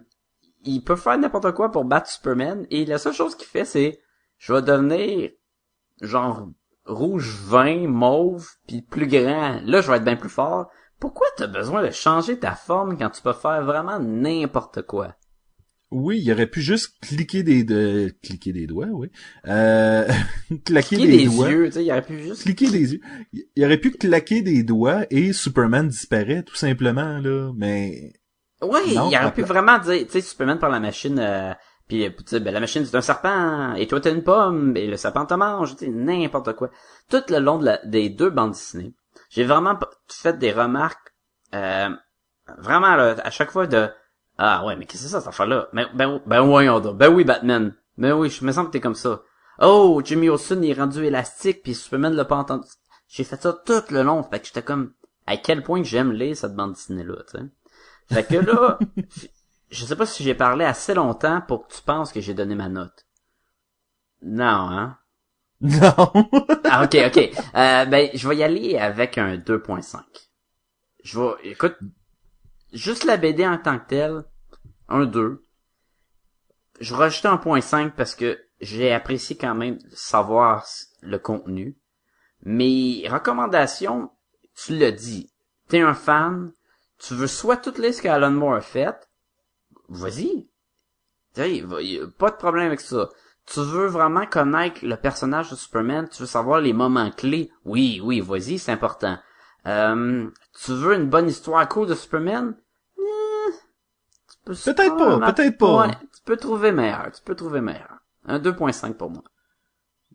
il 0.65 0.83
peut 0.83 0.97
faire 0.97 1.19
n'importe 1.19 1.53
quoi 1.53 1.71
pour 1.71 1.85
battre 1.85 2.09
Superman 2.11 2.67
et 2.71 2.85
la 2.85 2.99
seule 2.99 3.13
chose 3.13 3.35
qu'il 3.35 3.49
fait 3.49 3.65
c'est 3.65 4.01
je 4.39 4.53
vais 4.53 4.63
devenir 4.63 5.31
genre 6.01 6.49
rouge 6.85 7.37
vin, 7.45 7.87
mauve, 7.87 8.49
puis 8.67 8.83
plus 8.83 9.07
grand. 9.07 9.61
Là, 9.65 9.81
je 9.81 9.91
vais 9.91 9.99
être 9.99 10.05
bien 10.05 10.17
plus 10.17 10.29
fort. 10.29 10.69
Pourquoi 10.99 11.27
t'as 11.37 11.47
besoin 11.47 11.83
de 11.83 11.91
changer 11.91 12.39
ta 12.39 12.55
forme 12.55 12.97
quand 12.97 13.11
tu 13.11 13.23
peux 13.23 13.33
faire 13.33 13.65
vraiment 13.65 13.99
n'importe 14.01 14.83
quoi? 14.83 15.15
Oui, 15.93 16.21
il 16.25 16.33
aurait 16.33 16.47
pu 16.47 16.63
juste 16.63 16.95
cliquer 17.03 17.43
des, 17.43 17.65
de, 17.65 18.13
cliquer 18.23 18.53
des 18.53 18.67
doigts, 18.67 18.89
oui. 18.91 19.09
Euh, 19.47 20.09
claquer 20.65 20.97
des, 20.97 21.07
des 21.07 21.25
doigts. 21.27 21.51
yeux, 21.51 21.67
tu 21.67 21.73
sais, 21.73 21.85
il 21.85 21.91
aurait 21.93 22.03
pu 22.03 22.19
juste... 22.23 22.43
Cliquer 22.43 22.71
des 22.71 22.95
yeux. 22.95 23.01
Il 23.55 23.65
aurait 23.65 23.77
pu 23.79 23.91
claquer 23.91 24.41
des 24.43 24.63
doigts 24.63 25.05
et 25.11 25.33
Superman 25.33 25.89
disparaît, 25.89 26.43
tout 26.43 26.57
simplement, 26.57 27.19
là. 27.19 27.53
Mais, 27.57 28.13
Oui, 28.63 28.81
il 28.87 28.99
aurait 28.99 29.33
pu 29.35 29.43
vraiment 29.43 29.79
dire, 29.79 30.07
tu 30.07 30.13
sais, 30.13 30.21
Superman 30.23 30.59
par 30.59 30.71
la 30.71 30.81
machine, 30.81 31.19
euh, 31.19 31.53
puis 31.89 32.09
tu 32.17 32.25
sais, 32.27 32.41
ben, 32.41 32.55
la 32.55 32.61
machine 32.61 32.85
c'est 32.87 32.97
un 32.97 33.01
serpent, 33.03 33.75
et 33.75 33.87
toi 33.87 34.01
t'es 34.01 34.13
une 34.13 34.23
pomme, 34.23 34.77
et 34.77 34.87
le 34.87 34.97
serpent 34.97 35.27
te 35.27 35.35
mange, 35.35 35.77
tu 35.77 35.85
sais, 35.85 35.91
n'importe 35.91 36.55
quoi. 36.55 36.71
Tout 37.11 37.23
le 37.29 37.39
long 37.39 37.59
de 37.59 37.67
la- 37.67 37.81
des 37.85 38.09
deux 38.09 38.31
bandes 38.31 38.53
dessinées, 38.53 38.95
j'ai 39.31 39.45
vraiment 39.45 39.79
fait 40.09 40.39
des 40.39 40.53
remarques, 40.53 41.13
euh, 41.55 41.91
vraiment, 42.59 42.97
là, 42.97 43.17
à 43.23 43.31
chaque 43.31 43.51
fois 43.51 43.67
de, 43.67 43.89
ah 44.45 44.65
ouais, 44.65 44.75
mais 44.75 44.87
qu'est-ce 44.87 45.05
que 45.05 45.09
c'est 45.09 45.13
ça, 45.13 45.21
cette 45.21 45.29
affaire-là? 45.29 45.69
Ben, 45.73 45.89
ben, 45.95 46.21
ben, 46.27 46.41
voyons 46.41 46.81
donc. 46.81 46.97
ben 46.97 47.09
oui, 47.15 47.23
Batman. 47.23 47.77
Ben 47.97 48.13
oui, 48.13 48.29
je 48.29 48.45
me 48.45 48.51
sens 48.51 48.67
que 48.67 48.73
t'es 48.73 48.81
comme 48.81 48.97
ça. 48.97 49.23
Oh, 49.61 50.03
Jimmy 50.05 50.29
Olsen 50.31 50.65
est 50.65 50.73
rendu 50.73 51.05
élastique, 51.05 51.63
puis 51.63 51.77
Superman 51.77 52.13
l'a 52.15 52.25
pas 52.25 52.35
entendu. 52.35 52.67
J'ai 53.07 53.23
fait 53.23 53.41
ça 53.41 53.53
tout 53.53 53.85
le 53.91 54.03
long, 54.03 54.25
fait 54.25 54.41
que 54.41 54.47
j'étais 54.47 54.65
comme, 54.65 54.95
à 55.29 55.37
quel 55.37 55.63
point 55.63 55.85
j'aime 55.85 56.11
lire 56.11 56.37
cette 56.37 56.57
bande 56.57 56.73
dessinée-là, 56.73 57.23
tu 57.31 57.39
sais. 57.39 57.45
Fait 58.13 58.27
que 58.27 58.35
là, 58.35 58.81
je 59.71 59.85
sais 59.85 59.95
pas 59.95 60.07
si 60.07 60.25
j'ai 60.25 60.35
parlé 60.35 60.65
assez 60.65 60.95
longtemps 60.95 61.41
pour 61.47 61.69
que 61.69 61.75
tu 61.75 61.83
penses 61.83 62.11
que 62.11 62.21
j'ai 62.21 62.35
donné 62.35 62.57
ma 62.57 62.69
note. 62.69 63.07
Non, 64.23 64.45
hein? 64.45 64.99
non. 65.61 66.13
Ah, 66.65 66.83
ok, 66.83 66.97
ok. 67.07 67.31
Euh, 67.55 67.85
ben, 67.85 68.11
je 68.13 68.29
vais 68.29 68.37
y 68.39 68.43
aller 68.43 68.77
avec 68.77 69.19
un 69.19 69.37
2.5. 69.37 70.01
Je 71.05 71.21
vais, 71.21 71.51
écoute, 71.51 71.77
juste 72.73 73.05
la 73.05 73.17
BD 73.17 73.47
en 73.47 73.59
tant 73.59 73.79
que 73.79 73.87
telle, 73.87 74.25
un 74.89 75.07
2. 75.07 75.43
Je 76.81 76.95
rajouter 76.95 77.29
un 77.29 77.37
point 77.37 77.61
5 77.61 77.95
parce 77.95 78.15
que 78.15 78.39
j'ai 78.61 78.93
apprécié 78.93 79.37
quand 79.37 79.55
même 79.55 79.79
savoir 79.93 80.67
le 81.01 81.19
contenu. 81.19 81.77
Mes 82.43 83.07
recommandations, 83.09 84.11
tu 84.55 84.77
l'as 84.77 84.93
dit. 84.93 85.31
T'es 85.69 85.81
un 85.81 85.95
fan, 85.95 86.53
tu 86.99 87.15
veux 87.15 87.27
soit 87.27 87.57
toutes 87.57 87.79
les 87.79 87.93
ce 87.93 88.03
qu'Alan 88.03 88.31
Moore 88.31 88.55
a 88.55 88.61
fait, 88.61 89.09
vas-y. 89.89 90.49
Pas 91.35 92.31
de 92.31 92.37
problème 92.37 92.67
avec 92.67 92.81
ça. 92.81 93.09
Tu 93.47 93.61
veux 93.61 93.87
vraiment 93.87 94.27
connaître 94.27 94.85
le 94.85 94.97
personnage 94.97 95.51
de 95.51 95.57
Superman, 95.57 96.09
tu 96.09 96.23
veux 96.23 96.29
savoir 96.29 96.61
les 96.61 96.73
moments 96.73 97.11
clés, 97.11 97.51
oui, 97.65 98.01
oui, 98.03 98.21
vas-y, 98.21 98.59
c'est 98.59 98.71
important. 98.71 99.19
Euh, 99.67 100.29
tu 100.65 100.73
veux 100.73 100.95
une 100.95 101.09
bonne 101.09 101.29
histoire 101.29 101.69
cool 101.69 101.89
de 101.89 101.95
Superman? 101.95 102.57
Peut-être 104.45 104.97
pas, 104.97 105.33
peut-être 105.33 105.59
pas. 105.59 105.87
Ouais, 105.87 105.93
tu 105.93 106.23
peux 106.25 106.37
trouver 106.37 106.73
meilleur, 106.73 107.11
tu 107.13 107.23
peux 107.25 107.35
trouver 107.35 107.61
meilleur. 107.61 108.03
Un 108.25 108.39
2.5 108.39 108.95
pour 108.95 109.11
moi. 109.11 109.25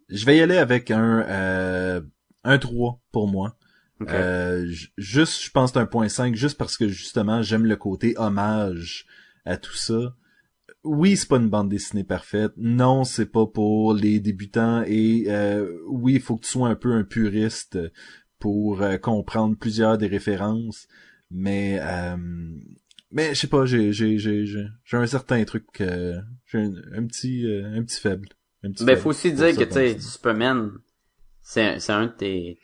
Je 0.09 0.25
vais 0.25 0.37
y 0.37 0.41
aller 0.41 0.57
avec 0.57 0.91
un 0.91 1.25
euh, 1.27 2.01
un 2.43 2.57
3 2.57 3.01
pour 3.11 3.27
moi. 3.27 3.57
Ok. 3.99 4.09
Euh, 4.11 4.71
juste, 4.97 5.43
je 5.43 5.51
pense 5.51 5.75
un 5.75 5.85
point 5.85 6.07
5, 6.07 6.35
juste 6.35 6.57
parce 6.57 6.77
que 6.77 6.87
justement, 6.87 7.41
j'aime 7.41 7.65
le 7.65 7.75
côté 7.75 8.13
hommage 8.17 9.05
à 9.45 9.57
tout 9.57 9.75
ça. 9.75 10.13
Oui, 10.83 11.17
c'est 11.17 11.27
pas 11.27 11.37
une 11.37 11.49
bande 11.49 11.69
dessinée 11.69 12.03
parfaite. 12.03 12.51
Non, 12.57 13.03
c'est 13.03 13.25
pas 13.25 13.45
pour 13.45 13.93
les 13.93 14.19
débutants. 14.19 14.83
Et 14.85 15.25
euh, 15.27 15.79
oui, 15.87 16.13
il 16.13 16.21
faut 16.21 16.37
que 16.37 16.45
tu 16.45 16.51
sois 16.51 16.69
un 16.69 16.75
peu 16.75 16.93
un 16.93 17.03
puriste 17.03 17.77
pour 18.39 18.81
euh, 18.81 18.97
comprendre 18.97 19.57
plusieurs 19.57 19.97
des 19.97 20.07
références. 20.07 20.87
Mais 21.29 21.79
euh, 21.81 22.15
mais 23.11 23.33
je 23.33 23.39
sais 23.41 23.47
pas, 23.47 23.65
j'ai 23.65 23.93
j'ai 23.93 24.17
j'ai 24.17 24.45
j'ai 24.45 24.97
un 24.97 25.07
certain 25.07 25.43
truc, 25.45 25.65
euh, 25.81 26.19
j'ai 26.45 26.59
un, 26.59 26.73
un 26.93 27.05
petit 27.05 27.45
euh, 27.45 27.77
un 27.77 27.83
petit 27.83 27.99
faible. 27.99 28.29
Un 28.63 28.71
petit 28.71 28.83
Ben, 28.83 28.93
faible 28.93 29.01
faut 29.01 29.09
aussi 29.11 29.31
dire 29.33 29.55
que, 29.55 29.63
tu 29.63 29.71
sais. 29.71 29.99
Superman, 29.99 30.71
c'est, 31.41 31.79
c'est 31.79 31.93
un 31.93 32.07
de 32.07 32.11
tes, 32.11 32.59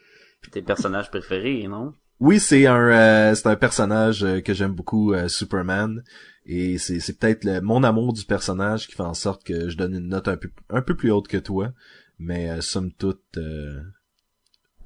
tes 0.52 0.62
personnages 0.62 1.10
préférés, 1.10 1.68
non? 1.68 1.94
Oui, 2.20 2.40
c'est 2.40 2.68
un 2.68 2.78
euh, 2.90 3.36
c'est 3.36 3.48
un 3.48 3.56
personnage 3.56 4.24
euh, 4.24 4.40
que 4.42 4.54
j'aime 4.54 4.74
beaucoup, 4.74 5.14
euh, 5.14 5.28
Superman, 5.28 6.04
et 6.46 6.78
c'est 6.78 7.00
c'est 7.00 7.18
peut-être 7.18 7.62
mon 7.62 7.84
amour 7.84 8.14
du 8.14 8.24
personnage 8.26 8.88
qui 8.88 8.96
fait 8.96 9.02
en 9.02 9.14
sorte 9.14 9.44
que 9.44 9.70
je 9.70 9.78
donne 9.78 9.94
une 9.94 10.08
note 10.08 10.28
un 10.28 10.38
peu 10.38 10.50
un 10.70 10.82
peu 10.82 10.96
plus 10.96 11.12
haute 11.12 11.28
que 11.28 11.38
toi, 11.38 11.74
mais 12.20 12.50
euh, 12.50 12.62
somme 12.62 12.92
toute 12.92 13.38
euh, 13.38 13.82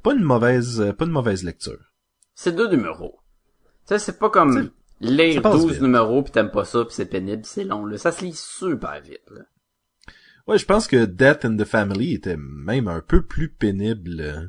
pas 0.03 0.13
une 0.13 0.23
mauvaise 0.23 0.93
pas 0.97 1.05
une 1.05 1.11
mauvaise 1.11 1.43
lecture. 1.43 1.93
C'est 2.33 2.55
deux 2.55 2.69
numéros. 2.69 3.19
Tu 3.87 3.93
sais, 3.93 3.99
c'est 3.99 4.19
pas 4.19 4.29
comme 4.29 4.71
lire 5.01 5.35
ça 5.35 5.41
passe 5.41 5.61
12 5.61 5.71
vite. 5.73 5.81
numéros 5.81 6.23
pis 6.23 6.31
t'aimes 6.31 6.51
pas 6.51 6.65
ça 6.65 6.85
pis 6.85 6.93
c'est 6.93 7.05
pénible, 7.05 7.41
pis 7.41 7.49
c'est 7.49 7.63
long, 7.63 7.85
là. 7.85 7.97
Ça 7.97 8.11
se 8.11 8.23
lit 8.23 8.33
super 8.33 9.01
vite, 9.01 9.21
là. 9.31 9.41
Ouais, 10.47 10.57
je 10.57 10.65
pense 10.65 10.87
que 10.87 11.05
Death 11.05 11.43
in 11.43 11.57
the 11.57 11.65
Family 11.65 12.13
était 12.13 12.37
même 12.37 12.87
un 12.87 13.01
peu 13.01 13.21
plus 13.21 13.49
pénible. 13.49 14.21
euh, 14.21 14.45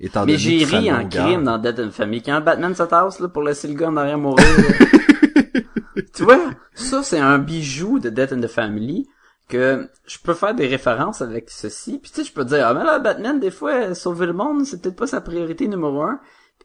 étant 0.00 0.26
Mais 0.26 0.36
j'ai 0.36 0.64
ri 0.64 0.92
en 0.92 1.08
crime 1.08 1.44
dans 1.44 1.58
Dead 1.58 1.78
and 1.78 1.90
Family. 1.90 2.22
Quand 2.22 2.40
Batman 2.40 2.74
se 2.74 2.82
tasse, 2.82 3.20
là, 3.20 3.28
pour 3.28 3.42
laisser 3.42 3.68
le 3.68 3.74
gars 3.74 3.88
en 3.88 3.96
arrière 3.96 4.18
mourir, 4.18 4.44
tu 6.14 6.24
vois, 6.24 6.50
ça, 6.74 7.02
c'est 7.02 7.20
un 7.20 7.38
bijou 7.38 8.00
de 8.00 8.10
Death 8.10 8.32
and 8.32 8.40
the 8.40 8.48
Family 8.48 9.08
que 9.48 9.88
je 10.06 10.18
peux 10.18 10.34
faire 10.34 10.54
des 10.54 10.66
références 10.66 11.22
avec 11.22 11.50
ceci. 11.50 11.98
Puis 11.98 12.10
tu 12.10 12.16
sais, 12.16 12.28
je 12.28 12.32
peux 12.32 12.44
dire, 12.44 12.66
ah 12.66 12.74
mais 12.74 12.84
là, 12.84 12.98
Batman, 12.98 13.40
des 13.40 13.50
fois, 13.50 13.94
sauver 13.94 14.26
le 14.26 14.34
monde, 14.34 14.64
c'est 14.66 14.82
peut-être 14.82 14.96
pas 14.96 15.06
sa 15.06 15.20
priorité 15.20 15.68
numéro 15.68 16.02
un. 16.02 16.20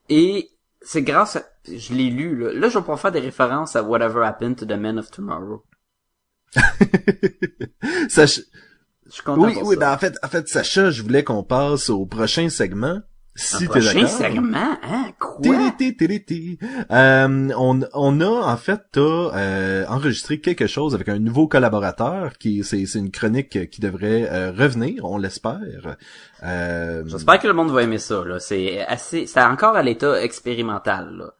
Et 0.10 0.50
c'est 0.84 1.02
grâce 1.02 1.38
à... 1.38 1.44
Je 1.68 1.94
l'ai 1.94 2.10
lu, 2.10 2.36
là. 2.38 2.52
Là, 2.54 2.68
je 2.70 2.74
vais 2.76 2.82
pouvoir 2.82 3.00
faire 3.00 3.12
des 3.12 3.20
références 3.20 3.76
à 3.76 3.84
Whatever 3.84 4.24
Happened 4.26 4.58
to 4.58 4.66
the 4.66 4.72
Men 4.78 5.00
of 5.00 5.10
Tomorrow. 5.12 5.64
Sach- 8.10 8.42
Je 9.06 9.12
suis 9.12 9.24
content 9.24 9.42
Oui, 9.46 9.54
pour 9.54 9.64
oui, 9.68 9.76
ça. 9.76 9.80
ben 9.80 9.94
en 9.94 9.98
fait, 9.98 10.16
en 10.24 10.28
fait, 10.28 10.48
Sacha, 10.48 10.90
je 10.92 11.02
voulais 11.02 11.24
qu'on 11.24 11.44
passe 11.44 11.90
au 11.90 12.06
prochain 12.06 12.50
segment. 12.50 13.02
Si 13.36 13.68
t'es 13.68 13.80
d'accord. 13.80 14.10
segment, 14.10 14.78
hein? 14.84 15.12
Quoi? 15.20 15.40
Télété, 15.42 15.96
télété. 15.96 16.60
Euh, 16.92 17.50
on, 17.58 17.80
on 17.94 18.22
a 18.22 18.28
en 18.54 18.58
fait 18.58 18.80
t'as, 18.92 19.02
euh, 19.02 19.86
enregistré 19.88 20.40
quelque 20.40 20.68
chose 20.68 20.94
avec 20.94 21.10
un 21.10 21.18
nouveau 21.18 21.48
collaborateur 21.48 22.38
qui 22.38 22.64
c'est 22.64 22.86
c'est 22.86 23.00
une 23.00 23.10
chronique 23.10 23.72
qui 23.72 23.82
devrait 23.82 24.30
euh, 24.32 24.52
revenir, 24.52 25.04
on 25.06 25.18
l'espère. 25.18 25.98
Euh, 26.44 27.04
J'espère 27.08 27.40
que 27.40 27.48
le 27.48 27.54
monde 27.54 27.72
va 27.72 27.82
aimer 27.82 27.98
ça, 27.98 28.24
là. 28.24 28.40
C'est 28.40 28.86
assez, 28.86 29.26
c'est 29.26 29.42
encore 29.42 29.76
à 29.76 29.82
l'état 29.82 30.22
expérimental, 30.22 31.16
là. 31.18 31.34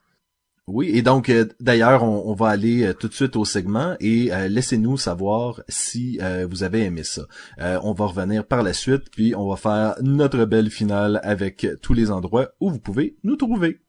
Oui, 0.68 0.92
et 0.94 1.02
donc 1.02 1.28
euh, 1.28 1.46
d'ailleurs 1.60 2.04
on, 2.04 2.34
va 2.34 2.48
aller 2.48 2.84
euh, 2.86 2.94
tout 2.94 3.10
de 3.10 3.14
suite 3.14 3.36
au 3.36 3.44
segment 3.44 3.98
et 4.00 4.32
euh, 4.32 4.48
laissez-nous 4.48 4.98
savoir 4.98 5.62
si 5.68 6.20
vous 6.50 6.64
avez 6.64 6.84
aimé 6.84 7.04
ça. 7.04 7.24
On 7.60 7.92
va 7.92 8.06
revenir 8.06 8.46
par 8.46 8.64
la 8.64 8.72
suite 8.74 9.10
puis 9.12 9.36
on 9.36 9.50
va 9.50 9.58
faire 9.58 9.96
notre 10.02 10.46
belle 10.46 10.70
finale 10.70 11.20
avec 11.24 11.68
tous 11.82 11.94
les 11.94 12.12
endroits 12.12 12.52
où 12.62 12.70
vous 12.70 12.80
pouvez 12.80 13.18
nous 13.24 13.36
trouver. 13.36 13.82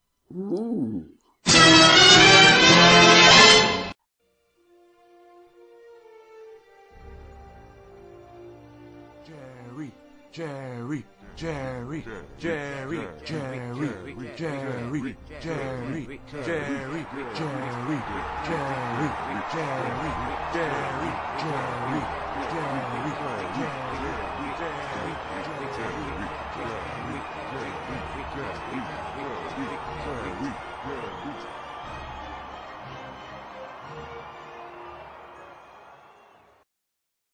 Jerry, 11.36 12.04
Jerry, 12.38 13.00
Jerry, 13.24 13.90
Jerry, 14.36 15.16
Jerry, 15.40 16.20
Jerry, 16.44 16.44
Jerry, 16.44 17.06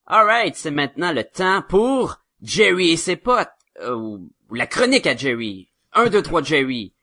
Alright, 0.06 0.56
c'est 0.56 0.70
maintenant 0.72 1.12
le 1.12 1.22
temps 1.22 1.62
pour 1.68 2.16
Jerry 2.42 2.90
et 2.90 2.96
ses 2.96 3.16
potes 3.16 3.59
euh, 3.80 3.94
ou 3.94 4.30
la 4.52 4.66
chronique 4.66 5.06
à 5.06 5.16
Jerry. 5.16 5.68
Un, 5.92 6.08
deux, 6.08 6.22
trois, 6.22 6.42
Jerry. 6.42 6.94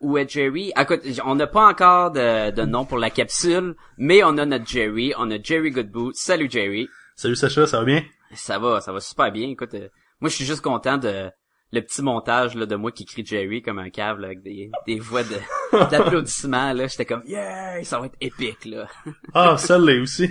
Où 0.00 0.18
est 0.18 0.28
Jerry? 0.28 0.72
Écoute, 0.78 1.00
on 1.24 1.34
n'a 1.34 1.46
pas 1.46 1.66
encore 1.66 2.10
de, 2.10 2.50
de 2.50 2.62
nom 2.62 2.84
pour 2.84 2.98
la 2.98 3.10
capsule, 3.10 3.74
mais 3.96 4.22
on 4.22 4.36
a 4.38 4.44
notre 4.44 4.66
Jerry. 4.66 5.14
On 5.16 5.30
a 5.30 5.42
Jerry 5.42 5.70
Goodboot. 5.70 6.14
Salut 6.14 6.50
Jerry. 6.50 6.88
Salut 7.16 7.36
Sacha, 7.36 7.66
ça 7.66 7.78
va 7.78 7.84
bien? 7.84 8.04
Ça 8.34 8.58
va, 8.58 8.80
ça 8.80 8.92
va 8.92 9.00
super 9.00 9.30
bien. 9.30 9.48
Écoute, 9.48 9.74
euh, 9.74 9.88
moi 10.20 10.28
je 10.28 10.36
suis 10.36 10.44
juste 10.44 10.62
content 10.62 10.98
de 10.98 11.30
le 11.72 11.80
petit 11.80 12.02
montage 12.02 12.54
là, 12.54 12.66
de 12.66 12.76
moi 12.76 12.92
qui 12.92 13.04
crie 13.04 13.24
Jerry 13.24 13.62
comme 13.62 13.78
un 13.78 13.90
cave 13.90 14.18
là, 14.18 14.28
avec 14.28 14.42
des, 14.42 14.70
des 14.86 14.98
voix 14.98 15.22
de 15.22 15.36
d'applaudissements 15.90 16.72
là. 16.72 16.86
J'étais 16.86 17.04
comme 17.04 17.22
yeah, 17.26 17.82
ça 17.84 17.98
va 17.98 18.06
être 18.06 18.16
épique 18.20 18.64
là. 18.64 18.88
Ah, 19.32 19.56
celle-là 19.56 20.00
aussi. 20.02 20.30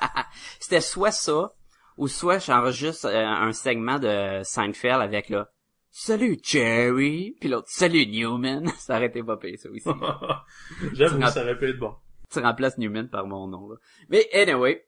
C'était 0.60 0.80
soit 0.80 1.12
ça 1.12 1.52
ou 1.96 2.08
soit 2.08 2.38
j'enregistre 2.38 3.06
euh, 3.06 3.26
un 3.26 3.52
segment 3.52 3.98
de 3.98 4.40
Seinfeld 4.42 5.00
avec 5.00 5.28
là 5.28 5.50
Salut 5.90 6.38
Jerry, 6.42 7.36
puis 7.40 7.48
l'autre 7.48 7.68
Salut 7.70 8.06
Newman. 8.06 8.68
Ça 8.78 8.96
aurait 8.96 9.06
été 9.06 9.22
pas 9.22 9.38
pire, 9.38 9.58
ça 9.58 9.70
aussi. 9.70 9.88
J'avoue, 10.92 11.26
ça 11.26 11.42
aurait 11.42 11.58
pu 11.58 11.70
être 11.70 11.78
bon. 11.78 11.94
tu 12.30 12.38
remplaces 12.40 12.76
Newman 12.76 13.08
par 13.08 13.26
mon 13.26 13.48
nom. 13.48 13.70
Là. 13.70 13.76
Mais 14.10 14.28
anyway, 14.34 14.86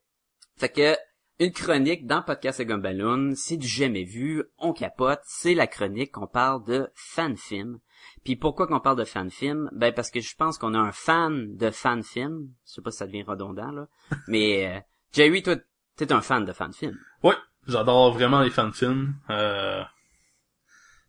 fait 0.58 0.68
que 0.68 0.96
une 1.40 1.52
chronique 1.52 2.06
dans 2.06 2.20
Podcast 2.20 2.60
et 2.60 2.66
Gumballoon, 2.66 3.34
c'est 3.36 3.56
du 3.56 3.66
jamais 3.66 4.04
vu, 4.04 4.44
on 4.58 4.72
capote, 4.72 5.20
c'est 5.24 5.54
la 5.54 5.66
chronique 5.66 6.12
qu'on 6.12 6.26
parle 6.26 6.64
de 6.64 6.90
fan-film. 6.94 7.78
Puis 8.24 8.36
pourquoi 8.36 8.66
qu'on 8.66 8.80
parle 8.80 8.98
de 8.98 9.04
fan-film? 9.04 9.70
Ben 9.72 9.94
parce 9.94 10.10
que 10.10 10.20
je 10.20 10.34
pense 10.34 10.58
qu'on 10.58 10.74
a 10.74 10.78
un 10.78 10.92
fan 10.92 11.56
de 11.56 11.70
fan-film. 11.70 12.50
Je 12.66 12.72
sais 12.72 12.82
pas 12.82 12.90
si 12.90 12.98
ça 12.98 13.06
devient 13.06 13.22
redondant, 13.22 13.70
là. 13.70 13.88
Mais 14.28 14.66
euh, 14.66 14.80
Jerry, 15.12 15.42
toi, 15.42 15.56
T'es 15.98 16.10
un 16.12 16.22
fan 16.22 16.46
de 16.46 16.52
fan 16.52 16.72
film. 16.72 16.98
Ouais, 17.22 17.36
j'adore 17.66 18.14
vraiment 18.14 18.40
les 18.40 18.50
fan 18.50 18.72
films. 18.72 19.16
Euh, 19.28 19.82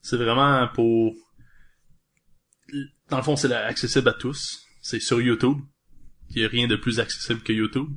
c'est 0.02 0.18
vraiment 0.18 0.68
pour 0.74 1.14
dans 3.10 3.18
le 3.18 3.24
fond, 3.24 3.36
c'est 3.36 3.52
accessible 3.54 4.10
à 4.10 4.14
tous. 4.14 4.66
C'est 4.82 5.00
sur 5.00 5.22
YouTube. 5.22 5.58
Il 6.30 6.38
n'y 6.38 6.46
a 6.46 6.48
rien 6.48 6.68
de 6.68 6.76
plus 6.76 7.00
accessible 7.00 7.42
que 7.42 7.54
YouTube. 7.54 7.90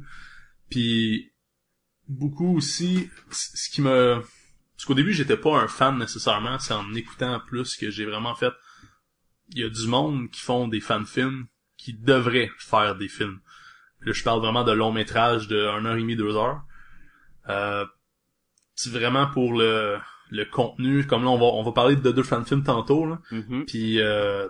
Puis 0.70 1.32
beaucoup 2.08 2.56
aussi, 2.56 3.10
ce 3.30 3.70
qui 3.70 3.82
me... 3.82 4.22
Parce 4.76 4.86
qu'au 4.86 4.94
début, 4.94 5.12
j'étais 5.12 5.36
pas 5.36 5.60
un 5.60 5.68
fan 5.68 5.98
nécessairement. 5.98 6.58
C'est 6.58 6.74
en 6.74 6.94
écoutant 6.94 7.40
plus 7.40 7.76
que 7.76 7.90
j'ai 7.90 8.04
vraiment 8.04 8.34
fait... 8.34 8.52
Il 9.54 9.60
y 9.60 9.64
a 9.64 9.68
du 9.68 9.86
monde 9.86 10.30
qui 10.30 10.40
font 10.40 10.66
des 10.66 10.80
fan-films 10.80 11.46
qui 11.76 11.92
devraient 11.92 12.50
faire 12.58 12.96
des 12.96 13.08
films. 13.08 13.40
Là, 14.00 14.12
je 14.12 14.22
parle 14.22 14.40
vraiment 14.40 14.64
de 14.64 14.72
longs 14.72 14.92
métrages 14.92 15.46
de 15.46 15.56
1h30, 15.56 16.16
2h. 16.16 16.60
Euh, 17.48 17.84
c'est 18.74 18.90
vraiment 18.90 19.26
pour 19.30 19.52
le, 19.52 19.98
le 20.30 20.44
contenu. 20.44 21.06
Comme 21.06 21.24
là, 21.24 21.30
on 21.30 21.38
va, 21.38 21.44
on 21.46 21.62
va 21.62 21.72
parler 21.72 21.96
de 21.96 22.10
deux 22.10 22.22
fan 22.22 22.44
films 22.44 22.64
tantôt. 22.64 23.06
Là. 23.06 23.18
Mhm. 23.30 23.64
Puis 23.66 24.00
euh, 24.00 24.48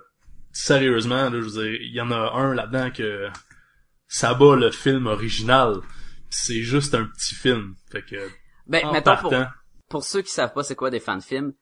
sérieusement, 0.53 1.25
là, 1.25 1.31
je 1.31 1.37
veux 1.39 1.63
dire, 1.63 1.81
il 1.81 1.93
y 1.95 2.01
en 2.01 2.11
a 2.11 2.33
un 2.35 2.55
là-dedans 2.55 2.91
que 2.91 3.29
ça 4.07 4.35
bat 4.35 4.57
le 4.57 4.71
film 4.71 5.07
original. 5.07 5.77
C'est 6.31 6.63
juste 6.63 6.95
un 6.95 7.05
petit 7.05 7.35
film. 7.35 7.75
Fait 7.91 8.03
que 8.05 8.29
Ben, 8.67 8.87
en 8.87 8.93
mettons 8.93 9.17
pour, 9.17 9.35
pour 9.89 10.05
ceux 10.05 10.23
qui 10.23 10.31
savent 10.31 10.53
pas 10.53 10.63
c'est 10.63 10.75
quoi 10.77 10.91
des 10.91 11.01
fan-films, 11.01 11.53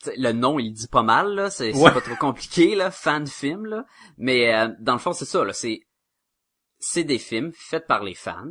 t'sais, 0.00 0.14
le 0.16 0.32
nom 0.32 0.58
il 0.58 0.72
dit 0.72 0.88
pas 0.88 1.02
mal 1.02 1.34
là, 1.34 1.50
c'est 1.50 1.72
Ouais. 1.74 1.92
pas 1.92 2.00
trop 2.00 2.16
compliqué 2.16 2.74
là, 2.74 2.90
fan-film 2.90 3.66
là, 3.66 3.84
mais 4.16 4.52
euh, 4.54 4.68
dans 4.80 4.94
le 4.94 4.98
fond 4.98 5.12
c'est 5.12 5.24
ça 5.24 5.44
là, 5.44 5.52
c'est 5.52 5.80
c'est 6.80 7.04
des 7.04 7.18
films 7.18 7.52
faits 7.54 7.86
par 7.86 8.02
les 8.02 8.14
fans 8.14 8.46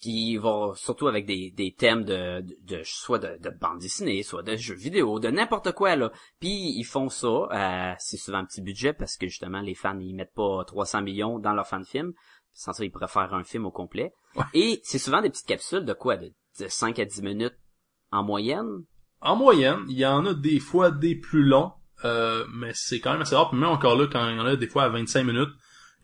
qui 0.00 0.36
vont 0.36 0.74
surtout 0.74 1.08
avec 1.08 1.26
des, 1.26 1.50
des 1.56 1.72
thèmes 1.72 2.04
de, 2.04 2.40
de, 2.42 2.56
de- 2.76 2.82
soit 2.84 3.18
de, 3.18 3.38
de 3.42 3.50
bande 3.50 3.78
dessinée, 3.78 4.22
soit 4.22 4.42
de 4.42 4.56
jeux 4.56 4.74
vidéo, 4.74 5.18
de 5.20 5.28
n'importe 5.28 5.72
quoi 5.72 5.96
là. 5.96 6.12
Puis 6.38 6.74
ils 6.76 6.84
font 6.84 7.08
ça, 7.08 7.26
euh, 7.28 7.94
c'est 7.98 8.16
souvent 8.18 8.38
un 8.38 8.44
petit 8.44 8.60
budget 8.62 8.92
parce 8.92 9.16
que 9.16 9.26
justement 9.26 9.60
les 9.60 9.74
fans 9.74 9.98
ils 9.98 10.14
mettent 10.14 10.34
pas 10.34 10.64
300 10.66 11.02
millions 11.02 11.38
dans 11.38 11.52
leur 11.54 11.66
fan 11.66 11.84
film, 11.84 12.12
sans 12.52 12.72
ça 12.72 12.84
ils 12.84 12.90
pourraient 12.90 13.08
faire 13.08 13.32
un 13.34 13.44
film 13.44 13.64
au 13.66 13.70
complet. 13.70 14.12
Ouais. 14.36 14.44
Et 14.54 14.80
c'est 14.84 14.98
souvent 14.98 15.22
des 15.22 15.30
petites 15.30 15.46
capsules 15.46 15.84
de 15.84 15.92
quoi? 15.94 16.16
De, 16.16 16.32
de 16.60 16.68
5 16.68 16.98
à 16.98 17.04
10 17.04 17.22
minutes 17.22 17.56
en 18.10 18.22
moyenne? 18.22 18.84
En 19.22 19.36
moyenne, 19.36 19.80
il 19.88 19.98
y 19.98 20.06
en 20.06 20.24
a 20.26 20.34
des 20.34 20.60
fois 20.60 20.90
des 20.90 21.14
plus 21.14 21.42
longs, 21.44 21.72
euh, 22.04 22.44
mais 22.54 22.72
c'est 22.74 23.00
quand 23.00 23.12
même 23.12 23.20
assez 23.22 23.34
rare. 23.36 23.50
Puis 23.50 23.58
même 23.58 23.68
encore 23.68 23.96
là, 23.96 24.06
quand 24.10 24.28
il 24.28 24.36
y 24.36 24.40
en 24.40 24.46
a 24.46 24.56
des 24.56 24.66
fois 24.66 24.84
à 24.84 24.88
25 24.88 25.24
minutes, 25.24 25.50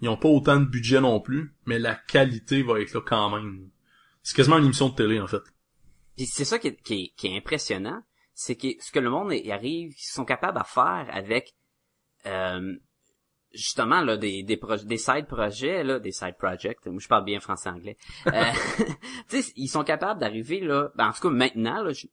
ils 0.01 0.09
ont 0.09 0.17
pas 0.17 0.29
autant 0.29 0.59
de 0.61 0.65
budget 0.67 1.01
non 1.01 1.21
plus, 1.21 1.55
mais 1.65 1.79
la 1.79 1.95
qualité 1.95 2.63
va 2.63 2.81
être 2.81 2.93
là 2.95 3.01
quand 3.01 3.31
même. 3.37 3.71
C'est 4.23 4.37
quasiment 4.37 4.59
une 4.59 4.65
émission 4.67 4.89
de 4.89 4.95
télé, 4.95 5.21
en 5.21 5.27
fait. 5.27 5.43
Puis 6.17 6.27
c'est 6.27 6.45
ça 6.45 6.59
qui 6.59 6.69
est, 6.69 6.83
qui 6.83 6.95
est- 6.95 7.13
qui 7.17 7.27
est 7.29 7.37
impressionnant, 7.37 8.03
c'est 8.35 8.57
que 8.57 8.69
ce 8.81 8.91
que 8.93 8.99
le 8.99 9.11
monde 9.11 9.33
y 9.33 9.53
arrive, 9.53 9.93
ils 9.93 10.13
sont 10.13 10.25
capables 10.25 10.59
à 10.59 10.65
faire 10.65 11.07
avec 11.11 11.55
euh, 12.27 12.75
justement 13.53 14.01
là 14.03 14.17
des 14.17 14.43
des, 14.43 14.59
des 14.85 14.97
side 14.99 15.27
projets 15.27 15.85
là, 15.85 15.99
des 15.99 16.13
side 16.13 16.37
projects. 16.39 16.85
Moi 16.87 16.99
je 17.01 17.09
parle 17.09 17.25
bien 17.25 17.41
français 17.41 17.69
anglais. 17.71 17.97
Euh, 18.27 18.33
tu 19.29 19.43
sais, 19.43 19.53
ils 19.57 19.69
sont 19.69 19.85
capables 19.85 20.21
d'arriver 20.21 20.61
là, 20.61 20.91
ben, 20.97 21.09
en 21.09 21.13
tout 21.13 21.21
cas 21.23 21.31
maintenant 21.31 21.83
là. 21.83 21.93
je- 21.93 22.07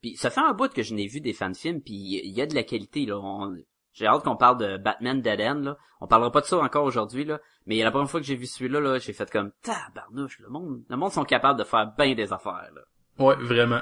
Puis 0.00 0.16
ça 0.16 0.30
fait 0.30 0.40
un 0.40 0.52
bout 0.54 0.72
que 0.72 0.82
je 0.82 0.94
n'ai 0.94 1.06
vu 1.08 1.20
des 1.20 1.32
fan 1.32 1.54
films, 1.54 1.80
puis 1.82 1.94
il 1.94 2.32
y 2.36 2.40
a 2.40 2.46
de 2.46 2.54
la 2.54 2.62
qualité 2.62 3.04
là. 3.06 3.18
On- 3.18 3.56
J'ai 3.96 4.06
hâte 4.06 4.24
qu'on 4.24 4.36
parle 4.36 4.58
de 4.58 4.76
Batman 4.76 5.22
Dead 5.22 5.40
End 5.40 5.60
là. 5.62 5.78
On 6.02 6.06
parlera 6.06 6.30
pas 6.30 6.42
de 6.42 6.46
ça 6.46 6.58
encore 6.58 6.84
aujourd'hui 6.84 7.24
là, 7.24 7.40
mais 7.64 7.82
la 7.82 7.90
première 7.90 8.10
fois 8.10 8.20
que 8.20 8.26
j'ai 8.26 8.36
vu 8.36 8.44
celui-là 8.44 8.78
là, 8.78 8.98
j'ai 8.98 9.14
fait 9.14 9.30
comme 9.30 9.52
tabarnouche, 9.62 10.38
le 10.40 10.50
monde, 10.50 10.82
le 10.86 10.96
monde 10.96 11.12
sont 11.12 11.24
capables 11.24 11.58
de 11.58 11.64
faire 11.64 11.92
bien 11.96 12.14
des 12.14 12.30
affaires 12.30 12.70
là. 12.74 12.82
Ouais, 13.18 13.36
vraiment. 13.36 13.80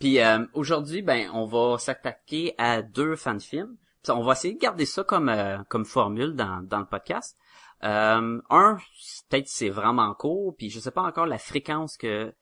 Puis 0.00 0.20
euh, 0.20 0.44
aujourd'hui, 0.54 1.02
ben, 1.02 1.30
on 1.32 1.46
va 1.46 1.78
s'attaquer 1.78 2.54
à 2.58 2.82
deux 2.82 3.14
fan 3.14 3.40
films. 3.40 3.76
Puis 4.02 4.10
on 4.10 4.22
va 4.22 4.32
essayer 4.32 4.54
de 4.54 4.58
garder 4.58 4.86
ça 4.86 5.04
comme 5.04 5.28
euh, 5.28 5.58
comme 5.68 5.84
formule 5.84 6.34
dans, 6.34 6.62
dans 6.62 6.80
le 6.80 6.86
podcast. 6.86 7.38
Euh, 7.84 8.40
un, 8.50 8.78
peut-être 9.30 9.46
c'est 9.46 9.68
vraiment 9.68 10.12
court, 10.14 10.56
puis 10.56 10.68
je 10.68 10.80
sais 10.80 10.90
pas 10.90 11.02
encore 11.02 11.26
la 11.26 11.38
fréquence 11.38 11.96
que 11.96 12.34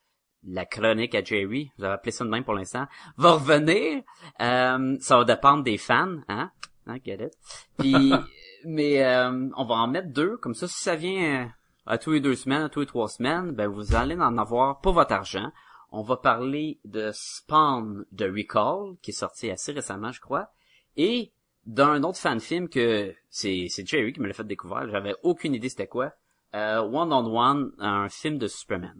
la 0.47 0.66
chronique 0.66 1.14
à 1.14 1.22
Jerry, 1.22 1.70
vous 1.78 1.84
avez 1.84 1.95
appelé 1.95 2.12
ça 2.12 2.24
de 2.24 2.30
même 2.30 2.45
pour 2.45 2.55
l'instant, 2.55 2.86
va 3.16 3.32
revenir. 3.32 4.03
Euh, 4.40 4.97
ça 5.01 5.18
va 5.18 5.24
dépendre 5.24 5.62
des 5.62 5.78
fans, 5.78 6.16
hein? 6.28 6.51
Hein, 6.86 6.99
get 7.05 7.24
it? 7.24 7.32
Puis, 7.78 8.12
mais 8.64 9.05
euh, 9.05 9.49
on 9.57 9.64
va 9.64 9.74
en 9.76 9.88
mettre 9.88 10.09
deux, 10.09 10.36
comme 10.36 10.55
ça, 10.55 10.68
si 10.68 10.82
ça 10.82 10.97
vient 10.97 11.45
euh, 11.45 11.47
à 11.86 11.99
tous 11.99 12.12
les 12.12 12.20
deux 12.20 12.34
semaines, 12.34 12.62
à 12.62 12.68
tous 12.68 12.80
les 12.80 12.86
trois 12.86 13.09
semaines, 13.09 13.53
ben 13.53 13.68
vous 13.68 13.95
allez 13.95 14.16
en 14.16 14.38
avoir 14.38 14.80
pour 14.80 14.92
votre 14.92 15.12
argent. 15.12 15.51
On 15.90 16.03
va 16.03 16.16
parler 16.16 16.80
de 16.84 17.11
Spawn 17.12 18.05
de 18.12 18.26
Recall, 18.26 18.97
qui 19.01 19.12
est 19.12 19.14
sorti 19.14 19.51
assez 19.51 19.72
récemment, 19.72 20.12
je 20.12 20.20
crois, 20.20 20.51
et 20.97 21.32
d'un 21.66 22.03
autre 22.03 22.18
fan 22.18 22.40
film 22.40 22.68
que 22.68 23.14
c'est 23.30 23.66
c'est 23.70 23.86
Jerry 23.86 24.12
qui 24.12 24.20
me 24.20 24.26
l'a 24.26 24.34
fait 24.34 24.45
découvrir. 24.45 24.88
J'avais 24.90 25.14
aucune 25.22 25.55
idée 25.55 25.68
c'était 25.68 25.86
quoi. 25.86 26.12
Euh, 26.55 26.80
One 26.80 27.12
on 27.12 27.36
One, 27.36 27.72
un 27.78 28.09
film 28.09 28.38
de 28.38 28.47
Superman. 28.47 28.97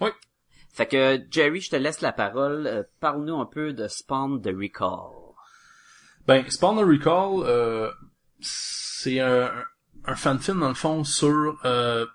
Oui. 0.00 0.10
Fait 0.72 0.86
que 0.86 1.20
Jerry, 1.30 1.60
je 1.60 1.70
te 1.70 1.76
laisse 1.76 2.00
la 2.00 2.12
parole. 2.12 2.66
Euh, 2.66 2.82
Parle-nous 3.00 3.36
un 3.38 3.46
peu 3.46 3.72
de 3.72 3.86
Spawn 3.88 4.40
de 4.40 4.50
Recall. 4.54 5.12
Ben, 6.26 6.48
Spawn 6.50 6.76
the 6.76 6.86
Recall, 6.86 7.46
euh, 7.46 7.90
c'est 8.40 9.20
un, 9.20 9.50
un 10.04 10.16
fan 10.16 10.38
film 10.38 10.60
dans 10.60 10.68
le 10.68 10.74
fond 10.74 11.04
sur 11.04 11.58
euh, 11.64 12.06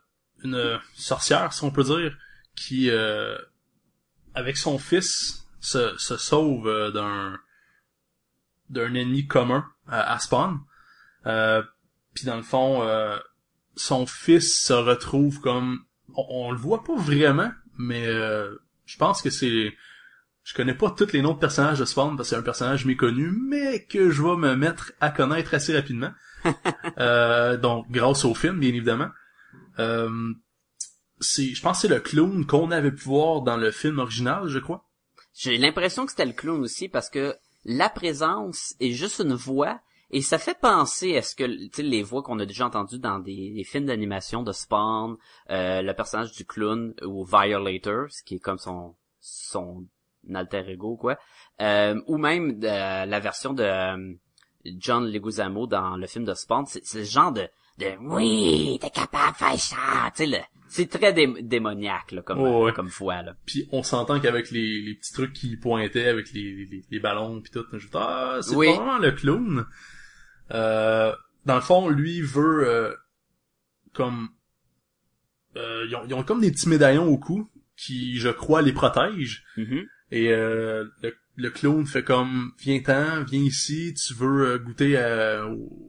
une 0.44 0.80
sorcière, 0.96 1.54
si 1.54 1.64
on 1.64 1.72
peut 1.72 1.84
dire, 1.84 2.18
qui, 2.56 2.90
euh, 2.90 3.38
avec 4.34 4.58
son 4.58 4.78
fils, 4.80 5.46
se, 5.62 5.98
se 5.98 6.18
sauve 6.18 6.68
euh, 6.68 6.92
d'un 6.92 7.38
d'un 8.70 8.94
ennemi 8.94 9.26
commun 9.26 9.66
à, 9.88 10.20
Spawn. 10.20 10.60
Euh, 11.26 11.64
Puis 12.14 12.26
dans 12.26 12.36
le 12.36 12.44
fond, 12.44 12.84
euh, 12.84 13.18
son 13.76 14.06
fils 14.06 14.64
se 14.64 14.74
retrouve 14.74 15.40
comme, 15.40 15.86
on, 16.14 16.26
on 16.30 16.52
le 16.52 16.58
voit 16.58 16.84
pas 16.84 16.96
vraiment, 16.96 17.52
mais 17.80 18.06
euh, 18.06 18.56
je 18.86 18.98
pense 18.98 19.24
que 19.24 19.32
c'est 19.32 19.74
je 20.44 20.54
connais 20.54 20.74
pas 20.74 20.90
tous 20.90 21.12
les 21.14 21.22
noms 21.22 21.34
de 21.34 21.40
personnages 21.40 21.80
de 21.80 21.86
Spawn 21.86 22.18
parce 22.18 22.30
que 22.30 22.36
c'est 22.36 22.40
un 22.40 22.44
personnage 22.44 22.86
méconnu, 22.86 23.32
mais 23.32 23.86
que 23.86 24.10
je 24.10 24.24
vais 24.24 24.36
me 24.36 24.56
mettre 24.56 24.94
à 25.00 25.12
connaître 25.12 25.54
assez 25.54 25.76
rapidement. 25.76 26.12
Euh, 26.98 27.56
donc, 27.58 27.90
grâce 27.92 28.26
au 28.26 28.34
film, 28.34 28.60
bien 28.60 28.70
évidemment. 28.70 29.10
Euh, 29.78 30.34
c'est, 31.20 31.54
je 31.54 31.62
pense 31.62 31.78
que 31.78 31.88
c'est 31.88 31.94
le 31.94 32.00
clown 32.00 32.46
qu'on 32.46 32.72
avait 32.72 32.92
pu 32.92 33.04
voir 33.04 33.42
dans 33.42 33.58
le 33.58 33.72
film 33.72 34.00
original, 34.00 34.48
je 34.48 34.60
crois. 34.60 34.86
J'ai 35.34 35.58
l'impression 35.58 36.06
que 36.06 36.12
c'était 36.12 36.26
le 36.26 36.34
clown 36.34 36.62
aussi 36.62 36.90
parce 36.90 37.10
que 37.10 37.36
la 37.64 37.90
présence 37.90 38.76
est 38.80 38.92
juste 38.92 39.20
une 39.20 39.34
voix 39.34 39.80
et 40.12 40.22
ça 40.22 40.38
fait 40.38 40.58
penser 40.60 41.18
à 41.18 41.22
ce 41.22 41.36
que 41.36 41.44
tu 41.46 41.70
sais 41.74 41.84
les 41.84 42.04
voix 42.04 42.24
qu'on 42.24 42.40
a 42.40 42.46
déjà 42.46 42.66
entendues 42.66 43.00
dans 43.00 43.20
des, 43.20 43.52
des 43.56 43.64
films 43.64 43.86
d'animation 43.86 44.44
de 44.44 44.52
Spawn, 44.52 45.16
euh, 45.50 45.82
le 45.82 45.94
personnage 45.94 46.32
du 46.34 46.46
clown 46.46 46.94
ou 47.06 47.26
Violator, 47.26 48.08
ce 48.10 48.24
qui 48.24 48.36
est 48.36 48.40
comme 48.40 48.58
son 48.58 48.96
son 49.20 49.86
alter 50.34 50.64
ego 50.70 50.96
quoi, 50.98 51.18
euh, 51.62 52.00
ou 52.08 52.18
même 52.18 52.60
de, 52.60 52.68
la 52.68 53.20
version 53.20 53.54
de 53.54 53.64
euh, 53.64 54.14
John 54.78 55.06
Leguizamo 55.06 55.68
dans 55.68 55.96
le 55.98 56.08
film 56.08 56.26
de 56.26 56.34
Spawn, 56.34 56.66
c'est 56.66 56.84
le 56.98 57.04
genre 57.04 57.32
de 57.32 57.48
de 57.78 57.88
oui, 58.02 58.78
t'es 58.82 58.90
capable 58.90 59.32
de 59.32 59.38
faire 59.38 59.60
ça, 59.60 60.12
tu 60.16 60.26
sais 60.30 60.46
c'est 60.72 60.88
très 60.88 61.14
dé- 61.14 61.42
démoniaque 61.42 62.12
là, 62.12 62.22
comme 62.22 62.40
Oh, 62.42 62.66
ouais. 62.66 62.74
comme 62.74 62.90
voix 62.90 63.24
là. 63.24 63.34
Puis 63.48 63.68
on 63.72 63.82
s'entend 63.82 64.20
qu'avec 64.20 64.52
les, 64.52 64.82
les 64.82 64.94
petits 64.94 65.14
trucs 65.14 65.34
qui 65.34 65.58
pointaient, 65.58 66.08
avec 66.10 66.32
les, 66.32 66.66
les, 66.70 66.84
les 66.92 67.00
ballons 67.00 67.42
puis 67.42 67.52
tout, 67.52 67.66
je 67.74 67.78
dis, 67.88 67.92
ah, 67.96 68.38
c'est 68.42 68.56
Oui. 68.56 68.68
pas 68.68 68.76
vraiment 68.76 68.98
le 69.00 69.12
clown. 69.12 69.66
Euh, 70.52 71.14
dans 71.46 71.56
le 71.56 71.62
fond, 71.62 71.90
lui 71.90 72.22
veut 72.22 72.68
euh, 72.68 72.94
comme 73.94 74.30
euh, 75.56 75.86
ils, 75.88 75.96
ont, 75.96 76.04
ils 76.08 76.14
ont 76.14 76.24
comme 76.24 76.42
des 76.42 76.52
petits 76.52 76.70
médaillons 76.70 77.08
au 77.08 77.18
cou 77.18 77.50
qui, 77.78 78.18
je 78.20 78.30
crois, 78.30 78.62
les 78.62 78.74
protègent. 78.74 79.44
Mhm. 79.58 79.86
Et 80.12 80.32
euh, 80.34 80.86
le, 81.04 81.16
le 81.36 81.50
clown 81.52 81.86
fait 81.86 82.04
comme 82.04 82.52
viens-t'en, 82.60 83.24
viens 83.24 83.42
ici, 83.42 83.94
tu 83.94 84.14
veux 84.14 84.58
goûter 84.58 84.98
à, 84.98 85.46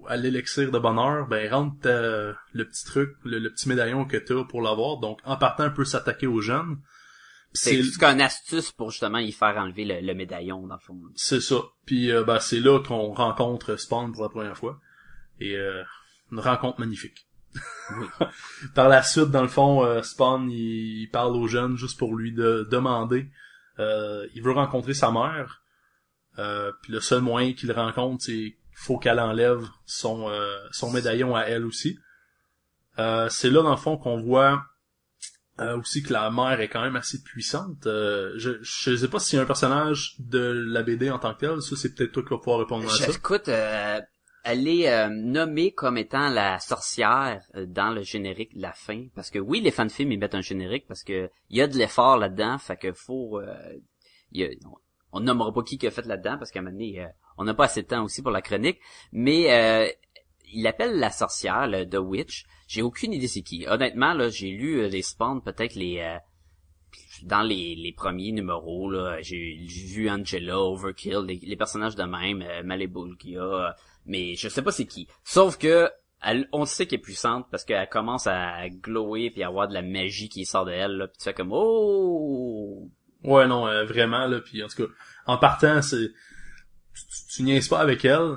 à 0.07 0.17
l'élixir 0.17 0.71
de 0.71 0.79
bonheur, 0.79 1.27
ben 1.27 1.51
rentre 1.53 1.81
ta- 1.81 2.37
le 2.53 2.65
petit 2.69 2.85
truc, 2.85 3.11
le, 3.25 3.39
le 3.39 3.51
petit 3.51 3.69
médaillon 3.69 4.05
que 4.05 4.19
t'as 4.19 4.45
pour 4.45 4.63
l'avoir. 4.63 4.99
Donc 4.99 5.21
en 5.25 5.37
partant, 5.37 5.65
il 5.67 5.73
peut 5.73 5.85
s'attaquer 5.85 6.27
aux 6.27 6.41
jeunes. 6.43 6.77
C'est 7.53 7.83
juste 7.83 8.03
une 8.03 8.21
astuce 8.21 8.71
pour 8.71 8.91
justement 8.91 9.19
y 9.19 9.33
faire 9.33 9.57
enlever 9.57 9.85
le, 9.85 10.01
le 10.01 10.15
médaillon 10.15 10.67
dans 10.67 10.77
le 10.77 10.81
fond. 10.81 11.01
C'est 11.17 11.41
ça. 11.41 11.63
Puis 11.85 12.13
euh, 12.13 12.23
ben, 12.23 12.39
c'est 12.39 12.61
là 12.61 12.81
qu'on 12.81 13.13
rencontre 13.13 13.77
Spawn 13.77 14.13
pour 14.13 14.23
la 14.23 14.29
première 14.29 14.57
fois. 14.57 14.81
Et 15.41 15.57
euh, 15.57 15.83
une 16.31 16.39
rencontre 16.39 16.79
magnifique. 16.79 17.27
Par 18.75 18.89
la 18.89 19.03
suite, 19.03 19.31
dans 19.31 19.43
le 19.43 19.49
fond, 19.49 19.85
euh, 19.85 20.03
Spawn, 20.03 20.49
il, 20.51 21.03
il 21.03 21.11
parle 21.11 21.35
aux 21.35 21.49
jeunes 21.49 21.77
juste 21.77 21.99
pour 21.99 22.15
lui 22.15 22.33
de 22.33 22.69
demander. 22.71 23.29
Euh, 23.81 24.27
il 24.35 24.43
veut 24.43 24.53
rencontrer 24.53 24.95
sa 24.95 25.11
mère. 25.11 25.63
Euh, 26.39 26.71
puis 26.83 26.93
le 26.93 27.01
seul 27.01 27.21
moyen 27.21 27.53
qu'il 27.53 27.73
rencontre, 27.73 28.25
c'est 28.25 28.33
qu'il 28.33 28.57
faut 28.75 28.99
qu'elle 28.99 29.19
enlève 29.19 29.67
son, 29.87 30.29
euh, 30.29 30.57
son 30.71 30.91
médaillon 30.91 31.35
à 31.35 31.43
elle 31.43 31.65
aussi. 31.65 31.99
Euh, 32.99 33.29
c'est 33.29 33.51
là, 33.51 33.63
dans 33.63 33.71
le 33.71 33.77
fond, 33.77 33.97
qu'on 33.97 34.21
voit 34.21 34.63
euh, 35.61 35.79
aussi 35.79 36.03
que 36.03 36.13
la 36.13 36.31
mère 36.31 36.61
est 36.61 36.69
quand 36.69 36.83
même 36.83 36.97
assez 36.97 37.23
puissante. 37.23 37.87
Euh, 37.87 38.33
je, 38.37 38.53
je 38.63 38.97
sais 38.97 39.09
pas 39.09 39.19
s'il 39.19 39.37
y 39.37 39.41
a 39.41 39.43
un 39.43 39.47
personnage 39.47 40.15
de 40.19 40.39
la 40.41 40.83
BD 40.83 41.11
en 41.11 41.19
tant 41.19 41.35
que 41.35 41.41
tel. 41.41 41.61
Ça, 41.63 41.77
c'est 41.77 41.95
peut-être 41.95 42.13
toi 42.13 42.23
qui 42.23 42.31
vas 42.31 42.39
pouvoir 42.39 42.59
répondre 42.61 42.87
à 42.87 42.89
ça. 42.97 43.11
Écoute, 43.11 43.49
euh, 43.49 44.01
elle 44.45 44.67
est 44.67 44.91
euh, 44.91 45.09
nommée 45.11 45.73
comme 45.73 45.99
étant 45.99 46.29
la 46.31 46.59
sorcière 46.61 47.43
euh, 47.57 47.67
dans 47.67 47.91
le 47.91 48.03
générique 48.03 48.57
de 48.57 48.63
la 48.63 48.73
fin. 48.73 49.07
Parce 49.15 49.31
que 49.31 49.39
oui, 49.39 49.61
les 49.61 49.71
fans 49.71 49.85
de 49.87 49.93
films, 49.93 50.13
ils 50.13 50.19
mettent 50.19 50.35
un 50.35 50.41
générique 50.41 50.87
parce 50.89 51.05
que 51.05 51.31
il 51.51 51.59
y 51.59 51.61
a 51.63 51.67
de 51.67 51.77
l'effort 51.77 52.17
là-dedans. 52.17 52.57
Fait 52.59 52.77
que 52.77 52.93
faut... 52.93 53.39
euh, 53.41 53.55
y 54.33 54.45
a- 54.45 54.49
on, 54.65 54.75
on 55.13 55.21
nommera 55.21 55.53
pas 55.53 55.63
qui 55.63 55.77
qui 55.77 55.87
a 55.87 55.91
fait 55.91 56.07
là-dedans 56.07 56.39
parce 56.39 56.51
qu'à 56.51 56.61
un 56.61 56.63
moment 56.63 56.73
donné, 56.77 57.07
on 57.37 57.45
n'a 57.45 57.53
pas 57.55 57.65
assez 57.65 57.83
de 57.83 57.89
temps 57.89 58.05
aussi 58.05 58.23
pour 58.23 58.31
la 58.31 58.41
chronique. 58.43 58.79
Mais 59.13 59.53
euh, 59.53 59.91
il 60.53 60.67
appelle 60.67 60.99
la 60.99 61.11
sorcière, 61.11 61.67
le 61.67 61.85
The 61.85 61.97
Witch. 61.99 62.45
J'ai 62.71 62.83
aucune 62.83 63.13
idée 63.13 63.27
c'est 63.27 63.43
qui. 63.43 63.67
Honnêtement, 63.67 64.15
là, 64.15 64.29
j'ai 64.29 64.51
lu 64.51 64.79
euh, 64.79 64.87
les 64.89 65.03
spawns, 65.03 65.43
peut-être 65.43 65.75
les... 65.75 65.99
euh, 65.99 66.19
dans 67.25 67.43
les, 67.43 67.75
les 67.75 67.93
premiers 67.93 68.31
numéros, 68.31 68.89
là, 68.89 69.21
j'ai 69.23 69.57
vu 69.67 70.09
Angela, 70.09 70.61
Overkill, 70.61 71.19
les, 71.27 71.57
personnages 71.57 71.97
de 71.97 72.05
même, 72.05 72.43
euh, 72.43 72.63
euh, 72.63 73.71
mais 74.07 74.37
je 74.37 74.49
sais 74.49 74.63
pas 74.63 74.71
c'est 74.71 74.87
qui. 74.87 75.09
Sauf 75.25 75.59
que 75.59 75.91
elle, 76.23 76.49
on 76.53 76.65
sait 76.65 76.87
qu'elle 76.87 77.01
est 77.01 77.03
puissante 77.03 77.49
parce 77.51 77.65
qu'elle 77.65 77.89
commence 77.89 78.29
à 78.29 78.69
glower 78.69 79.31
puis 79.31 79.43
à 79.43 79.49
avoir 79.49 79.67
de 79.67 79.75
la 79.75 79.83
magie 79.83 80.29
qui 80.29 80.47
sort 80.47 80.65
de 80.65 80.71
elle, 80.71 80.93
là, 80.93 81.09
puis 81.09 81.19
tu 81.19 81.25
fais 81.25 81.35
comme 81.35 81.51
oh 81.53 82.89
Ouais, 83.25 83.49
non, 83.49 83.67
euh, 83.67 83.85
vraiment, 83.85 84.27
là, 84.27 84.41
puis 84.41 84.63
en 84.63 84.69
tout 84.69 84.87
cas, 84.87 84.93
en 85.27 85.39
partant, 85.39 85.83
c'est... 85.83 86.13
Tu, 86.95 87.03
tu, 87.07 87.37
tu 87.37 87.43
niaises 87.43 87.69
pas 87.69 87.81
avec 87.81 88.05
elle, 88.05 88.37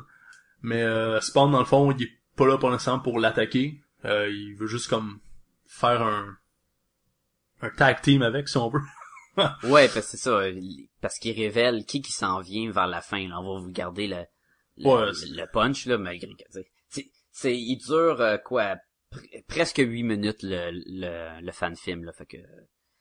mais 0.64 0.82
euh, 0.82 1.22
Spawn, 1.22 1.52
dans 1.52 1.60
le 1.60 1.66
fond, 1.66 1.92
il 1.92 2.04
est 2.04 2.12
pas 2.36 2.48
là 2.48 2.58
pour 2.58 2.72
l'instant 2.72 3.00
pour 3.00 3.20
l'attaquer. 3.20 3.83
Euh, 4.06 4.30
il 4.30 4.56
veut 4.56 4.68
juste 4.68 4.90
comme 4.90 5.20
faire 5.68 6.02
un 6.02 6.38
un 7.62 7.70
tag 7.70 8.02
team 8.02 8.22
avec 8.22 8.50
si 8.50 8.58
on 8.58 8.70
veut. 8.70 8.82
Ouais, 9.64 9.88
parce 9.88 9.94
que 9.94 10.02
c'est 10.02 10.18
ça, 10.18 10.42
parce 11.02 11.18
qu'il 11.18 11.36
révèle 11.36 11.86
qui 11.86 12.04
qui 12.04 12.12
s'en 12.12 12.40
vient 12.42 12.70
vers 12.72 12.86
la 12.86 13.02
fin. 13.02 13.28
Là. 13.28 13.40
On 13.40 13.56
va 13.56 13.62
vous 13.62 13.72
garder 13.72 14.08
le, 14.08 14.26
le, 14.78 14.88
Ouais, 14.88 15.14
c'est- 15.16 15.28
le 15.30 15.48
punch, 15.52 15.88
là, 15.88 15.98
malgré 15.98 16.28
que, 16.28 16.44
c'est, 16.90 17.10
c'est, 17.32 17.58
il 17.58 17.78
dure, 17.78 18.22
euh, 18.22 18.38
quoi, 18.38 18.76
pr- 19.12 19.44
presque 19.48 19.78
huit 19.80 20.04
minutes, 20.04 20.44
le, 20.44 20.70
le, 20.72 21.42
le 21.42 21.52
fan-film, 21.52 22.04
là, 22.04 22.12
fait 22.14 22.28
que... 22.28 22.38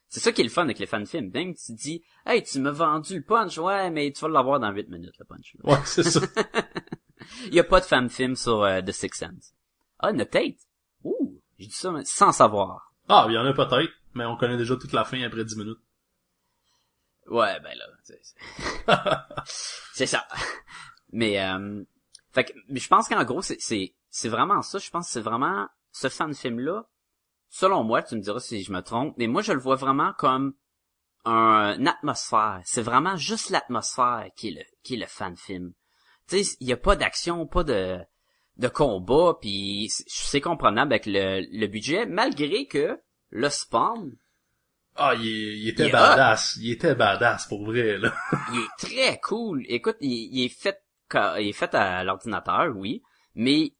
C'est 0.08 0.20
ça 0.20 0.32
qui 0.32 0.40
est 0.40 0.44
le 0.44 0.50
fun 0.50 0.62
avec 0.62 0.78
les 0.78 0.86
fan-films. 0.86 1.30
Même 1.34 1.54
tu 1.54 1.72
dis, 1.74 2.02
hey, 2.24 2.42
tu 2.42 2.60
m'as 2.60 2.70
vendu 2.70 3.16
le 3.16 3.24
punch, 3.24 3.58
ouais, 3.58 3.90
mais 3.90 4.10
tu 4.12 4.20
vas 4.22 4.28
l'avoir 4.28 4.58
dans 4.58 4.70
8 4.72 4.88
minutes, 4.88 5.18
le 5.18 5.26
punch. 5.26 5.54
Ouais, 5.64 5.76
c'est 5.84 6.02
ça. 6.02 6.20
Il 7.48 7.54
y 7.54 7.60
a 7.60 7.64
pas 7.64 7.80
de 7.80 7.84
fan-film 7.84 8.36
sur 8.36 8.62
euh, 8.62 8.80
The 8.80 8.92
Sixth 8.92 9.20
Sense. 9.20 9.52
Ah, 9.98 10.10
il 10.12 10.18
y 10.18 10.56
j'ai 11.62 11.68
dit 11.68 11.74
ça 11.74 11.90
mais 11.90 12.04
sans 12.04 12.32
savoir. 12.32 12.92
Ah, 13.08 13.26
il 13.28 13.34
y 13.34 13.38
en 13.38 13.44
a 13.46 13.52
peut-être, 13.52 13.92
mais 14.14 14.24
on 14.24 14.36
connaît 14.36 14.56
déjà 14.56 14.76
toute 14.76 14.92
la 14.92 15.04
fin 15.04 15.22
après 15.22 15.44
10 15.44 15.56
minutes. 15.56 15.78
Ouais, 17.26 17.60
ben 17.60 17.76
là, 17.76 19.26
c'est 19.94 20.06
ça. 20.06 20.26
Mais 21.12 21.40
euh, 21.40 21.84
fait 22.32 22.44
que 22.44 22.52
mais 22.68 22.80
je 22.80 22.88
pense 22.88 23.08
qu'en 23.08 23.22
gros 23.24 23.42
c'est 23.42 23.60
c'est 23.60 23.94
c'est 24.10 24.28
vraiment 24.28 24.62
ça, 24.62 24.78
je 24.78 24.90
pense 24.90 25.06
que 25.06 25.12
c'est 25.12 25.20
vraiment 25.20 25.68
ce 25.92 26.08
fan 26.08 26.34
film 26.34 26.58
là. 26.60 26.84
Selon 27.48 27.84
moi, 27.84 28.02
tu 28.02 28.16
me 28.16 28.20
diras 28.20 28.40
si 28.40 28.62
je 28.62 28.72
me 28.72 28.80
trompe, 28.80 29.14
mais 29.18 29.26
moi 29.26 29.42
je 29.42 29.52
le 29.52 29.60
vois 29.60 29.76
vraiment 29.76 30.14
comme 30.14 30.54
un, 31.24 31.78
une 31.78 31.88
atmosphère. 31.88 32.60
C'est 32.64 32.82
vraiment 32.82 33.16
juste 33.16 33.50
l'atmosphère 33.50 34.28
qui 34.36 34.48
est 34.48 34.52
le 34.52 34.62
qui 34.82 34.94
est 34.94 34.98
le 34.98 35.06
fan 35.06 35.36
film. 35.36 35.74
Tu 36.28 36.42
sais, 36.42 36.56
il 36.60 36.68
y 36.68 36.72
a 36.72 36.76
pas 36.76 36.96
d'action, 36.96 37.46
pas 37.46 37.62
de 37.62 37.98
de 38.58 38.68
combat, 38.68 39.38
puis 39.40 39.88
c'est- 39.90 40.40
comprenable 40.40 40.92
avec 40.92 41.06
le, 41.06 41.40
le 41.50 41.66
budget, 41.66 42.06
malgré 42.06 42.66
que 42.66 42.98
le 43.30 43.48
spawn 43.48 44.12
Ah, 44.96 45.14
il, 45.14 45.24
il 45.24 45.68
était 45.68 45.86
Il 45.86 45.92
badass. 45.92 46.56
Il 46.60 46.70
était 46.72 46.94
badass, 46.94 47.46
pour 47.46 47.64
vrai, 47.64 47.96
là. 47.98 48.12
il 48.52 48.58
est 48.60 48.86
très 48.86 49.20
cool. 49.20 49.64
Écoute, 49.68 49.96
il, 50.00 50.10
il 50.10 50.44
est 50.44 50.48
fait, 50.48 50.82
il 51.40 51.48
est 51.48 51.52
fait 51.52 51.74
à 51.74 52.04
l'ordinateur, 52.04 52.72
oui, 52.76 53.02
mais 53.34 53.72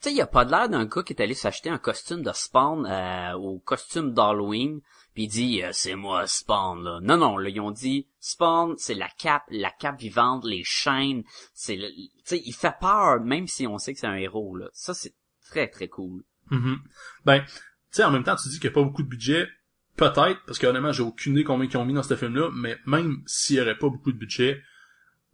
tu 0.00 0.10
sais, 0.10 0.14
il 0.14 0.20
a 0.20 0.26
pas 0.26 0.44
de 0.44 0.50
l'air 0.50 0.68
d'un 0.68 0.84
gars 0.86 1.02
qui 1.02 1.12
est 1.12 1.22
allé 1.22 1.34
s'acheter 1.34 1.70
un 1.70 1.78
costume 1.78 2.22
de 2.22 2.32
Spawn 2.32 2.86
euh, 2.86 3.34
au 3.36 3.58
costume 3.58 4.12
d'Halloween, 4.12 4.80
puis 5.14 5.24
il 5.24 5.28
dit 5.28 5.62
euh, 5.62 5.70
c'est 5.72 5.94
moi 5.94 6.26
Spawn 6.26 6.82
là. 6.82 7.00
Non 7.02 7.16
non, 7.16 7.38
là 7.38 7.48
ils 7.48 7.60
ont 7.60 7.70
dit 7.70 8.08
Spawn, 8.20 8.74
c'est 8.76 8.94
la 8.94 9.08
cape, 9.08 9.44
la 9.50 9.70
cape 9.70 9.98
vivante, 9.98 10.44
les 10.44 10.62
chaînes, 10.64 11.24
c'est 11.54 11.76
tu 11.76 12.10
sais, 12.24 12.42
il 12.44 12.52
fait 12.52 12.74
peur 12.80 13.20
même 13.20 13.46
si 13.46 13.66
on 13.66 13.78
sait 13.78 13.94
que 13.94 14.00
c'est 14.00 14.06
un 14.06 14.16
héros 14.16 14.56
là. 14.56 14.68
Ça 14.72 14.94
c'est 14.94 15.14
très 15.44 15.68
très 15.68 15.88
cool. 15.88 16.24
Mhm. 16.50 16.78
Ben, 17.24 17.42
tu 17.44 17.52
sais, 17.90 18.04
en 18.04 18.10
même 18.10 18.24
temps, 18.24 18.36
tu 18.36 18.48
dis 18.48 18.58
qu'il 18.58 18.68
n'y 18.68 18.74
a 18.74 18.74
pas 18.74 18.82
beaucoup 18.82 19.02
de 19.02 19.08
budget. 19.08 19.48
Peut-être, 19.96 20.40
parce 20.46 20.58
que 20.58 20.66
honnêtement, 20.66 20.92
j'ai 20.92 21.04
aucune 21.04 21.34
idée 21.34 21.44
combien 21.44 21.68
ils 21.68 21.76
ont 21.76 21.84
mis 21.84 21.94
dans 21.94 22.02
ce 22.02 22.16
film-là, 22.16 22.50
mais 22.52 22.76
même 22.84 23.22
s'il 23.26 23.56
y 23.56 23.60
aurait 23.60 23.78
pas 23.78 23.88
beaucoup 23.88 24.10
de 24.10 24.18
budget, 24.18 24.60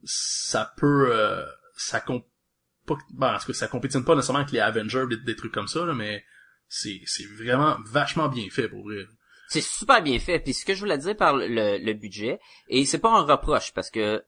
ça 0.05 0.75
peut, 0.77 1.09
euh, 1.11 1.47
ça 1.77 2.01
comp... 2.01 2.27
pas, 2.85 2.99
ben, 3.15 3.35
en 3.35 3.39
tout 3.39 3.47
cas, 3.47 3.53
ça 3.55 3.69
compétine 3.69 4.05
pas 4.05 4.15
nécessairement 4.15 4.41
avec 4.41 4.53
les 4.53 4.61
Avengers, 4.61 5.07
des, 5.09 5.17
des 5.17 5.35
trucs 5.35 5.53
comme 5.53 5.69
ça, 5.69 5.87
là, 5.87 5.95
mais 5.95 6.27
c'est, 6.69 7.01
c'est 7.07 7.25
vraiment 7.25 7.79
vachement 7.87 8.29
bien 8.29 8.49
fait, 8.51 8.69
pour 8.69 8.85
vrai. 8.85 9.07
C'est 9.51 9.63
super 9.63 10.01
bien 10.01 10.21
fait. 10.21 10.39
Puis 10.39 10.55
ce 10.55 10.65
que 10.65 10.75
je 10.75 10.81
voulais 10.81 10.97
dire 10.97 11.17
par 11.17 11.35
le, 11.35 11.77
le 11.77 11.93
budget, 11.93 12.39
et 12.69 12.85
c'est 12.85 13.01
pas 13.01 13.11
un 13.11 13.23
reproche 13.23 13.73
parce 13.75 13.91
que 13.91 14.23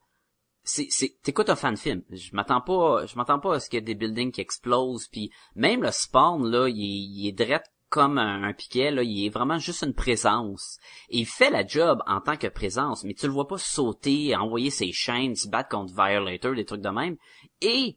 c'est 0.65 0.89
c'est 0.91 1.17
t'écoutes 1.23 1.49
un 1.49 1.55
fan 1.55 1.77
film. 1.77 2.03
Je 2.11 2.35
m'attends 2.35 2.61
pas 2.61 3.07
je 3.07 3.15
m'attends 3.17 3.39
pas 3.39 3.55
à 3.55 3.61
ce 3.61 3.71
qu'il 3.71 3.79
y 3.79 3.83
ait 3.83 3.83
des 3.83 3.95
buildings 3.95 4.33
qui 4.33 4.41
explosent 4.41 5.07
puis 5.07 5.31
même 5.55 5.83
le 5.83 5.93
spawn 5.93 6.51
là, 6.51 6.69
il 6.69 6.75
il 6.77 7.29
est 7.29 7.33
drette 7.33 7.67
comme 7.89 8.19
un, 8.19 8.43
un 8.43 8.53
piquet 8.53 8.91
là, 8.91 9.05
il 9.05 9.27
est 9.27 9.29
vraiment 9.29 9.59
juste 9.59 9.85
une 9.85 9.95
présence. 9.95 10.79
Et 11.09 11.19
il 11.19 11.27
fait 11.27 11.51
la 11.51 11.65
job 11.65 12.03
en 12.09 12.21
tant 12.21 12.37
que 12.37 12.49
présence, 12.49 13.05
mais 13.05 13.15
tu 13.15 13.27
le 13.27 13.33
vois 13.33 13.47
pas 13.47 13.59
sauter, 13.59 14.35
envoyer 14.35 14.71
ses 14.71 14.91
chaînes, 14.91 15.37
se 15.37 15.49
battre 15.49 15.69
contre 15.69 15.95
Violator, 15.95 16.57
des 16.57 16.65
trucs 16.65 16.81
de 16.81 16.89
même. 16.89 17.17
Et 17.61 17.97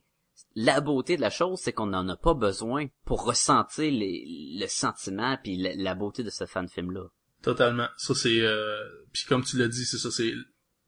la 0.56 0.82
beauté 0.82 1.18
de 1.18 1.22
la 1.22 1.30
chose, 1.30 1.60
c'est 1.62 1.74
qu'on 1.74 1.88
n'en 1.88 2.08
a 2.08 2.16
pas 2.16 2.34
besoin 2.34 2.88
pour 3.06 3.26
ressentir 3.26 3.92
les, 3.92 4.24
le 4.60 4.68
sentiment 4.68 5.38
puis 5.42 5.58
la, 5.58 5.96
beauté 5.96 6.24
de 6.24 6.30
ce 6.30 6.46
fan 6.46 6.68
film 6.70 6.92
là. 6.92 7.06
Totalement. 7.42 7.88
Ça, 7.98 8.16
c'est, 8.16 8.42
euh... 8.42 8.80
puis 9.14 9.26
comme 9.28 9.44
tu 9.44 9.58
l'as 9.58 9.68
dit, 9.68 9.86
c'est 9.86 9.98
ça, 9.98 10.10
c'est, 10.10 10.34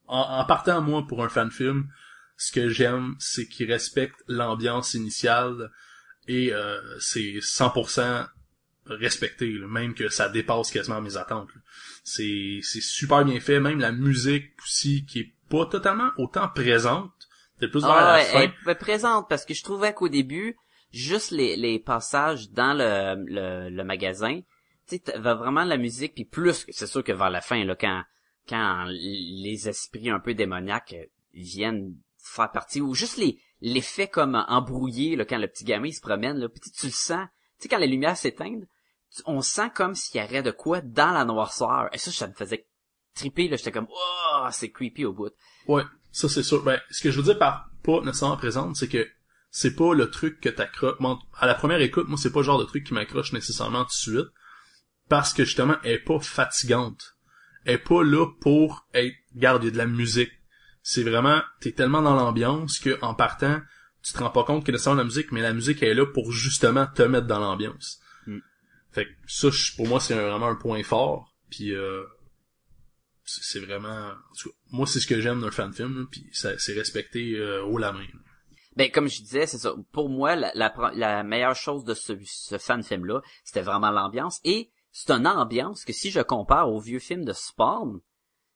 en, 0.07 0.43
partant, 0.45 0.81
moi, 0.81 1.05
pour 1.05 1.23
un 1.23 1.29
fan 1.29 1.51
film, 1.51 1.87
ce 2.37 2.51
que 2.51 2.69
j'aime, 2.69 3.15
c'est 3.19 3.47
qu'il 3.47 3.71
respecte 3.71 4.15
l'ambiance 4.27 4.93
initiale 4.93 5.71
et 6.27 6.53
euh, 6.53 6.79
c'est 6.99 7.39
100% 7.39 8.27
respecté, 8.85 9.59
même 9.67 9.93
que 9.93 10.09
ça 10.09 10.29
dépasse 10.29 10.71
quasiment 10.71 11.01
mes 11.01 11.17
attentes. 11.17 11.49
C'est 12.03 12.59
c'est 12.63 12.81
super 12.81 13.25
bien 13.25 13.39
fait, 13.39 13.59
même 13.59 13.79
la 13.79 13.91
musique 13.91 14.51
aussi 14.63 15.05
qui 15.05 15.19
est 15.19 15.33
pas 15.49 15.65
totalement 15.65 16.09
autant 16.17 16.47
présente, 16.47 17.11
c'est 17.59 17.69
plus 17.69 17.81
vers 17.81 17.91
Ah, 17.91 18.05
la 18.05 18.15
ouais, 18.17 18.25
fin. 18.25 18.53
elle 18.65 18.71
est 18.71 18.75
présente 18.75 19.27
parce 19.29 19.45
que 19.45 19.53
je 19.53 19.63
trouvais 19.63 19.93
qu'au 19.93 20.09
début, 20.09 20.57
juste 20.91 21.31
les, 21.31 21.55
les 21.55 21.79
passages 21.79 22.49
dans 22.51 22.73
le, 22.73 23.15
le, 23.27 23.69
le 23.69 23.83
magasin, 23.83 24.39
tu 24.87 24.95
sais, 24.95 24.99
t'avais 24.99 25.33
vraiment 25.35 25.63
la 25.63 25.77
musique, 25.77 26.13
puis 26.15 26.25
plus, 26.25 26.65
c'est 26.69 26.87
sûr 26.87 27.03
que 27.03 27.11
vers 27.11 27.29
la 27.29 27.41
fin, 27.41 27.63
là, 27.65 27.75
quand, 27.75 28.03
quand 28.47 28.85
les 28.89 29.67
esprits 29.67 30.09
un 30.09 30.19
peu 30.19 30.33
démoniaques 30.33 30.95
viennent 31.33 31.93
faire 32.17 32.51
partie, 32.51 32.81
ou 32.81 32.93
juste 32.93 33.17
les 33.17 33.39
l'effet 33.61 34.07
comme 34.07 34.35
embrouillé, 34.47 35.15
là, 35.15 35.25
quand 35.25 35.39
le 35.39 35.47
petit 35.47 35.63
gamin 35.63 35.87
il 35.87 35.93
se 35.93 36.01
promène, 36.01 36.37
là, 36.37 36.47
puis 36.47 36.59
tu- 36.71 36.85
le 36.85 36.91
sens, 36.91 37.25
tu 37.59 37.63
sais, 37.63 37.69
quand 37.69 37.79
les 37.79 37.87
lumières 37.87 38.15
s'éteignent, 38.15 38.67
tu- 39.15 39.23
on 39.25 39.41
sent 39.41 39.71
comme 39.73 39.95
s'il 39.95 40.21
y 40.21 40.23
aurait 40.23 40.43
de 40.43 40.51
quoi 40.51 40.79
dans 40.81 41.11
la 41.11 41.25
noirceur. 41.25 41.89
Et 41.91 41.97
ça, 41.97 42.11
ça 42.11 42.27
me 42.27 42.33
faisait 42.33 42.67
triper, 43.15 43.47
là, 43.47 43.55
j'étais 43.57 43.71
comme, 43.71 43.87
oh, 43.89 44.47
c'est 44.51 44.69
creepy 44.69 45.05
au 45.05 45.13
bout. 45.13 45.31
Ouais, 45.67 45.83
ça 46.11 46.29
c'est 46.29 46.43
sûr. 46.43 46.63
Ben, 46.63 46.79
ce 46.91 47.01
que 47.01 47.11
je 47.11 47.17
veux 47.17 47.23
dire 47.23 47.37
par 47.37 47.69
pas 47.83 48.01
nécessairement 48.01 48.37
présente, 48.37 48.75
c'est 48.75 48.87
que 48.87 49.07
c'est 49.49 49.75
pas 49.75 49.93
le 49.93 50.09
truc 50.09 50.39
que 50.41 50.49
t'accroches. 50.49 50.99
Moi, 50.99 51.17
à 51.39 51.47
la 51.47 51.55
première 51.55 51.81
écoute, 51.81 52.07
moi, 52.07 52.17
c'est 52.21 52.31
pas 52.31 52.39
le 52.39 52.45
genre 52.45 52.59
de 52.59 52.65
truc 52.65 52.85
qui 52.85 52.93
m'accroche 52.93 53.33
nécessairement 53.33 53.83
tout 53.83 53.89
de 53.89 54.17
suite. 54.17 54.27
Parce 55.09 55.33
que 55.33 55.45
justement, 55.45 55.77
elle 55.83 55.93
est 55.93 55.99
pas 55.99 56.19
fatigante. 56.19 57.17
Elle 57.65 57.75
est 57.75 57.77
pas 57.77 58.03
là 58.03 58.27
pour 58.41 58.87
être, 58.93 59.15
regarde, 59.33 59.63
il 59.63 59.67
y 59.67 59.69
a 59.69 59.71
de 59.71 59.77
la 59.77 59.85
musique. 59.85 60.31
C'est 60.83 61.03
vraiment, 61.03 61.41
t'es 61.59 61.71
tellement 61.71 62.01
dans 62.01 62.15
l'ambiance 62.15 62.79
que, 62.79 62.97
en 63.01 63.13
partant, 63.13 63.61
tu 64.03 64.13
te 64.13 64.19
rends 64.19 64.29
pas 64.29 64.43
compte 64.43 64.65
que 64.65 64.71
nécessairement 64.71 64.99
la 64.99 65.05
musique, 65.05 65.31
mais 65.31 65.41
la 65.41 65.53
musique 65.53 65.81
elle 65.81 65.89
est 65.89 65.95
là 65.95 66.05
pour 66.05 66.31
justement 66.31 66.87
te 66.87 67.03
mettre 67.03 67.27
dans 67.27 67.39
l'ambiance. 67.39 67.99
Mm. 68.25 68.39
Fait 68.91 69.05
que 69.05 69.11
ça, 69.27 69.49
pour 69.75 69.87
moi, 69.87 69.99
c'est 69.99 70.13
vraiment 70.13 70.47
un 70.47 70.55
point 70.55 70.83
fort. 70.83 71.33
Puis, 71.49 71.73
euh, 71.73 72.03
c'est 73.27 73.59
vraiment 73.59 74.13
moi 74.71 74.87
c'est 74.87 74.99
ce 74.99 75.07
que 75.07 75.19
j'aime 75.21 75.41
d'un 75.41 75.51
fan 75.51 75.73
film 75.73 76.07
puis 76.09 76.25
c'est 76.31 76.73
respecté 76.73 77.35
euh, 77.35 77.63
haut 77.63 77.77
la 77.77 77.91
main. 77.91 78.05
Ben 78.75 78.91
comme 78.91 79.07
je 79.09 79.21
disais, 79.21 79.47
c'est 79.47 79.57
ça. 79.57 79.73
Pour 79.91 80.07
moi, 80.07 80.35
la, 80.35 80.51
la, 80.53 80.71
la 80.93 81.23
meilleure 81.23 81.55
chose 81.55 81.83
de 81.83 81.93
ce, 81.95 82.13
ce 82.23 82.57
fan 82.59 82.83
film 82.83 83.05
là, 83.05 83.21
c'était 83.43 83.61
vraiment 83.63 83.89
l'ambiance. 83.89 84.39
Et 84.43 84.69
c'est 84.91 85.11
une 85.11 85.25
ambiance 85.27 85.83
que 85.83 85.93
si 85.93 86.11
je 86.11 86.21
compare 86.21 86.69
au 86.71 86.79
vieux 86.79 86.99
film 86.99 87.25
de 87.25 87.33
Spawn, 87.33 87.99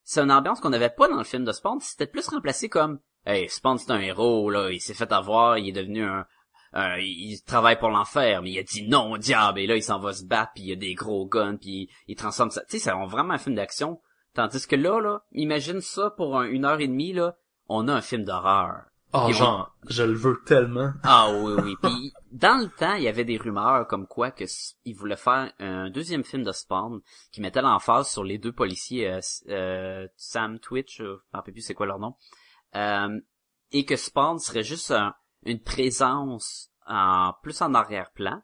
c'est 0.04 0.22
une 0.22 0.32
ambiance 0.32 0.60
qu'on 0.60 0.70
n'avait 0.70 0.92
pas 0.92 1.08
dans 1.08 1.18
le 1.18 1.24
film 1.24 1.44
de 1.44 1.52
Spawn. 1.52 1.80
C'était 1.80 2.06
plus 2.08 2.28
remplacé 2.28 2.70
comme, 2.70 3.00
hey, 3.26 3.50
Spawn 3.50 3.78
c'est 3.80 3.92
un 3.92 4.00
héros 4.00 4.52
là, 4.52 4.70
il 4.72 4.80
s'est 4.80 4.94
fait 4.94 5.12
avoir, 5.12 5.58
il 5.58 5.70
est 5.70 5.72
devenu 5.72 6.04
un, 6.04 6.26
un- 6.74 6.98
il 7.00 7.42
travaille 7.44 7.80
pour 7.80 7.90
l'enfer, 7.90 8.44
mais 8.44 8.52
il 8.52 8.60
a 8.60 8.64
dit 8.64 8.88
non 8.88 9.14
au 9.14 9.18
diable 9.18 9.60
et 9.60 9.66
là 9.68 9.76
il 9.76 9.84
s'en 9.84 10.00
va 10.00 10.14
se 10.14 10.24
battre, 10.24 10.52
puis 10.54 10.66
il 10.66 10.70
y 10.70 10.74
a 10.74 10.76
des 10.76 10.94
gros 10.94 11.28
guns, 11.28 11.58
puis 11.58 11.90
il 12.08 12.16
transforme 12.16 12.52
ça. 12.52 12.62
Tu 12.70 12.78
sais, 12.78 12.80
c'est 12.80 12.92
vraiment 13.08 13.34
un 13.34 13.38
film 13.40 13.56
d'action. 13.56 14.00
Tandis 14.34 14.66
que 14.68 14.76
là, 14.76 15.00
là, 15.02 15.24
imagine 15.34 15.82
ça 15.82 16.10
pour 16.12 16.38
un- 16.40 16.46
une 16.46 16.66
heure 16.66 16.80
et 16.80 16.88
demie 16.88 17.14
là, 17.14 17.36
on 17.68 17.88
a 17.88 17.94
un 17.94 18.02
film 18.02 18.24
d'horreur. 18.24 18.84
Ah 19.14 19.26
on- 19.28 19.32
genre 19.34 19.76
je 19.90 20.04
le 20.04 20.14
veux 20.14 20.42
tellement 20.46 20.94
Ah 21.04 21.30
oui, 21.34 21.54
oui. 21.62 21.76
Puis 21.82 22.14
dans 22.32 22.58
le 22.62 22.70
temps, 22.70 22.94
il 22.94 23.04
y 23.04 23.10
avait 23.10 23.26
des 23.26 23.36
rumeurs 23.38 23.86
comme 23.88 24.08
quoi 24.08 24.32
que 24.32 24.46
ils 24.86 24.94
voulaient 24.96 25.18
faire 25.18 25.52
un 25.60 25.90
deuxième 25.90 26.24
film 26.24 26.44
de 26.44 26.52
Spawn 26.54 27.02
qui 27.34 27.42
mettait 27.42 27.62
l'emphase 27.62 28.10
sur 28.10 28.24
les 28.24 28.38
deux 28.38 28.54
policiers, 28.54 29.10
euh, 29.12 29.20
euh, 29.50 30.08
Sam 30.16 30.60
Twitch, 30.60 31.02
euh, 31.02 31.18
je 31.28 31.34
me 31.34 31.38
rappelle 31.38 31.54
plus 31.54 31.62
c'est 31.62 31.74
quoi 31.74 31.88
leur 31.88 32.00
nom, 32.00 32.16
euh, 32.76 33.20
et 33.74 33.84
que 33.84 33.98
Spawn 33.98 34.40
serait 34.40 34.64
juste 34.64 34.92
un- 34.92 35.14
une 35.44 35.60
présence 35.62 36.70
en 36.88 37.34
plus 37.44 37.62
en 37.62 37.74
arrière-plan, 37.74 38.42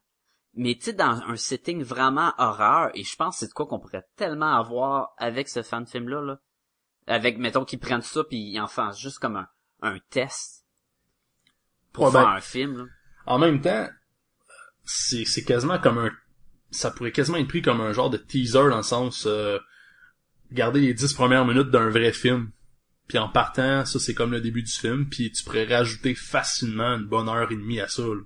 mais 0.58 0.76
tu 0.76 0.86
sais 0.86 0.94
dans 0.94 1.22
un 1.28 1.36
setting 1.38 1.84
vraiment 1.84 2.34
horreur. 2.38 2.90
Et 2.96 3.04
je 3.04 3.16
pense 3.16 3.36
que 3.36 3.40
c'est 3.42 3.48
de 3.48 3.54
quoi 3.54 3.68
qu'on 3.68 3.80
pourrait 3.80 4.06
tellement 4.16 4.58
avoir 4.58 5.14
avec 5.18 5.48
ce 5.48 5.62
fan 5.62 5.86
film 5.86 6.10
là. 6.10 6.38
Avec 7.06 7.38
mettons 7.38 7.64
qu'ils 7.64 7.80
prennent 7.80 8.02
ça 8.02 8.24
puis 8.24 8.38
ils 8.38 8.60
en 8.60 8.68
font 8.68 8.92
juste 8.92 9.20
comme 9.20 9.38
un, 9.38 9.48
un 9.82 10.00
test 10.10 10.66
pour 11.94 12.06
Ouais, 12.06 12.12
faire 12.12 12.26
ben, 12.26 12.32
un 12.34 12.42
film. 12.42 12.78
Là. 12.78 12.84
en 13.28 13.40
même 13.40 13.62
temps 13.62 13.88
c'est 14.84 15.24
c'est 15.26 15.44
quasiment 15.44 15.80
comme 15.80 16.00
un 16.00 16.12
ça 16.72 16.92
pourrait 16.92 17.12
quasiment 17.14 17.38
être 17.38 17.48
pris 17.48 17.62
comme 17.62 17.80
un 17.82 17.94
genre 17.94 18.10
de 18.10 18.18
teaser 18.18 18.70
dans 18.70 18.78
le 18.78 18.84
sens 18.84 19.26
euh, 19.26 19.58
regarder 20.52 20.82
les 20.82 20.94
dix 20.94 21.14
premières 21.14 21.46
minutes 21.46 21.70
d'un 21.70 21.90
vrai 21.90 22.12
film 22.12 22.52
puis 23.08 23.18
en 23.18 23.30
partant 23.30 23.86
ça 23.86 24.00
c'est 24.00 24.14
comme 24.14 24.32
le 24.32 24.42
début 24.42 24.64
du 24.64 24.72
film 24.72 25.08
puis 25.08 25.32
tu 25.32 25.44
pourrais 25.44 25.66
rajouter 25.66 26.14
facilement 26.14 26.96
une 26.96 27.06
bonne 27.06 27.30
heure 27.30 27.52
et 27.52 27.56
demie 27.56 27.80
à 27.80 27.88
ça 27.88 28.04
là. 28.04 28.22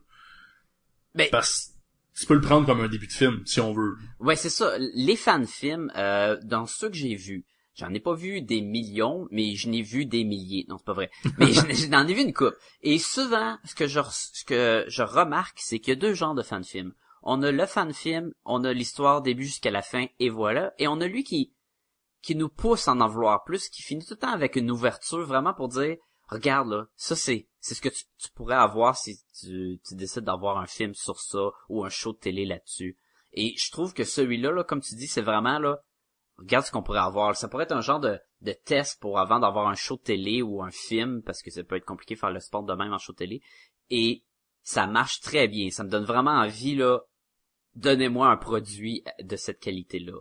Ben, 1.13 1.27
parce 1.31 1.70
tu 2.19 2.25
peux 2.25 2.33
le 2.35 2.41
prendre 2.41 2.65
comme 2.65 2.81
un 2.81 2.87
début 2.87 3.07
de 3.07 3.11
film, 3.11 3.41
si 3.45 3.59
on 3.59 3.73
veut. 3.73 3.95
Ouais, 4.19 4.35
c'est 4.35 4.49
ça. 4.49 4.75
Les 4.93 5.15
fan-films, 5.15 5.91
euh, 5.95 6.37
dans 6.43 6.65
ceux 6.65 6.89
que 6.89 6.95
j'ai 6.97 7.15
vus, 7.15 7.45
j'en 7.75 7.93
ai 7.93 7.99
pas 7.99 8.13
vu 8.13 8.41
des 8.41 8.61
millions, 8.61 9.27
mais 9.31 9.55
je 9.55 9.69
n'ai 9.69 9.81
vu 9.81 10.05
des 10.05 10.23
milliers. 10.23 10.65
Non, 10.69 10.77
c'est 10.77 10.85
pas 10.85 10.93
vrai. 10.93 11.09
Mais 11.37 11.47
je- 11.53 11.87
j'en 11.91 12.07
ai 12.07 12.13
vu 12.13 12.21
une 12.21 12.33
coupe. 12.33 12.55
Et 12.81 12.99
souvent, 12.99 13.57
ce 13.65 13.75
que 13.75 13.87
je, 13.87 14.01
ce 14.11 14.43
que 14.45 14.85
je 14.87 15.03
remarque, 15.03 15.57
c'est 15.61 15.79
qu'il 15.79 15.93
y 15.93 15.97
a 15.97 15.99
deux 15.99 16.13
genres 16.13 16.35
de 16.35 16.43
fan-films. 16.43 16.93
On 17.23 17.43
a 17.43 17.51
le 17.51 17.65
fan-film, 17.65 18.33
on 18.45 18.63
a 18.63 18.73
l'histoire 18.73 19.21
début 19.21 19.45
jusqu'à 19.45 19.71
la 19.71 19.81
fin, 19.83 20.07
et 20.19 20.29
voilà. 20.29 20.73
Et 20.79 20.87
on 20.87 20.99
a 21.01 21.07
lui 21.07 21.23
qui, 21.23 21.53
qui 22.23 22.35
nous 22.35 22.49
pousse 22.49 22.87
à 22.87 22.91
en 22.93 22.99
en 23.01 23.07
vouloir 23.07 23.43
plus, 23.43 23.69
qui 23.69 23.83
finit 23.83 24.03
tout 24.05 24.15
le 24.15 24.19
temps 24.19 24.31
avec 24.33 24.55
une 24.55 24.71
ouverture 24.71 25.25
vraiment 25.25 25.53
pour 25.53 25.67
dire, 25.69 25.97
regarde 26.29 26.69
là, 26.69 26.85
ça 26.95 27.15
c'est, 27.15 27.47
c'est 27.61 27.75
ce 27.75 27.81
que 27.81 27.89
tu, 27.89 28.03
tu 28.17 28.29
pourrais 28.31 28.55
avoir 28.55 28.97
si 28.97 29.19
tu, 29.39 29.79
tu 29.87 29.95
décides 29.95 30.23
d'avoir 30.23 30.57
un 30.57 30.65
film 30.65 30.93
sur 30.93 31.19
ça 31.19 31.51
ou 31.69 31.85
un 31.85 31.89
show 31.89 32.11
de 32.11 32.17
télé 32.17 32.45
là-dessus. 32.45 32.97
Et 33.33 33.55
je 33.55 33.71
trouve 33.71 33.93
que 33.93 34.03
celui-là, 34.03 34.51
là, 34.51 34.63
comme 34.63 34.81
tu 34.81 34.95
dis, 34.95 35.07
c'est 35.07 35.21
vraiment 35.21 35.59
là, 35.59 35.79
regarde 36.37 36.65
ce 36.65 36.71
qu'on 36.71 36.83
pourrait 36.83 36.99
avoir. 36.99 37.35
Ça 37.37 37.47
pourrait 37.47 37.63
être 37.63 37.71
un 37.71 37.81
genre 37.81 37.99
de, 37.99 38.19
de 38.41 38.51
test 38.51 38.99
pour 38.99 39.19
avant 39.19 39.39
d'avoir 39.39 39.67
un 39.67 39.75
show 39.75 39.95
de 39.95 40.01
télé 40.01 40.41
ou 40.41 40.61
un 40.63 40.71
film, 40.71 41.21
parce 41.21 41.41
que 41.41 41.51
ça 41.51 41.63
peut 41.63 41.75
être 41.75 41.85
compliqué 41.85 42.15
de 42.15 42.19
faire 42.19 42.31
le 42.31 42.39
sport 42.39 42.63
de 42.63 42.73
même 42.73 42.91
en 42.91 42.97
show 42.97 43.13
de 43.13 43.17
télé. 43.17 43.41
Et 43.89 44.23
ça 44.63 44.87
marche 44.87 45.21
très 45.21 45.47
bien. 45.47 45.69
Ça 45.69 45.83
me 45.83 45.89
donne 45.89 46.03
vraiment 46.03 46.31
envie, 46.31 46.75
là, 46.75 47.01
donnez-moi 47.75 48.27
un 48.27 48.37
produit 48.37 49.03
de 49.21 49.35
cette 49.35 49.59
qualité-là. 49.59 50.19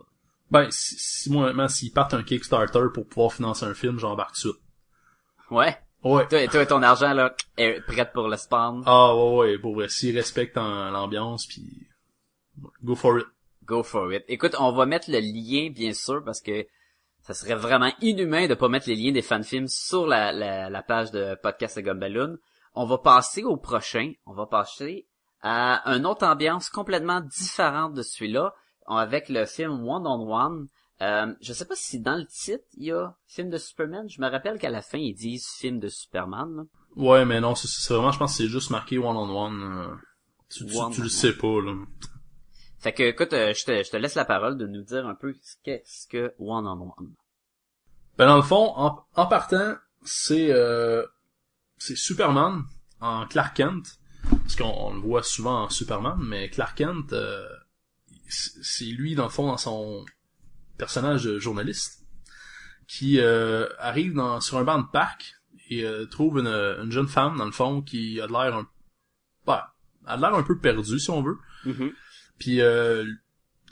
Ben, 0.51 0.69
si, 0.69 0.95
si 0.97 1.31
moi, 1.31 1.67
s'ils 1.69 1.91
partent 1.91 2.13
un 2.13 2.23
Kickstarter 2.23 2.87
pour 2.93 3.07
pouvoir 3.07 3.33
financer 3.33 3.65
un 3.65 3.73
film, 3.73 3.97
j'embarque 3.97 4.37
tout. 4.39 4.55
Ouais. 5.49 5.77
Ouais. 6.03 6.27
Toi, 6.27 6.47
toi, 6.47 6.65
ton 6.65 6.81
argent, 6.81 7.13
là, 7.13 7.35
est 7.57 7.79
prêt 7.85 8.09
pour 8.11 8.27
le 8.27 8.35
spawn. 8.37 8.83
Ah, 8.85 9.15
ouais, 9.15 9.35
ouais, 9.37 9.57
pour 9.59 9.75
vrai, 9.75 9.87
s'ils 9.89 10.15
respectent 10.17 10.57
en- 10.57 10.89
l'ambiance, 10.91 11.45
puis 11.45 11.87
go 12.83 12.95
for 12.95 13.19
it. 13.19 13.25
Go 13.65 13.83
for 13.83 14.11
it. 14.11 14.23
Écoute, 14.27 14.55
on 14.59 14.71
va 14.71 14.85
mettre 14.85 15.09
le 15.11 15.19
lien, 15.19 15.69
bien 15.71 15.93
sûr, 15.93 16.23
parce 16.23 16.41
que 16.41 16.65
ça 17.21 17.33
serait 17.35 17.55
vraiment 17.55 17.91
inhumain 18.01 18.47
de 18.47 18.55
pas 18.55 18.67
mettre 18.67 18.89
les 18.89 18.95
liens 18.95 19.11
des 19.11 19.21
fanfilms 19.21 19.67
sur 19.67 20.07
la, 20.07 20.31
la, 20.31 20.69
la 20.69 20.81
page 20.83 21.11
de 21.11 21.35
Podcast 21.35 21.77
de 21.77 21.81
Gumballoon. 21.83 22.37
On 22.73 22.85
va 22.85 22.97
passer 22.97 23.43
au 23.43 23.57
prochain. 23.57 24.13
On 24.25 24.33
va 24.33 24.47
passer 24.47 25.07
à 25.43 25.83
une 25.93 26.05
autre 26.07 26.25
ambiance 26.25 26.69
complètement 26.69 27.21
différente 27.21 27.93
de 27.93 28.01
celui-là, 28.01 28.53
avec 28.87 29.29
le 29.29 29.45
film 29.45 29.87
One 29.87 30.07
on 30.07 30.31
One. 30.33 30.67
Euh, 31.01 31.33
je 31.41 31.51
sais 31.53 31.65
pas 31.65 31.75
si 31.75 31.99
dans 31.99 32.15
le 32.15 32.25
titre, 32.27 32.63
il 32.77 32.85
y 32.85 32.91
a 32.91 33.15
film 33.27 33.49
de 33.49 33.57
Superman. 33.57 34.07
Je 34.07 34.21
me 34.21 34.29
rappelle 34.29 34.59
qu'à 34.59 34.69
la 34.69 34.81
fin, 34.83 34.99
ils 34.99 35.15
disent 35.15 35.47
film 35.57 35.79
de 35.79 35.87
Superman. 35.87 36.55
là. 36.55 36.63
Ouais, 36.95 37.25
mais 37.25 37.41
non, 37.41 37.55
c'est- 37.55 37.93
vraiment, 37.93 38.11
je 38.11 38.19
pense 38.19 38.33
que 38.37 38.43
c'est 38.43 38.49
juste 38.49 38.69
marqué 38.69 38.97
tu, 40.49 40.65
tu, 40.67 40.77
One 40.77 40.91
tu 40.93 41.01
on 41.01 41.03
le 41.03 41.09
sais 41.09 41.33
pas, 41.33 41.61
là. 41.61 41.73
Fait 42.79 42.93
que, 42.93 43.03
écoute, 43.03 43.33
euh, 43.33 43.53
je 43.53 43.63
te, 43.65 43.83
je 43.83 43.89
te 43.89 43.97
laisse 43.97 44.15
la 44.15 44.25
parole 44.25 44.57
de 44.57 44.67
nous 44.67 44.81
dire 44.83 45.07
un 45.07 45.15
peu 45.15 45.33
ce 45.41 45.55
qu'est-ce 45.63 46.07
que 46.07 46.33
One 46.39 46.67
on 46.67 46.93
One. 46.97 47.13
Ben, 48.17 48.27
dans 48.27 48.35
le 48.37 48.41
fond, 48.43 48.73
en, 48.75 49.03
en 49.15 49.25
partant, 49.27 49.75
c'est, 50.03 50.51
euh, 50.51 51.05
c'est 51.77 51.95
Superman 51.95 52.63
en 52.99 53.25
Clark 53.27 53.55
Kent. 53.55 53.97
Parce 54.29 54.55
qu'on 54.55 54.65
on 54.69 54.93
le 54.93 54.99
voit 54.99 55.23
souvent 55.23 55.63
en 55.63 55.69
Superman, 55.69 56.17
mais 56.21 56.49
Clark 56.49 56.77
Kent, 56.77 57.13
euh, 57.13 57.47
c'est 58.27 58.85
lui, 58.85 59.15
dans 59.15 59.23
le 59.23 59.29
fond, 59.29 59.47
dans 59.47 59.57
son 59.57 60.05
personnage 60.81 61.25
de 61.25 61.37
journaliste, 61.37 62.03
qui 62.87 63.19
euh, 63.19 63.67
arrive 63.77 64.13
dans, 64.15 64.41
sur 64.41 64.57
un 64.57 64.63
banc 64.63 64.79
de 64.79 64.87
parc 64.91 65.35
et 65.69 65.85
euh, 65.85 66.07
trouve 66.07 66.39
une, 66.39 66.47
une 66.47 66.91
jeune 66.91 67.07
femme, 67.07 67.37
dans 67.37 67.45
le 67.45 67.51
fond, 67.51 67.83
qui 67.83 68.19
a 68.19 68.25
de 68.25 68.31
l'air 68.31 68.55
un, 68.55 68.67
bah, 69.45 69.75
a 70.07 70.17
de 70.17 70.21
l'air 70.21 70.33
un 70.33 70.41
peu 70.41 70.57
perdu, 70.57 70.99
si 70.99 71.11
on 71.11 71.21
veut. 71.21 71.37
Mhm. 71.65 71.91
Puis 72.39 72.61
euh, 72.61 73.05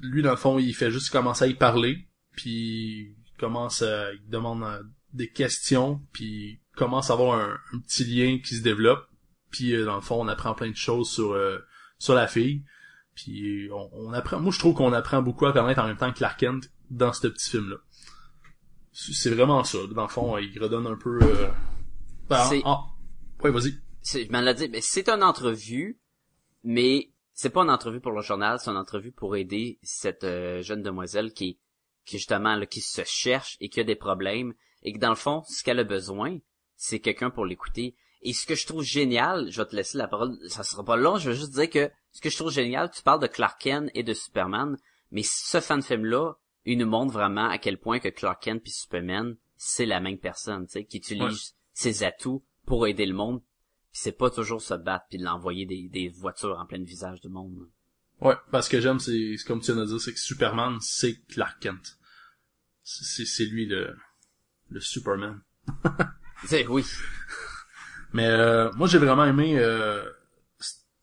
lui, 0.01 0.21
dans 0.21 0.29
le 0.29 0.37
fond, 0.37 0.59
il 0.59 0.75
fait 0.75 0.91
juste 0.91 1.09
commencer 1.09 1.45
à 1.45 1.47
y 1.47 1.55
parler, 1.55 2.07
puis 2.35 3.15
il 3.25 3.37
commence 3.39 3.81
à, 3.81 4.13
il 4.13 4.29
demande 4.29 4.61
euh, 4.63 4.83
des 5.13 5.29
questions, 5.29 5.99
puis 6.13 6.61
il 6.61 6.75
commence 6.75 7.09
à 7.09 7.13
avoir 7.13 7.39
un, 7.39 7.57
un 7.73 7.79
petit 7.79 8.05
lien 8.05 8.37
qui 8.37 8.55
se 8.55 8.61
développe. 8.61 9.07
Puis 9.49 9.73
euh, 9.73 9.83
dans 9.83 9.95
le 9.95 10.01
fond, 10.01 10.21
on 10.21 10.27
apprend 10.27 10.53
plein 10.53 10.69
de 10.69 10.75
choses 10.75 11.09
sur 11.09 11.33
euh, 11.33 11.57
sur 11.97 12.13
la 12.13 12.27
fille. 12.27 12.63
Puis 13.15 13.67
on, 13.73 13.89
on 13.93 14.13
apprend, 14.13 14.39
moi 14.39 14.51
je 14.53 14.59
trouve 14.59 14.75
qu'on 14.75 14.93
apprend 14.93 15.23
beaucoup 15.23 15.47
à 15.47 15.53
connaître 15.53 15.81
en 15.81 15.87
même 15.87 15.97
temps 15.97 16.11
que 16.13 16.19
Clark 16.19 16.39
Kent 16.39 16.69
dans 16.89 17.13
ce 17.13 17.27
petit 17.27 17.49
film 17.49 17.69
là. 17.69 17.77
C'est 18.91 19.29
vraiment 19.29 19.63
ça. 19.63 19.77
Dans 19.93 20.03
le 20.03 20.07
fond, 20.09 20.37
il 20.37 20.57
redonne 20.61 20.87
un 20.87 20.97
peu. 20.97 21.19
Euh... 21.21 21.49
ben, 22.27 22.49
en- 22.65 22.69
en- 22.71 22.85
Ouais, 23.43 23.51
vas-y. 23.51 23.73
c'est, 24.01 24.25
je 24.25 24.31
m'en 24.31 24.41
l'ai 24.41 24.53
dit, 24.53 24.67
mais 24.67 24.81
c'est 24.81 25.07
une 25.07 25.23
entrevue, 25.23 25.97
mais 26.63 27.13
c'est 27.33 27.49
pas 27.51 27.61
une 27.61 27.69
entrevue 27.69 28.01
pour 28.01 28.11
le 28.11 28.21
journal, 28.21 28.59
c'est 28.59 28.69
une 28.69 28.75
entrevue 28.77 29.13
pour 29.13 29.37
aider 29.37 29.79
cette 29.81 30.25
euh, 30.25 30.61
jeune 30.61 30.83
demoiselle 30.83 31.31
qui, 31.31 31.57
qui 32.05 32.17
justement 32.17 32.55
là, 32.57 32.65
qui 32.65 32.81
se 32.81 33.01
cherche 33.05 33.55
et 33.61 33.69
qui 33.69 33.79
a 33.79 33.85
des 33.85 33.95
problèmes 33.95 34.53
et 34.83 34.91
que 34.91 34.99
dans 34.99 35.09
le 35.09 35.15
fond, 35.15 35.43
ce 35.47 35.63
qu'elle 35.63 35.79
a 35.79 35.85
besoin, 35.85 36.37
c'est 36.75 36.99
quelqu'un 36.99 37.29
pour 37.29 37.45
l'écouter. 37.45 37.95
Et 38.21 38.33
ce 38.33 38.45
que 38.45 38.55
je 38.55 38.67
trouve 38.67 38.83
génial, 38.83 39.49
je 39.49 39.61
vais 39.61 39.67
te 39.69 39.75
laisser 39.77 39.97
la 39.97 40.09
parole, 40.09 40.37
ça 40.49 40.63
sera 40.63 40.83
pas 40.83 40.97
long, 40.97 41.17
je 41.17 41.29
vais 41.29 41.35
juste 41.37 41.53
dire 41.53 41.69
que 41.69 41.89
ce 42.11 42.19
que 42.19 42.29
je 42.29 42.35
trouve 42.35 42.51
génial, 42.51 42.91
tu 42.91 43.01
parles 43.01 43.21
de 43.21 43.27
Clark 43.27 43.61
Kent 43.61 43.89
et 43.93 44.03
de 44.03 44.13
Superman, 44.13 44.77
mais 45.11 45.23
ce 45.23 45.61
fan 45.61 45.81
film 45.81 46.03
là, 46.03 46.33
il 46.71 46.77
nous 46.77 46.85
montre 46.87 47.11
vraiment 47.13 47.49
à 47.49 47.57
quel 47.57 47.77
point 47.79 47.99
que 47.99 48.09
Clark 48.09 48.43
Kent 48.43 48.61
puis 48.63 48.71
Superman, 48.71 49.35
c'est 49.57 49.85
la 49.85 49.99
même 49.99 50.17
personne, 50.19 50.65
tu 50.67 50.73
sais, 50.73 50.85
qui 50.85 50.97
utilise 50.97 51.23
Ouais. 51.23 51.55
ses 51.73 52.03
atouts 52.03 52.43
pour 52.65 52.87
aider 52.87 53.05
le 53.05 53.13
monde 53.15 53.41
Pis 53.91 54.01
c'est 54.03 54.11
pas 54.17 54.29
toujours 54.29 54.61
se 54.61 54.75
battre 54.75 55.05
puis 55.09 55.17
l'envoyer 55.17 55.65
des, 55.65 55.89
des 55.89 56.09
voitures 56.09 56.57
en 56.59 56.65
plein 56.67 56.83
visage 56.83 57.21
du 57.21 57.27
monde. 57.29 57.67
Ouais, 58.21 58.35
parce 58.51 58.69
que 58.69 58.79
j'aime, 58.79 58.99
c'est 58.99 59.35
comme 59.47 59.61
tu 59.61 59.71
viens 59.73 59.81
de 59.81 59.87
dire, 59.87 59.99
c'est 59.99 60.13
que 60.13 60.19
Superman, 60.19 60.77
c'est 60.81 61.15
Clark 61.27 61.59
Kent. 61.59 61.97
C'est- 62.83 63.45
lui 63.45 63.65
le 63.65 63.95
le 64.69 64.79
Superman. 64.79 65.41
C'est 66.45 66.67
oui. 66.67 66.85
Mais 68.13 68.27
euh, 68.27 68.71
moi 68.73 68.87
j'ai 68.87 68.97
vraiment 68.97 69.25
aimé 69.25 69.57
euh, 69.59 70.03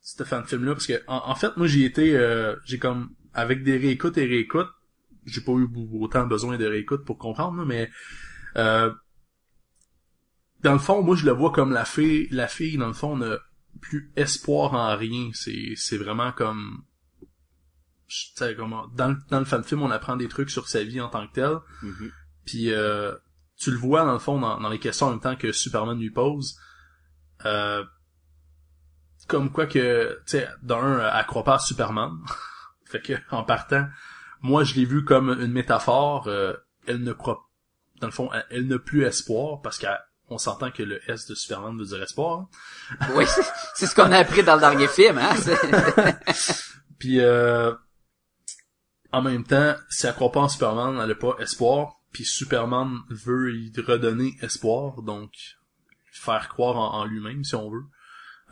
ce 0.01 0.23
fan 0.23 0.45
film 0.45 0.63
là 0.65 0.73
parce 0.73 0.87
que 0.87 1.01
en, 1.07 1.29
en 1.29 1.35
fait 1.35 1.55
moi 1.57 1.67
j'y 1.67 1.83
étais 1.85 2.13
euh, 2.15 2.55
j'ai 2.65 2.79
comme 2.79 3.13
avec 3.33 3.63
des 3.63 3.77
réécoutes 3.77 4.17
et 4.17 4.25
réécoutes 4.25 4.69
j'ai 5.27 5.41
pas 5.41 5.51
eu 5.53 5.67
autant 5.93 6.25
besoin 6.25 6.57
de 6.57 6.65
réécoutes 6.65 7.05
pour 7.05 7.17
comprendre 7.17 7.63
mais 7.65 7.89
euh, 8.55 8.91
dans 10.63 10.73
le 10.73 10.79
fond 10.79 11.03
moi 11.03 11.15
je 11.15 11.25
le 11.25 11.31
vois 11.31 11.51
comme 11.51 11.71
la 11.71 11.85
fille 11.85 12.27
la 12.31 12.47
fille 12.47 12.77
dans 12.77 12.87
le 12.87 12.93
fond 12.93 13.15
n'a 13.17 13.37
plus 13.81 14.11
espoir 14.15 14.73
en 14.73 14.95
rien 14.97 15.29
c'est 15.33 15.73
c'est 15.75 15.97
vraiment 15.97 16.31
comme 16.31 16.83
je- 18.07 18.27
tu 18.27 18.31
sais, 18.37 18.55
comment 18.55 18.87
dans 18.95 19.09
le, 19.09 19.17
dans 19.29 19.39
le 19.39 19.45
fan 19.45 19.63
film 19.63 19.81
on 19.83 19.91
apprend 19.91 20.15
des 20.15 20.27
trucs 20.29 20.49
sur 20.49 20.67
sa 20.67 20.83
vie 20.83 21.01
en 21.01 21.09
tant 21.09 21.27
que 21.27 21.33
telle 21.33 21.57
Mhm. 21.83 22.11
puis 22.45 22.71
euh, 22.73 23.13
tu 23.57 23.71
le 23.71 23.77
vois 23.77 24.05
dans 24.05 24.13
le 24.13 24.19
fond 24.19 24.39
dans, 24.39 24.59
dans 24.59 24.69
les 24.69 24.79
questions 24.79 25.07
en 25.07 25.11
même 25.11 25.19
temps 25.19 25.35
que 25.35 25.51
Superman 25.51 25.99
lui 25.99 26.11
pose. 26.11 26.57
Euh, 27.45 27.83
comme 29.27 29.51
quoi 29.51 29.65
que 29.65 30.13
tu 30.25 30.31
sais 30.37 30.47
d'un 30.61 30.99
elle 30.99 31.25
croit 31.25 31.43
pas 31.43 31.55
à 31.55 31.59
Superman. 31.59 32.11
fait 32.85 33.01
que 33.01 33.13
en 33.31 33.43
partant, 33.43 33.87
moi 34.41 34.63
je 34.63 34.75
l'ai 34.75 34.85
vu 34.85 35.03
comme 35.03 35.29
une 35.29 35.51
métaphore. 35.51 36.27
euh, 36.27 36.53
elle 36.87 37.03
ne 37.03 37.13
croit 37.13 37.49
dans 37.99 38.07
le 38.07 38.13
fond 38.13 38.29
elle, 38.33 38.45
elle 38.51 38.67
n'a 38.67 38.79
plus 38.79 39.03
espoir 39.03 39.61
parce 39.61 39.79
qu'on 39.79 40.37
s'entend 40.37 40.71
que 40.71 40.83
le 40.83 40.99
S 41.11 41.25
de 41.27 41.35
Superman 41.35 41.77
veut 41.77 41.85
dire 41.85 42.01
espoir. 42.03 42.39
hein. 42.41 43.07
Oui, 43.15 43.25
c'est- 43.75 43.85
ce 43.87 43.95
qu'on 43.95 44.11
a 44.11 44.17
appris 44.17 44.43
dans 44.43 44.55
le 44.55 44.61
dernier 44.61 44.87
film, 44.87 45.17
hein. 45.17 45.35
Puis 46.99 47.19
euh, 47.21 47.73
en 49.11 49.21
même 49.21 49.43
temps, 49.43 49.75
si 49.89 50.05
elle 50.07 50.13
croit 50.15 50.31
pas 50.31 50.41
en 50.41 50.49
Superman, 50.49 50.99
elle 51.01 51.11
a 51.11 51.15
pas 51.15 51.35
espoir. 51.39 51.93
Puis 52.11 52.25
Superman 52.25 52.99
veut 53.09 53.55
y 53.55 53.71
redonner 53.77 54.37
espoir, 54.41 55.01
donc 55.01 55.31
faire 56.11 56.47
croire 56.49 56.77
en, 56.77 56.99
en 57.01 57.05
lui-même, 57.05 57.43
si 57.43 57.53
on 57.55 57.69
veut. 57.69 57.83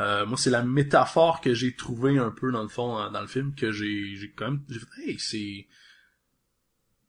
Euh, 0.01 0.25
moi, 0.25 0.37
c'est 0.37 0.49
la 0.49 0.61
métaphore 0.63 1.39
que 1.41 1.53
j'ai 1.53 1.75
trouvée 1.75 2.17
un 2.17 2.31
peu 2.31 2.51
dans 2.51 2.63
le 2.63 2.67
fond 2.67 2.95
dans, 2.97 3.11
dans 3.11 3.21
le 3.21 3.27
film 3.27 3.55
que 3.55 3.71
j'ai 3.71 4.15
j'ai 4.15 4.31
quand 4.31 4.51
même 4.51 4.63
j'ai 4.69 4.79
fait 4.79 4.85
hey 5.11 5.19
c'est 5.19 5.67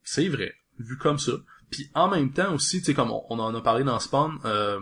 c'est 0.03 0.29
vrai 0.29 0.55
vu 0.79 0.97
comme 0.97 1.19
ça. 1.19 1.33
Puis 1.71 1.91
en 1.95 2.09
même 2.09 2.33
temps 2.33 2.55
aussi, 2.55 2.79
tu 2.79 2.87
sais 2.87 2.95
comme 2.95 3.11
on, 3.11 3.25
on 3.29 3.39
en 3.41 3.55
a 3.55 3.61
parlé 3.61 3.83
dans 3.83 3.99
Spawn, 3.99 4.39
euh, 4.45 4.79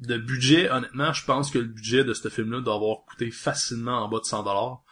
de 0.00 0.16
budget, 0.16 0.70
honnêtement, 0.70 1.12
je 1.12 1.24
pense 1.26 1.50
que 1.50 1.58
le 1.58 1.66
budget 1.66 2.04
de 2.04 2.14
ce 2.14 2.28
film-là 2.28 2.62
doit 2.62 2.76
avoir 2.76 3.04
coûté 3.04 3.30
facilement 3.30 4.02
en 4.04 4.08
bas 4.08 4.20
de 4.20 4.24
100 4.24 4.44
dollars. 4.44 4.82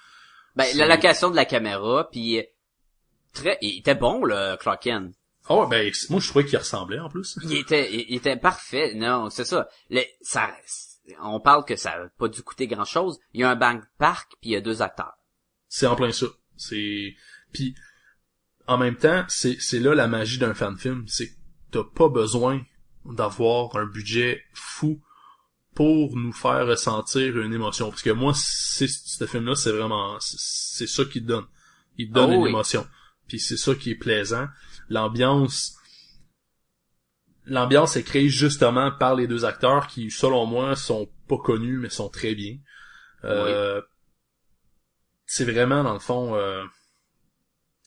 ben, 0.57 0.65
C'est- 0.65 0.77
la 0.77 0.87
location 0.87 1.31
de 1.31 1.37
la 1.37 1.47
caméra, 1.47 2.09
puis 2.11 2.43
très, 3.33 3.57
il 3.63 3.79
était 3.79 3.95
bon, 3.95 4.23
le 4.25 4.57
Clark 4.59 4.83
Kent. 4.83 5.15
Ouais, 5.49 5.67
ben 5.71 5.91
moi 6.11 6.21
je 6.21 6.29
trouvais 6.29 6.45
qu'il 6.45 6.59
ressemblait 6.59 6.99
en 6.99 7.09
plus. 7.09 7.39
Il 7.43 7.57
était, 7.57 7.91
il, 7.95 8.05
il 8.11 8.17
était 8.17 8.37
parfait. 8.37 8.93
Non, 8.95 9.31
c'est 9.31 9.47
ça. 9.47 9.67
Le- 9.89 10.03
ça, 10.21 10.51
on 11.23 11.41
parle 11.41 11.65
que 11.65 11.77
ça 11.77 11.93
a 11.93 12.09
pas 12.19 12.29
dû 12.29 12.43
coûter 12.43 12.67
grand 12.67 12.85
chose. 12.85 13.19
Il 13.35 13.41
y 13.41 13.45
a 13.45 13.51
un 13.51 13.57
bank 13.57 13.83
park, 13.99 14.33
puis 14.41 14.51
il 14.51 14.53
y 14.53 14.57
a 14.57 14.61
deux 14.61 14.83
acteurs. 14.83 15.15
C'est 15.69 15.87
en 15.87 15.97
plein 15.97 16.13
ça. 16.13 16.27
C'est 16.57 17.15
puis 17.53 17.75
en 18.67 18.79
même 18.79 18.97
temps, 18.97 19.25
c'est 19.29 19.57
c'est 19.61 19.79
là 19.79 19.95
la 19.95 20.09
magie 20.09 20.39
d'un 20.39 20.55
fan 20.55 20.77
film, 20.77 21.05
c'est 21.07 21.29
que 21.29 21.35
t'as 21.71 21.85
pas 21.85 22.09
besoin 22.09 22.61
d'avoir 23.05 23.77
un 23.77 23.87
budget 23.87 24.43
fou 24.53 25.01
pour 25.75 26.17
nous 26.17 26.33
faire 26.33 26.67
ressentir 26.67 27.39
une 27.39 27.55
émotion. 27.55 27.91
Parce 27.91 28.03
que 28.03 28.11
moi, 28.11 28.33
c'est 28.35 28.89
ce 28.89 29.27
film-là, 29.27 29.55
c'est 29.55 29.71
vraiment, 29.73 30.19
c'est 30.21 30.37
c'est 30.39 30.87
ça 30.87 31.05
qui 31.05 31.23
te 31.23 31.29
donne. 31.29 31.47
Il 31.97 32.09
te 32.09 32.15
donne 32.15 32.31
Oh 32.31 32.35
une 32.35 32.43
oui. 32.43 32.49
émotion. 32.51 32.87
Puis 33.29 33.39
c'est 33.39 33.57
ça 33.57 33.75
qui 33.75 33.91
est 33.93 33.95
plaisant. 33.95 34.47
L'ambiance, 34.89 35.78
l'ambiance 37.49 37.97
est 37.97 38.03
créée 38.03 38.29
justement 38.29 38.93
par 38.93 39.15
les 39.15 39.27
deux 39.27 39.45
acteurs 39.45 39.87
qui, 39.87 40.11
selon 40.11 40.47
moi, 40.47 40.77
sont 40.77 41.11
pas 41.29 41.39
connus 41.39 41.79
mais 41.79 41.91
sont 41.91 42.09
très 42.09 42.35
bien. 42.35 42.59
Euh, 43.25 43.83
C'est 45.27 45.45
vraiment 45.45 45.83
dans 45.83 45.95
le 45.95 45.99
fond, 45.99 46.35
euh, 46.37 46.65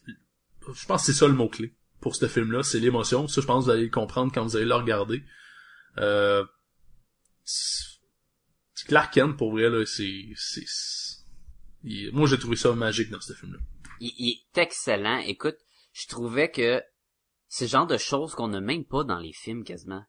je 0.08 0.86
pense 0.86 1.02
que 1.02 1.12
c'est 1.12 1.18
ça 1.18 1.28
le 1.28 1.34
mot 1.34 1.50
clé 1.50 1.74
pour 2.02 2.16
ce 2.16 2.28
film-là, 2.28 2.64
c'est 2.64 2.80
l'émotion. 2.80 3.28
Ça, 3.28 3.42
je 3.42 3.46
pense 3.46 3.64
que 3.64 3.66
vous 3.66 3.72
allez 3.72 3.84
le 3.84 3.90
comprendre 3.90 4.32
quand 4.34 4.44
vous 4.44 4.56
allez 4.56 4.66
le 4.66 4.76
regarder. 4.76 5.24
Euh, 6.00 6.44
Clark 8.88 9.14
Kent, 9.14 9.38
pour 9.38 9.52
vrai, 9.52 9.70
là, 9.70 9.86
c'est, 9.86 10.30
c'est, 10.36 10.66
moi, 12.12 12.28
j'ai 12.28 12.40
trouvé 12.40 12.56
ça 12.56 12.74
magique 12.74 13.12
dans 13.12 13.22
ce 13.22 13.34
film-là. 13.34 13.60
Il, 14.00 14.12
il 14.18 14.30
est 14.32 14.58
excellent. 14.60 15.20
Écoute, 15.20 15.58
je 15.94 16.08
trouvais 16.08 16.50
que 16.50 16.82
c'est 17.54 17.66
le 17.66 17.70
genre 17.70 17.86
de 17.86 17.98
choses 17.98 18.34
qu'on 18.34 18.48
n'a 18.48 18.62
même 18.62 18.86
pas 18.86 19.04
dans 19.04 19.20
les 19.20 19.34
films 19.34 19.66
quasiment. 19.66 20.06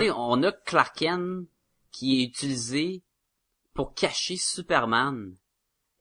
Sais, 0.00 0.10
on 0.10 0.42
a 0.42 0.52
Clark 0.52 0.96
Kent 0.96 1.46
qui 1.92 2.20
est 2.22 2.24
utilisé 2.24 3.02
pour 3.74 3.92
cacher 3.92 4.36
Superman. 4.38 5.36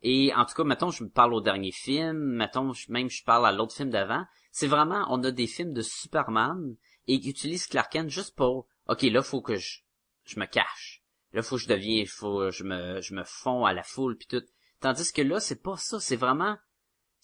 Et 0.01 0.33
en 0.33 0.45
tout 0.45 0.55
cas, 0.55 0.63
mettons, 0.63 0.89
je 0.89 1.03
me 1.03 1.09
parle 1.09 1.33
au 1.33 1.41
dernier 1.41 1.73
film, 1.73 2.17
mettons, 2.17 2.71
je- 2.71 2.89
même 2.89 3.09
je 3.09 3.21
parle 3.25 3.45
à 3.45 3.51
l'autre 3.51 3.75
film 3.75 3.89
d'avant. 3.89 4.25
C'est 4.51 4.67
vraiment, 4.67 5.05
on 5.09 5.21
a 5.25 5.31
des 5.31 5.47
films 5.47 5.73
de 5.73 5.81
Superman 5.81 6.75
et 7.07 7.19
qui 7.19 7.29
utilisent 7.31 7.67
Clark 7.67 7.91
Kent 7.91 8.09
juste 8.09 8.35
pour, 8.37 8.65
ok, 8.87 9.01
là, 9.03 9.21
faut 9.21 9.41
que 9.41 9.57
je, 9.57 9.79
je 10.23 10.39
me 10.39 10.45
cache. 10.45 11.03
Là, 11.33 11.41
faut 11.41 11.57
que 11.57 11.63
je 11.63 11.67
deviens, 11.67 12.05
faut, 12.07 12.49
je 12.49 12.63
me, 12.63 13.01
je 13.01 13.13
me 13.13 13.23
fonds 13.25 13.65
à 13.65 13.73
la 13.73 13.83
foule 13.83 14.17
puis 14.17 14.27
tout. 14.27 14.45
Tandis 14.79 15.11
que 15.11 15.21
là, 15.21 15.41
c'est 15.41 15.61
pas 15.61 15.75
ça, 15.75 15.99
c'est 15.99 16.15
vraiment, 16.15 16.55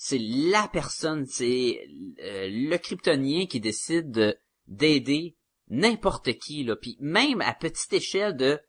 c'est 0.06 0.20
la 0.20 0.68
personne, 0.68 1.26
c'est 1.26 1.80
euh, 2.20 2.50
le 2.52 2.76
kryptonien 2.76 3.46
qui 3.46 3.62
décide 3.62 4.12
de- 4.12 4.38
d'aider 4.68 5.38
n'importe 5.70 6.38
qui 6.40 6.66
là, 6.66 6.76
puis 6.76 6.98
même 7.00 7.40
à 7.40 7.54
petite 7.54 7.94
échelle 7.94 8.36
de 8.36 8.60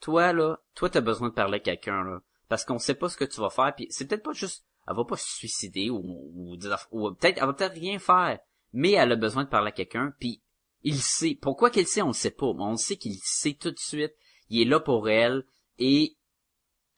toi 0.00 0.32
là, 0.32 0.60
toi 0.76 0.88
t'as 0.88 1.00
besoin 1.00 1.30
de 1.30 1.34
parler 1.34 1.56
à 1.56 1.60
quelqu'un 1.60 2.04
là, 2.04 2.20
parce 2.48 2.64
qu'on 2.64 2.78
sait 2.78 2.94
pas 2.94 3.08
ce 3.08 3.16
que 3.16 3.24
tu 3.24 3.40
vas 3.40 3.50
faire, 3.50 3.74
puis 3.74 3.88
c'est 3.90 4.06
peut-être 4.06 4.22
pas 4.22 4.34
juste, 4.34 4.66
elle 4.86 4.94
va 4.94 5.04
pas 5.04 5.16
se 5.16 5.28
suicider 5.36 5.90
ou, 5.90 5.96
ou, 5.98 6.56
ou 6.92 7.14
peut-être 7.14 7.38
elle 7.38 7.46
va 7.46 7.54
peut-être 7.54 7.74
rien 7.74 7.98
faire, 7.98 8.38
mais 8.72 8.92
elle 8.92 9.10
a 9.10 9.16
besoin 9.16 9.42
de 9.42 9.48
parler 9.48 9.70
à 9.70 9.72
quelqu'un, 9.72 10.14
puis 10.20 10.42
il 10.84 11.00
sait. 11.00 11.36
Pourquoi 11.42 11.70
qu'il 11.70 11.88
sait, 11.88 12.02
on 12.02 12.08
le 12.08 12.12
sait 12.12 12.30
pas, 12.30 12.52
mais 12.54 12.62
on 12.62 12.76
sait 12.76 12.96
qu'il 12.96 13.16
sait 13.24 13.54
tout 13.54 13.72
de 13.72 13.78
suite. 13.78 14.14
Il 14.48 14.60
est 14.60 14.70
là 14.70 14.78
pour 14.78 15.08
elle 15.08 15.44
et 15.78 16.16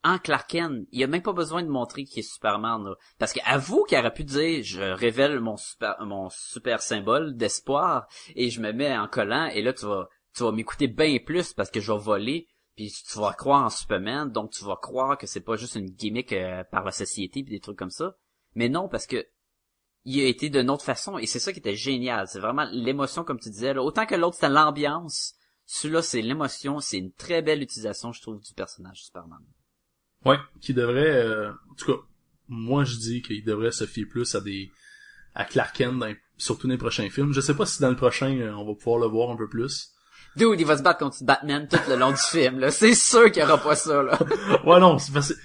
en 0.04 0.18
Clark 0.18 0.48
Kent, 0.48 0.86
il 0.92 1.02
a 1.02 1.06
même 1.06 1.22
pas 1.22 1.32
besoin 1.32 1.62
de 1.62 1.68
montrer 1.68 2.04
qu'il 2.04 2.20
est 2.20 2.22
Superman 2.22 2.84
là. 2.84 2.94
parce 3.18 3.32
qu'avoue 3.32 3.84
qu'il 3.84 3.98
aurait 3.98 4.12
pu 4.12 4.24
dire 4.24 4.62
je 4.62 4.80
révèle 4.82 5.40
mon 5.40 5.56
super 5.56 5.96
mon 6.04 6.28
super 6.30 6.80
symbole 6.80 7.36
d'espoir 7.36 8.06
et 8.34 8.50
je 8.50 8.60
me 8.60 8.72
mets 8.72 8.96
en 8.96 9.08
collant 9.08 9.46
et 9.46 9.62
là 9.62 9.72
tu 9.72 9.86
vas 9.86 10.08
tu 10.34 10.44
vas 10.44 10.52
m'écouter 10.52 10.86
bien 10.86 11.18
plus 11.18 11.52
parce 11.52 11.70
que 11.70 11.80
je 11.80 11.90
vais 11.90 11.98
voler 11.98 12.46
puis 12.76 12.92
tu 13.10 13.18
vas 13.18 13.32
croire 13.32 13.64
en 13.64 13.70
Superman 13.70 14.30
donc 14.30 14.52
tu 14.52 14.64
vas 14.64 14.76
croire 14.76 15.16
que 15.18 15.26
c'est 15.26 15.40
pas 15.40 15.56
juste 15.56 15.74
une 15.74 15.90
gimmick 15.90 16.32
euh, 16.32 16.62
par 16.70 16.84
la 16.84 16.92
société 16.92 17.42
puis 17.42 17.54
des 17.54 17.60
trucs 17.60 17.78
comme 17.78 17.90
ça. 17.90 18.16
Mais 18.54 18.68
non 18.68 18.88
parce 18.88 19.06
que 19.06 19.26
il 20.04 20.20
a 20.20 20.28
été 20.28 20.50
d'une 20.50 20.70
autre 20.70 20.84
façon 20.84 21.18
et 21.18 21.26
c'est 21.26 21.40
ça 21.40 21.52
qui 21.52 21.58
était 21.58 21.74
génial. 21.74 22.28
C'est 22.28 22.38
vraiment 22.38 22.68
l'émotion 22.70 23.24
comme 23.24 23.40
tu 23.40 23.50
disais 23.50 23.74
là. 23.74 23.82
autant 23.82 24.06
que 24.06 24.14
l'autre 24.14 24.36
c'était 24.36 24.50
l'ambiance. 24.50 25.34
Celui-là 25.64 26.02
c'est 26.02 26.22
l'émotion. 26.22 26.78
C'est 26.78 26.98
une 26.98 27.12
très 27.12 27.42
belle 27.42 27.62
utilisation 27.62 28.12
je 28.12 28.20
trouve 28.20 28.40
du 28.40 28.52
personnage 28.52 29.02
Superman 29.04 29.40
Ouais, 30.26 30.38
qui 30.60 30.74
devrait, 30.74 31.24
euh, 31.24 31.50
en 31.70 31.74
tout 31.76 31.86
cas, 31.92 31.98
moi 32.48 32.84
je 32.84 32.96
dis 32.96 33.22
qu'il 33.22 33.44
devrait 33.44 33.72
se 33.72 33.86
fier 33.86 34.04
plus 34.04 34.34
à 34.34 34.40
des, 34.40 34.70
à 35.34 35.44
Clark 35.44 35.74
Kent, 35.76 35.98
dans- 35.98 36.14
surtout 36.36 36.66
dans 36.66 36.72
les 36.72 36.78
prochains 36.78 37.08
films. 37.10 37.32
Je 37.32 37.40
sais 37.40 37.54
pas 37.54 37.64
si 37.66 37.80
dans 37.80 37.90
le 37.90 37.96
prochain, 37.96 38.36
euh, 38.38 38.52
on 38.54 38.66
va 38.66 38.74
pouvoir 38.74 38.98
le 38.98 39.06
voir 39.06 39.30
un 39.30 39.36
peu 39.36 39.48
plus. 39.48 39.90
Dude, 40.36 40.60
il 40.60 40.66
va 40.66 40.76
se 40.76 40.82
battre 40.82 40.98
contre 40.98 41.24
Batman 41.24 41.66
tout 41.66 41.78
le 41.88 41.96
long 41.96 42.10
du 42.10 42.16
film, 42.18 42.58
là. 42.58 42.70
C'est 42.70 42.94
sûr 42.94 43.30
qu'il 43.30 43.40
y 43.42 43.44
aura 43.46 43.56
pas 43.56 43.74
ça, 43.76 44.02
là. 44.02 44.18
ouais, 44.66 44.80
non, 44.80 44.98
c'est 44.98 45.12
parce 45.12 45.32
que 45.32 45.38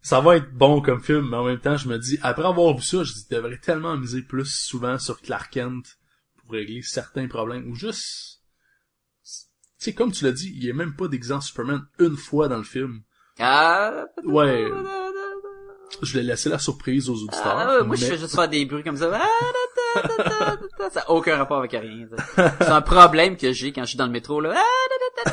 ça 0.00 0.20
va 0.20 0.36
être 0.36 0.50
bon 0.52 0.80
comme 0.80 1.00
film, 1.00 1.28
mais 1.30 1.36
en 1.36 1.44
même 1.44 1.60
temps, 1.60 1.76
je 1.76 1.88
me 1.88 1.96
dis, 1.98 2.18
après 2.22 2.44
avoir 2.44 2.74
vu 2.76 2.82
ça, 2.82 3.04
je 3.04 3.12
dis, 3.12 3.26
il 3.30 3.34
devrait 3.36 3.58
tellement 3.58 3.96
miser 3.96 4.22
plus 4.22 4.46
souvent 4.52 4.98
sur 4.98 5.20
Clark 5.20 5.52
Kent 5.52 5.96
pour 6.38 6.52
régler 6.52 6.82
certains 6.82 7.28
problèmes, 7.28 7.70
ou 7.70 7.76
juste, 7.76 8.40
tu 9.22 9.30
sais, 9.78 9.94
comme 9.94 10.10
tu 10.10 10.24
l'as 10.24 10.32
dit, 10.32 10.52
il 10.56 10.64
y 10.64 10.70
a 10.70 10.74
même 10.74 10.96
pas 10.96 11.06
d'exemple 11.06 11.44
Superman 11.44 11.86
une 12.00 12.16
fois 12.16 12.48
dans 12.48 12.58
le 12.58 12.64
film. 12.64 13.02
Ah, 13.38 14.04
Ouais. 14.24 14.66
Je 16.02 16.16
l'ai 16.16 16.22
laissé 16.24 16.48
la 16.48 16.58
surprise 16.58 17.08
aux 17.10 17.14
auditeurs. 17.14 17.42
Ah, 17.44 17.84
moi, 17.84 17.94
je 17.96 18.06
fais 18.06 18.16
juste 18.18 18.34
faire 18.34 18.48
des 18.48 18.64
bruits 18.64 18.82
comme 18.82 18.96
ça. 18.96 19.10
Ah. 19.14 20.56
Ça 20.90 21.00
a 21.00 21.10
aucun 21.10 21.36
rapport 21.36 21.58
avec 21.58 21.72
rien. 21.72 22.06
C'est 22.36 22.68
un 22.68 22.80
problème 22.80 23.36
que 23.36 23.52
j'ai 23.52 23.72
quand 23.72 23.82
je 23.82 23.88
suis 23.88 23.98
dans 23.98 24.06
le 24.06 24.10
métro, 24.10 24.40
là. 24.40 24.54
Ah. 24.56 25.32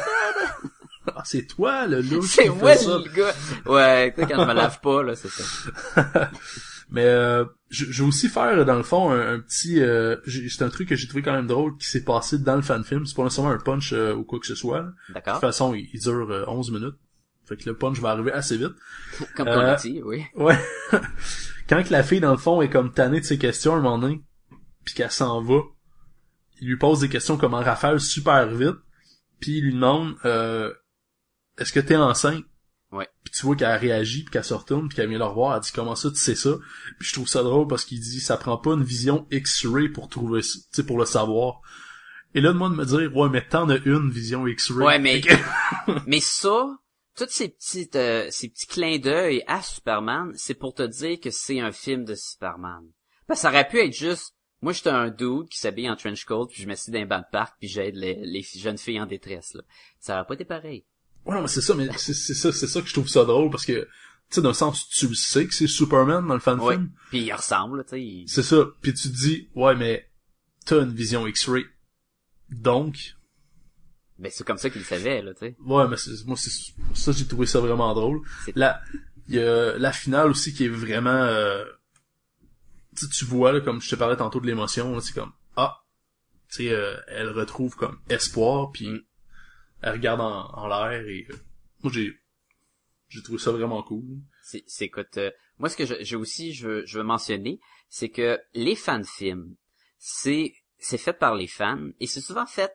Ah, 1.16 1.22
c'est 1.26 1.48
toi, 1.48 1.88
le 1.88 2.02
loup, 2.02 2.22
C'est 2.28 2.50
moi, 2.50 2.76
le 2.76 3.10
gars. 3.16 3.34
Ouais, 3.66 4.14
tu 4.14 4.22
sais, 4.22 4.28
quand 4.28 4.42
je 4.44 4.48
me 4.48 4.54
lave 4.54 4.80
pas, 4.82 5.02
là, 5.02 5.16
c'est 5.16 5.30
ça. 5.30 6.30
Mais 6.92 7.06
euh, 7.06 7.46
je, 7.70 7.86
je 7.86 8.04
vais 8.04 8.08
aussi 8.10 8.28
faire 8.30 8.66
dans 8.66 8.76
le 8.76 8.84
fond 8.84 9.12
un, 9.12 9.36
un 9.36 9.40
petit 9.40 9.80
euh, 9.80 10.18
c'est 10.28 10.64
un 10.64 10.70
truc 10.70 10.90
que 10.90 10.96
j'ai 10.96 11.08
trouvé 11.08 11.22
quand 11.22 11.34
même 11.34 11.46
drôle 11.46 11.78
qui 11.78 11.86
s'est 11.88 12.04
passé 12.04 12.40
dans 12.40 12.56
le 12.56 12.64
fan 12.64 12.84
film 12.84 13.06
c'est 13.06 13.16
pas 13.16 13.24
nécessairement 13.24 13.52
un 13.52 13.60
punch 13.60 13.94
euh, 13.94 14.16
ou 14.16 14.24
quoi 14.24 14.40
que 14.40 14.48
ce 14.48 14.56
soit 14.56 14.80
là. 14.80 14.84
de 14.86 14.90
toute 15.06 15.14
D'accord? 15.14 15.40
façon 15.40 15.76
il, 15.76 15.88
il 15.94 16.00
dure 16.02 16.28
euh, 16.32 16.46
11 16.48 16.72
minutes 16.72 16.96
fait 17.50 17.58
que 17.58 17.70
le 17.70 17.76
punch 17.76 18.00
va 18.00 18.12
arriver 18.12 18.32
assez 18.32 18.56
vite. 18.58 18.74
Comme 19.36 19.48
Euh, 19.48 19.54
qu'on 19.56 19.60
a 19.62 19.76
dit, 19.76 20.02
oui. 20.04 20.24
ouais. 20.36 20.58
Quand 21.68 21.84
que 21.84 21.92
la 21.92 22.04
fille 22.04 22.20
dans 22.22 22.32
le 22.32 22.38
fond 22.38 22.62
est 22.62 22.70
comme 22.70 22.94
tannée 22.94 23.20
de 23.20 23.26
ses 23.26 23.38
questions 23.38 23.74
à 23.74 23.78
un 23.78 23.82
moment 23.82 23.98
donné 24.00 24.24
puis 24.86 24.94
qu'elle 24.96 25.12
s'en 25.12 25.42
va 25.42 25.60
il 26.62 26.68
lui 26.68 26.78
pose 26.78 27.00
des 27.02 27.10
questions 27.10 27.38
comme 27.38 27.54
en 27.54 27.62
rafale 27.62 28.00
super 28.00 28.48
vite 28.48 28.76
puis 29.40 29.58
il 29.60 29.64
lui 29.66 29.74
demande 29.74 30.16
euh, 30.26 30.74
est-ce 31.58 31.72
que 31.74 31.80
t'es 31.80 31.96
enceinte? 31.96 32.44
Ouais. 32.92 33.08
puis 33.24 33.32
tu 33.34 33.46
vois 33.46 33.56
qu'elle 33.56 33.78
réagit 33.78 34.24
puis 34.24 34.32
qu'elle 34.32 34.44
se 34.44 34.54
retourne 34.56 34.88
puis 34.90 34.96
qu'elle 34.96 35.10
vient 35.10 35.20
le 35.20 35.26
revoir. 35.26 35.56
Elle 35.56 35.62
dit 35.62 35.72
comment 35.72 35.96
ça 35.96 36.10
tu 36.10 36.16
sais 36.18 36.34
ça? 36.36 36.50
Puis 37.00 37.08
je 37.10 37.14
trouve 37.14 37.28
ça 37.28 37.44
drôle 37.44 37.68
parce 37.68 37.86
qu'il 37.86 38.00
dit 38.00 38.20
ça 38.20 38.36
prend 38.38 38.58
pas 38.58 38.72
une 38.74 38.84
vision 38.84 39.28
X-ray 39.32 39.90
pour 39.90 40.10
trouver 40.10 40.42
ça, 40.42 40.58
tu 40.58 40.66
sais 40.72 40.84
pour 40.84 40.98
le 40.98 41.06
savoir. 41.06 41.62
Et 42.34 42.42
là 42.42 42.52
de 42.52 42.58
moi 42.58 42.70
de 42.70 42.76
me 42.76 42.86
dire 42.86 43.16
ouais 43.16 43.30
mais 43.30 43.46
t'en 43.48 43.70
as 43.70 43.78
une 43.86 44.10
vision 44.10 44.48
X-ray. 44.48 44.88
Ouais, 44.88 44.98
mais- 45.00 45.22
Mais 46.08 46.20
ça, 46.20 46.66
tous 47.20 47.30
ces 47.30 47.50
petites, 47.50 47.96
euh, 47.96 48.28
ces 48.32 48.50
petits 48.50 48.68
clins 48.68 48.98
d'œil 49.00 49.44
à 49.48 49.62
Superman, 49.62 50.32
c'est 50.36 50.54
pour 50.56 50.74
te 50.74 50.84
dire 50.84 51.20
que 51.20 51.30
c'est 51.32 51.60
un 51.60 51.72
film 51.72 52.06
de 52.06 52.16
Superman. 52.16 52.84
Parce 53.28 53.40
que 53.40 53.42
ça 53.44 53.50
aurait 53.50 53.68
pu 53.68 53.80
être 53.80 53.94
juste, 53.94 54.34
moi 54.62 54.74
j'étais 54.74 54.90
un 54.90 55.10
dude 55.10 55.48
qui 55.50 55.60
s'habille 55.60 55.90
en 55.90 55.96
trench 55.96 56.26
coat, 56.26 56.48
puis 56.48 56.62
je 56.64 56.68
m'assieds 56.68 56.92
dans 56.94 57.00
un 57.00 57.06
banc 57.06 57.20
de 57.20 57.26
parc, 57.32 57.56
puis 57.60 57.68
j'aide 57.68 57.96
les, 57.96 58.16
les 58.16 58.42
jeunes 58.42 58.78
filles 58.78 59.00
en 59.02 59.06
détresse, 59.06 59.54
là. 59.54 59.62
Ça 60.00 60.16
aurait 60.16 60.26
pas 60.28 60.34
été 60.34 60.46
pareil. 60.46 60.86
ouais 61.26 61.36
non 61.36 61.42
mais 61.42 61.48
c'est 61.48 61.62
ça 61.62 61.76
mais 61.76 61.88
c'est 61.98 62.14
c'est 62.14 62.34
ça 62.34 62.52
c'est 62.52 62.68
ça 62.68 62.82
que 62.82 62.88
je 62.88 62.94
trouve 62.94 63.08
ça 63.10 63.24
drôle 63.26 63.50
parce 63.52 63.66
que 63.66 63.82
tu 63.84 64.36
sais 64.36 64.42
d'un 64.42 64.54
sens 64.54 64.88
tu 64.90 65.08
le 65.08 65.16
sais 65.16 65.46
que 65.48 65.54
c'est 65.54 65.68
Superman 65.68 66.26
dans 66.28 66.34
le 66.34 66.40
fan 66.40 66.60
Ouais. 66.60 66.76
film 66.76 66.92
Puis 67.10 67.20
il 67.24 67.34
ressemble, 67.34 67.84
tu 67.84 67.90
sais. 67.92 68.02
il- 68.02 68.30
c'est 68.30 68.44
ça 68.44 68.66
puis 68.82 68.94
tu 68.94 69.10
te 69.12 69.16
dis 69.16 69.50
ouais 69.56 69.76
mais 69.76 70.10
t'as 70.66 70.82
une 70.84 70.94
vision 70.94 71.28
X-ray 71.28 71.66
donc 72.50 73.16
Ben 74.20 74.32
c'est 74.34 74.46
comme 74.46 74.58
ça 74.58 74.70
qu'il 74.70 74.84
savait, 74.84 75.22
là, 75.22 75.34
tu 75.34 75.40
sais. 75.40 75.56
Ouais, 75.66 75.88
mais 75.88 75.98
c'est, 75.98 76.26
moi, 76.26 76.36
c'est, 76.38 76.52
ça, 76.94 77.12
j'ai 77.12 77.26
trouvé 77.26 77.46
ça 77.48 77.60
vraiment 77.60 77.94
drôle. 77.94 78.22
La, 78.54 78.82
il 79.28 79.36
y 79.36 79.40
a 79.40 79.78
la 79.78 79.92
finale 79.94 80.30
aussi 80.30 80.54
qui 80.54 80.66
est 80.66 80.70
vraiment, 80.70 81.10
euh, 81.10 81.64
tu 82.96 83.26
vois, 83.26 83.52
là, 83.54 83.62
comme 83.62 83.82
je 83.82 83.90
te 83.90 83.96
parlais 83.96 84.18
tantôt 84.18 84.40
de 84.42 84.48
l'émotion, 84.48 84.94
là, 84.94 85.02
c'est 85.02 85.14
comme, 85.14 85.32
ah, 85.56 85.84
tu 86.50 86.64
sais, 86.64 86.70
euh, 86.74 86.98
elle 87.08 87.30
retrouve 87.30 87.76
comme 87.76 88.00
espoir, 88.10 88.72
puis 88.72 88.90
Mm. 88.90 89.04
elle 89.82 89.92
regarde 89.94 90.22
en, 90.22 90.48
en 90.54 90.68
l'air, 90.68 91.08
et 91.08 91.26
euh, 91.30 91.36
moi, 91.82 91.92
j'ai, 91.94 92.14
j'ai 93.08 93.22
trouvé 93.24 93.40
ça 93.40 93.52
vraiment 93.52 93.82
cool. 93.84 94.04
C'est, 94.44 94.64
c'est 94.68 94.86
écoute, 94.86 95.18
euh, 95.18 95.32
moi 95.60 95.70
ce 95.70 95.78
que 95.78 95.86
j'ai 96.04 96.16
aussi 96.16 96.54
je 96.54 96.68
veux, 96.68 96.86
je 96.86 96.98
veux 96.98 97.04
mentionner, 97.04 97.60
c'est 97.88 98.10
que 98.10 98.40
les 98.54 98.76
fan 98.76 99.04
films, 99.06 99.56
c'est 99.98 100.54
c'est 100.78 100.98
fait 100.98 101.14
par 101.14 101.36
les 101.36 101.48
fans 101.48 101.90
et 102.00 102.08
c'est 102.08 102.22
souvent 102.22 102.46
fait 102.46 102.72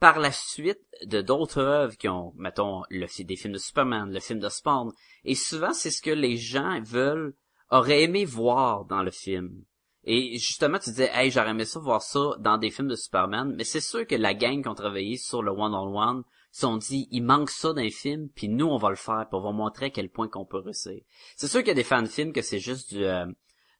par 0.00 0.18
la 0.18 0.32
suite 0.32 0.80
de 1.04 1.20
d'autres 1.20 1.60
œuvres 1.60 1.96
qui 1.96 2.08
ont, 2.08 2.32
mettons, 2.36 2.82
le 2.90 3.06
des 3.24 3.36
films 3.36 3.54
de 3.54 3.58
Superman, 3.58 4.12
le 4.12 4.20
film 4.20 4.38
de 4.38 4.48
Spawn, 4.48 4.92
et 5.24 5.34
souvent 5.34 5.72
c'est 5.72 5.90
ce 5.90 6.02
que 6.02 6.10
les 6.10 6.36
gens 6.36 6.80
veulent, 6.82 7.34
auraient 7.70 8.02
aimé 8.02 8.24
voir 8.24 8.84
dans 8.84 9.02
le 9.02 9.10
film. 9.10 9.64
Et 10.04 10.38
justement, 10.38 10.78
tu 10.78 10.90
disais, 10.90 11.10
hey, 11.12 11.30
j'aurais 11.30 11.50
aimé 11.50 11.64
ça 11.64 11.80
voir 11.80 12.00
ça 12.00 12.30
dans 12.38 12.56
des 12.56 12.70
films 12.70 12.88
de 12.88 12.96
Superman, 12.96 13.54
mais 13.56 13.64
c'est 13.64 13.80
sûr 13.80 14.06
que 14.06 14.14
la 14.14 14.32
gang 14.32 14.62
qui 14.62 14.68
ont 14.68 14.74
travaillé 14.74 15.16
sur 15.16 15.42
le 15.42 15.50
one-on-one 15.50 16.22
se 16.50 16.60
sont 16.60 16.76
dit, 16.78 17.08
il 17.10 17.22
manque 17.22 17.50
ça 17.50 17.72
d'un 17.72 17.90
film, 17.90 18.28
puis 18.34 18.48
nous, 18.48 18.66
on 18.66 18.78
va 18.78 18.90
le 18.90 18.96
faire, 18.96 19.26
puis 19.28 19.38
on 19.38 19.52
montrer 19.52 19.86
à 19.86 19.90
quel 19.90 20.08
point 20.08 20.28
qu'on 20.28 20.46
peut 20.46 20.60
réussir. 20.60 21.02
C'est 21.36 21.48
sûr 21.48 21.60
qu'il 21.60 21.68
y 21.68 21.72
a 21.72 21.74
des 21.74 21.84
fans 21.84 22.02
de 22.02 22.08
films 22.08 22.32
que 22.32 22.40
c'est 22.40 22.58
juste 22.58 22.94
du, 22.94 23.04
euh, 23.04 23.26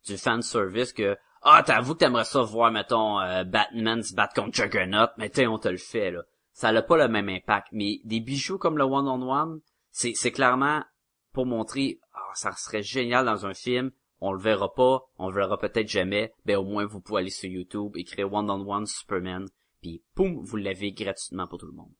du 0.05 0.19
fan 0.19 0.43
service 0.43 0.93
que, 0.93 1.17
ah, 1.43 1.63
t'avoues 1.65 1.95
que 1.95 2.01
t'aimerais 2.01 2.25
ça 2.25 2.43
voir, 2.43 2.71
mettons, 2.71 3.21
euh, 3.21 3.45
Batman 3.45 4.03
se 4.03 4.15
battre 4.15 4.35
contre 4.35 4.55
Juggernaut, 4.55 5.09
mais 5.19 5.31
t'sais, 5.31 5.47
on 5.47 5.59
te 5.59 5.69
le 5.69 5.77
fait, 5.77 6.11
là. 6.11 6.23
ça 6.53 6.73
n'a 6.73 6.83
pas 6.83 6.97
le 6.97 7.09
même 7.09 7.29
impact. 7.29 7.69
Mais 7.73 8.01
des 8.05 8.21
bijoux 8.21 8.59
comme 8.59 8.79
le 8.79 8.85
one-on-one, 8.85 9.61
c'est, 9.91 10.13
c'est 10.15 10.33
clairement 10.33 10.85
pour 11.33 11.47
montrer, 11.47 12.01
ah, 12.15 12.31
ça 12.35 12.53
serait 12.53 12.83
génial 12.83 13.25
dans 13.25 13.47
un 13.47 13.55
film, 13.55 13.91
on 14.21 14.33
le 14.33 14.41
verra 14.41 14.73
pas, 14.75 15.03
on 15.19 15.29
le 15.29 15.35
verra 15.35 15.59
peut-être 15.59 15.89
jamais, 15.89 16.33
ben 16.45 16.57
au 16.57 16.65
moins 16.65 16.87
vous 16.87 17.01
pouvez 17.01 17.21
aller 17.21 17.31
sur 17.31 17.49
YouTube, 17.49 17.97
écrire 17.97 18.33
one-on-one 18.33 18.87
Superman, 18.87 19.47
puis 19.81 20.03
poum, 20.15 20.43
vous 20.43 20.57
l'avez 20.57 20.93
gratuitement 20.93 21.47
pour 21.47 21.59
tout 21.59 21.67
le 21.67 21.73
monde. 21.73 21.93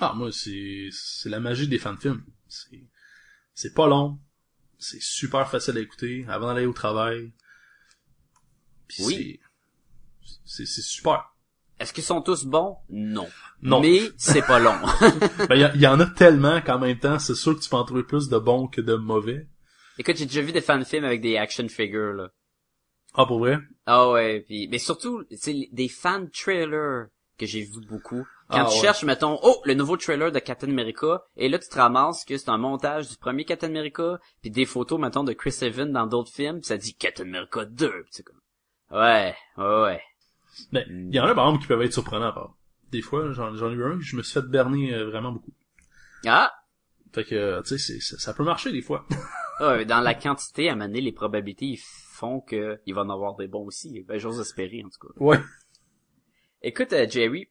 Ah, 0.00 0.14
moi, 0.14 0.32
c'est, 0.32 0.88
c'est 0.90 1.28
la 1.28 1.38
magie 1.38 1.68
des 1.68 1.78
fan 1.78 1.96
films. 1.96 2.24
C'est, 2.48 2.88
c'est 3.54 3.74
pas 3.74 3.86
long. 3.86 4.18
C'est 4.82 5.00
super 5.00 5.48
facile 5.48 5.78
à 5.78 5.80
écouter 5.80 6.26
avant 6.28 6.52
d'aller 6.52 6.66
au 6.66 6.72
travail. 6.72 7.32
Oui. 8.98 9.38
c'est, 10.44 10.66
super. 10.66 11.32
Est-ce 11.78 11.92
qu'ils 11.92 12.02
sont 12.02 12.20
tous 12.20 12.44
bons? 12.44 12.78
Non. 12.90 13.28
Non. 13.62 13.80
Mais 13.80 14.10
c'est 14.16 14.42
pas 14.42 14.58
long. 14.58 14.74
Ben, 15.48 15.54
y, 15.54 15.86
en 15.86 16.00
a 16.00 16.06
tellement 16.06 16.60
qu'en 16.60 16.80
même 16.80 16.98
temps, 16.98 17.20
c'est 17.20 17.36
sûr 17.36 17.54
que 17.54 17.62
tu 17.62 17.70
peux 17.70 17.76
en 17.76 17.84
trouver 17.84 18.02
plus 18.02 18.28
de 18.28 18.38
bons 18.38 18.66
que 18.66 18.80
de 18.80 18.94
mauvais. 18.94 19.46
Écoute, 19.98 20.16
j'ai 20.16 20.26
déjà 20.26 20.42
vu 20.42 20.50
des 20.50 20.60
fan 20.60 20.84
films 20.84 21.04
avec 21.04 21.20
des 21.20 21.36
action 21.36 21.68
figures, 21.68 22.14
là. 22.14 22.30
Ah, 23.14 23.24
pour 23.24 23.38
vrai? 23.38 23.58
Ah 23.86 24.10
ouais, 24.10 24.40
puis 24.40 24.66
mais 24.66 24.78
surtout, 24.78 25.22
c'est 25.36 25.68
des 25.70 25.88
fan 25.88 26.28
trailers 26.30 27.06
que 27.38 27.46
j'ai 27.46 27.62
vu 27.62 27.80
beaucoup. 27.88 28.26
Quand 28.52 28.64
Ah 28.66 28.68
tu 28.68 28.74
ouais. 28.76 28.80
cherches, 28.80 29.02
mettons, 29.04 29.38
oh, 29.42 29.60
le 29.64 29.74
nouveau 29.74 29.96
trailer 29.96 30.30
de 30.30 30.38
Captain 30.38 30.68
America, 30.68 31.22
et 31.36 31.48
là 31.48 31.58
tu 31.58 31.68
te 31.68 31.76
ramasses 31.76 32.24
que 32.24 32.36
c'est 32.36 32.50
un 32.50 32.58
montage 32.58 33.08
du 33.08 33.16
premier 33.16 33.44
Captain 33.44 33.68
America, 33.68 34.18
puis 34.42 34.50
des 34.50 34.66
photos, 34.66 35.00
mettons, 35.00 35.24
de 35.24 35.32
Chris 35.32 35.56
Evans 35.62 35.90
dans 35.90 36.06
d'autres 36.06 36.30
films, 36.32 36.58
puis 36.60 36.66
ça 36.66 36.76
dit 36.76 36.94
Captain 36.94 37.24
America 37.24 37.64
2, 37.64 37.88
puis 37.90 38.04
c'est 38.10 38.22
comme, 38.22 38.40
ouais, 38.90 39.34
ouais, 39.56 39.82
ouais. 39.82 40.02
Ben, 40.70 40.84
y 41.12 41.18
en 41.18 41.24
a 41.24 41.34
par 41.34 41.46
exemple 41.46 41.62
qui 41.62 41.68
peuvent 41.68 41.82
être 41.82 41.92
surprenants, 41.94 42.32
par 42.32 42.42
exemple. 42.44 42.58
Des 42.90 43.00
fois, 43.00 43.32
j'en, 43.32 43.54
j'en 43.54 43.70
ai 43.70 43.74
eu 43.74 43.84
un 43.84 43.96
que 43.96 44.04
je 44.04 44.16
me 44.16 44.22
suis 44.22 44.34
fait 44.34 44.46
berner 44.46 44.92
euh, 44.92 45.06
vraiment 45.06 45.32
beaucoup. 45.32 45.52
Ah, 46.26 46.52
Fait 47.14 47.24
que, 47.24 47.62
tu 47.62 47.78
sais, 47.78 48.00
ça, 48.00 48.18
ça 48.18 48.34
peut 48.34 48.44
marcher 48.44 48.70
des 48.70 48.82
fois. 48.82 49.06
ah 49.60 49.68
ouais, 49.76 49.86
dans 49.86 50.00
la 50.00 50.12
quantité, 50.14 50.68
à 50.68 50.76
mener 50.76 51.00
les 51.00 51.12
probabilités 51.12 51.64
ils 51.64 51.80
font 51.80 52.40
que 52.42 52.78
il 52.84 52.94
va 52.94 53.00
en 53.00 53.08
avoir 53.08 53.34
des 53.36 53.48
bons 53.48 53.64
aussi. 53.66 54.02
Ben, 54.02 54.18
j'ose 54.18 54.38
espérer, 54.40 54.82
en 54.84 54.90
tout 54.90 55.08
cas. 55.08 55.14
ouais. 55.24 55.40
Écoute, 56.62 56.92
euh, 56.92 57.06
Jerry, 57.08 57.48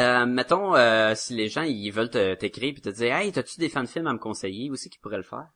euh, 0.00 0.26
mettons, 0.26 0.74
euh, 0.74 1.14
si 1.14 1.34
les 1.34 1.48
gens, 1.48 1.62
ils 1.62 1.90
veulent 1.90 2.10
t'écrire 2.10 2.72
puis 2.72 2.82
te 2.82 2.88
dire, 2.90 3.14
hey, 3.14 3.32
t'as-tu 3.32 3.58
des 3.60 3.68
fan 3.68 3.86
films 3.86 4.06
à 4.06 4.12
me 4.12 4.18
conseiller 4.18 4.70
aussi 4.70 4.90
qui 4.90 4.98
pourraient 4.98 5.16
le 5.16 5.22
faire? 5.22 5.46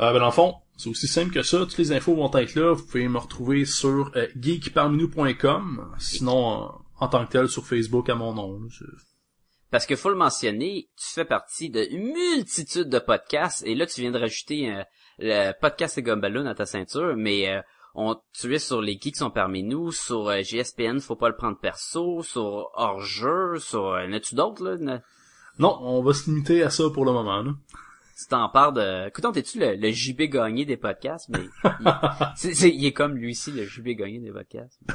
Euh, 0.00 0.12
ben, 0.12 0.20
dans 0.20 0.26
le 0.26 0.32
fond, 0.32 0.54
c'est 0.76 0.88
aussi 0.90 1.08
simple 1.08 1.32
que 1.32 1.42
ça. 1.42 1.58
Toutes 1.58 1.78
les 1.78 1.92
infos 1.92 2.14
vont 2.14 2.30
être 2.34 2.54
là. 2.54 2.72
Vous 2.74 2.84
pouvez 2.86 3.08
me 3.08 3.18
retrouver 3.18 3.64
sur 3.64 4.12
euh, 4.16 4.28
geekparminou.com. 4.40 5.94
Sinon, 5.98 6.64
euh, 6.64 6.68
en 7.00 7.08
tant 7.08 7.26
que 7.26 7.32
tel, 7.32 7.48
sur 7.48 7.66
Facebook 7.66 8.08
à 8.08 8.14
mon 8.14 8.32
nom. 8.34 8.60
Je- 8.68 8.84
Parce 9.70 9.86
que 9.86 9.96
faut 9.96 10.08
le 10.10 10.16
mentionner, 10.16 10.88
tu 10.96 11.06
fais 11.14 11.24
partie 11.24 11.70
de 11.70 11.86
multitude 11.96 12.88
de 12.88 12.98
podcasts 12.98 13.64
et 13.66 13.74
là 13.74 13.86
tu 13.86 14.00
viens 14.00 14.10
de 14.12 14.18
rajouter 14.18 14.70
euh, 14.72 14.82
le 15.18 15.52
podcast 15.60 15.98
et 15.98 16.02
Gumballoon 16.02 16.46
à 16.46 16.54
ta 16.54 16.64
ceinture, 16.66 17.14
mais 17.16 17.48
euh, 17.48 17.60
on 17.94 18.16
tu 18.38 18.54
es 18.54 18.58
sur 18.58 18.80
les 18.80 18.92
geeks 18.92 19.14
qui 19.14 19.18
sont 19.18 19.30
parmi 19.30 19.62
nous, 19.62 19.90
sur 19.92 20.28
euh, 20.28 20.40
GSPN, 20.42 20.98
faut 21.00 21.16
pas 21.16 21.28
le 21.28 21.36
prendre 21.36 21.58
perso, 21.58 22.22
sur 22.22 22.70
hors-jeu, 22.74 23.58
sur 23.58 23.86
euh, 23.94 24.06
n'as-tu 24.06 24.34
d'autres 24.34 24.64
là? 24.64 24.76
Ne- 24.78 24.98
Non, 25.58 25.78
on 25.82 26.02
va 26.02 26.12
se 26.14 26.30
limiter 26.30 26.62
à 26.62 26.70
ça 26.70 26.84
pour 26.92 27.04
le 27.04 27.12
moment. 27.12 27.42
Là. 27.42 27.52
Tu 28.18 28.26
t'en 28.28 28.48
parles 28.48 28.74
de. 28.74 29.08
Écoute, 29.08 29.32
t'es-tu 29.32 29.60
le, 29.60 29.76
le 29.76 29.90
JB 29.92 30.22
gagné 30.22 30.64
des 30.64 30.76
podcasts, 30.76 31.28
mais 31.28 31.40
il, 31.80 31.94
c'est- 32.36 32.54
c'est- 32.54 32.70
il 32.74 32.84
est 32.84 32.92
comme 32.92 33.14
lui 33.14 33.32
ici, 33.32 33.52
le 33.52 33.64
JB 33.64 33.88
gagné 33.96 34.18
des 34.20 34.32
podcasts. 34.32 34.80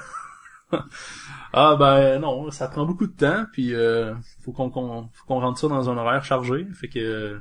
Ah 1.53 1.75
ben 1.77 2.19
non, 2.19 2.49
ça 2.49 2.67
prend 2.67 2.85
beaucoup 2.85 3.05
de 3.05 3.15
temps, 3.15 3.45
puis 3.51 3.75
euh, 3.75 4.15
faut 4.43 4.51
qu'on 4.51 4.71
qu'on 4.71 5.09
faut 5.13 5.25
qu'on 5.27 5.39
rentre 5.39 5.59
ça 5.59 5.67
dans 5.67 5.87
un 5.89 5.97
horaire 5.97 6.23
chargé. 6.23 6.65
Fait 6.73 6.89
que 6.89 6.97
euh, 6.99 7.39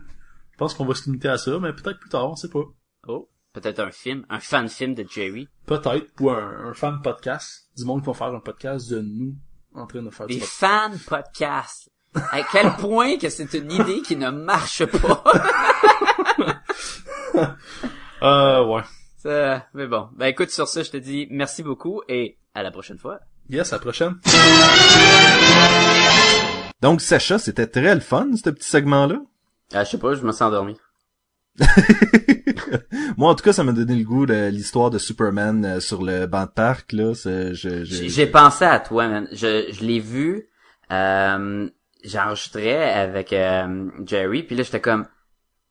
je 0.51 0.57
pense 0.59 0.75
qu'on 0.75 0.85
va 0.85 0.95
se 0.95 1.07
limiter 1.07 1.29
à 1.29 1.39
ça, 1.39 1.59
mais 1.59 1.73
peut-être 1.73 1.99
plus 1.99 2.11
tard, 2.11 2.31
on 2.31 2.37
sait 2.37 2.51
pas. 2.51 2.65
Oh, 3.09 3.31
peut-être 3.53 3.81
un 3.81 3.91
film, 3.91 4.25
un 4.31 4.41
fan 4.41 4.69
film 4.69 4.95
de 4.95 5.05
Jerry. 5.09 5.49
Peut-être, 5.67 6.07
ou 6.21 6.31
un, 6.31 6.69
un 6.71 6.75
fan 6.75 7.01
podcast, 7.03 7.69
du 7.77 7.85
monde 7.85 8.01
qui 8.01 8.07
va 8.07 8.15
faire 8.15 8.29
un 8.35 8.41
podcast 8.41 8.91
de 8.91 9.01
nous 9.01 9.35
en 9.75 9.87
train 9.87 10.03
de 10.03 10.11
faire 10.11 10.27
du 10.27 10.35
Des 10.35 10.41
podcast. 10.41 10.59
fan 10.59 10.99
podcasts. 10.99 11.91
À 12.15 12.43
quel 12.51 12.71
point 12.79 13.17
que 13.17 13.29
c'est 13.31 13.53
une 13.55 13.71
idée 13.73 14.03
qui 14.03 14.17
ne 14.17 14.31
marche 14.31 14.85
pas? 14.87 15.25
Euh, 18.23 18.65
ouais. 18.67 18.83
Ça, 19.17 19.67
mais 19.75 19.89
bon. 19.89 20.09
Ben 20.15 20.27
écoute, 20.27 20.51
sur 20.51 20.69
ça, 20.69 20.83
je 20.85 20.91
te 20.91 20.97
dis 20.97 21.27
merci 21.31 21.63
beaucoup 21.65 22.03
et 22.09 22.39
à 22.55 22.63
la 22.63 22.71
prochaine 22.71 22.99
fois. 22.99 23.19
Yes, 23.51 23.73
à 23.73 23.77
la 23.77 23.81
prochaine. 23.81 24.15
Donc, 26.81 27.01
Sacha, 27.01 27.39
c'était 27.41 27.67
très 27.67 27.95
le 27.95 28.01
fun, 28.01 28.29
ce 28.37 28.51
petit 28.51 28.69
segment-là. 28.69 29.17
Ah, 29.73 29.83
je 29.83 29.91
sais 29.91 29.99
pas, 29.99 30.15
je 30.15 30.23
me 30.23 30.31
sens 30.31 30.43
endormi. 30.43 30.77
Moi, 33.17 33.31
en 33.31 33.35
tout 33.35 33.45
cas, 33.45 33.53
ça 33.53 33.65
m'a 33.65 33.73
donné 33.73 33.95
le 33.97 34.05
goût 34.05 34.27
de 34.27 34.49
l'histoire 34.49 34.91
de 34.91 34.99
Superman 34.99 35.65
euh, 35.65 35.81
sur 35.81 36.03
le 36.03 36.27
banc 36.27 36.45
de 36.45 36.51
parc, 36.51 36.93
là. 36.93 37.15
C'est- 37.15 37.55
je- 37.55 37.85
je- 37.85 38.09
J'ai 38.09 38.27
pensé 38.27 38.65
à 38.65 38.81
toi, 38.81 39.09
man. 39.09 39.29
Je, 39.33 39.67
je 39.71 39.85
l'ai 39.85 40.01
vu, 40.01 40.49
euh, 40.91 41.69
j'enregistrais 42.05 42.93
avec 42.95 43.33
euh, 43.33 43.89
Jerry, 44.07 44.43
puis 44.43 44.57
là 44.57 44.63
j'étais 44.63 44.81
comme, 44.81 45.07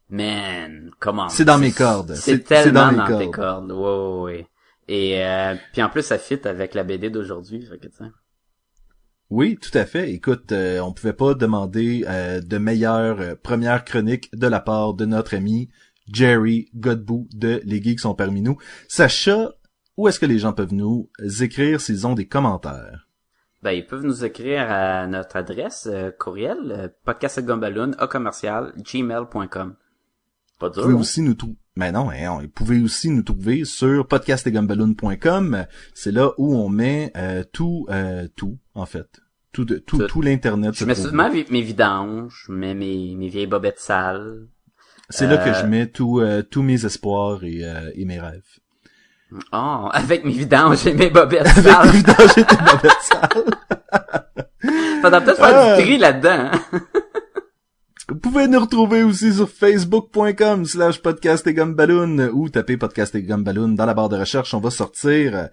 man, 0.09 0.91
comment 0.99 1.29
C'est 1.29 1.45
dans 1.45 1.57
mes 1.57 1.71
cordes. 1.71 2.13
C'est 2.15 2.39
tellement 2.43 2.91
dans 2.91 2.91
mes 2.91 2.97
dans, 2.97 3.19
tes 3.19 3.31
cordes. 3.31 3.69
cordes. 3.69 3.71
Ouais, 3.71 4.23
ouais, 4.23 4.37
ouais. 4.39 4.47
Et 4.87 5.23
euh, 5.25 5.55
puis 5.73 5.81
en 5.81 5.89
plus 5.89 6.03
ça 6.03 6.17
fit 6.17 6.39
avec 6.45 6.73
la 6.73 6.83
BD 6.83 7.09
d'aujourd'hui, 7.09 7.65
fait 7.65 7.77
que. 7.77 7.87
Oui, 9.31 9.57
tout 9.57 9.75
à 9.77 9.85
fait. 9.85 10.11
Écoute, 10.11 10.51
euh, 10.51 10.81
on 10.81 10.91
pouvait 10.91 11.13
pas 11.13 11.33
demander 11.33 12.03
euh, 12.07 12.41
de 12.41 12.57
meilleure 12.57 13.21
euh, 13.21 13.35
première 13.41 13.85
chronique 13.85 14.29
de 14.35 14.45
la 14.45 14.59
part 14.59 14.93
de 14.93 15.05
notre 15.05 15.35
ami 15.35 15.69
Jerry 16.11 16.69
Godbout 16.75 17.29
de 17.33 17.61
Les 17.63 17.81
Geeks 17.81 18.01
sont 18.01 18.13
parmi 18.13 18.41
nous. 18.41 18.57
Sacha, 18.89 19.53
où 19.95 20.09
est-ce 20.09 20.19
que 20.19 20.25
les 20.25 20.37
gens 20.37 20.51
peuvent 20.51 20.73
nous 20.73 21.09
écrire 21.41 21.79
s'ils 21.79 22.05
ont 22.05 22.13
des 22.13 22.27
commentaires? 22.27 23.07
Ben, 23.63 23.71
ils 23.71 23.85
peuvent 23.85 24.03
nous 24.03 24.25
écrire 24.25 24.69
à 24.69 25.07
notre 25.07 25.37
adresse 25.37 25.87
euh, 25.89 26.11
courriel, 26.11 26.57
euh, 26.71 26.87
podcastgumballoon, 27.05 27.91
à 27.99 28.07
commercial, 28.07 28.73
gmail.com. 28.79 29.75
Pas 30.59 30.67
Vous 30.67 30.73
dur, 30.73 30.83
pouvez 30.83 30.95
hein? 30.95 30.99
aussi 30.99 31.21
nous 31.21 31.35
trouver. 31.35 31.55
Mais 31.77 31.91
non, 31.91 32.09
hein, 32.09 32.39
vous 32.41 32.49
pouvez 32.49 32.81
aussi 32.81 33.09
nous 33.09 33.23
trouver 33.23 33.63
sur 33.63 34.05
podcastetgumballoon.com. 34.07 35.65
C'est 35.93 36.11
là 36.11 36.31
où 36.37 36.53
on 36.55 36.67
met 36.67 37.13
euh, 37.15 37.43
tout, 37.49 37.85
euh, 37.89 38.27
tout 38.35 38.57
en 38.73 38.85
fait, 38.85 39.20
tout, 39.51 39.65
de, 39.65 39.77
tout, 39.77 39.97
Tout. 39.97 40.07
tout 40.07 40.21
l'internet. 40.21 40.73
Je 40.75 40.85
mets 40.85 40.95
souvent 40.95 41.29
mes, 41.29 41.45
mes 41.49 41.61
vidanges, 41.61 42.43
je 42.47 42.51
mets 42.51 42.73
mes, 42.73 43.15
mes 43.17 43.27
vieilles 43.29 43.47
bobettes 43.47 43.79
sales. 43.79 44.47
C'est 45.09 45.27
là 45.27 45.37
que 45.37 45.49
euh, 45.49 45.53
je 45.61 45.65
mets 45.65 45.87
tout, 45.87 46.19
euh, 46.21 46.41
tous 46.41 46.61
mes 46.63 46.85
espoirs 46.85 47.43
et, 47.43 47.63
euh, 47.65 47.91
et 47.95 48.05
mes 48.05 48.19
rêves. 48.19 48.43
Oh, 49.53 49.87
avec 49.91 50.23
mes 50.25 50.31
vidanges 50.31 50.85
et 50.87 50.93
mes 50.93 51.09
bobettes 51.09 51.47
Avec 51.47 51.63
sales. 51.65 51.87
évidemment, 51.89 52.29
j'ai 52.35 52.43
des 52.43 52.57
bobettes 52.57 53.01
sales. 53.01 53.43
Faudrait 55.01 55.23
peut-être 55.23 55.37
faire 55.37 55.55
Ah. 55.55 55.77
du 55.77 55.83
tri 55.83 55.97
là-dedans. 55.97 56.49
hein. 56.53 56.81
Vous 58.09 58.17
pouvez 58.19 58.47
nous 58.47 58.59
retrouver 58.59 59.03
aussi 59.03 59.33
sur 59.33 59.49
facebook.com 59.49 60.65
slash 60.65 61.01
podcast 61.01 61.47
et 61.47 61.53
gumballoon 61.53 62.29
ou 62.33 62.49
taper 62.49 62.75
podcast 62.77 63.15
et 63.15 63.23
gumballoon 63.23 63.69
dans 63.69 63.85
la 63.85 63.93
barre 63.93 64.09
de 64.09 64.17
recherche. 64.17 64.53
On 64.53 64.59
va 64.59 64.69
sortir. 64.69 65.47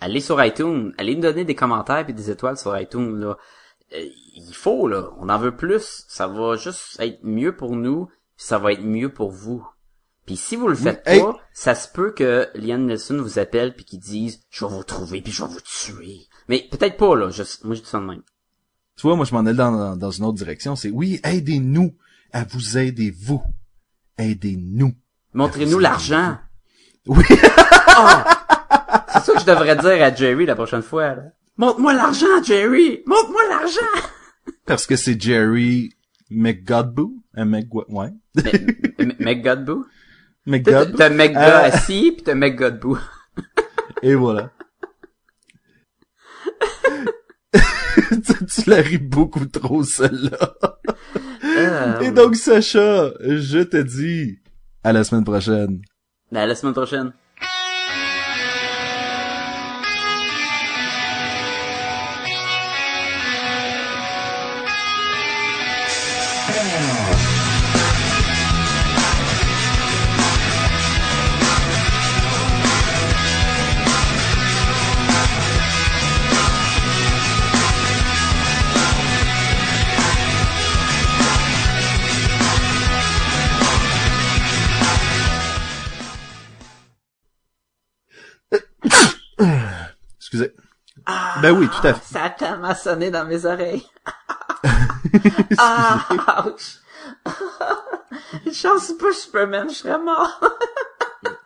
Allez 0.00 0.20
sur 0.20 0.42
iTunes, 0.44 0.92
allez 0.98 1.16
nous 1.16 1.22
donner 1.22 1.44
des 1.44 1.54
commentaires 1.54 2.08
et 2.08 2.12
des 2.12 2.30
étoiles 2.30 2.56
sur 2.56 2.78
iTunes, 2.78 3.18
là. 3.18 3.36
Euh, 3.94 4.04
il 4.36 4.54
faut, 4.54 4.86
là. 4.86 5.10
On 5.18 5.28
en 5.28 5.38
veut 5.38 5.56
plus. 5.56 6.04
Ça 6.08 6.28
va 6.28 6.56
juste 6.56 7.00
être 7.00 7.18
mieux 7.22 7.56
pour 7.56 7.74
nous, 7.74 8.06
puis 8.06 8.46
ça 8.46 8.58
va 8.58 8.72
être 8.72 8.82
mieux 8.82 9.12
pour 9.12 9.30
vous. 9.30 9.66
Puis 10.26 10.36
si 10.36 10.56
vous 10.56 10.68
le 10.68 10.74
faites 10.74 11.02
pas, 11.04 11.38
ça 11.54 11.74
se 11.74 11.88
peut 11.88 12.12
que 12.12 12.48
Liam 12.54 12.84
Nelson 12.84 13.16
vous 13.16 13.38
appelle 13.38 13.74
puis 13.74 13.86
qu'il 13.86 13.98
dise 13.98 14.42
«Je 14.50 14.66
vais 14.66 14.70
vous 14.70 14.84
trouver 14.84 15.22
puis 15.22 15.32
je 15.32 15.42
vais 15.42 15.48
vous 15.48 15.60
tuer». 15.62 16.28
Mais 16.48 16.68
peut-être 16.70 16.98
pas, 16.98 17.16
là. 17.16 17.30
Je, 17.30 17.42
moi, 17.64 17.74
je 17.74 17.80
dis 17.80 17.88
ça 17.88 17.98
de 17.98 18.04
même. 18.04 18.22
Tu 18.96 19.02
vois, 19.06 19.16
moi, 19.16 19.24
je 19.24 19.32
m'en 19.32 19.40
allais 19.40 19.54
dans, 19.54 19.72
dans, 19.72 19.96
dans 19.96 20.10
une 20.10 20.26
autre 20.26 20.36
direction. 20.36 20.76
C'est 20.76 20.90
oui, 20.90 21.18
aidez-nous 21.24 21.96
à 22.32 22.44
vous 22.44 22.76
aider, 22.76 23.10
vous. 23.10 23.42
Aidez-nous. 24.18 24.94
Montrez-nous 25.32 25.78
l'argent. 25.78 26.36
Oui. 27.06 27.24
Ah! 28.00 28.37
C'est 29.12 29.24
ça 29.24 29.32
que 29.34 29.40
je 29.40 29.44
devrais 29.46 29.76
dire 29.76 30.02
à 30.04 30.14
Jerry 30.14 30.46
la 30.46 30.54
prochaine 30.54 30.82
fois, 30.82 31.14
là. 31.14 31.22
Montre-moi 31.56 31.92
l'argent, 31.94 32.42
Jerry! 32.44 33.02
Montre-moi 33.06 33.40
l'argent! 33.50 34.08
Parce 34.64 34.86
que 34.86 34.96
c'est 34.96 35.20
Jerry 35.20 35.90
McGodboo? 36.30 37.14
Un 37.34 37.46
Mc... 37.46 37.66
Ouais. 37.88 38.10
McGodboo? 39.18 39.84
McGodboo? 40.46 40.96
t'as 40.96 41.08
McGa 41.10 41.64
Euh, 41.64 41.68
assis 41.72 42.12
pis 42.12 42.22
t'as 42.22 42.34
McGodboo. 42.34 42.98
Et 44.02 44.14
voilà. 44.14 44.50
tu, 48.10 48.46
tu 48.46 48.70
la 48.70 48.76
ris 48.76 48.98
beaucoup 48.98 49.46
trop, 49.46 49.82
celle-là. 49.82 50.54
Euh, 51.44 52.00
Et 52.00 52.10
donc, 52.10 52.36
Sacha, 52.36 53.10
je 53.20 53.62
te 53.62 53.76
dis 53.78 54.38
à 54.84 54.92
la 54.92 55.02
semaine 55.04 55.24
prochaine. 55.24 55.80
À 56.34 56.46
la 56.46 56.54
semaine 56.54 56.74
prochaine. 56.74 57.12
Excusez. 90.30 90.52
ben 91.40 91.52
oui, 91.52 91.68
tout 91.68 91.86
à 91.86 91.94
fait. 91.94 92.12
Ça 92.14 92.24
a 92.24 92.30
tellement 92.30 92.74
sonné 92.74 93.10
dans 93.10 93.24
mes 93.24 93.46
oreilles. 93.46 93.86
ah, 95.58 96.44
ouch. 96.46 96.80
Une 98.44 98.52
chance 98.52 98.92
pas 99.00 99.12
Superman, 99.12 99.70
je 99.70 99.74
serais 99.74 99.98
mort. 99.98 100.38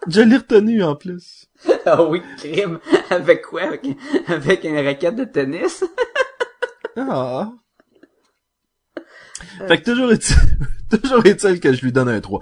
Je 0.09 0.21
l'ai 0.21 0.37
retenu 0.37 0.83
en 0.83 0.97
plus. 0.97 1.47
ah 1.87 2.03
oui, 2.03 2.23
crime. 2.39 2.81
Avec 3.11 3.43
quoi? 3.43 3.63
Avec, 3.63 3.87
avec 4.27 4.65
une 4.65 4.85
raquette 4.85 5.15
de 5.15 5.25
tennis? 5.25 5.85
Ah. 6.97 7.53
Fait 9.69 9.79
que 9.79 9.91
toujours 9.91 10.11
est-il, 10.11 10.37
toujours 11.01 11.25
est-il 11.25 11.61
que 11.61 11.73
je 11.73 11.83
lui 11.83 11.93
donne 11.93 12.09
un 12.09 12.21
3. 12.21 12.41